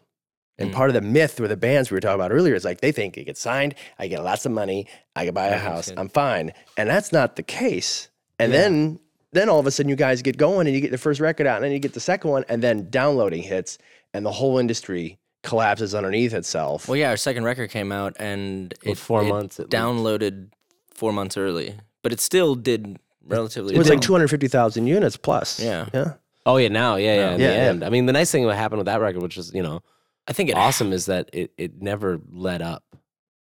And 0.56 0.72
part 0.72 0.88
of 0.88 0.94
the 0.94 1.00
myth 1.00 1.40
with 1.40 1.50
the 1.50 1.56
bands 1.56 1.90
we 1.90 1.96
were 1.96 2.00
talking 2.00 2.14
about 2.14 2.30
earlier 2.30 2.54
is 2.54 2.64
like 2.64 2.80
they 2.80 2.92
think 2.92 3.16
they 3.16 3.24
get 3.24 3.36
signed, 3.36 3.74
I 3.98 4.06
get 4.06 4.22
lots 4.22 4.46
of 4.46 4.52
money, 4.52 4.86
I 5.16 5.24
can 5.24 5.34
buy 5.34 5.46
a 5.48 5.58
house, 5.58 5.90
I'm 5.96 6.08
fine. 6.08 6.52
And 6.76 6.88
that's 6.88 7.12
not 7.12 7.34
the 7.34 7.42
case. 7.42 8.08
And 8.38 8.52
then 8.52 9.00
then 9.32 9.48
all 9.48 9.58
of 9.58 9.66
a 9.66 9.72
sudden 9.72 9.90
you 9.90 9.96
guys 9.96 10.22
get 10.22 10.36
going 10.36 10.68
and 10.68 10.74
you 10.76 10.80
get 10.80 10.92
the 10.92 10.98
first 10.98 11.18
record 11.18 11.48
out 11.48 11.56
and 11.56 11.64
then 11.64 11.72
you 11.72 11.80
get 11.80 11.92
the 11.94 11.98
second 12.00 12.30
one 12.30 12.44
and 12.48 12.62
then 12.62 12.88
downloading 12.88 13.42
hits 13.42 13.78
and 14.12 14.24
the 14.24 14.30
whole 14.30 14.58
industry 14.58 15.18
collapses 15.42 15.92
underneath 15.92 16.32
itself. 16.32 16.88
Well, 16.88 16.96
yeah, 16.96 17.10
our 17.10 17.16
second 17.16 17.42
record 17.42 17.70
came 17.70 17.90
out 17.90 18.14
and 18.20 18.72
With 18.84 18.92
it, 18.92 18.98
four 18.98 19.24
it 19.24 19.28
months 19.28 19.58
at 19.58 19.66
least. 19.66 19.72
downloaded 19.72 20.50
four 20.92 21.12
months 21.12 21.36
early, 21.36 21.74
but 22.04 22.12
it 22.12 22.20
still 22.20 22.54
did 22.54 23.00
relatively. 23.26 23.74
it 23.74 23.78
was 23.78 23.88
like 23.88 24.00
250,000 24.00 24.86
units 24.86 25.16
plus. 25.16 25.58
Yeah. 25.58 25.88
Yeah. 25.92 26.14
Oh 26.46 26.56
yeah, 26.58 26.68
now 26.68 26.96
yeah, 26.96 27.14
yeah. 27.14 27.34
In 27.34 27.40
Yeah, 27.40 27.48
the 27.48 27.54
yeah. 27.54 27.60
end, 27.70 27.84
I 27.84 27.88
mean, 27.90 28.06
the 28.06 28.12
nice 28.12 28.30
thing 28.30 28.46
that 28.46 28.54
happened 28.56 28.78
with 28.78 28.86
that 28.86 29.00
record, 29.00 29.22
which 29.22 29.36
is 29.38 29.52
you 29.54 29.62
know 29.62 29.80
I 30.28 30.32
think 30.32 30.50
it 30.50 30.56
awesome, 30.56 30.92
is 30.92 31.06
that 31.06 31.30
it 31.32 31.52
it 31.56 31.80
never 31.82 32.20
let 32.32 32.62
up. 32.62 32.84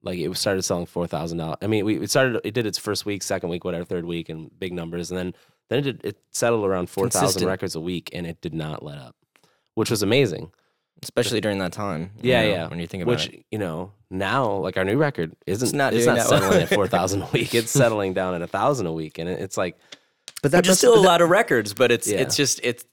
Like 0.04 0.18
it 0.18 0.36
started 0.36 0.62
selling 0.62 0.86
four 0.86 1.06
thousand 1.06 1.38
dollars. 1.38 1.58
I 1.62 1.66
mean, 1.68 1.84
we 1.84 1.96
it 2.00 2.10
started. 2.10 2.40
It 2.44 2.54
did 2.54 2.66
its 2.66 2.78
first 2.78 3.06
week, 3.06 3.22
second 3.22 3.50
week, 3.50 3.64
whatever, 3.64 3.84
third 3.84 4.04
week, 4.04 4.28
and 4.28 4.50
big 4.58 4.72
numbers, 4.72 5.10
and 5.10 5.18
then 5.18 5.34
then 5.70 5.78
it 5.78 5.82
did, 5.82 6.00
it 6.04 6.18
settled 6.30 6.64
around 6.64 6.90
four 6.90 7.08
thousand 7.08 7.46
records 7.46 7.74
a 7.76 7.80
week, 7.80 8.10
and 8.12 8.26
it 8.26 8.40
did 8.40 8.52
not 8.52 8.82
let 8.84 8.98
up, 8.98 9.14
which 9.74 9.90
was 9.90 10.02
amazing. 10.02 10.50
especially 11.04 11.40
during 11.40 11.58
that 11.58 11.72
time. 11.72 12.10
Yeah, 12.20 12.42
know, 12.42 12.48
yeah. 12.50 12.66
When 12.68 12.80
you 12.80 12.86
think 12.88 13.04
about 13.04 13.12
Which 13.12 13.28
it, 13.28 13.44
you 13.52 13.58
know 13.58 13.92
now, 14.10 14.52
like 14.56 14.76
our 14.76 14.84
new 14.84 14.96
record 14.98 15.34
isn't 15.46 15.66
It's 15.68 15.72
not 15.72 15.94
it's 15.94 16.06
not 16.06 16.20
settling 16.20 16.62
at 16.62 16.68
four 16.68 16.88
thousand 16.88 17.22
a 17.22 17.28
week. 17.32 17.54
It's 17.54 17.70
settling 17.82 18.12
down 18.12 18.34
at 18.34 18.42
a 18.42 18.48
thousand 18.48 18.86
a 18.88 18.92
week, 18.92 19.18
and 19.18 19.28
it, 19.28 19.38
it's 19.40 19.56
like 19.56 19.78
But 20.42 20.50
that 20.52 20.58
which 20.58 20.66
is 20.66 20.70
must- 20.70 20.80
still 20.80 20.94
a 20.94 20.96
that- 20.96 21.02
lot 21.08 21.20
of 21.22 21.28
records, 21.30 21.72
but 21.74 21.90
it's 21.92 22.08
Yeah. 22.08 22.18
it's 22.20 22.36
just 22.36 22.60
it's 22.62 22.84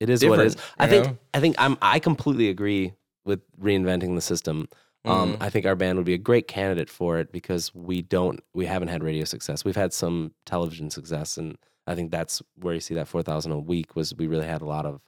It 0.00 0.10
is 0.10 0.24
what 0.24 0.38
it 0.40 0.46
is. 0.46 0.54
different, 0.54 0.74
I 0.78 0.86
think 0.88 1.06
know? 1.06 1.18
I 1.34 1.40
think 1.40 1.56
I'm 1.58 1.78
I 1.82 1.98
completely 1.98 2.48
agree 2.48 2.92
with 3.24 3.40
reinventing 3.58 4.14
the 4.14 4.20
system. 4.20 4.68
Um, 5.04 5.34
Mm-hmm. 5.34 5.42
I 5.42 5.50
think 5.50 5.64
our 5.64 5.76
band 5.76 5.96
would 5.96 6.04
be 6.06 6.14
a 6.14 6.18
great 6.18 6.48
candidate 6.48 6.90
for 6.90 7.18
it 7.18 7.30
because 7.32 7.72
we 7.74 8.02
don't 8.02 8.40
we 8.52 8.66
haven't 8.66 8.88
had 8.88 9.02
radio 9.02 9.24
success. 9.24 9.64
We've 9.64 9.76
had 9.76 9.92
some 9.92 10.32
television 10.44 10.90
success, 10.90 11.36
and 11.38 11.56
I 11.86 11.94
think 11.94 12.10
that's 12.10 12.42
where 12.56 12.74
you 12.74 12.80
see 12.80 12.94
that 12.94 13.08
four 13.08 13.22
thousand 13.22 13.52
a 13.52 13.58
week 13.58 13.94
was 13.96 14.14
we 14.14 14.26
really 14.26 14.46
had 14.46 14.60
a 14.60 14.66
lot 14.66 14.84
of, 14.86 15.00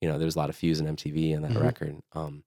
you 0.00 0.08
know, 0.08 0.18
there 0.18 0.26
was 0.26 0.36
a 0.36 0.38
lot 0.38 0.50
of 0.50 0.56
Fuse 0.56 0.78
and 0.78 0.88
MTV 0.88 1.34
and 1.34 1.42
that 1.44 1.52
Mm-hmm. 1.52 1.60
Mhm. 1.60 1.64
record, 1.64 1.96
um, 2.12 2.44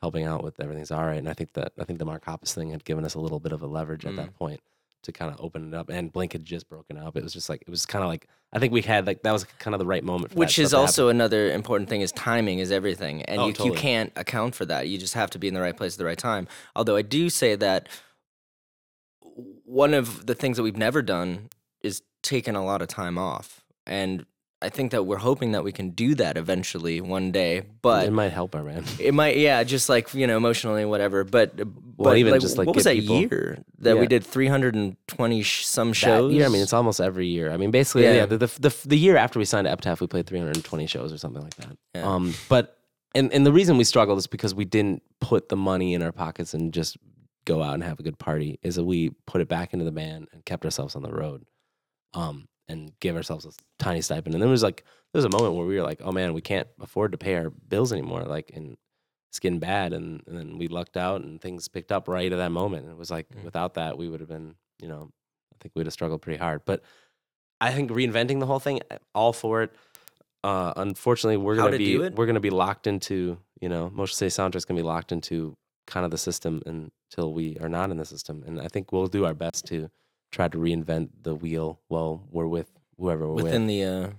helping 0.00 0.24
out 0.24 0.44
with 0.44 0.60
everything's 0.60 0.90
all 0.90 1.04
right. 1.04 1.18
And 1.18 1.28
I 1.28 1.32
think 1.34 1.54
that 1.54 1.72
I 1.78 1.84
think 1.84 1.98
the 1.98 2.04
Mark 2.04 2.24
Hoppus 2.26 2.54
thing 2.54 2.70
had 2.70 2.84
given 2.84 3.04
us 3.04 3.14
a 3.14 3.20
little 3.20 3.40
bit 3.40 3.52
of 3.52 3.62
a 3.62 3.66
leverage 3.66 4.04
at 4.06 4.12
Mm. 4.12 4.16
that 4.16 4.34
point 4.34 4.60
to 5.02 5.12
kind 5.12 5.32
of 5.32 5.40
open 5.40 5.68
it 5.68 5.74
up. 5.76 5.88
And 5.88 6.12
Blink 6.12 6.32
had 6.32 6.44
just 6.44 6.68
broken 6.68 6.96
up. 6.98 7.16
It 7.16 7.22
was 7.22 7.32
just 7.32 7.48
like 7.48 7.62
it 7.62 7.68
was 7.70 7.86
kind 7.86 8.02
of 8.04 8.08
like 8.08 8.26
I 8.52 8.58
think 8.58 8.72
we 8.72 8.82
had 8.82 9.06
like 9.06 9.22
that 9.22 9.32
was 9.32 9.44
kind 9.58 9.74
of 9.74 9.78
the 9.78 9.86
right 9.86 10.04
moment. 10.04 10.32
For 10.32 10.38
which 10.38 10.58
is 10.58 10.74
also 10.74 11.08
another 11.08 11.50
important 11.52 11.88
thing 11.88 12.00
is 12.00 12.12
timing 12.12 12.58
is 12.58 12.70
everything 12.70 13.22
and 13.22 13.40
Oh, 13.40 13.46
you, 13.48 13.52
totally. 13.52 13.70
you 13.74 13.80
can't 13.80 14.12
account 14.16 14.54
for 14.54 14.64
that 14.66 14.88
you 14.88 14.98
just 14.98 15.14
have 15.14 15.30
to 15.30 15.38
be 15.38 15.48
in 15.48 15.54
the 15.54 15.60
right 15.60 15.76
place 15.76 15.94
at 15.94 15.98
the 15.98 16.04
right 16.04 16.18
time 16.18 16.48
although 16.76 16.96
i 16.96 17.02
do 17.02 17.30
say 17.30 17.54
that 17.54 17.88
one 19.64 19.94
of 19.94 20.26
the 20.26 20.34
things 20.34 20.56
that 20.56 20.62
we've 20.62 20.76
never 20.76 21.02
done 21.02 21.48
is 21.82 22.02
taken 22.22 22.54
a 22.56 22.64
lot 22.64 22.82
of 22.82 22.88
time 22.88 23.16
off 23.18 23.64
and 23.86 24.26
i 24.62 24.68
think 24.68 24.90
that 24.90 25.04
we're 25.04 25.16
hoping 25.16 25.52
that 25.52 25.64
we 25.64 25.72
can 25.72 25.90
do 25.90 26.14
that 26.14 26.36
eventually 26.36 27.00
one 27.00 27.32
day 27.32 27.62
but 27.82 28.06
it 28.06 28.12
might 28.12 28.32
help 28.32 28.54
our 28.54 28.62
band. 28.62 28.86
it 29.00 29.14
might, 29.14 29.36
yeah, 29.38 29.64
just 29.64 29.88
like 29.88 30.12
you 30.12 30.26
know, 30.26 30.36
emotionally, 30.36 30.84
whatever. 30.84 31.24
But, 31.24 31.56
but 31.96 32.18
even 32.18 32.32
like, 32.32 32.40
just, 32.42 32.58
like, 32.58 32.66
what 32.66 32.76
was 32.76 32.84
that 32.84 32.94
people- 32.96 33.20
year 33.20 33.64
that 33.78 33.98
we 33.98 34.06
did 34.06 34.22
three 34.24 34.48
hundred 34.48 34.74
and 34.74 34.96
twenty 35.06 35.42
sh- 35.42 35.64
some 35.64 35.88
That 35.88 35.94
shows? 35.94 36.32
year, 36.34 36.44
I 36.44 36.48
mean, 36.48 36.60
it's 36.60 36.74
almost 36.74 37.00
every 37.00 37.26
year. 37.26 37.50
I 37.50 37.56
mean, 37.56 37.70
basically, 37.70 38.02
yeah. 38.02 38.14
Yeah. 38.14 38.26
the, 38.26 38.38
the, 38.38 38.46
the 38.60 38.76
the 38.86 38.98
year 38.98 39.16
after 39.16 39.38
we 39.38 39.46
signed 39.46 39.64
to 39.66 39.70
Epitaph, 39.70 40.00
we 40.00 40.06
played 40.08 40.26
320 40.26 40.86
shows 40.86 41.10
or 41.12 41.18
something 41.18 41.42
like 41.42 41.54
that. 41.56 41.76
Yeah. 41.94 42.06
Um, 42.06 42.34
but 42.50 42.76
and 43.14 43.32
and 43.32 43.46
the 43.46 43.52
reason 43.52 43.78
we 43.78 43.84
struggled 43.84 44.18
is 44.18 44.26
because 44.26 44.54
we 44.54 44.66
didn't 44.66 45.02
put 45.20 45.48
the 45.48 45.56
money 45.56 45.94
in 45.94 46.02
our 46.02 46.12
pockets 46.12 46.52
and 46.52 46.72
just 46.74 46.98
go 47.46 47.62
out 47.62 47.74
and 47.74 47.82
have 47.82 47.98
a 47.98 48.02
good 48.02 48.18
party. 48.18 48.58
Is 48.62 48.74
that 48.74 48.84
we 48.84 49.10
put 49.26 49.40
it 49.40 49.48
back 49.48 49.72
into 49.72 49.86
the 49.86 49.92
band 49.92 50.28
and 50.32 50.44
kept 50.44 50.64
ourselves 50.66 50.96
on 50.96 51.02
the 51.02 51.12
road, 51.12 51.46
um, 52.12 52.46
and 52.70 52.92
give 53.00 53.16
ourselves 53.16 53.44
a 53.46 53.50
tiny 53.78 54.00
stipend. 54.00 54.34
And 54.34 54.42
then 54.42 54.48
there 54.48 54.50
was 54.50 54.62
like 54.62 54.84
there 55.12 55.18
was 55.18 55.24
a 55.24 55.30
moment 55.36 55.54
where 55.54 55.66
we 55.66 55.76
were 55.76 55.82
like, 55.82 56.00
oh 56.02 56.12
man, 56.12 56.32
we 56.34 56.40
can't 56.40 56.68
afford 56.80 57.12
to 57.12 57.18
pay 57.18 57.34
our 57.34 57.50
bills 57.50 57.92
anymore. 57.92 58.22
Like, 58.22 58.50
and 58.54 58.76
it's 59.30 59.38
getting 59.40 59.58
bad. 59.58 59.92
And, 59.92 60.22
and 60.26 60.36
then 60.38 60.58
we 60.58 60.68
lucked 60.68 60.96
out 60.96 61.20
and 61.22 61.40
things 61.40 61.68
picked 61.68 61.90
up 61.92 62.06
right 62.08 62.32
at 62.32 62.36
that 62.36 62.50
moment. 62.52 62.84
And 62.84 62.92
it 62.92 62.98
was 62.98 63.10
like, 63.10 63.28
Mm. 63.30 63.44
without 63.44 63.74
that, 63.74 63.98
we 63.98 64.08
would 64.08 64.20
have 64.20 64.28
been, 64.28 64.54
you 64.80 64.88
know, 64.88 65.10
I 65.52 65.56
think 65.60 65.72
we'd 65.74 65.86
have 65.86 65.92
struggled 65.92 66.22
pretty 66.22 66.38
hard. 66.38 66.62
But 66.64 66.82
I 67.60 67.72
think 67.72 67.90
reinventing 67.90 68.40
the 68.40 68.46
whole 68.46 68.60
thing, 68.60 68.80
all 69.14 69.32
for 69.32 69.62
it. 69.62 69.72
Uh, 70.42 70.72
unfortunately, 70.76 71.36
we're 71.36 71.56
How 71.56 71.64
gonna 71.66 71.72
to 71.72 71.78
be 71.78 71.98
we're 72.16 72.26
gonna 72.26 72.40
be 72.40 72.48
locked 72.50 72.86
into 72.86 73.36
you 73.60 73.68
know 73.68 73.90
Motion 73.90 74.16
City 74.16 74.30
Soundtrack's 74.30 74.64
gonna 74.64 74.80
be 74.80 74.86
locked 74.86 75.12
into 75.12 75.54
kind 75.86 76.04
of 76.04 76.10
the 76.10 76.16
system 76.18 76.62
until 76.64 77.34
we 77.34 77.58
are 77.60 77.68
not 77.68 77.90
in 77.90 77.98
the 77.98 78.06
system. 78.06 78.42
And 78.46 78.58
I 78.60 78.68
think 78.68 78.90
we'll 78.92 79.08
do 79.08 79.26
our 79.26 79.34
best 79.34 79.66
to 79.66 79.90
try 80.30 80.48
to 80.48 80.58
reinvent 80.58 81.10
the 81.22 81.34
wheel 81.34 81.80
while 81.88 82.22
we're 82.30 82.46
with 82.46 82.70
whoever 82.98 83.26
we're 83.26 83.42
within 83.44 83.62
with. 83.62 83.68
the 83.68 83.84
uh, 83.84 84.00
You 84.08 84.14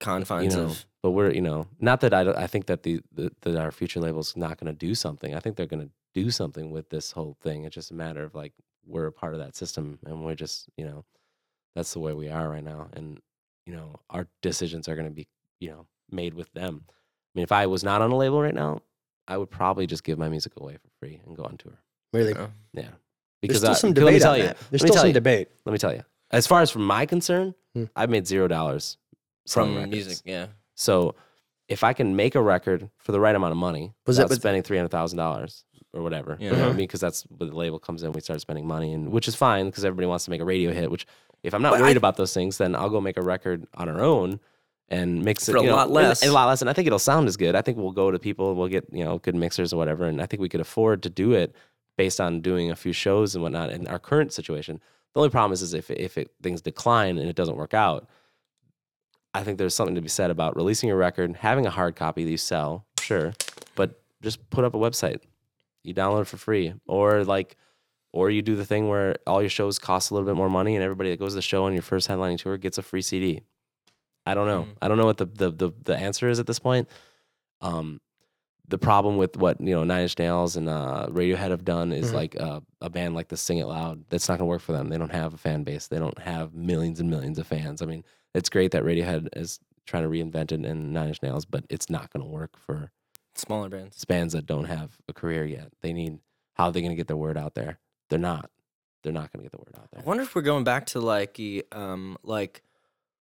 confines 0.00 0.56
know, 0.56 0.64
of. 0.66 0.84
but 1.02 1.12
we're 1.12 1.30
you 1.32 1.40
know 1.40 1.66
not 1.78 2.00
that 2.00 2.12
I 2.14 2.24
don't- 2.24 2.36
I 2.36 2.46
think 2.46 2.66
that 2.66 2.82
the, 2.82 3.00
the 3.12 3.30
that 3.42 3.56
our 3.56 3.70
future 3.72 4.00
label's 4.00 4.36
not 4.36 4.58
going 4.58 4.72
to 4.72 4.78
do 4.86 4.94
something. 4.94 5.34
I 5.34 5.40
think 5.40 5.56
they're 5.56 5.66
going 5.66 5.86
to 5.86 5.92
do 6.14 6.30
something 6.30 6.70
with 6.70 6.90
this 6.90 7.12
whole 7.12 7.36
thing. 7.42 7.64
It's 7.64 7.74
just 7.74 7.90
a 7.90 7.94
matter 7.94 8.22
of 8.24 8.34
like 8.34 8.52
we're 8.86 9.06
a 9.06 9.12
part 9.12 9.32
of 9.34 9.40
that 9.40 9.56
system 9.56 9.98
and 10.06 10.24
we're 10.24 10.34
just 10.34 10.68
you 10.76 10.84
know 10.84 11.04
that's 11.74 11.92
the 11.92 12.00
way 12.00 12.12
we 12.12 12.28
are 12.28 12.48
right 12.48 12.64
now. 12.64 12.88
And 12.92 13.20
you 13.66 13.74
know 13.74 14.00
our 14.10 14.26
decisions 14.42 14.88
are 14.88 14.94
going 14.96 15.08
to 15.08 15.14
be 15.14 15.26
you 15.60 15.70
know 15.70 15.86
made 16.10 16.34
with 16.34 16.52
them. 16.52 16.84
I 16.88 16.92
mean, 17.34 17.42
if 17.44 17.52
I 17.52 17.66
was 17.66 17.82
not 17.82 18.00
on 18.02 18.12
a 18.12 18.16
label 18.16 18.40
right 18.40 18.54
now, 18.54 18.80
I 19.26 19.36
would 19.38 19.50
probably 19.50 19.86
just 19.86 20.04
give 20.04 20.18
my 20.18 20.28
music 20.28 20.52
away 20.56 20.74
for 20.76 20.88
free 21.00 21.20
and 21.26 21.36
go 21.36 21.44
on 21.44 21.56
tour. 21.56 21.78
Really? 22.12 22.34
Oh. 22.34 22.50
Yeah, 23.44 23.48
There's 23.48 23.58
still 23.58 23.70
I- 23.70 23.74
some 23.74 23.90
let 23.90 23.96
me 23.96 24.04
debate 24.06 24.22
tell 24.22 24.32
on 24.32 24.38
you, 24.38 24.44
that. 24.44 24.56
There's 24.70 24.72
let 24.72 24.72
me 24.72 24.78
still 24.88 24.94
tell 24.94 25.02
some 25.02 25.08
you. 25.08 25.12
debate. 25.14 25.48
Let 25.64 25.72
me 25.72 25.78
tell 25.78 25.94
you. 25.94 26.02
As 26.30 26.46
far 26.46 26.60
as 26.62 26.70
from 26.70 26.84
my 26.86 27.06
concern, 27.06 27.54
Hmm. 27.74 27.84
I've 27.96 28.10
made 28.10 28.26
zero 28.26 28.46
dollars 28.48 28.98
from 29.48 29.74
records. 29.76 29.90
music, 29.90 30.18
yeah. 30.24 30.46
So 30.74 31.14
if 31.68 31.82
I 31.84 31.92
can 31.92 32.14
make 32.16 32.34
a 32.34 32.42
record 32.42 32.90
for 32.98 33.12
the 33.12 33.20
right 33.20 33.34
amount 33.34 33.52
of 33.52 33.58
money 33.58 33.94
Was 34.06 34.16
that 34.16 34.24
without 34.24 34.30
with- 34.30 34.38
spending 34.40 34.62
three 34.62 34.76
hundred 34.76 34.90
thousand 34.90 35.18
dollars 35.18 35.64
or 35.92 36.02
whatever, 36.02 36.36
you 36.40 36.50
know 36.50 36.56
Yeah. 36.56 36.62
what 36.62 36.70
I 36.70 36.76
mean? 36.76 36.86
Because 36.86 37.00
that's 37.00 37.22
where 37.24 37.48
the 37.48 37.56
label 37.56 37.78
comes 37.78 38.02
in. 38.02 38.12
We 38.12 38.20
start 38.20 38.40
spending 38.40 38.66
money, 38.66 38.92
and 38.92 39.10
which 39.12 39.28
is 39.28 39.34
fine 39.34 39.66
because 39.66 39.84
everybody 39.84 40.06
wants 40.06 40.24
to 40.24 40.30
make 40.30 40.40
a 40.40 40.44
radio 40.44 40.72
hit. 40.72 40.90
Which 40.90 41.06
if 41.42 41.52
I'm 41.54 41.62
not 41.62 41.72
But 41.72 41.80
worried 41.80 41.96
I- 41.96 41.98
about 41.98 42.16
those 42.16 42.32
things, 42.34 42.58
then 42.58 42.74
I'll 42.74 42.90
go 42.90 43.00
make 43.00 43.16
a 43.16 43.22
record 43.22 43.66
on 43.74 43.88
our 43.88 44.00
own 44.00 44.40
and 44.88 45.24
mix 45.24 45.48
it 45.48 45.52
For 45.52 45.58
a 45.58 45.62
you 45.62 45.68
know, 45.68 45.76
lot 45.76 45.86
and- 45.86 45.94
less. 45.94 46.22
and 46.22 46.30
a 46.30 46.34
lot 46.34 46.46
less. 46.46 46.60
And 46.60 46.68
I 46.70 46.72
think 46.74 46.86
it'll 46.86 46.98
sound 46.98 47.26
as 47.28 47.36
good. 47.36 47.54
I 47.54 47.62
think 47.62 47.78
we'll 47.78 47.92
go 47.92 48.10
to 48.10 48.18
people, 48.18 48.54
we'll 48.54 48.68
get 48.68 48.86
you 48.92 49.04
know 49.04 49.18
good 49.18 49.34
mixers 49.34 49.72
or 49.72 49.76
whatever, 49.76 50.04
and 50.04 50.20
I 50.20 50.26
think 50.26 50.40
we 50.40 50.48
could 50.48 50.60
afford 50.60 51.02
to 51.04 51.10
do 51.10 51.32
it 51.32 51.54
based 51.96 52.20
on 52.20 52.40
doing 52.40 52.70
a 52.70 52.76
few 52.76 52.92
shows 52.92 53.34
and 53.34 53.42
whatnot. 53.42 53.70
In 53.70 53.86
our 53.88 53.98
current 53.98 54.32
situation, 54.32 54.80
the 55.12 55.20
only 55.20 55.30
problem 55.30 55.52
is, 55.52 55.62
is 55.62 55.74
if 55.74 55.90
if 55.90 56.18
it, 56.18 56.30
things 56.42 56.60
decline 56.60 57.18
and 57.18 57.28
it 57.28 57.36
doesn't 57.36 57.56
work 57.56 57.74
out. 57.74 58.08
I 59.32 59.42
think 59.42 59.58
there's 59.58 59.74
something 59.74 59.96
to 59.96 60.00
be 60.00 60.08
said 60.08 60.30
about 60.30 60.56
releasing 60.56 60.90
a 60.90 60.96
record, 60.96 61.36
having 61.36 61.66
a 61.66 61.70
hard 61.70 61.96
copy 61.96 62.24
that 62.24 62.30
you 62.30 62.36
sell, 62.36 62.86
sure, 63.00 63.32
but 63.74 64.00
just 64.22 64.48
put 64.50 64.64
up 64.64 64.74
a 64.74 64.78
website. 64.78 65.20
You 65.82 65.92
download 65.92 66.22
it 66.22 66.28
for 66.28 66.36
free, 66.36 66.74
or 66.86 67.24
like, 67.24 67.56
or 68.12 68.30
you 68.30 68.42
do 68.42 68.54
the 68.54 68.64
thing 68.64 68.88
where 68.88 69.16
all 69.26 69.42
your 69.42 69.50
shows 69.50 69.78
cost 69.78 70.10
a 70.10 70.14
little 70.14 70.26
bit 70.26 70.36
more 70.36 70.48
money, 70.48 70.76
and 70.76 70.84
everybody 70.84 71.10
that 71.10 71.18
goes 71.18 71.32
to 71.32 71.36
the 71.36 71.42
show 71.42 71.64
on 71.64 71.72
your 71.72 71.82
first 71.82 72.08
headlining 72.08 72.38
tour 72.38 72.56
gets 72.56 72.78
a 72.78 72.82
free 72.82 73.02
CD. 73.02 73.42
I 74.26 74.34
don't 74.34 74.46
know. 74.46 74.62
Mm. 74.62 74.76
I 74.80 74.88
don't 74.88 74.98
know 74.98 75.04
what 75.04 75.18
the, 75.18 75.26
the 75.26 75.50
the 75.50 75.70
the 75.82 75.96
answer 75.96 76.28
is 76.28 76.38
at 76.38 76.46
this 76.46 76.58
point. 76.58 76.88
Um, 77.60 78.00
the 78.68 78.78
problem 78.78 79.16
with 79.18 79.36
what 79.36 79.60
you 79.60 79.74
know 79.74 79.84
Nine 79.84 80.02
Inch 80.02 80.18
Nails 80.18 80.56
and 80.56 80.68
uh, 80.68 81.06
Radiohead 81.10 81.50
have 81.50 81.64
done 81.64 81.92
is 81.92 82.10
Mhm. 82.10 82.14
like 82.14 82.40
uh, 82.40 82.60
a 82.80 82.88
band 82.90 83.14
like 83.14 83.28
the 83.28 83.36
Sing 83.36 83.58
It 83.58 83.66
Loud. 83.66 84.04
That's 84.08 84.28
not 84.28 84.38
gonna 84.38 84.48
work 84.48 84.62
for 84.62 84.72
them. 84.72 84.88
They 84.88 84.98
don't 84.98 85.12
have 85.12 85.34
a 85.34 85.36
fan 85.38 85.64
base. 85.64 85.88
They 85.88 85.98
don't 85.98 86.18
have 86.18 86.54
millions 86.54 87.00
and 87.00 87.10
millions 87.10 87.38
of 87.38 87.46
fans. 87.46 87.82
I 87.82 87.86
mean, 87.86 88.04
it's 88.34 88.48
great 88.48 88.70
that 88.72 88.82
Radiohead 88.84 89.28
is 89.36 89.60
trying 89.86 90.02
to 90.04 90.08
reinvent 90.08 90.50
it 90.52 90.64
in 90.64 90.92
Nine 90.92 91.08
Inch 91.08 91.22
Nails, 91.22 91.44
but 91.44 91.64
it's 91.68 91.90
not 91.90 92.10
going 92.10 92.24
to 92.24 92.30
work 92.30 92.56
for 92.58 92.90
Smaller 93.34 93.68
bands. 93.68 94.02
bands 94.06 94.32
that 94.32 94.46
don't 94.46 94.64
have 94.64 94.96
a 95.08 95.12
career 95.12 95.44
yet. 95.44 95.72
They 95.82 95.92
need 95.92 96.20
how 96.54 96.66
are 96.66 96.72
they 96.72 96.80
going 96.80 96.92
to 96.92 96.96
get 96.96 97.08
their 97.08 97.16
word 97.16 97.36
out 97.36 97.54
there? 97.54 97.78
They're 98.08 98.18
not. 98.18 98.50
They're 99.02 99.12
not 99.12 99.30
going 99.32 99.40
to 99.44 99.50
get 99.50 99.52
the 99.52 99.58
word 99.58 99.74
out 99.76 99.90
there. 99.90 100.00
I 100.00 100.04
wonder 100.04 100.22
if 100.22 100.34
we're 100.34 100.40
going 100.42 100.64
back 100.64 100.86
to 100.86 101.00
like 101.00 101.38
um 101.72 102.16
like 102.22 102.62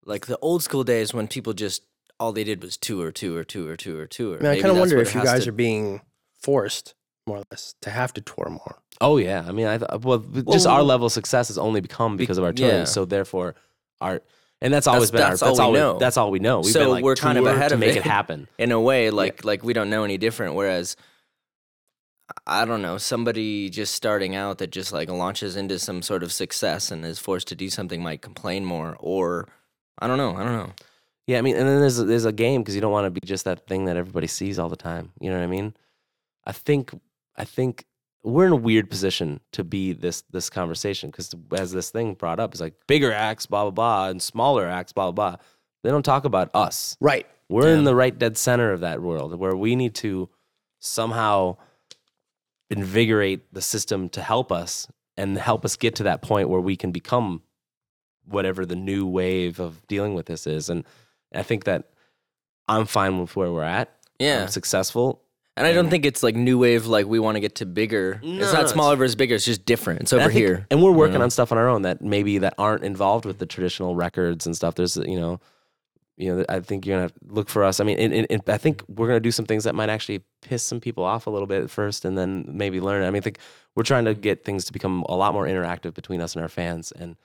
like 0.05 0.27
the 0.27 0.37
old 0.39 0.63
school 0.63 0.83
days 0.85 1.13
when 1.13 1.27
people 1.27 1.51
just 1.53 1.83
all 2.19 2.31
they 2.31 2.43
did 2.43 2.61
was 2.63 2.77
tour, 2.77 3.11
tour, 3.11 3.43
tour, 3.43 3.75
tour, 3.75 4.07
tour. 4.07 4.37
I 4.39 4.41
mean, 4.43 4.51
I 4.51 4.55
kind 4.61 4.71
of 4.71 4.77
wonder 4.77 4.97
if 4.99 5.13
you 5.15 5.23
guys 5.23 5.43
to- 5.43 5.49
are 5.49 5.53
being 5.53 6.01
forced, 6.41 6.93
more 7.27 7.37
or 7.39 7.43
less, 7.51 7.75
to 7.81 7.89
have 7.89 8.13
to 8.13 8.21
tour 8.21 8.47
more. 8.49 8.79
Oh 9.01 9.17
yeah, 9.17 9.43
I 9.47 9.51
mean, 9.51 9.67
I 9.67 9.77
th- 9.77 9.89
well, 10.01 10.19
just 10.51 10.65
our 10.67 10.81
level 10.83 11.07
of 11.07 11.11
success 11.11 11.49
has 11.49 11.57
only 11.57 11.81
become 11.81 12.15
because 12.17 12.37
of 12.37 12.43
our 12.45 12.53
touring. 12.53 12.75
yeah. 12.75 12.83
So 12.85 13.03
therefore, 13.05 13.55
our 13.99 14.21
and 14.61 14.73
that's 14.73 14.87
always 14.87 15.11
been 15.11 15.19
that's 15.19 15.41
our 15.41 15.49
all 15.49 15.55
that's 15.55 15.59
all 15.59 15.71
we 15.71 15.77
we 15.77 15.79
know. 15.79 15.99
that's 15.99 16.17
all 16.17 16.31
we 16.31 16.39
know. 16.39 16.59
We've 16.61 16.71
So 16.71 16.79
been 16.79 16.89
like 16.91 17.03
we're 17.03 17.15
kind 17.15 17.37
of 17.37 17.43
tour 17.43 17.53
ahead 17.53 17.69
to 17.69 17.73
of 17.75 17.79
make 17.81 17.91
it. 17.97 17.97
it 17.97 18.03
happen. 18.03 18.47
in 18.57 18.71
a 18.71 18.79
way 18.79 19.09
like 19.09 19.43
like 19.43 19.63
we 19.63 19.73
don't 19.73 19.89
know 19.89 20.05
any 20.05 20.17
different 20.17 20.55
whereas 20.55 20.95
i 22.47 22.65
don't 22.65 22.81
know 22.81 22.97
somebody 22.97 23.69
just 23.69 23.93
starting 23.93 24.35
out 24.35 24.57
that 24.57 24.71
just 24.71 24.91
like 24.91 25.09
launches 25.09 25.55
into 25.55 25.77
some 25.77 26.01
sort 26.01 26.23
of 26.23 26.31
success 26.31 26.89
and 26.89 27.05
is 27.05 27.19
forced 27.19 27.47
to 27.47 27.55
do 27.55 27.69
something 27.69 28.01
might 28.01 28.21
complain 28.21 28.65
more 28.65 28.95
or 28.99 29.47
i 29.99 30.07
don't 30.07 30.17
know 30.17 30.35
i 30.35 30.43
don't 30.43 30.53
know 30.53 30.71
Yeah, 31.27 31.39
I 31.39 31.41
mean, 31.41 31.55
and 31.55 31.67
then 31.67 31.79
there's 31.79 31.99
a, 31.99 32.03
there's 32.03 32.25
a 32.25 32.31
game 32.31 32.61
because 32.61 32.75
you 32.75 32.81
don't 32.81 32.91
want 32.91 33.05
to 33.05 33.11
be 33.11 33.25
just 33.25 33.45
that 33.45 33.65
thing 33.67 33.85
that 33.85 33.97
everybody 33.97 34.27
sees 34.27 34.59
all 34.59 34.69
the 34.69 34.75
time. 34.75 35.11
You 35.19 35.29
know 35.29 35.37
what 35.37 35.43
I 35.43 35.47
mean? 35.47 35.73
I 36.45 36.51
think 36.51 36.93
I 37.35 37.45
think 37.45 37.85
we're 38.23 38.45
in 38.45 38.51
a 38.51 38.57
weird 38.57 38.89
position 38.89 39.39
to 39.53 39.63
be 39.63 39.93
this 39.93 40.23
this 40.31 40.49
conversation 40.49 41.09
because 41.09 41.33
as 41.57 41.71
this 41.71 41.89
thing 41.89 42.13
brought 42.13 42.39
up, 42.39 42.53
it's 42.53 42.61
like 42.61 42.75
bigger 42.87 43.11
acts, 43.11 43.45
blah 43.47 43.63
blah 43.63 43.71
blah, 43.71 44.09
and 44.09 44.21
smaller 44.21 44.67
acts, 44.67 44.93
blah 44.93 45.11
blah 45.11 45.31
blah. 45.31 45.37
They 45.83 45.89
don't 45.89 46.05
talk 46.05 46.25
about 46.25 46.49
us. 46.53 46.97
Right. 46.99 47.27
We're 47.47 47.73
in 47.75 47.83
the 47.83 47.95
right 47.95 48.17
dead 48.17 48.37
center 48.37 48.71
of 48.71 48.81
that 48.81 49.01
world 49.01 49.37
where 49.37 49.55
we 49.55 49.75
need 49.75 49.93
to 49.95 50.29
somehow 50.79 51.57
invigorate 52.71 53.53
the 53.53 53.61
system 53.61 54.09
to 54.09 54.21
help 54.21 54.51
us 54.51 54.87
and 55.15 55.37
help 55.37 55.63
us 55.63 55.75
get 55.75 55.95
to 55.95 56.03
that 56.03 56.23
point 56.23 56.49
where 56.49 56.59
we 56.59 56.75
can 56.75 56.91
become 56.91 57.43
whatever 58.25 58.65
the 58.65 58.75
new 58.75 59.05
wave 59.05 59.59
of 59.59 59.85
dealing 59.87 60.15
with 60.15 60.25
this 60.25 60.47
is. 60.47 60.69
And 60.69 60.83
I 61.33 61.43
think 61.43 61.63
that 61.65 61.89
I'm 62.67 62.85
fine 62.85 63.19
with 63.19 63.35
where 63.35 63.51
we're 63.51 63.63
at. 63.63 63.89
yeah 64.19 64.43
I'm 64.43 64.47
successful. 64.47 65.21
and 65.57 65.65
i 65.67 65.71
don't 65.73 65.89
think 65.89 66.05
it's 66.05 66.21
like 66.23 66.35
new 66.35 66.57
wave 66.57 66.85
like 66.85 67.05
we 67.05 67.19
want 67.19 67.35
to 67.35 67.39
get 67.39 67.55
to 67.55 67.65
bigger 67.65 68.19
No, 68.23 68.43
it's 68.43 68.53
no, 68.53 68.61
not 68.61 68.69
smaller 68.69 68.95
versus 68.97 69.15
bigger 69.15 69.35
it's 69.35 69.45
just 69.45 69.65
different 69.65 70.01
it's 70.01 70.13
over 70.13 70.23
I 70.23 70.27
think- 70.27 70.37
here 70.37 70.67
And 70.71 70.81
we're 70.83 70.91
working 70.91 71.21
on 71.21 71.29
stuff 71.29 71.51
on 71.51 71.57
our 71.57 71.69
own 71.69 71.83
that 71.83 72.01
maybe 72.01 72.39
that 72.39 72.53
aren't 72.57 72.83
involved 72.83 73.25
with 73.25 73.37
the 73.39 73.45
traditional 73.45 73.95
records 73.95 74.45
and 74.45 74.55
stuff. 74.55 74.75
There's, 74.75 74.97
you 74.97 75.19
know, 75.19 75.39
you 76.17 76.27
know, 76.33 76.45
I 76.49 76.59
think 76.61 76.85
you're 76.85 76.95
gonna 76.95 77.03
have 77.03 77.13
to 77.13 77.19
look 77.37 77.49
for 77.49 77.63
us. 77.63 77.79
I 77.79 77.83
mean, 77.83 77.97
and, 77.99 78.13
and- 78.13 78.27
and 78.29 78.41
I 78.47 78.57
think 78.57 78.83
we're 78.87 79.07
gonna 79.07 79.19
do 79.19 79.31
some 79.31 79.45
things 79.45 79.63
that 79.65 79.75
might 79.75 79.89
actually 79.89 80.23
piss 80.41 80.63
some 80.63 80.79
people 80.79 81.03
off 81.03 81.27
a 81.27 81.29
little 81.29 81.47
bit 81.47 81.61
at 81.63 81.69
first, 81.69 82.05
and 82.05 82.17
then 82.17 82.45
maybe 82.47 82.79
learn. 82.81 83.03
I 83.03 83.09
mean, 83.11 83.17
I 83.17 83.25
think 83.27 83.39
we're 83.75 83.83
trying 83.83 84.05
to 84.05 84.13
get 84.13 84.43
things 84.45 84.63
to 84.65 84.73
become 84.73 85.03
a 85.09 85.15
lot 85.15 85.33
more 85.33 85.45
interactive 85.45 85.93
between 85.93 86.21
us 86.21 86.33
and 86.35 86.41
our 86.41 86.47
fans, 86.49 86.91
and 86.93 87.17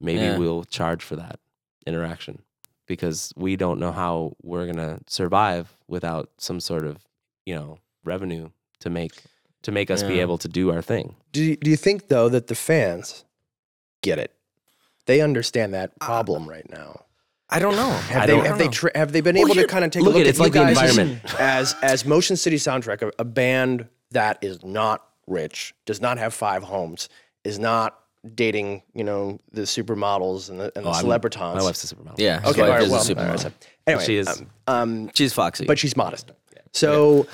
maybe 0.00 0.20
Yeah. 0.24 0.38
we'll 0.38 0.64
charge 0.64 1.02
for 1.04 1.16
that 1.16 1.40
interaction 1.86 2.42
because 2.96 3.32
we 3.36 3.56
don't 3.56 3.78
know 3.80 3.92
how 3.92 4.34
we're 4.42 4.66
gonna 4.66 4.98
survive 5.06 5.64
without 5.88 6.28
some 6.38 6.60
sort 6.60 6.84
of, 6.84 6.98
you 7.46 7.54
know, 7.54 7.78
revenue 8.04 8.50
to 8.80 8.90
make 8.90 9.14
to 9.62 9.72
make 9.72 9.90
us 9.90 10.02
be 10.02 10.20
able 10.20 10.36
to 10.38 10.48
do 10.48 10.70
our 10.72 10.82
thing. 10.82 11.14
Do 11.32 11.40
you, 11.42 11.56
do 11.56 11.70
you 11.70 11.76
think 11.76 12.08
though 12.08 12.28
that 12.28 12.48
the 12.48 12.54
fans 12.54 13.24
get 14.02 14.18
it? 14.18 14.32
They 15.06 15.20
understand 15.20 15.72
that 15.74 15.98
problem 16.00 16.48
right 16.48 16.68
now. 16.70 17.04
i 17.48 17.58
don't 17.58 17.76
know 17.76 17.90
Have 18.14 18.22
I 18.22 18.26
they 18.26 18.32
don't 18.36 18.46
have 18.46 18.58
they 18.58 18.68
tra- 18.68 18.96
have 18.96 19.12
they 19.12 19.20
been 19.22 19.36
Well, 19.36 19.46
able 19.46 19.54
to 19.62 19.66
kind 19.66 19.84
of 19.84 19.90
take 19.92 20.02
look 20.02 20.14
a 20.14 20.18
look 20.18 20.26
at 20.26 20.26
at 20.26 20.30
it's 20.30 20.38
you 20.38 20.44
like 20.44 20.52
the 20.52 20.68
environment. 20.68 21.20
as 21.40 21.74
as 21.82 22.04
Motion 22.04 22.36
City 22.36 22.56
Soundtrack, 22.56 23.00
a, 23.02 23.10
a 23.18 23.24
band 23.24 23.88
that 24.10 24.36
is 24.42 24.62
not 24.64 24.98
rich, 25.26 25.74
does 25.86 26.00
not 26.00 26.18
have 26.18 26.34
five 26.34 26.62
homes, 26.64 27.08
is 27.44 27.58
not 27.58 27.98
dating 28.34 28.82
you 28.94 29.02
know 29.02 29.38
the 29.52 29.62
supermodels 29.62 30.48
and 30.48 30.60
the 30.60 30.72
and 30.76 30.84
the 30.84 30.88
Oh, 30.90 30.92
I'm- 30.92 31.04
celebritons. 31.04 31.56
My 31.56 31.62
wife's 31.62 31.90
a 31.90 31.94
supermodel. 31.94 32.14
yeah 32.18 32.40
his 32.40 32.50
okay, 32.52 32.60
wife 32.62 32.68
all 32.70 32.74
right, 32.76 32.82
is 32.84 32.88
a 32.88 32.92
well, 32.92 33.04
supermodel. 33.04 33.24
all 33.24 33.30
right, 33.30 33.40
so- 33.40 33.52
anyway, 33.86 34.04
she 34.04 34.16
is. 34.16 34.28
um, 34.28 34.46
um, 34.68 35.10
she's 35.14 35.32
foxy 35.32 35.66
but 35.66 35.78
she's 35.78 35.96
modest. 35.96 36.30
So, 36.72 37.26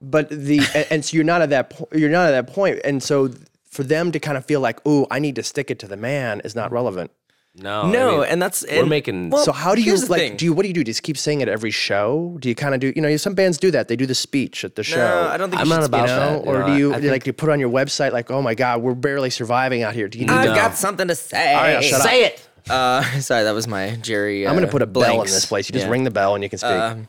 but 0.00 0.28
the 0.30 0.60
and, 0.74 0.86
and 0.90 1.04
so 1.04 1.14
you're 1.16 1.24
not 1.24 1.42
at 1.42 1.50
that 1.50 1.70
po- 1.70 1.88
you're 1.92 2.08
not 2.10 2.28
at 2.28 2.30
that 2.46 2.52
point, 2.54 2.80
and 2.84 3.02
so 3.02 3.30
for 3.68 3.82
them 3.82 4.10
to 4.12 4.18
kind 4.18 4.38
of 4.38 4.44
feel 4.46 4.60
like, 4.60 4.80
oh, 4.86 5.06
I 5.10 5.18
need 5.18 5.34
to 5.34 5.42
stick 5.42 5.70
it 5.70 5.78
to 5.80 5.88
the 5.88 5.98
man 5.98 6.40
is 6.44 6.54
not 6.54 6.72
relevant. 6.72 7.10
No, 7.58 7.82
I 7.84 7.90
no 7.90 8.18
mean, 8.18 8.26
and 8.28 8.42
that's 8.42 8.64
we're 8.68 8.80
and- 8.80 8.90
making. 8.90 9.30
well, 9.30 9.42
so 9.42 9.50
how 9.52 9.74
do 9.74 9.80
you 9.80 9.86
here's 9.92 10.10
like? 10.10 10.20
thing. 10.20 10.36
Do 10.36 10.44
you 10.44 10.52
what 10.52 10.62
do 10.62 10.68
you 10.68 10.74
do? 10.74 10.84
Just 10.84 11.02
keep 11.02 11.16
saying 11.16 11.40
it 11.40 11.48
every 11.48 11.70
show? 11.70 12.36
Do 12.40 12.48
you 12.50 12.54
kind 12.54 12.74
of 12.74 12.80
do? 12.80 12.92
You 12.94 13.00
know, 13.00 13.16
some 13.16 13.34
bands 13.34 13.56
do 13.56 13.70
that. 13.70 13.88
They 13.88 13.96
do 13.96 14.04
the 14.04 14.14
speech 14.14 14.62
at 14.64 14.74
the 14.76 14.82
show. 14.82 14.96
no 14.96 15.28
i 15.28 15.36
don't 15.38 15.48
think 15.50 15.60
I'm 15.62 15.66
you 15.68 15.72
not 15.74 15.80
should 15.82 15.86
about 15.86 16.00
you 16.02 16.06
know, 16.14 16.38
that, 16.42 16.46
or 16.48 16.58
know, 16.60 16.66
do 16.66 16.76
you, 16.76 16.92
I- 16.92 16.96
I 16.96 17.00
do 17.00 17.06
you, 17.06 17.10
like 17.12 17.22
think- 17.22 17.26
you 17.28 17.32
put 17.32 17.48
on 17.50 17.58
your 17.60 17.70
website 17.70 18.12
like, 18.12 18.30
oh 18.30 18.42
my 18.42 18.54
god, 18.54 18.82
we're 18.82 18.94
barely 18.94 19.30
surviving 19.30 19.82
out 19.82 19.94
here? 19.94 20.06
Do 20.08 20.18
you 20.18 20.26
need 20.26 20.32
I've 20.34 20.50
to? 20.50 20.54
got 20.54 20.74
something 20.76 21.08
to 21.08 21.14
say. 21.14 21.54
All 21.54 21.62
right, 21.62 21.82
shut 21.82 22.00
up. 22.00 22.06
Say 22.06 22.24
it. 22.26 22.48
Uh, 22.68 23.02
sorry, 23.20 23.44
that 23.44 23.52
was 23.52 23.66
my 23.66 23.96
Jerry. 24.02 24.46
Uh, 24.46 24.50
I'm 24.50 24.56
gonna 24.56 24.66
put 24.68 24.82
a 24.82 24.86
bell 24.86 25.20
in 25.22 25.26
this 25.26 25.46
place. 25.46 25.68
You 25.68 25.72
just 25.72 25.86
Yeah. 25.86 25.92
ring 25.92 26.04
the 26.04 26.10
bell 26.10 26.34
and 26.34 26.44
you 26.44 26.50
can 26.50 26.58
speak. 26.58 26.70
Um, 26.72 27.08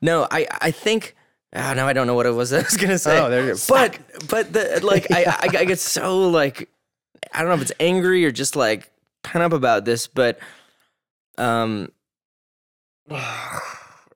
no, 0.00 0.28
I 0.30 0.46
I 0.60 0.70
think. 0.70 1.16
Oh, 1.56 1.72
now 1.72 1.88
I 1.88 1.92
don't 1.94 2.06
know 2.06 2.14
what 2.14 2.26
it 2.26 2.32
was 2.34 2.52
I 2.52 2.58
was 2.58 2.76
gonna 2.76 2.98
say. 2.98 3.18
Oh, 3.18 3.30
there 3.30 3.44
you 3.46 3.54
go. 3.54 3.58
But 3.68 3.98
but 4.28 4.52
the 4.52 4.80
like 4.84 5.10
I, 5.10 5.24
I 5.24 5.48
I 5.60 5.64
get 5.64 5.78
so 5.80 6.28
like 6.28 6.68
I 7.32 7.40
don't 7.40 7.48
know 7.48 7.54
if 7.56 7.62
it's 7.62 7.72
angry 7.80 8.24
or 8.24 8.30
just 8.30 8.54
like 8.54 8.90
pent 9.22 9.42
up 9.44 9.52
about 9.52 9.84
this, 9.84 10.06
but 10.06 10.38
um. 11.36 11.90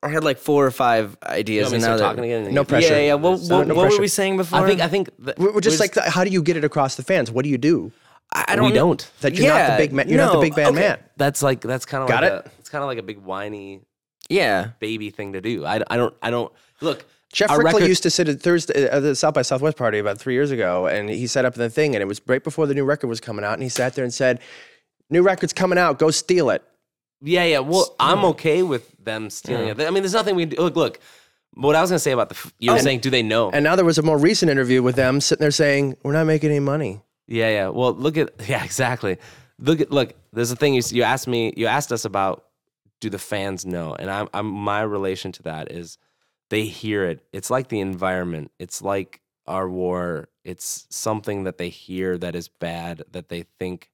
I 0.04 0.08
had 0.08 0.24
like 0.24 0.38
four 0.38 0.66
or 0.66 0.70
five 0.72 1.16
You 1.22 1.28
ideas, 1.32 1.64
want 1.66 1.72
me 1.72 1.76
and 1.76 1.84
to 1.84 1.90
now 1.90 1.96
start 1.96 2.16
that, 2.16 2.22
talking 2.22 2.32
again? 2.32 2.52
No 2.54 2.64
pressure. 2.64 2.94
Yeah, 2.94 3.00
yeah. 3.00 3.14
What, 3.14 3.40
No- 3.42 3.58
what, 3.58 3.66
no 3.68 3.74
what 3.74 3.92
were 3.92 4.00
we 4.00 4.08
saying 4.08 4.36
before? 4.36 4.58
I 4.58 4.66
think. 4.66 4.80
I 4.80 4.88
think. 4.88 5.10
That 5.20 5.38
we're, 5.38 5.52
we're 5.52 5.60
just 5.60 5.78
we're 5.78 5.84
like, 6.02 6.08
how 6.08 6.24
do 6.24 6.30
you 6.30 6.42
get 6.42 6.56
it 6.56 6.64
across 6.64 6.96
the 6.96 7.04
fans? 7.04 7.30
What 7.30 7.44
do 7.44 7.48
you 7.50 7.58
do? 7.58 7.92
I, 8.32 8.44
I 8.48 8.56
don't. 8.56 8.64
we 8.64 8.72
don't. 8.72 9.08
That 9.20 9.34
you're 9.36 9.46
not 9.46 9.70
the 9.70 9.76
big 9.76 9.92
man. 9.92 10.08
You're 10.08 10.18
not 10.18 10.32
the 10.32 10.40
big 10.40 10.56
band 10.56 10.70
okay. 10.76 10.88
man. 10.88 10.98
That's 11.18 11.40
like 11.42 11.60
that's 11.60 11.86
kind 11.86 12.02
of 12.02 12.08
Got 12.08 12.24
like 12.24 12.32
it? 12.32 12.46
A, 12.46 12.50
it's 12.58 12.68
kind 12.68 12.82
of 12.82 12.88
like 12.88 12.98
a 12.98 13.02
big 13.02 13.18
whiny 13.18 13.82
Yeah. 14.28 14.70
baby 14.80 15.10
thing 15.10 15.34
to 15.34 15.40
do. 15.40 15.64
I, 15.64 15.82
I 15.88 15.96
don't 15.96 16.14
I 16.20 16.30
don't 16.30 16.52
look. 16.80 17.04
Geoff 17.32 17.50
our 17.50 17.58
Rickly 17.58 17.74
record- 17.74 17.88
used 17.88 18.02
to 18.02 18.10
sit 18.10 18.28
at 18.28 18.42
Thursday 18.42 18.88
at 18.90 19.00
the 19.00 19.14
South 19.14 19.34
by 19.34 19.42
Southwest 19.42 19.76
party 19.76 19.98
about 20.00 20.18
three 20.18 20.34
years 20.34 20.50
ago, 20.50 20.86
and 20.88 21.08
he 21.08 21.26
set 21.28 21.44
up 21.44 21.54
the 21.54 21.70
thing, 21.70 21.94
and 21.94 22.02
it 22.02 22.06
was 22.06 22.20
right 22.26 22.42
before 22.42 22.66
the 22.66 22.74
new 22.74 22.84
record 22.84 23.06
was 23.06 23.20
coming 23.20 23.44
out, 23.44 23.54
and 23.54 23.62
he 23.62 23.68
sat 23.70 23.94
there 23.94 24.04
and 24.04 24.12
said, 24.12 24.40
"New 25.10 25.22
record's 25.22 25.52
coming 25.52 25.78
out, 25.78 25.98
go 25.98 26.10
steal 26.10 26.50
it." 26.50 26.62
Yeah, 27.22 27.44
yeah. 27.44 27.58
Well, 27.60 27.94
I'm 28.00 28.24
okay 28.26 28.62
with 28.62 28.92
them 29.02 29.30
stealing 29.30 29.68
it. 29.68 29.80
I 29.80 29.90
mean, 29.90 30.02
there's 30.02 30.12
nothing 30.12 30.34
we 30.34 30.42
can 30.42 30.50
do. 30.50 30.62
Look, 30.62 30.76
look. 30.76 31.00
What 31.54 31.76
I 31.76 31.82
was 31.82 31.90
gonna 31.90 31.98
say 31.98 32.12
about 32.12 32.30
the 32.30 32.34
f- 32.34 32.52
you 32.58 32.70
were 32.70 32.78
oh, 32.78 32.80
saying, 32.80 33.00
do 33.00 33.10
they 33.10 33.22
know? 33.22 33.50
And 33.50 33.62
now 33.62 33.76
there 33.76 33.84
was 33.84 33.98
a 33.98 34.02
more 34.02 34.16
recent 34.16 34.50
interview 34.50 34.82
with 34.82 34.96
them 34.96 35.20
sitting 35.20 35.42
there 35.42 35.50
saying, 35.50 35.96
"We're 36.02 36.14
not 36.14 36.26
making 36.26 36.50
any 36.50 36.60
money." 36.60 37.02
Yeah, 37.28 37.50
yeah. 37.50 37.68
Well, 37.68 37.92
look 37.92 38.16
at 38.16 38.30
yeah, 38.48 38.64
exactly. 38.64 39.18
Look 39.58 39.80
at 39.80 39.90
look. 39.90 40.14
There's 40.32 40.50
a 40.50 40.56
thing 40.56 40.74
you 40.74 40.82
you 40.90 41.02
asked 41.02 41.28
me. 41.28 41.52
You 41.56 41.66
asked 41.66 41.92
us 41.92 42.04
about. 42.04 42.44
Do 43.00 43.10
the 43.10 43.18
fans 43.18 43.66
know? 43.66 43.96
And 43.96 44.08
I'm, 44.08 44.28
I'm 44.32 44.46
my 44.46 44.80
relation 44.82 45.32
to 45.32 45.42
that 45.42 45.72
is 45.72 45.98
they 46.50 46.66
hear 46.66 47.04
it. 47.04 47.26
It's 47.32 47.50
like 47.50 47.66
the 47.66 47.80
environment. 47.80 48.52
It's 48.60 48.80
like 48.80 49.20
our 49.46 49.68
war. 49.68 50.28
It's 50.44 50.86
something 50.90 51.44
that 51.44 51.58
they 51.58 51.68
hear 51.68 52.16
that 52.18 52.36
is 52.36 52.46
bad 52.46 53.02
that 53.10 53.28
they 53.28 53.44
think 53.58 53.90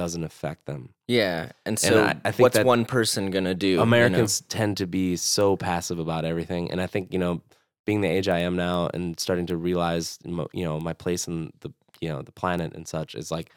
doesn't 0.00 0.24
affect 0.24 0.64
them. 0.64 0.94
Yeah. 1.08 1.52
And 1.66 1.78
so, 1.78 2.02
I- 2.04 2.16
I 2.24 2.30
think 2.32 2.44
what's 2.54 2.58
one 2.64 2.86
person 2.86 3.30
gonna 3.30 3.54
do? 3.54 3.66
you 3.66 3.76
know? 3.76 3.82
Americans 3.82 4.40
tend 4.48 4.78
to 4.78 4.86
be 4.86 5.16
so 5.16 5.56
passive 5.58 5.98
about 5.98 6.24
everything, 6.24 6.70
and 6.70 6.80
I 6.80 6.86
think 6.86 7.12
you 7.12 7.18
know, 7.18 7.42
being 7.84 8.00
the 8.00 8.08
age 8.08 8.26
I 8.28 8.38
am 8.38 8.56
now 8.56 8.88
and 8.94 9.20
starting 9.20 9.46
to 9.46 9.56
realize, 9.58 10.18
you 10.24 10.64
know, 10.64 10.80
my 10.80 10.94
place 10.94 11.28
in 11.28 11.52
the 11.60 11.70
you 12.00 12.08
know 12.08 12.22
the 12.22 12.32
planet 12.32 12.74
and 12.74 12.88
such 12.88 13.14
is 13.14 13.30
like, 13.30 13.50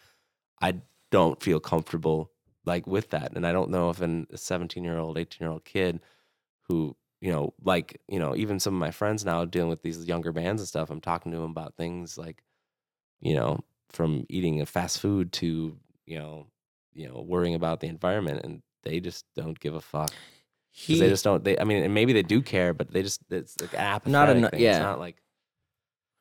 I 0.61 0.81
don't 1.11 1.41
feel 1.41 1.61
comfortable 1.61 2.29
like 2.65 2.85
with 2.87 3.09
that, 3.11 3.31
and 3.35 3.47
I 3.47 3.51
don't 3.53 3.69
know 3.69 3.89
if 3.89 4.01
an, 4.01 4.27
a 4.31 4.37
seventeen 4.37 4.83
year 4.83 4.97
old, 4.97 5.17
eighteen 5.17 5.45
year 5.45 5.51
old 5.51 5.63
kid 5.63 6.01
who 6.67 6.95
you 7.21 7.31
know, 7.31 7.53
like 7.63 8.01
you 8.09 8.19
know, 8.19 8.35
even 8.35 8.59
some 8.59 8.73
of 8.73 8.79
my 8.81 8.91
friends 8.91 9.23
now 9.23 9.45
dealing 9.45 9.69
with 9.69 9.81
these 9.81 10.05
younger 10.05 10.33
bands 10.33 10.61
and 10.61 10.67
stuff, 10.67 10.89
I'm 10.89 10.99
talking 10.99 11.31
to 11.31 11.37
them 11.37 11.51
about 11.51 11.77
things 11.77 12.17
like, 12.17 12.43
you 13.21 13.33
know, 13.33 13.59
from 13.91 14.25
eating 14.29 14.59
a 14.59 14.65
fast 14.65 14.99
food 14.99 15.31
to 15.33 15.77
you 16.05 16.17
know, 16.19 16.47
you 16.93 17.07
know, 17.07 17.21
worrying 17.21 17.55
about 17.55 17.79
the 17.79 17.87
environment, 17.87 18.41
and 18.43 18.61
they 18.83 18.99
just 18.99 19.25
don't 19.35 19.59
give 19.59 19.75
a 19.75 19.81
fuck. 19.81 20.09
'Cause 20.09 20.15
He, 20.87 20.99
they 20.99 21.09
just 21.09 21.23
don't. 21.23 21.43
They, 21.43 21.57
I 21.59 21.63
mean, 21.65 21.83
and 21.83 21.93
maybe 21.93 22.13
they 22.13 22.23
do 22.23 22.41
care, 22.41 22.73
but 22.73 22.91
they 22.91 23.03
just 23.03 23.21
it's 23.29 23.59
like 23.61 23.73
apathetic 23.75 24.11
Not 24.11 24.29
eno- 24.29 24.49
thing. 24.49 24.59
yeah. 24.61 24.71
It's 24.77 24.79
not 24.79 24.99
like. 24.99 25.17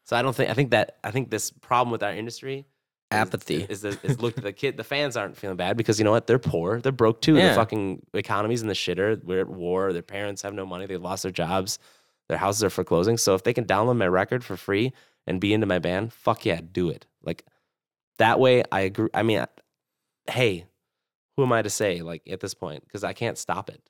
So 0.05 0.17
I 0.17 0.23
don't 0.23 0.35
think 0.37 0.51
I 0.51 0.55
think 0.55 0.71
that 0.73 0.99
I 1.05 1.11
think 1.11 1.31
this 1.31 1.51
problem 1.51 1.91
with 1.93 2.03
our 2.03 2.13
industry 2.13 2.67
Apathy. 3.11 3.67
is, 3.69 3.85
is, 3.85 3.97
is 4.03 4.21
look 4.21 4.35
the 4.35 4.53
kid 4.53 4.77
the 4.77 4.85
fans 4.85 5.17
aren't 5.17 5.37
feeling 5.37 5.57
bad 5.57 5.77
because 5.77 5.99
you 5.99 6.05
know 6.05 6.11
what 6.11 6.27
they're 6.27 6.39
poor 6.39 6.81
they're 6.81 6.91
broke 6.93 7.21
too 7.21 7.37
Yeah. 7.37 7.51
the 7.51 7.55
fucking 7.55 8.03
economy's 8.15 8.63
in 8.63 8.69
the 8.69 8.75
shitter 8.75 9.23
we're 9.23 9.41
at 9.43 9.49
war 9.49 9.93
their 9.93 10.03
parents 10.03 10.41
have 10.43 10.55
no 10.55 10.65
money 10.67 10.87
They've 10.87 11.01
lost 11.01 11.23
their 11.23 11.31
jobs 11.33 11.79
their 12.29 12.39
houses 12.39 12.65
are 12.65 12.71
foreclosing 12.71 13.17
so 13.19 13.35
if 13.35 13.43
they 13.45 13.53
can 13.53 13.65
download 13.67 13.99
my 13.99 14.09
record 14.09 14.43
for 14.43 14.57
free 14.57 14.93
and 15.27 15.41
be 15.43 15.53
into 15.53 15.67
my 15.67 15.79
band 15.79 16.13
fuck 16.13 16.45
yeah 16.47 16.61
do 16.73 16.89
it 16.89 17.07
like 17.23 17.45
that 18.19 18.41
way 18.41 18.65
I 18.73 18.81
agree 18.81 19.09
I 19.15 19.23
mean 19.23 19.45
hey 20.33 20.67
who 21.37 21.45
am 21.45 21.53
I 21.53 21.63
to 21.63 21.71
say 21.71 22.03
like 22.03 22.23
at 22.29 22.41
this 22.41 22.55
point 22.55 22.85
because 22.85 23.05
I 23.05 23.13
can't 23.13 23.39
stop 23.39 23.71
it 23.71 23.83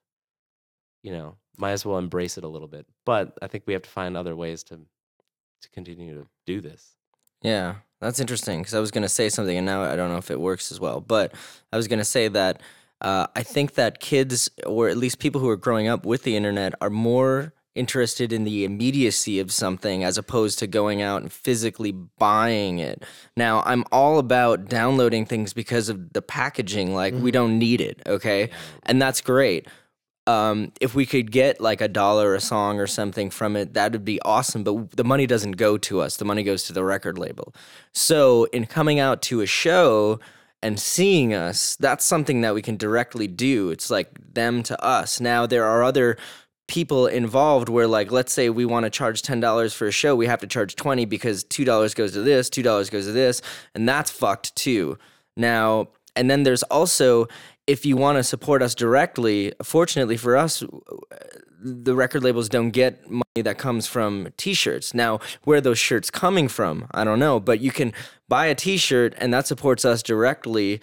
you 1.03 1.13
know, 1.13 1.37
might 1.57 1.73
as 1.73 1.85
well 1.85 1.99
embrace 1.99 2.39
it 2.39 2.45
a 2.45 2.49
little 2.49 2.69
bit. 2.69 2.87
But 3.05 3.37
I 3.43 3.49
think 3.49 3.65
we 3.67 3.73
have 3.73 3.83
to 3.83 3.91
find 3.91 4.17
other 4.17 4.35
ways 4.35 4.63
to 4.65 4.77
to 4.77 5.71
continue 5.71 6.15
to 6.15 6.27
do 6.45 6.61
this. 6.61 6.97
Yeah, 7.43 7.77
that's 8.01 8.19
interesting 8.19 8.61
because 8.61 8.75
I 8.75 8.81
was 8.81 8.91
going 8.91 9.03
to 9.03 9.09
say 9.09 9.29
something 9.29 9.57
and 9.57 9.67
now 9.67 9.83
I 9.83 9.95
don't 9.95 10.11
know 10.11 10.17
if 10.17 10.31
it 10.31 10.41
works 10.41 10.73
as 10.73 10.81
well. 10.81 11.01
But 11.01 11.35
I 11.73 11.77
was 11.77 11.87
going 11.87 11.99
to 11.99 12.05
say 12.05 12.29
that 12.29 12.61
uh, 13.01 13.27
I 13.37 13.43
think 13.43 13.75
that 13.75 14.01
kids, 14.01 14.51
or 14.67 14.89
at 14.89 14.97
least 14.97 15.19
people 15.19 15.41
who 15.41 15.49
are 15.49 15.57
growing 15.57 15.89
up 15.89 16.05
with 16.05 16.25
the 16.25 16.37
internet, 16.37 16.75
are 16.81 16.91
more 16.91 17.53
interested 17.75 18.33
in 18.33 18.45
the 18.45 18.65
immediacy 18.65 19.41
of 19.41 19.53
something 19.53 20.05
as 20.05 20.19
opposed 20.19 20.59
to 20.59 20.67
going 20.67 21.01
out 21.01 21.23
and 21.23 21.33
physically 21.33 21.93
buying 21.93 22.79
it. 22.79 23.03
Now, 23.37 23.63
I'm 23.65 23.85
all 23.91 24.19
about 24.19 24.67
downloading 24.69 25.27
things 25.27 25.53
because 25.53 25.89
of 25.89 26.13
the 26.13 26.23
packaging. 26.23 26.95
Like, 26.95 27.15
we 27.15 27.31
don't 27.31 27.59
need 27.59 27.81
it, 27.81 28.03
okay? 28.07 28.51
And 28.85 29.01
that's 29.01 29.21
great 29.21 29.67
um, 30.27 30.73
if 30.81 30.95
we 30.95 31.05
could 31.05 31.33
get 31.33 31.61
like 31.61 31.81
a 31.81 31.89
dollar 31.89 32.35
a 32.35 32.41
song 32.41 32.79
or 32.79 32.87
something 32.87 33.31
from 33.31 33.57
it, 33.57 33.75
that 33.75 33.93
would 33.93 34.05
be 34.05 34.21
awesome. 34.23 34.63
But 34.63 34.93
the 34.93 35.05
money 35.05 35.27
doesn't 35.27 35.53
go 35.53 35.77
to 35.79 36.01
us; 36.01 36.17
the 36.17 36.25
money 36.25 36.43
goes 36.43 36.65
to 36.65 36.73
the 36.73 36.85
record 36.85 37.19
label. 37.19 37.55
So, 37.93 38.45
in 38.47 38.67
coming 38.67 39.01
out 39.01 39.23
to 39.23 39.41
a 39.41 39.47
show 39.47 40.21
and 40.63 40.79
seeing 40.79 41.35
us, 41.35 41.75
that's 41.77 42.05
something 42.05 42.41
that 42.43 42.55
we 42.55 42.63
can 42.63 42.77
directly 42.77 43.27
do. 43.27 43.71
It's 43.71 43.91
like 43.91 44.11
them 44.35 44.63
to 44.65 44.85
us. 44.85 45.21
Now, 45.21 45.47
there 45.47 45.65
are 45.65 45.83
other 45.83 46.17
people 46.73 47.07
involved 47.07 47.69
where 47.69 47.87
like 47.87 48.11
let's 48.11 48.33
say 48.33 48.49
we 48.49 48.65
want 48.65 48.85
to 48.85 48.89
charge 48.89 49.21
$10 49.21 49.75
for 49.75 49.89
a 49.89 49.93
show 49.93 50.17
we 50.17 50.27
have 50.27 50.41
to 50.41 50.47
charge 50.47 50.75
20 50.75 51.05
because 51.05 51.45
$2 51.45 51.95
goes 51.95 52.13
to 52.13 52.23
this 52.23 52.49
$2 52.49 52.91
goes 52.91 53.05
to 53.05 53.13
this 53.13 53.43
and 53.75 53.87
that's 53.87 54.11
fucked 54.11 54.57
too. 54.57 54.97
Now 55.37 55.89
and 56.17 56.31
then 56.31 56.45
there's 56.45 56.63
also 56.65 57.29
if 57.67 57.85
you 57.85 57.99
want 57.99 58.17
to 58.17 58.25
support 58.25 58.63
us 58.63 58.75
directly 58.75 59.53
fortunately 59.63 60.17
for 60.17 60.35
us 60.35 60.65
the 61.61 61.95
record 61.95 62.25
labels 62.25 62.49
don't 62.49 62.71
get 62.71 63.07
money 63.07 63.43
that 63.43 63.59
comes 63.59 63.87
from 63.87 64.29
t-shirts. 64.39 64.95
Now 64.95 65.21
where 65.45 65.59
are 65.59 65.61
those 65.61 65.79
shirts 65.79 66.11
coming 66.11 66.49
from 66.49 66.87
i 66.93 67.05
don't 67.05 67.19
know 67.19 67.39
but 67.39 67.61
you 67.61 67.71
can 67.71 67.93
buy 68.31 68.47
a 68.47 68.55
t-shirt 68.55 69.13
and 69.19 69.35
that 69.35 69.47
supports 69.47 69.85
us 69.85 70.03
directly 70.03 70.81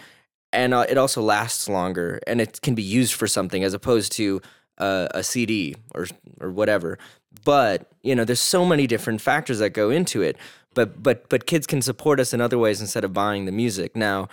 and 0.53 0.75
uh, 0.75 0.85
it 0.87 0.99
also 0.99 1.23
lasts 1.23 1.67
longer 1.67 2.19
and 2.27 2.39
it 2.39 2.61
can 2.61 2.75
be 2.75 2.83
used 2.83 3.15
for 3.15 3.27
something 3.27 3.63
as 3.63 3.73
opposed 3.73 4.11
to 4.11 4.39
uh, 4.79 5.07
a 5.13 5.23
cd 5.23 5.75
or 5.95 6.07
or 6.39 6.49
whatever 6.51 6.97
but 7.45 7.89
you 8.03 8.15
know 8.15 8.23
there's 8.25 8.39
so 8.39 8.65
many 8.65 8.87
different 8.87 9.21
factors 9.21 9.59
that 9.59 9.71
go 9.71 9.89
into 9.89 10.21
it 10.21 10.35
but 10.73 11.01
but 11.03 11.27
but 11.29 11.45
kids 11.45 11.65
can 11.67 11.81
support 11.81 12.19
us 12.19 12.33
in 12.33 12.41
other 12.41 12.57
ways 12.57 12.81
instead 12.81 13.03
of 13.03 13.13
buying 13.13 13.45
the 13.45 13.51
music 13.51 13.95
now 13.95 14.27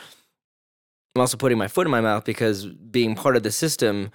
i'm 1.15 1.21
also 1.21 1.37
putting 1.37 1.59
my 1.59 1.69
foot 1.69 1.87
in 1.87 1.91
my 1.91 2.01
mouth 2.01 2.25
because 2.25 2.67
being 2.67 3.15
part 3.15 3.37
of 3.37 3.43
the 3.43 3.51
system 3.53 4.11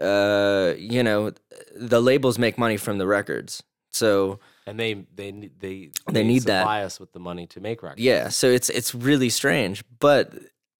uh, 0.00 0.72
you 0.78 1.02
know, 1.02 1.30
the 1.76 2.00
labels 2.00 2.38
make 2.38 2.56
money 2.56 2.78
from 2.78 2.96
the 2.96 3.06
records. 3.06 3.62
So 3.90 4.40
And 4.66 4.80
they 4.80 4.94
they 5.14 5.30
ne- 5.30 5.50
they 5.58 5.90
They 6.10 6.24
need 6.24 6.44
that. 6.44 6.62
supply 6.62 6.82
us 6.84 6.98
with 6.98 7.12
the 7.12 7.18
money 7.20 7.46
to 7.48 7.60
make 7.60 7.82
records. 7.82 8.00
yeah, 8.00 8.30
so 8.30 8.46
it's 8.46 8.70
it's 8.70 8.94
really 8.94 9.28
strange, 9.28 9.84
but 9.98 10.32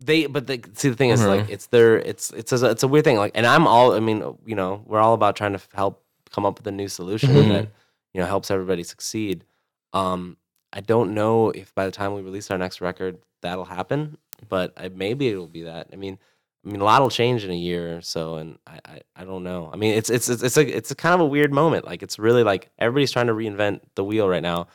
they 0.02 0.27
but 0.27 0.47
the, 0.47 0.60
see 0.74 0.89
the 0.89 0.97
thing 0.97 1.10
is 1.10 1.20
Mhm. 1.20 1.27
like 1.28 1.51
it's 1.51 1.66
their 1.66 1.98
it's 1.98 2.31
it's 2.32 2.52
a, 2.52 2.66
it's 2.70 2.82
a 2.82 2.89
weird 2.89 3.05
thing 3.05 3.16
like 3.18 3.32
and 3.35 3.47
i'm 3.47 3.66
all 3.66 3.93
i 3.93 4.01
mean 4.01 4.22
you 4.47 4.55
know 4.55 4.82
we're 4.86 4.98
all 5.01 5.14
about 5.14 5.36
trying 5.36 5.52
to 5.52 5.60
help 5.74 6.02
come 6.31 6.47
up 6.47 6.59
with 6.59 6.66
a 6.66 6.72
new 6.72 6.89
solution 6.89 7.31
Mhm. 7.35 7.48
that 7.48 7.68
you 8.14 8.20
know 8.20 8.27
helps 8.27 8.51
everybody 8.51 8.82
succeed 8.82 9.44
um 9.93 10.36
i 10.72 10.81
don't 10.81 11.12
know 11.14 11.51
if 11.51 11.74
by 11.74 11.85
the 11.85 11.90
time 11.93 12.14
we 12.14 12.22
release 12.22 12.51
our 12.51 12.59
next 12.59 12.81
record 12.81 13.18
that'll 13.43 13.64
happen 13.64 14.16
but 14.48 14.72
I, 14.77 14.89
maybe 14.89 15.28
it'll 15.28 15.47
be 15.47 15.64
that 15.64 15.89
i 15.93 15.97
mean 15.97 16.18
i 16.64 16.70
mean 16.70 16.81
a 16.81 16.85
lot 16.85 17.02
will 17.02 17.10
change 17.10 17.44
in 17.44 17.51
a 17.51 17.56
year 17.56 17.98
or 17.98 18.01
so 18.01 18.36
and 18.36 18.59
i 18.66 18.78
i, 18.86 19.01
I 19.16 19.24
don't 19.24 19.44
know 19.44 19.70
i 19.72 19.77
mean 19.77 19.94
it's 19.94 20.09
it's 20.10 20.28
it's 20.28 20.43
it's 20.43 20.56
a 20.56 20.77
it's 20.77 20.90
a 20.90 20.94
kind 20.94 21.14
of 21.14 21.20
a 21.20 21.27
weird 21.27 21.52
moment 21.52 21.85
like 21.85 22.02
it's 22.02 22.18
really 22.18 22.43
like 22.44 22.70
everybody's 22.78 23.12
trying 23.12 23.27
to 23.27 23.35
reinvent 23.35 23.81
the 23.97 24.05
wheel 24.05 24.28
right 24.28 24.43
now 24.43 24.68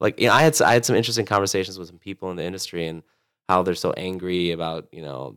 like 0.00 0.20
you 0.20 0.26
know, 0.26 0.34
I 0.34 0.42
had 0.42 0.60
I 0.60 0.72
had 0.72 0.84
some 0.84 0.96
interesting 0.96 1.24
conversations 1.24 1.78
with 1.78 1.86
some 1.88 1.98
people 1.98 2.28
in 2.30 2.36
the 2.36 2.42
industry 2.44 2.88
and 2.88 3.02
how 3.48 3.62
they're 3.62 3.74
so 3.74 3.92
angry 3.92 4.52
about 4.52 4.88
you 4.92 5.02
know 5.02 5.36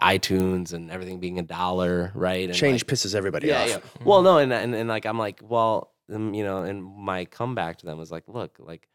iTunes 0.00 0.72
and 0.72 0.90
everything 0.90 1.20
being 1.20 1.38
a 1.38 1.42
dollar, 1.42 2.10
right? 2.14 2.44
And 2.44 2.54
Change 2.54 2.82
like, 2.82 2.86
pisses 2.88 3.14
everybody 3.14 3.48
yeah, 3.48 3.62
off. 3.62 3.68
yeah. 3.68 3.78
Well, 4.04 4.22
no, 4.22 4.38
and, 4.38 4.52
and 4.52 4.74
and 4.74 4.88
like 4.88 5.04
I'm 5.04 5.18
like, 5.18 5.40
well, 5.42 5.92
um, 6.12 6.34
you 6.34 6.42
know, 6.44 6.62
and 6.62 6.82
my 6.82 7.24
comeback 7.26 7.78
to 7.78 7.86
them 7.86 7.98
was 7.98 8.10
like, 8.10 8.24
look, 8.26 8.56
like 8.58 8.88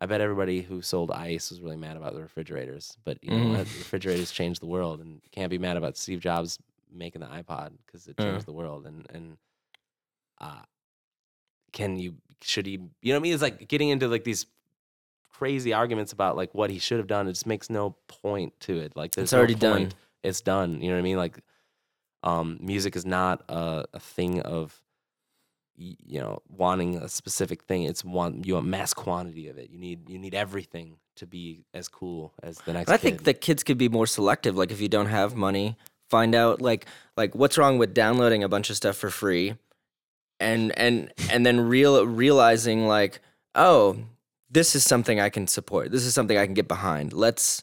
I 0.00 0.06
bet 0.06 0.20
everybody 0.20 0.62
who 0.62 0.82
sold 0.82 1.10
ice 1.10 1.50
was 1.50 1.60
really 1.60 1.76
mad 1.76 1.96
about 1.96 2.14
the 2.14 2.20
refrigerators, 2.22 2.96
but 3.04 3.22
you 3.22 3.32
know 3.32 3.48
Mhm. 3.48 3.78
refrigerators 3.78 4.30
changed 4.30 4.62
the 4.62 4.66
world, 4.66 5.00
and 5.00 5.20
can't 5.30 5.50
be 5.50 5.58
mad 5.58 5.76
about 5.76 5.96
Steve 5.96 6.20
Jobs 6.20 6.58
making 6.90 7.20
the 7.20 7.26
iPod 7.26 7.72
because 7.84 8.06
it 8.06 8.16
Yeah. 8.18 8.24
changed 8.32 8.46
the 8.46 8.52
world, 8.52 8.86
and 8.86 9.06
and 9.10 9.36
uh, 10.40 10.62
can 11.72 11.98
you 11.98 12.16
should 12.42 12.66
he 12.66 12.72
you 12.72 12.80
know 13.04 13.12
what 13.12 13.16
I 13.16 13.20
mean? 13.20 13.32
It's 13.34 13.42
like 13.42 13.68
getting 13.68 13.90
into 13.90 14.08
like 14.08 14.24
these 14.24 14.46
crazy 15.38 15.72
arguments 15.72 16.12
about 16.12 16.36
like 16.36 16.54
what 16.54 16.70
he 16.70 16.78
should 16.78 16.98
have 16.98 17.06
done. 17.06 17.28
It 17.28 17.32
just 17.32 17.46
makes 17.46 17.68
no 17.68 17.96
point 18.08 18.58
to 18.60 18.78
it. 18.78 18.96
Like 18.96 19.12
there's 19.12 19.24
it's 19.24 19.32
no 19.32 19.38
already 19.38 19.54
point. 19.54 19.90
done. 19.90 19.92
It's 20.22 20.40
done. 20.40 20.80
You 20.80 20.88
know 20.88 20.94
what 20.94 21.00
I 21.00 21.02
mean? 21.02 21.16
Like 21.16 21.40
um, 22.22 22.58
music 22.60 22.96
is 22.96 23.04
not 23.04 23.42
a, 23.48 23.84
a 23.92 24.00
thing 24.00 24.40
of 24.40 24.82
you 25.78 26.20
know 26.20 26.38
wanting 26.48 26.96
a 26.96 27.08
specific 27.08 27.64
thing. 27.64 27.82
It's 27.82 28.04
want 28.04 28.46
you 28.46 28.54
want 28.54 28.66
mass 28.66 28.94
quantity 28.94 29.48
of 29.48 29.58
it. 29.58 29.70
You 29.70 29.78
need 29.78 30.08
you 30.08 30.18
need 30.18 30.34
everything 30.34 30.96
to 31.16 31.26
be 31.26 31.64
as 31.74 31.88
cool 31.88 32.32
as 32.42 32.58
the 32.58 32.72
next. 32.72 32.88
And 32.88 32.94
I 32.94 32.96
think 32.96 33.18
kid. 33.18 33.24
that 33.26 33.40
kids 33.40 33.62
could 33.62 33.78
be 33.78 33.88
more 33.88 34.06
selective. 34.06 34.56
Like 34.56 34.70
if 34.70 34.80
you 34.80 34.88
don't 34.88 35.06
have 35.06 35.34
money, 35.34 35.76
find 36.08 36.34
out 36.34 36.62
like 36.62 36.86
like 37.16 37.34
what's 37.34 37.58
wrong 37.58 37.78
with 37.78 37.92
downloading 37.92 38.42
a 38.42 38.48
bunch 38.48 38.70
of 38.70 38.76
stuff 38.76 38.96
for 38.96 39.10
free, 39.10 39.54
and 40.40 40.76
and 40.78 41.12
and 41.30 41.44
then 41.44 41.60
real 41.60 42.06
realizing 42.06 42.86
like 42.86 43.20
oh 43.54 43.98
this 44.50 44.74
is 44.74 44.84
something 44.84 45.20
I 45.20 45.28
can 45.28 45.46
support. 45.46 45.90
This 45.90 46.04
is 46.04 46.14
something 46.14 46.36
I 46.38 46.44
can 46.46 46.54
get 46.54 46.68
behind. 46.68 47.12
Let's 47.12 47.62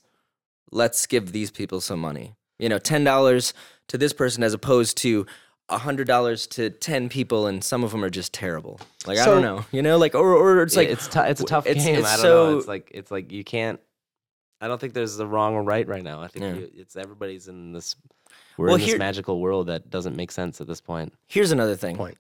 let's 0.72 1.06
give 1.06 1.32
these 1.32 1.52
people 1.52 1.82
some 1.82 2.00
money. 2.00 2.36
You 2.60 2.70
know, 2.70 2.80
ten 2.80 3.04
dollars 3.04 3.54
to 3.88 3.98
this 3.98 4.14
person 4.14 4.44
as 4.44 4.54
opposed 4.54 4.98
to 4.98 5.26
a 5.70 5.78
hundred 5.78 6.08
dollars 6.08 6.46
to 6.48 6.70
ten 6.70 7.10
people, 7.10 7.48
and 7.48 7.64
some 7.64 7.84
of 7.84 7.92
them 7.92 8.04
are 8.04 8.10
just 8.10 8.34
terrible. 8.34 8.80
Like 9.06 9.18
I 9.18 9.26
don't 9.26 9.42
know, 9.42 9.66
you 9.72 9.82
know, 9.82 9.98
like 9.98 10.14
or 10.16 10.34
or 10.34 10.62
it's 10.64 10.74
Yeah, 10.76 10.80
like 10.82 10.90
it's 10.90 11.08
tou- 11.08 11.22
it's 11.22 11.42
a 11.42 11.46
tough 11.46 11.66
it's- 11.66 11.86
game. 11.86 11.96
it's 11.96 12.08
I 12.08 12.16
don't 12.18 12.22
so- 12.22 12.52
know. 12.52 12.58
It's 12.58 12.68
like 12.68 12.92
it's 12.94 13.12
like 13.12 13.32
you 13.32 13.44
can't. 13.44 13.80
I 14.62 14.68
don't 14.68 14.80
think 14.80 14.94
there's 14.94 15.20
a 15.20 15.28
wrong 15.28 15.56
or 15.56 15.64
right 15.64 15.86
right 15.88 16.04
now. 16.04 16.22
I 16.22 16.28
think 16.28 16.44
Yeah. 16.44 16.54
you, 16.54 16.70
it's 16.76 16.96
everybody's 16.96 17.48
in 17.48 17.74
this. 17.74 17.96
We're 18.58 18.68
Well, 18.68 18.76
in 18.76 18.82
this 18.82 18.90
here- 18.92 18.98
magical 19.00 19.40
world 19.42 19.68
that 19.68 19.90
doesn't 19.90 20.16
make 20.16 20.32
sense 20.32 20.62
at 20.62 20.68
this 20.68 20.80
point. 20.80 21.14
Here's 21.28 21.52
another 21.52 21.76
thing. 21.76 21.96
Point. 21.98 22.18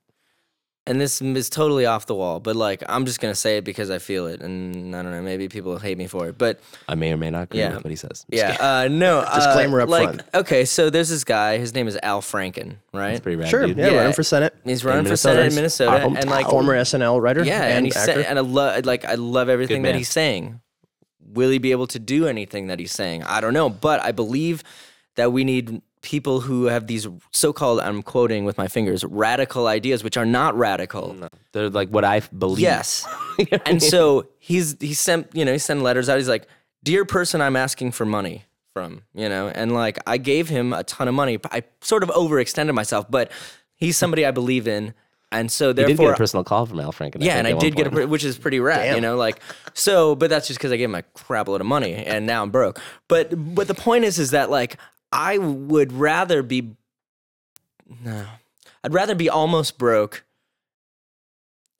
And 0.85 0.99
this 0.99 1.21
is 1.21 1.49
totally 1.49 1.85
off 1.85 2.07
the 2.07 2.13
wall, 2.15 2.41
but 2.41 2.57
like 2.57 2.83
I'm 2.89 3.05
just 3.05 3.21
gonna 3.21 3.35
say 3.35 3.55
it 3.55 3.63
because 3.63 3.89
I 3.89 3.99
feel 3.99 4.27
it, 4.27 4.41
and 4.41 4.93
I 4.93 5.01
don't 5.01 5.13
know, 5.13 5.21
maybe 5.21 5.47
people 5.47 5.77
hate 5.79 5.97
me 5.97 6.07
for 6.07 6.27
it, 6.27 6.37
but 6.37 6.59
I 6.89 6.95
may 6.95 7.13
or 7.13 7.17
may 7.17 7.29
not 7.29 7.43
agree 7.43 7.59
Yeah. 7.61 7.75
with 7.75 7.85
what 7.85 7.89
he 7.89 7.95
says. 7.95 8.25
yeah, 8.27 8.57
uh, 8.59 8.87
no. 8.91 9.19
uh, 9.25 9.33
Disclaimer 9.35 9.79
up 9.79 9.87
like, 9.87 10.03
front. 10.09 10.23
Okay, 10.33 10.65
so 10.65 10.89
there's 10.89 11.07
this 11.07 11.23
guy. 11.23 11.57
His 11.57 11.73
name 11.73 11.87
is 11.87 11.97
Al 12.03 12.21
Franken, 12.21 12.75
right? 12.93 13.11
It's 13.11 13.21
pretty 13.21 13.37
rad. 13.37 13.47
Sure, 13.49 13.65
dude. 13.65 13.77
yeah, 13.77 13.91
Yeah. 13.91 13.97
running 13.99 14.11
for 14.13 14.23
Senate. 14.23 14.53
He's 14.65 14.83
running 14.83 15.05
for 15.05 15.15
Senate 15.15 15.45
in 15.45 15.55
Minnesota, 15.55 15.91
Our 16.03 16.17
and 16.17 16.29
like 16.29 16.47
Former 16.47 16.75
SNL 16.75 17.21
writer. 17.21 17.45
yeah, 17.45 17.63
and, 17.63 17.77
and 17.77 17.85
he's 17.85 17.95
actor. 17.95 18.21
sa- 18.23 18.29
and 18.29 18.37
I 18.37 18.41
love 18.41 18.85
like 18.85 19.05
I 19.05 19.15
love 19.15 19.47
everything 19.47 19.83
that 19.83 19.95
he's 19.95 20.09
saying. 20.09 20.59
Will 21.25 21.49
he 21.49 21.59
be 21.59 21.71
able 21.71 21.87
to 21.87 21.97
do 21.99 22.27
anything 22.27 22.67
that 22.67 22.79
he's 22.79 22.91
saying? 22.91 23.23
I 23.23 23.39
don't 23.39 23.53
know, 23.53 23.69
but 23.69 24.01
I 24.03 24.11
believe 24.11 24.63
that 25.15 25.31
we 25.31 25.45
need 25.45 25.81
people 26.03 26.41
who 26.41 26.65
have 26.65 26.85
these 26.85 27.07
so-called 27.31 27.79
I'm 27.79 28.03
quoting 28.03 28.45
with 28.45 28.57
my 28.59 28.67
fingers 28.67 29.03
radical 29.05 29.65
ideas, 29.65 30.03
which 30.03 30.17
are 30.17 30.25
not 30.25 30.55
radical. 30.55 31.13
No, 31.13 31.29
they're 31.53 31.69
like 31.69 31.89
what 31.89 32.03
I 32.05 32.19
believe. 32.19 32.59
Yes. 32.59 33.07
You 33.39 33.45
know 33.51 33.57
what 33.57 33.67
I 33.67 33.71
and 33.71 33.81
so 33.81 34.27
he's 34.37 34.75
he 34.79 34.93
sent 34.93 35.29
you 35.33 35.43
know 35.43 35.53
he 35.53 35.57
sent 35.57 35.81
letters 35.81 36.07
out. 36.09 36.17
He's 36.17 36.29
like, 36.29 36.45
"Dear 36.83 37.03
person, 37.03 37.41
I'm 37.41 37.55
asking 37.55 37.93
for 37.93 38.05
money 38.05 38.45
from 38.73 39.01
you 39.15 39.27
know," 39.27 39.47
and 39.47 39.73
like 39.73 39.97
I 40.05 40.17
gave 40.17 40.49
him 40.49 40.71
a 40.71 40.83
ton 40.83 41.07
of 41.07 41.15
money. 41.15 41.39
I 41.51 41.63
sort 41.81 42.03
of 42.03 42.09
overextended 42.09 42.75
myself, 42.75 43.09
but 43.09 43.31
he's 43.75 43.97
somebody 43.97 44.23
I 44.23 44.29
believe 44.29 44.67
in, 44.67 44.93
and 45.31 45.51
so 45.51 45.73
therefore, 45.73 45.89
You 45.89 45.97
did 45.97 46.03
get 46.03 46.13
a 46.13 46.17
personal 46.17 46.43
call 46.43 46.67
from 46.67 46.79
Al 46.79 46.93
Franken. 46.93 47.23
yeah, 47.23 47.37
and 47.37 47.47
I 47.47 47.53
did 47.53 47.75
get 47.75 47.87
a, 47.87 47.89
point. 47.89 47.95
pre- 47.95 48.05
which 48.05 48.23
is 48.23 48.37
pretty 48.37 48.59
rad, 48.59 48.95
you 48.95 49.01
know, 49.01 49.15
like 49.17 49.39
so. 49.73 50.13
But 50.15 50.29
that's 50.29 50.45
just 50.47 50.59
because 50.59 50.71
I 50.71 50.77
gave 50.77 50.89
him 50.89 50.95
a 50.95 51.01
crap 51.01 51.47
load 51.47 51.59
of 51.61 51.65
money, 51.67 51.95
and 51.95 52.27
now 52.27 52.43
I'm 52.43 52.51
broke. 52.51 52.79
But 53.07 53.33
but 53.55 53.67
the 53.67 53.73
point 53.75 54.03
is, 54.03 54.19
is 54.19 54.29
that 54.31 54.51
like 54.51 54.77
I 55.13 55.37
would 55.37 55.93
rather 55.93 56.41
be, 56.41 56.75
no, 58.03 58.25
I'd 58.83 58.93
rather 58.93 59.13
be 59.13 59.29
almost 59.29 59.77
broke 59.77 60.23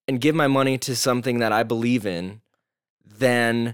and 0.08 0.22
give 0.22 0.36
my 0.36 0.48
money 0.48 0.78
to 0.78 0.96
something 0.96 1.40
that 1.40 1.52
I 1.52 1.64
believe 1.64 2.06
in 2.06 2.42
than 3.18 3.74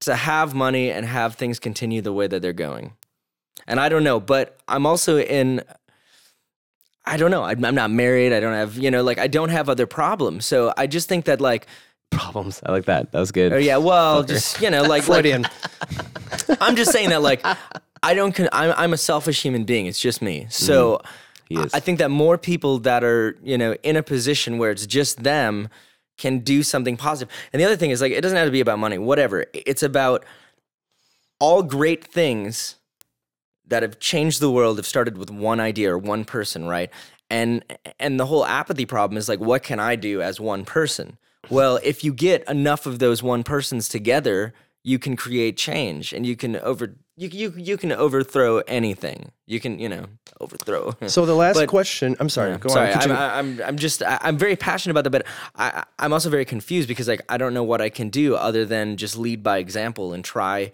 to 0.00 0.14
have 0.14 0.54
money 0.54 0.90
and 0.90 1.04
have 1.04 1.34
things 1.34 1.58
continue 1.58 2.00
the 2.00 2.12
way 2.14 2.26
that 2.26 2.40
they're 2.40 2.54
going. 2.54 2.94
And 3.66 3.78
I 3.78 3.90
don't 3.90 4.04
know, 4.04 4.20
but 4.20 4.58
I'm 4.68 4.86
also 4.86 5.18
in. 5.18 5.62
I 7.06 7.18
don't 7.18 7.30
know. 7.30 7.42
I'm, 7.42 7.62
I'm 7.62 7.74
not 7.74 7.90
married. 7.90 8.32
I 8.32 8.40
don't 8.40 8.54
have, 8.54 8.78
you 8.78 8.90
know, 8.90 9.02
like 9.02 9.18
I 9.18 9.26
don't 9.26 9.50
have 9.50 9.68
other 9.68 9.86
problems. 9.86 10.46
So 10.46 10.72
I 10.78 10.86
just 10.86 11.08
think 11.08 11.26
that, 11.26 11.40
like, 11.40 11.66
problems. 12.10 12.62
I 12.64 12.72
like 12.72 12.86
that. 12.86 13.12
That 13.12 13.20
was 13.20 13.32
good. 13.32 13.52
oh 13.52 13.58
yeah, 13.58 13.76
well, 13.76 14.22
Fucker. 14.24 14.28
just 14.28 14.60
you 14.62 14.70
know, 14.70 14.82
like, 14.82 14.88
like 14.88 15.02
Freudian. 15.04 15.46
I'm 16.60 16.76
just 16.76 16.92
saying 16.92 17.10
that, 17.10 17.20
like, 17.20 17.44
I 18.04 18.14
don't. 18.14 18.32
Con- 18.32 18.48
I'm 18.52 18.74
I'm 18.76 18.92
a 18.92 18.98
selfish 18.98 19.42
human 19.42 19.64
being. 19.64 19.86
It's 19.86 20.00
just 20.00 20.22
me. 20.22 20.46
So 20.50 20.98
mm-hmm. 20.98 21.14
He 21.48 21.56
is. 21.56 21.74
I 21.74 21.80
think 21.80 21.98
that 21.98 22.10
more 22.10 22.38
people 22.38 22.78
that 22.80 23.04
are, 23.04 23.36
you 23.42 23.58
know, 23.58 23.74
in 23.82 23.96
a 23.96 24.02
position 24.02 24.58
where 24.58 24.70
it's 24.70 24.86
just 24.86 25.22
them 25.22 25.68
can 26.16 26.38
do 26.40 26.62
something 26.62 26.96
positive. 26.96 27.34
And 27.52 27.60
the 27.60 27.66
other 27.66 27.76
thing 27.76 27.90
is 27.90 28.00
like 28.00 28.12
it 28.12 28.20
doesn't 28.20 28.36
have 28.36 28.46
to 28.48 28.52
be 28.52 28.60
about 28.60 28.78
money, 28.78 28.98
whatever. 28.98 29.46
It's 29.52 29.82
about 29.82 30.24
all 31.40 31.62
great 31.62 32.04
things 32.04 32.76
that 33.66 33.82
have 33.82 33.98
changed 33.98 34.40
the 34.40 34.50
world 34.50 34.76
have 34.76 34.86
started 34.86 35.18
with 35.18 35.30
one 35.30 35.60
idea 35.60 35.92
or 35.92 35.98
one 35.98 36.24
person, 36.24 36.66
right? 36.66 36.90
And 37.30 37.64
and 37.98 38.18
the 38.18 38.26
whole 38.26 38.44
apathy 38.44 38.86
problem 38.86 39.18
is 39.18 39.28
like 39.28 39.40
what 39.40 39.62
can 39.62 39.80
I 39.80 39.96
do 39.96 40.22
as 40.22 40.40
one 40.40 40.64
person? 40.64 41.18
Well, 41.50 41.78
if 41.82 42.02
you 42.02 42.14
get 42.14 42.48
enough 42.48 42.86
of 42.86 43.00
those 43.00 43.22
one 43.22 43.42
persons 43.42 43.88
together, 43.88 44.54
you 44.84 44.98
can 44.98 45.16
create 45.16 45.56
change 45.56 46.12
and 46.12 46.24
you 46.26 46.36
can 46.36 46.56
over 46.56 46.94
you 47.16 47.28
you 47.28 47.54
you 47.56 47.76
can 47.76 47.90
overthrow 47.92 48.58
anything. 48.68 49.30
You 49.46 49.60
can, 49.60 49.78
you 49.78 49.88
know, 49.88 50.04
overthrow. 50.40 50.94
So 51.08 51.26
the 51.26 51.34
last 51.34 51.56
But- 51.56 51.68
question. 51.68 52.16
I'm 52.20 52.28
sorry. 52.28 52.50
Yeah, 52.50 52.58
Go 52.58 52.68
sorry, 52.68 52.92
on. 52.92 52.94
I'm, 52.94 53.00
continue. 53.00 53.22
I'm, 53.62 53.68
I'm 53.68 53.76
just, 53.76 54.02
I- 54.02 54.18
I'm 54.22 54.36
very 54.38 54.56
passionate 54.56 54.92
about 54.92 55.04
that, 55.04 55.10
but 55.10 55.26
I, 55.54 55.84
I'm 55.98 56.12
also 56.12 56.28
very 56.30 56.44
confused 56.44 56.88
because 56.88 57.08
like 57.08 57.22
I 57.28 57.36
don't 57.36 57.54
know 57.54 57.62
what 57.64 57.80
I 57.80 57.88
can 57.88 58.08
do 58.10 58.34
other 58.36 58.64
than 58.64 58.96
just 58.96 59.16
lead 59.18 59.42
by 59.42 59.58
example 59.58 60.12
and 60.12 60.24
try, 60.24 60.72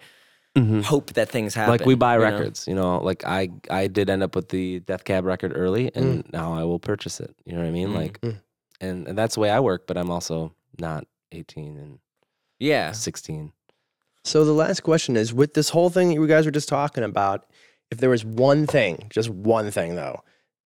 mm-hmm. 0.55 0.81
hope 0.81 1.13
that 1.13 1.29
things 1.29 1.53
happen. 1.53 1.71
like 1.71 1.85
we 1.85 1.95
buy 1.95 2.13
you 2.15 2.19
know? 2.19 2.25
records, 2.31 2.67
you 2.67 2.75
know. 2.75 2.97
Like 3.03 3.23
I, 3.25 3.49
I 3.69 3.87
did 3.87 4.09
end 4.09 4.23
up 4.23 4.35
with 4.35 4.49
the 4.49 4.79
Death 4.81 5.03
Cab 5.03 5.25
record 5.25 5.53
early, 5.55 5.91
and 5.95 6.23
Mm. 6.25 6.33
now 6.33 6.53
I 6.53 6.63
will 6.63 6.79
purchase 6.79 7.19
it. 7.19 7.33
You 7.45 7.53
know 7.53 7.59
what 7.59 7.67
I 7.67 7.71
mean? 7.71 7.89
Mm, 7.89 7.95
like, 7.95 8.21
mm. 8.21 8.37
and, 8.81 9.07
and 9.07 9.17
that's 9.17 9.35
the 9.35 9.41
way 9.41 9.49
I 9.51 9.59
work. 9.59 9.85
But 9.87 9.97
I'm 9.97 10.09
also 10.09 10.53
not 10.79 11.05
18 11.33 11.77
and 11.77 11.99
Yeah, 12.59 12.91
16. 12.93 13.51
So 14.23 14.45
the 14.45 14.53
last 14.53 14.81
question 14.81 15.17
is 15.17 15.33
with 15.33 15.53
this 15.53 15.69
whole 15.69 15.89
thing 15.89 16.09
that 16.09 16.13
you 16.13 16.27
guys 16.27 16.45
were 16.45 16.51
just 16.51 16.69
talking 16.69 17.03
about, 17.03 17.45
if 17.89 17.97
there 17.97 18.09
was 18.09 18.23
one 18.23 18.67
thing, 18.67 19.07
just 19.09 19.29
one 19.29 19.71
thing 19.71 19.95
though, 19.95 20.21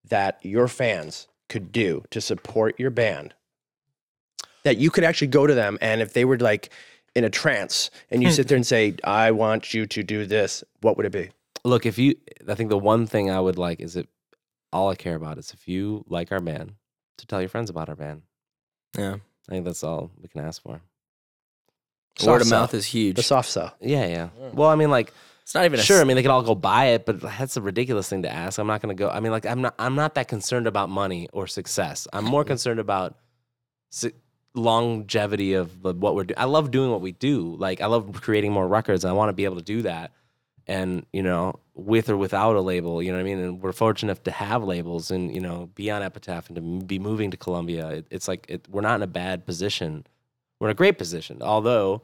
that 0.08 0.38
your 0.42 0.68
fans 0.68 1.26
could 1.48 1.72
do 1.72 2.04
to 2.10 2.20
support 2.20 2.78
your 2.78 2.90
band, 2.90 3.34
that 4.64 4.76
you 4.76 4.90
could 4.90 5.04
actually 5.04 5.28
go 5.28 5.46
to 5.46 5.54
them 5.54 5.78
and 5.80 6.00
if 6.00 6.12
they 6.12 6.24
were 6.24 6.38
like 6.38 6.70
in 7.14 7.24
a 7.24 7.30
trance 7.30 7.90
and 8.10 8.22
you 8.22 8.28
hmm. 8.28 8.34
sit 8.34 8.48
there 8.48 8.56
and 8.56 8.66
say, 8.66 8.94
I 9.04 9.30
want 9.30 9.72
you 9.72 9.86
to 9.86 10.02
do 10.02 10.26
this, 10.26 10.62
what 10.82 10.96
would 10.96 11.06
it 11.06 11.12
be? 11.12 11.30
Look, 11.64 11.86
if 11.86 11.98
you, 11.98 12.14
I 12.46 12.54
think 12.54 12.70
the 12.70 12.78
one 12.78 13.06
thing 13.06 13.30
I 13.30 13.40
would 13.40 13.58
like 13.58 13.80
is 13.80 13.96
if 13.96 14.06
all 14.72 14.90
I 14.90 14.94
care 14.94 15.16
about 15.16 15.38
is 15.38 15.52
if 15.52 15.66
you 15.66 16.04
like 16.08 16.30
our 16.30 16.40
band, 16.40 16.74
to 17.18 17.26
tell 17.26 17.40
your 17.40 17.48
friends 17.48 17.70
about 17.70 17.88
our 17.88 17.96
band. 17.96 18.22
yeah. 18.96 19.16
I 19.48 19.52
think 19.52 19.64
that's 19.64 19.84
all 19.84 20.10
we 20.20 20.28
can 20.28 20.44
ask 20.44 20.60
for. 20.60 20.80
Word 22.24 22.40
of 22.42 22.46
sell. 22.48 22.60
mouth 22.60 22.74
is 22.74 22.84
huge. 22.86 23.16
The 23.16 23.22
soft 23.22 23.50
sell. 23.50 23.74
Yeah, 23.80 24.06
yeah. 24.06 24.28
Mm. 24.40 24.54
Well, 24.54 24.68
I 24.70 24.74
mean, 24.76 24.90
like, 24.90 25.12
It's 25.42 25.54
not 25.54 25.64
even 25.64 25.78
a 25.80 25.82
sure. 25.82 25.98
I 25.98 26.00
s- 26.00 26.06
mean, 26.06 26.16
they 26.16 26.22
could 26.22 26.30
all 26.30 26.42
go 26.42 26.54
buy 26.54 26.86
it, 26.86 27.04
but 27.06 27.20
that's 27.20 27.56
a 27.56 27.60
ridiculous 27.62 28.08
thing 28.08 28.22
to 28.22 28.32
ask. 28.32 28.58
I'm 28.58 28.66
not 28.66 28.80
going 28.82 28.96
to 28.96 28.98
go. 28.98 29.08
I 29.10 29.20
mean, 29.20 29.32
like, 29.32 29.44
I'm 29.46 29.60
not. 29.62 29.74
I'm 29.78 29.94
not 29.94 30.14
that 30.14 30.28
concerned 30.28 30.66
about 30.66 30.88
money 30.88 31.28
or 31.32 31.46
success. 31.46 32.08
I'm 32.12 32.24
more 32.24 32.44
concerned 32.52 32.80
about 32.80 33.16
su- 33.90 34.12
longevity 34.54 35.54
of 35.54 35.82
the- 35.82 35.94
what 35.94 36.14
we're 36.14 36.24
doing. 36.24 36.38
I 36.38 36.44
love 36.44 36.70
doing 36.70 36.90
what 36.90 37.00
we 37.00 37.12
do. 37.12 37.54
Like, 37.58 37.80
I 37.80 37.86
love 37.86 38.10
creating 38.22 38.52
more 38.52 38.66
records. 38.66 39.04
I 39.04 39.12
want 39.12 39.28
to 39.28 39.32
be 39.32 39.44
able 39.44 39.56
to 39.56 39.62
do 39.62 39.82
that, 39.82 40.12
and 40.66 41.06
you 41.12 41.22
know, 41.22 41.60
with 41.74 42.08
or 42.08 42.16
without 42.16 42.56
a 42.56 42.60
label, 42.60 43.02
you 43.02 43.12
know 43.12 43.18
what 43.18 43.20
I 43.20 43.24
mean. 43.24 43.38
And 43.38 43.62
we're 43.62 43.72
fortunate 43.72 44.10
enough 44.12 44.24
to 44.24 44.30
have 44.32 44.64
labels, 44.64 45.10
and 45.10 45.32
you 45.34 45.40
know, 45.40 45.68
be 45.74 45.90
on 45.90 46.02
Epitaph 46.02 46.48
and 46.48 46.56
to 46.56 46.62
m- 46.62 46.78
be 46.80 46.98
moving 46.98 47.30
to 47.30 47.36
Columbia. 47.36 47.88
It, 47.90 48.06
it's 48.10 48.26
like 48.28 48.46
it, 48.48 48.66
we're 48.68 48.80
not 48.80 48.96
in 48.96 49.02
a 49.02 49.06
bad 49.06 49.46
position. 49.46 50.06
We're 50.60 50.68
in 50.68 50.72
a 50.72 50.74
great 50.74 50.98
position, 50.98 51.42
although 51.42 52.02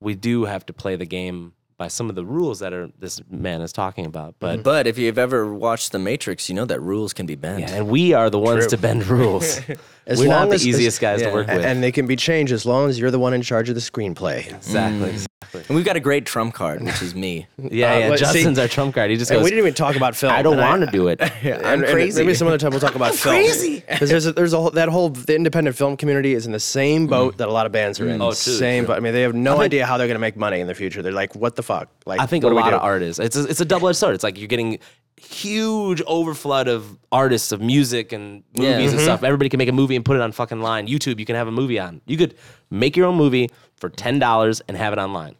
we 0.00 0.14
do 0.14 0.44
have 0.44 0.66
to 0.66 0.72
play 0.72 0.96
the 0.96 1.06
game 1.06 1.52
by 1.82 1.88
some 1.88 2.08
of 2.08 2.14
the 2.14 2.24
rules 2.24 2.60
that 2.60 2.72
are 2.72 2.90
this 2.98 3.20
man 3.28 3.60
is 3.60 3.72
talking 3.72 4.06
about. 4.06 4.36
But 4.38 4.54
mm-hmm. 4.54 4.62
But 4.62 4.86
if 4.86 4.98
you've 4.98 5.18
ever 5.18 5.52
watched 5.52 5.90
The 5.92 5.98
Matrix, 5.98 6.48
you 6.48 6.54
know 6.54 6.64
that 6.66 6.80
rules 6.80 7.12
can 7.12 7.26
be 7.26 7.34
bent. 7.34 7.60
yeah, 7.60 7.74
and 7.74 7.88
we 7.88 8.12
are 8.12 8.30
the 8.30 8.38
ones 8.38 8.66
to 8.68 8.78
bend 8.78 9.06
rules. 9.06 9.60
As 10.06 10.18
We're 10.18 10.26
not 10.28 10.48
the 10.48 10.56
as- 10.56 10.66
easiest 10.66 11.00
guys 11.00 11.20
yeah. 11.20 11.28
to 11.28 11.32
work 11.32 11.46
with. 11.46 11.64
And 11.64 11.82
they 11.82 11.92
can 11.92 12.06
be 12.06 12.16
changed 12.16 12.52
as 12.52 12.66
long 12.66 12.88
as 12.90 12.98
you're 12.98 13.10
the 13.12 13.18
one 13.20 13.34
in 13.34 13.42
charge 13.42 13.68
of 13.68 13.74
the 13.76 13.80
screenplay. 13.80 14.52
exactly. 14.52 15.10
Mm. 15.10 15.12
exactly 15.12 15.64
And 15.68 15.76
we've 15.76 15.84
got 15.84 15.96
a 15.96 16.00
great 16.00 16.26
trump 16.26 16.54
card, 16.54 16.82
which 16.82 17.00
is 17.02 17.14
me. 17.14 17.46
Yeah, 17.70 17.94
Uh, 17.94 17.98
yeah. 17.98 18.08
but 18.08 18.18
see- 18.18 18.24
Justin's 18.24 18.58
our 18.58 18.66
trump 18.66 18.94
card. 18.96 19.10
He 19.10 19.16
just 19.16 19.30
And 19.30 19.38
goes. 19.38 19.44
we 19.44 19.50
didn't 19.50 19.60
even 19.64 19.74
talk 19.74 19.94
about 19.94 20.16
film. 20.16 20.32
I 20.32 20.42
don't 20.42 20.56
want 20.56 20.84
to 20.84 20.90
do 20.90 21.06
it. 21.08 21.20
I'm 21.22 21.28
and- 21.44 21.64
and 21.64 21.84
crazy. 21.84 22.20
Maybe 22.20 22.34
some 22.34 22.48
other 22.48 22.58
time 22.58 22.70
we'll 22.72 22.80
talk 22.80 22.96
about 22.96 23.14
film. 23.14 23.36
crazy. 23.36 23.84
because 23.88 24.10
there's 24.10 24.26
a, 24.26 24.32
there's 24.32 24.52
a 24.52 24.60
whole, 24.60 24.70
that 24.70 24.88
whole 24.88 25.10
the 25.10 25.36
independent 25.36 25.76
film 25.76 25.96
community 25.96 26.34
is 26.34 26.46
in 26.46 26.52
the 26.52 26.60
same 26.60 27.06
mm. 27.06 27.10
boat 27.10 27.36
that 27.38 27.46
a 27.48 27.52
lot 27.52 27.66
of 27.66 27.72
bands 27.72 28.00
are 28.00 28.08
in. 28.08 28.18
Mm. 28.18 28.22
Oh, 28.24 28.28
true, 28.30 28.34
same, 28.34 28.82
true. 28.84 28.88
but 28.88 28.96
I 28.96 29.00
mean 29.00 29.12
they 29.12 29.22
have 29.22 29.34
no 29.34 29.60
idea 29.60 29.86
how 29.86 29.98
they're 29.98 30.08
going 30.08 30.16
to 30.16 30.20
make 30.20 30.36
money 30.36 30.58
in 30.60 30.66
the 30.66 30.74
future. 30.74 31.02
They're 31.02 31.12
like, 31.12 31.36
what 31.36 31.54
the 31.54 31.62
fuck? 31.62 31.88
Like, 32.06 32.20
I 32.20 32.26
think 32.26 32.42
what 32.42 32.52
a 32.52 32.56
we 32.56 32.62
lot 32.62 32.70
do? 32.70 32.76
of 32.76 32.82
artists. 32.82 33.20
It's 33.20 33.36
a, 33.36 33.44
it's 33.44 33.60
a 33.60 33.64
double 33.64 33.88
edged 33.88 33.98
sword. 33.98 34.14
It's 34.16 34.24
like 34.24 34.36
you're 34.38 34.48
getting 34.48 34.80
huge 35.22 36.02
overflood 36.02 36.66
of 36.66 36.98
artists 37.10 37.52
of 37.52 37.60
music 37.60 38.12
and 38.12 38.42
movies 38.56 38.70
Yeah. 38.70 38.78
and 38.78 38.90
mm-hmm. 38.90 38.98
stuff. 39.00 39.22
Everybody 39.22 39.48
can 39.48 39.58
make 39.58 39.68
a 39.68 39.72
movie 39.72 39.96
and 39.96 40.04
put 40.04 40.16
it 40.16 40.22
on 40.22 40.32
fucking 40.32 40.60
line. 40.60 40.86
YouTube, 40.88 41.18
you 41.18 41.24
can 41.24 41.36
have 41.36 41.48
a 41.48 41.52
movie 41.52 41.78
on. 41.78 42.00
You 42.06 42.16
could 42.16 42.34
make 42.70 42.96
your 42.96 43.06
own 43.06 43.16
movie 43.16 43.48
for 43.76 43.88
ten 43.88 44.18
dollars 44.18 44.60
and 44.68 44.76
have 44.76 44.92
it 44.92 44.98
online. 44.98 45.36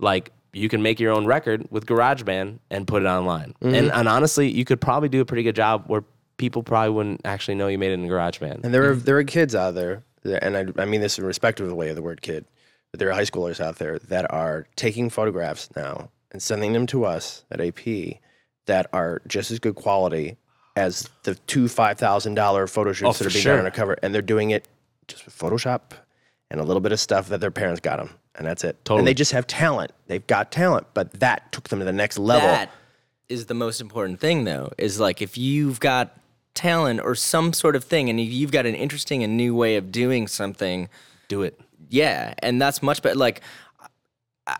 Like 0.00 0.32
you 0.52 0.68
can 0.68 0.82
make 0.82 0.98
your 0.98 1.12
own 1.12 1.26
record 1.26 1.66
with 1.70 1.86
GarageBand 1.86 2.58
and 2.70 2.86
put 2.86 3.02
it 3.02 3.06
online. 3.06 3.54
Mm-hmm. 3.60 3.74
And 3.74 3.92
and 3.92 4.08
honestly, 4.08 4.50
you 4.50 4.64
could 4.64 4.80
probably 4.80 5.08
do 5.08 5.20
a 5.20 5.24
pretty 5.24 5.42
good 5.42 5.56
job 5.56 5.84
where 5.86 6.04
people 6.36 6.62
probably 6.62 6.90
wouldn't 6.90 7.20
actually 7.24 7.56
know 7.56 7.68
you 7.68 7.78
made 7.78 7.90
it 7.90 7.94
in 7.94 8.06
GarageBand. 8.08 8.64
And 8.64 8.72
there 8.72 8.90
are 8.90 8.94
there 8.94 9.18
are 9.18 9.24
kids 9.24 9.54
out 9.54 9.74
there, 9.74 10.04
that- 10.22 10.42
and 10.42 10.56
I, 10.56 10.82
I 10.82 10.84
mean 10.86 11.00
this 11.00 11.18
in 11.18 11.24
respect 11.24 11.60
of 11.60 11.68
the 11.68 11.74
way 11.74 11.90
of 11.90 11.96
the 11.96 12.02
word 12.02 12.22
kid, 12.22 12.46
but 12.90 12.98
there 12.98 13.08
are 13.08 13.14
high 13.14 13.22
schoolers 13.22 13.60
out 13.60 13.76
there 13.76 13.98
that 13.98 14.32
are 14.32 14.66
taking 14.76 15.10
photographs 15.10 15.68
now 15.76 16.10
and 16.30 16.42
sending 16.42 16.72
them 16.72 16.86
to 16.86 17.04
us 17.04 17.44
at 17.50 17.60
AP 17.60 18.20
that 18.68 18.86
are 18.92 19.20
just 19.26 19.50
as 19.50 19.58
good 19.58 19.74
quality 19.74 20.36
as 20.76 21.10
the 21.24 21.34
two 21.34 21.68
five 21.68 21.98
thousand 21.98 22.34
dollar 22.34 22.66
photo 22.66 22.92
shoots 22.92 23.08
Oh, 23.20 23.24
that 23.24 23.26
are 23.26 23.34
being 23.34 23.42
sure. 23.42 23.52
done 23.56 23.60
on 23.60 23.66
a 23.66 23.70
cover, 23.72 23.98
and 24.02 24.14
they're 24.14 24.22
doing 24.22 24.50
it 24.50 24.66
just 25.08 25.24
with 25.26 25.36
Photoshop 25.36 25.80
and 26.50 26.60
a 26.60 26.64
little 26.64 26.80
bit 26.80 26.92
of 26.92 27.00
stuff 27.00 27.28
that 27.28 27.40
their 27.40 27.50
parents 27.50 27.80
got 27.80 27.96
them, 27.98 28.10
and 28.36 28.46
that's 28.46 28.62
it. 28.64 28.76
Totally. 28.84 29.00
And 29.00 29.08
they 29.08 29.14
just 29.14 29.32
have 29.32 29.46
talent. 29.46 29.90
They've 30.06 30.26
got 30.26 30.52
talent, 30.52 30.86
but 30.94 31.12
that 31.20 31.50
took 31.52 31.68
them 31.68 31.80
to 31.80 31.84
the 31.84 31.92
next 31.92 32.18
level. 32.18 32.48
That 32.48 32.70
is 33.28 33.46
the 33.46 33.54
most 33.54 33.80
important 33.80 34.20
thing, 34.20 34.44
though. 34.44 34.70
Is 34.78 35.00
like 35.00 35.20
if 35.20 35.36
you've 35.36 35.80
got 35.80 36.16
talent 36.54 37.00
or 37.00 37.14
some 37.14 37.52
sort 37.52 37.74
of 37.76 37.84
thing, 37.84 38.08
and 38.08 38.20
you've 38.20 38.52
got 38.52 38.64
an 38.66 38.74
interesting 38.74 39.22
and 39.22 39.36
new 39.36 39.54
way 39.54 39.76
of 39.76 39.90
doing 39.92 40.26
something, 40.28 40.88
Do 41.28 41.42
it. 41.42 41.58
yeah, 41.88 42.34
and 42.40 42.60
that's 42.62 42.82
much 42.82 43.02
better. 43.02 43.16
Like, 43.16 43.40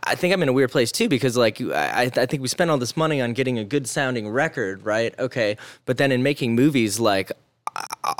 I- 0.04 0.14
think 0.14 0.34
I'm 0.34 0.42
in 0.42 0.48
a 0.48 0.52
weird 0.52 0.70
place 0.70 0.92
too 0.92 1.08
because 1.08 1.36
like 1.36 1.60
I, 1.60 2.10
I 2.14 2.26
think 2.26 2.42
we 2.42 2.48
spend 2.48 2.70
all 2.70 2.78
this 2.78 2.96
money 2.96 3.20
on 3.20 3.32
getting 3.32 3.58
a 3.58 3.64
good 3.64 3.86
sounding 3.86 4.28
record, 4.28 4.84
right? 4.84 5.14
Okay, 5.18 5.56
but 5.86 5.96
then 5.96 6.12
in 6.12 6.22
making 6.22 6.54
movies, 6.54 7.00
like 7.00 7.32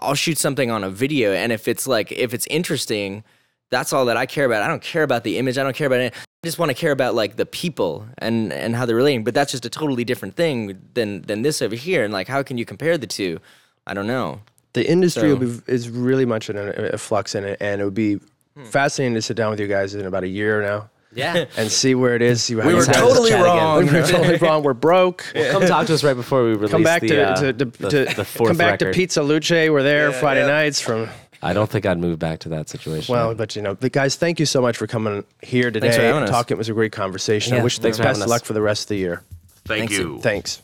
I'll 0.01 0.15
shoot 0.15 0.39
something 0.39 0.71
on 0.71 0.85
a 0.85 0.91
video, 0.91 1.33
and 1.33 1.53
if 1.53 1.69
it's 1.69 1.87
like 1.87 2.13
if 2.13 2.35
it's 2.35 2.47
interesting, 2.49 3.25
that's 3.71 3.93
all 3.93 4.05
that 4.07 4.17
I 4.17 4.27
care 4.27 4.45
about. 4.45 4.63
I 4.63 4.69
don't 4.69 4.83
care 4.83 5.03
about 5.03 5.25
the 5.25 5.39
image. 5.39 5.59
I 5.59 5.63
don't 5.63 5.77
care 5.77 5.87
about 5.87 6.01
it. 6.01 6.15
I 6.15 6.47
just 6.47 6.59
want 6.59 6.71
to 6.71 6.75
care 6.75 6.93
about 6.93 7.15
like 7.15 7.37
the 7.37 7.47
people 7.47 8.07
and 8.19 8.53
and 8.53 8.77
how 8.77 8.87
they're 8.87 8.97
relating. 8.97 9.25
But 9.25 9.35
that's 9.35 9.53
just 9.53 9.65
a 9.67 9.71
totally 9.71 10.05
different 10.05 10.37
thing 10.37 10.79
than 10.95 11.23
than 11.23 11.43
this 11.43 11.61
over 11.61 11.75
here. 11.75 12.05
And 12.05 12.13
like, 12.13 12.29
how 12.29 12.43
can 12.43 12.59
you 12.59 12.65
compare 12.65 12.97
the 12.97 13.07
two? 13.07 13.41
I 13.87 13.95
don't 13.95 14.07
know. 14.07 14.41
the 14.75 14.89
industry 14.89 15.31
So- 15.31 15.37
will 15.37 15.47
be, 15.47 15.63
is 15.67 15.89
really 15.89 16.27
much 16.27 16.51
in 16.51 16.57
a, 16.59 16.71
a 16.93 16.99
flux 16.99 17.35
in 17.35 17.45
it, 17.45 17.57
and 17.61 17.81
it 17.81 17.85
would 17.85 17.95
be 17.95 18.21
hmm. 18.55 18.65
fascinating 18.65 19.15
to 19.15 19.23
sit 19.23 19.37
down 19.37 19.51
with 19.51 19.61
you 19.61 19.67
guys 19.67 19.95
in 19.95 20.05
about 20.07 20.25
a 20.25 20.29
year 20.29 20.63
now 20.63 20.91
Yeah. 21.15 21.47
and 21.57 21.71
see 21.71 21.95
where 21.95 22.15
it 22.15 22.23
is. 22.23 22.43
See 22.45 22.55
how 22.55 22.63
We 22.67 22.71
you 22.73 22.77
were 22.77 22.85
guys- 22.87 22.97
totally 22.97 23.31
chat 23.31 23.41
again. 23.41 23.55
wrong. 23.57 23.87
We 23.87 23.93
were 23.93 24.07
totally 24.07 24.37
wrong. 24.37 24.63
We're 24.63 24.75
broke. 24.75 25.25
Come 25.51 25.67
talk 25.67 25.87
to 25.87 25.95
us 25.95 26.05
right 26.05 26.15
before 26.15 26.45
we 26.45 26.51
release 26.51 26.71
Come 26.71 26.83
back 26.83 27.03
the, 27.03 27.09
to, 27.09 27.23
uh, 27.31 27.37
to, 27.37 27.53
to, 27.53 27.65
the, 27.65 27.89
to 27.89 28.15
the 28.17 28.25
fourth 28.25 28.49
come 28.51 28.57
back 28.57 28.73
record. 28.81 28.93
to 28.93 28.97
Pizza 28.97 29.23
Luce. 29.23 29.51
We're 29.51 29.83
there 29.83 30.13
Friday 30.13 30.47
nights 30.47 30.81
from. 30.81 31.09
I 31.43 31.53
don't 31.53 31.71
think 31.71 31.87
I'd 31.87 31.99
move 31.99 32.19
back 32.19 32.41
to 32.41 32.49
that 32.51 32.69
situation. 32.69 33.13
Well, 33.13 33.35
but 33.35 33.55
you 33.55 33.63
know, 33.63 33.75
the 33.75 33.89
guys, 33.89 34.17
thank 34.17 34.41
you 34.41 34.47
so 34.47 34.61
much 34.61 34.77
for 34.77 34.87
coming 34.89 35.25
here 35.41 35.71
today. 35.71 35.87
Thanks 35.87 35.97
for 35.97 36.03
having 36.03 36.17
and 36.17 36.25
us. 36.25 36.31
talking. 36.31 36.57
It 36.57 36.59
was 36.59 36.69
a 36.69 36.73
great 36.73 36.91
conversation. 36.93 37.55
I 37.55 37.63
wish 37.63 37.79
you 37.79 37.83
the 37.91 38.03
best 38.03 38.21
of 38.21 38.27
luck 38.29 38.45
for 38.45 38.55
the 38.55 38.61
rest 38.63 38.83
of 38.85 38.89
the 38.89 38.97
year. 38.97 39.23
Thank 39.65 39.91
you. 39.93 40.19
Thanks. 40.21 40.63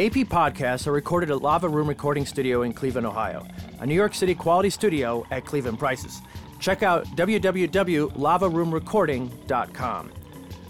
AP 0.00 0.12
podcasts 0.28 0.86
are 0.86 0.92
recorded 0.92 1.28
at 1.32 1.42
Lava 1.42 1.68
Room 1.68 1.88
Recording 1.88 2.24
Studio 2.24 2.62
in 2.62 2.72
Cleveland, 2.72 3.04
Ohio, 3.08 3.44
a 3.80 3.86
New 3.86 3.96
York 3.96 4.14
City 4.14 4.32
quality 4.32 4.70
studio 4.70 5.26
at 5.32 5.44
Cleveland 5.44 5.80
prices. 5.80 6.20
Check 6.58 6.82
out 6.82 7.06
www.lavaroomrecording.com. 7.16 10.12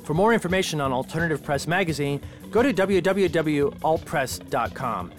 For 0.05 0.15
more 0.15 0.32
information 0.32 0.81
on 0.81 0.93
Alternative 0.93 1.43
Press 1.43 1.66
Magazine, 1.66 2.23
go 2.51 2.62
to 2.62 2.73
www.altpress.com. 2.73 5.12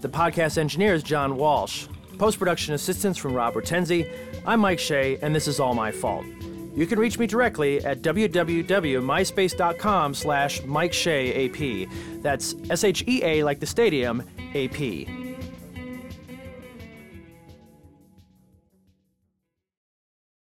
The 0.00 0.08
podcast 0.08 0.58
engineer 0.58 0.94
is 0.94 1.02
John 1.02 1.36
Walsh. 1.36 1.86
Post 2.18 2.38
production 2.38 2.74
assistance 2.74 3.18
from 3.18 3.34
Rob 3.34 3.54
Hortensi. 3.54 4.08
I'm 4.46 4.60
Mike 4.60 4.78
Shea, 4.78 5.18
and 5.22 5.34
this 5.34 5.48
is 5.48 5.58
all 5.58 5.74
my 5.74 5.90
fault. 5.90 6.24
You 6.74 6.86
can 6.86 6.98
reach 6.98 7.18
me 7.18 7.26
directly 7.26 7.82
at 7.84 8.00
www.myspace.com 8.02 10.14
slash 10.14 10.62
Mike 10.64 10.92
Shea 10.92 11.48
AP. 11.48 11.88
That's 12.22 12.54
S 12.70 12.84
H 12.84 13.02
E 13.06 13.22
A 13.24 13.42
like 13.44 13.60
the 13.60 13.66
stadium, 13.66 14.22
AP. 14.54 15.21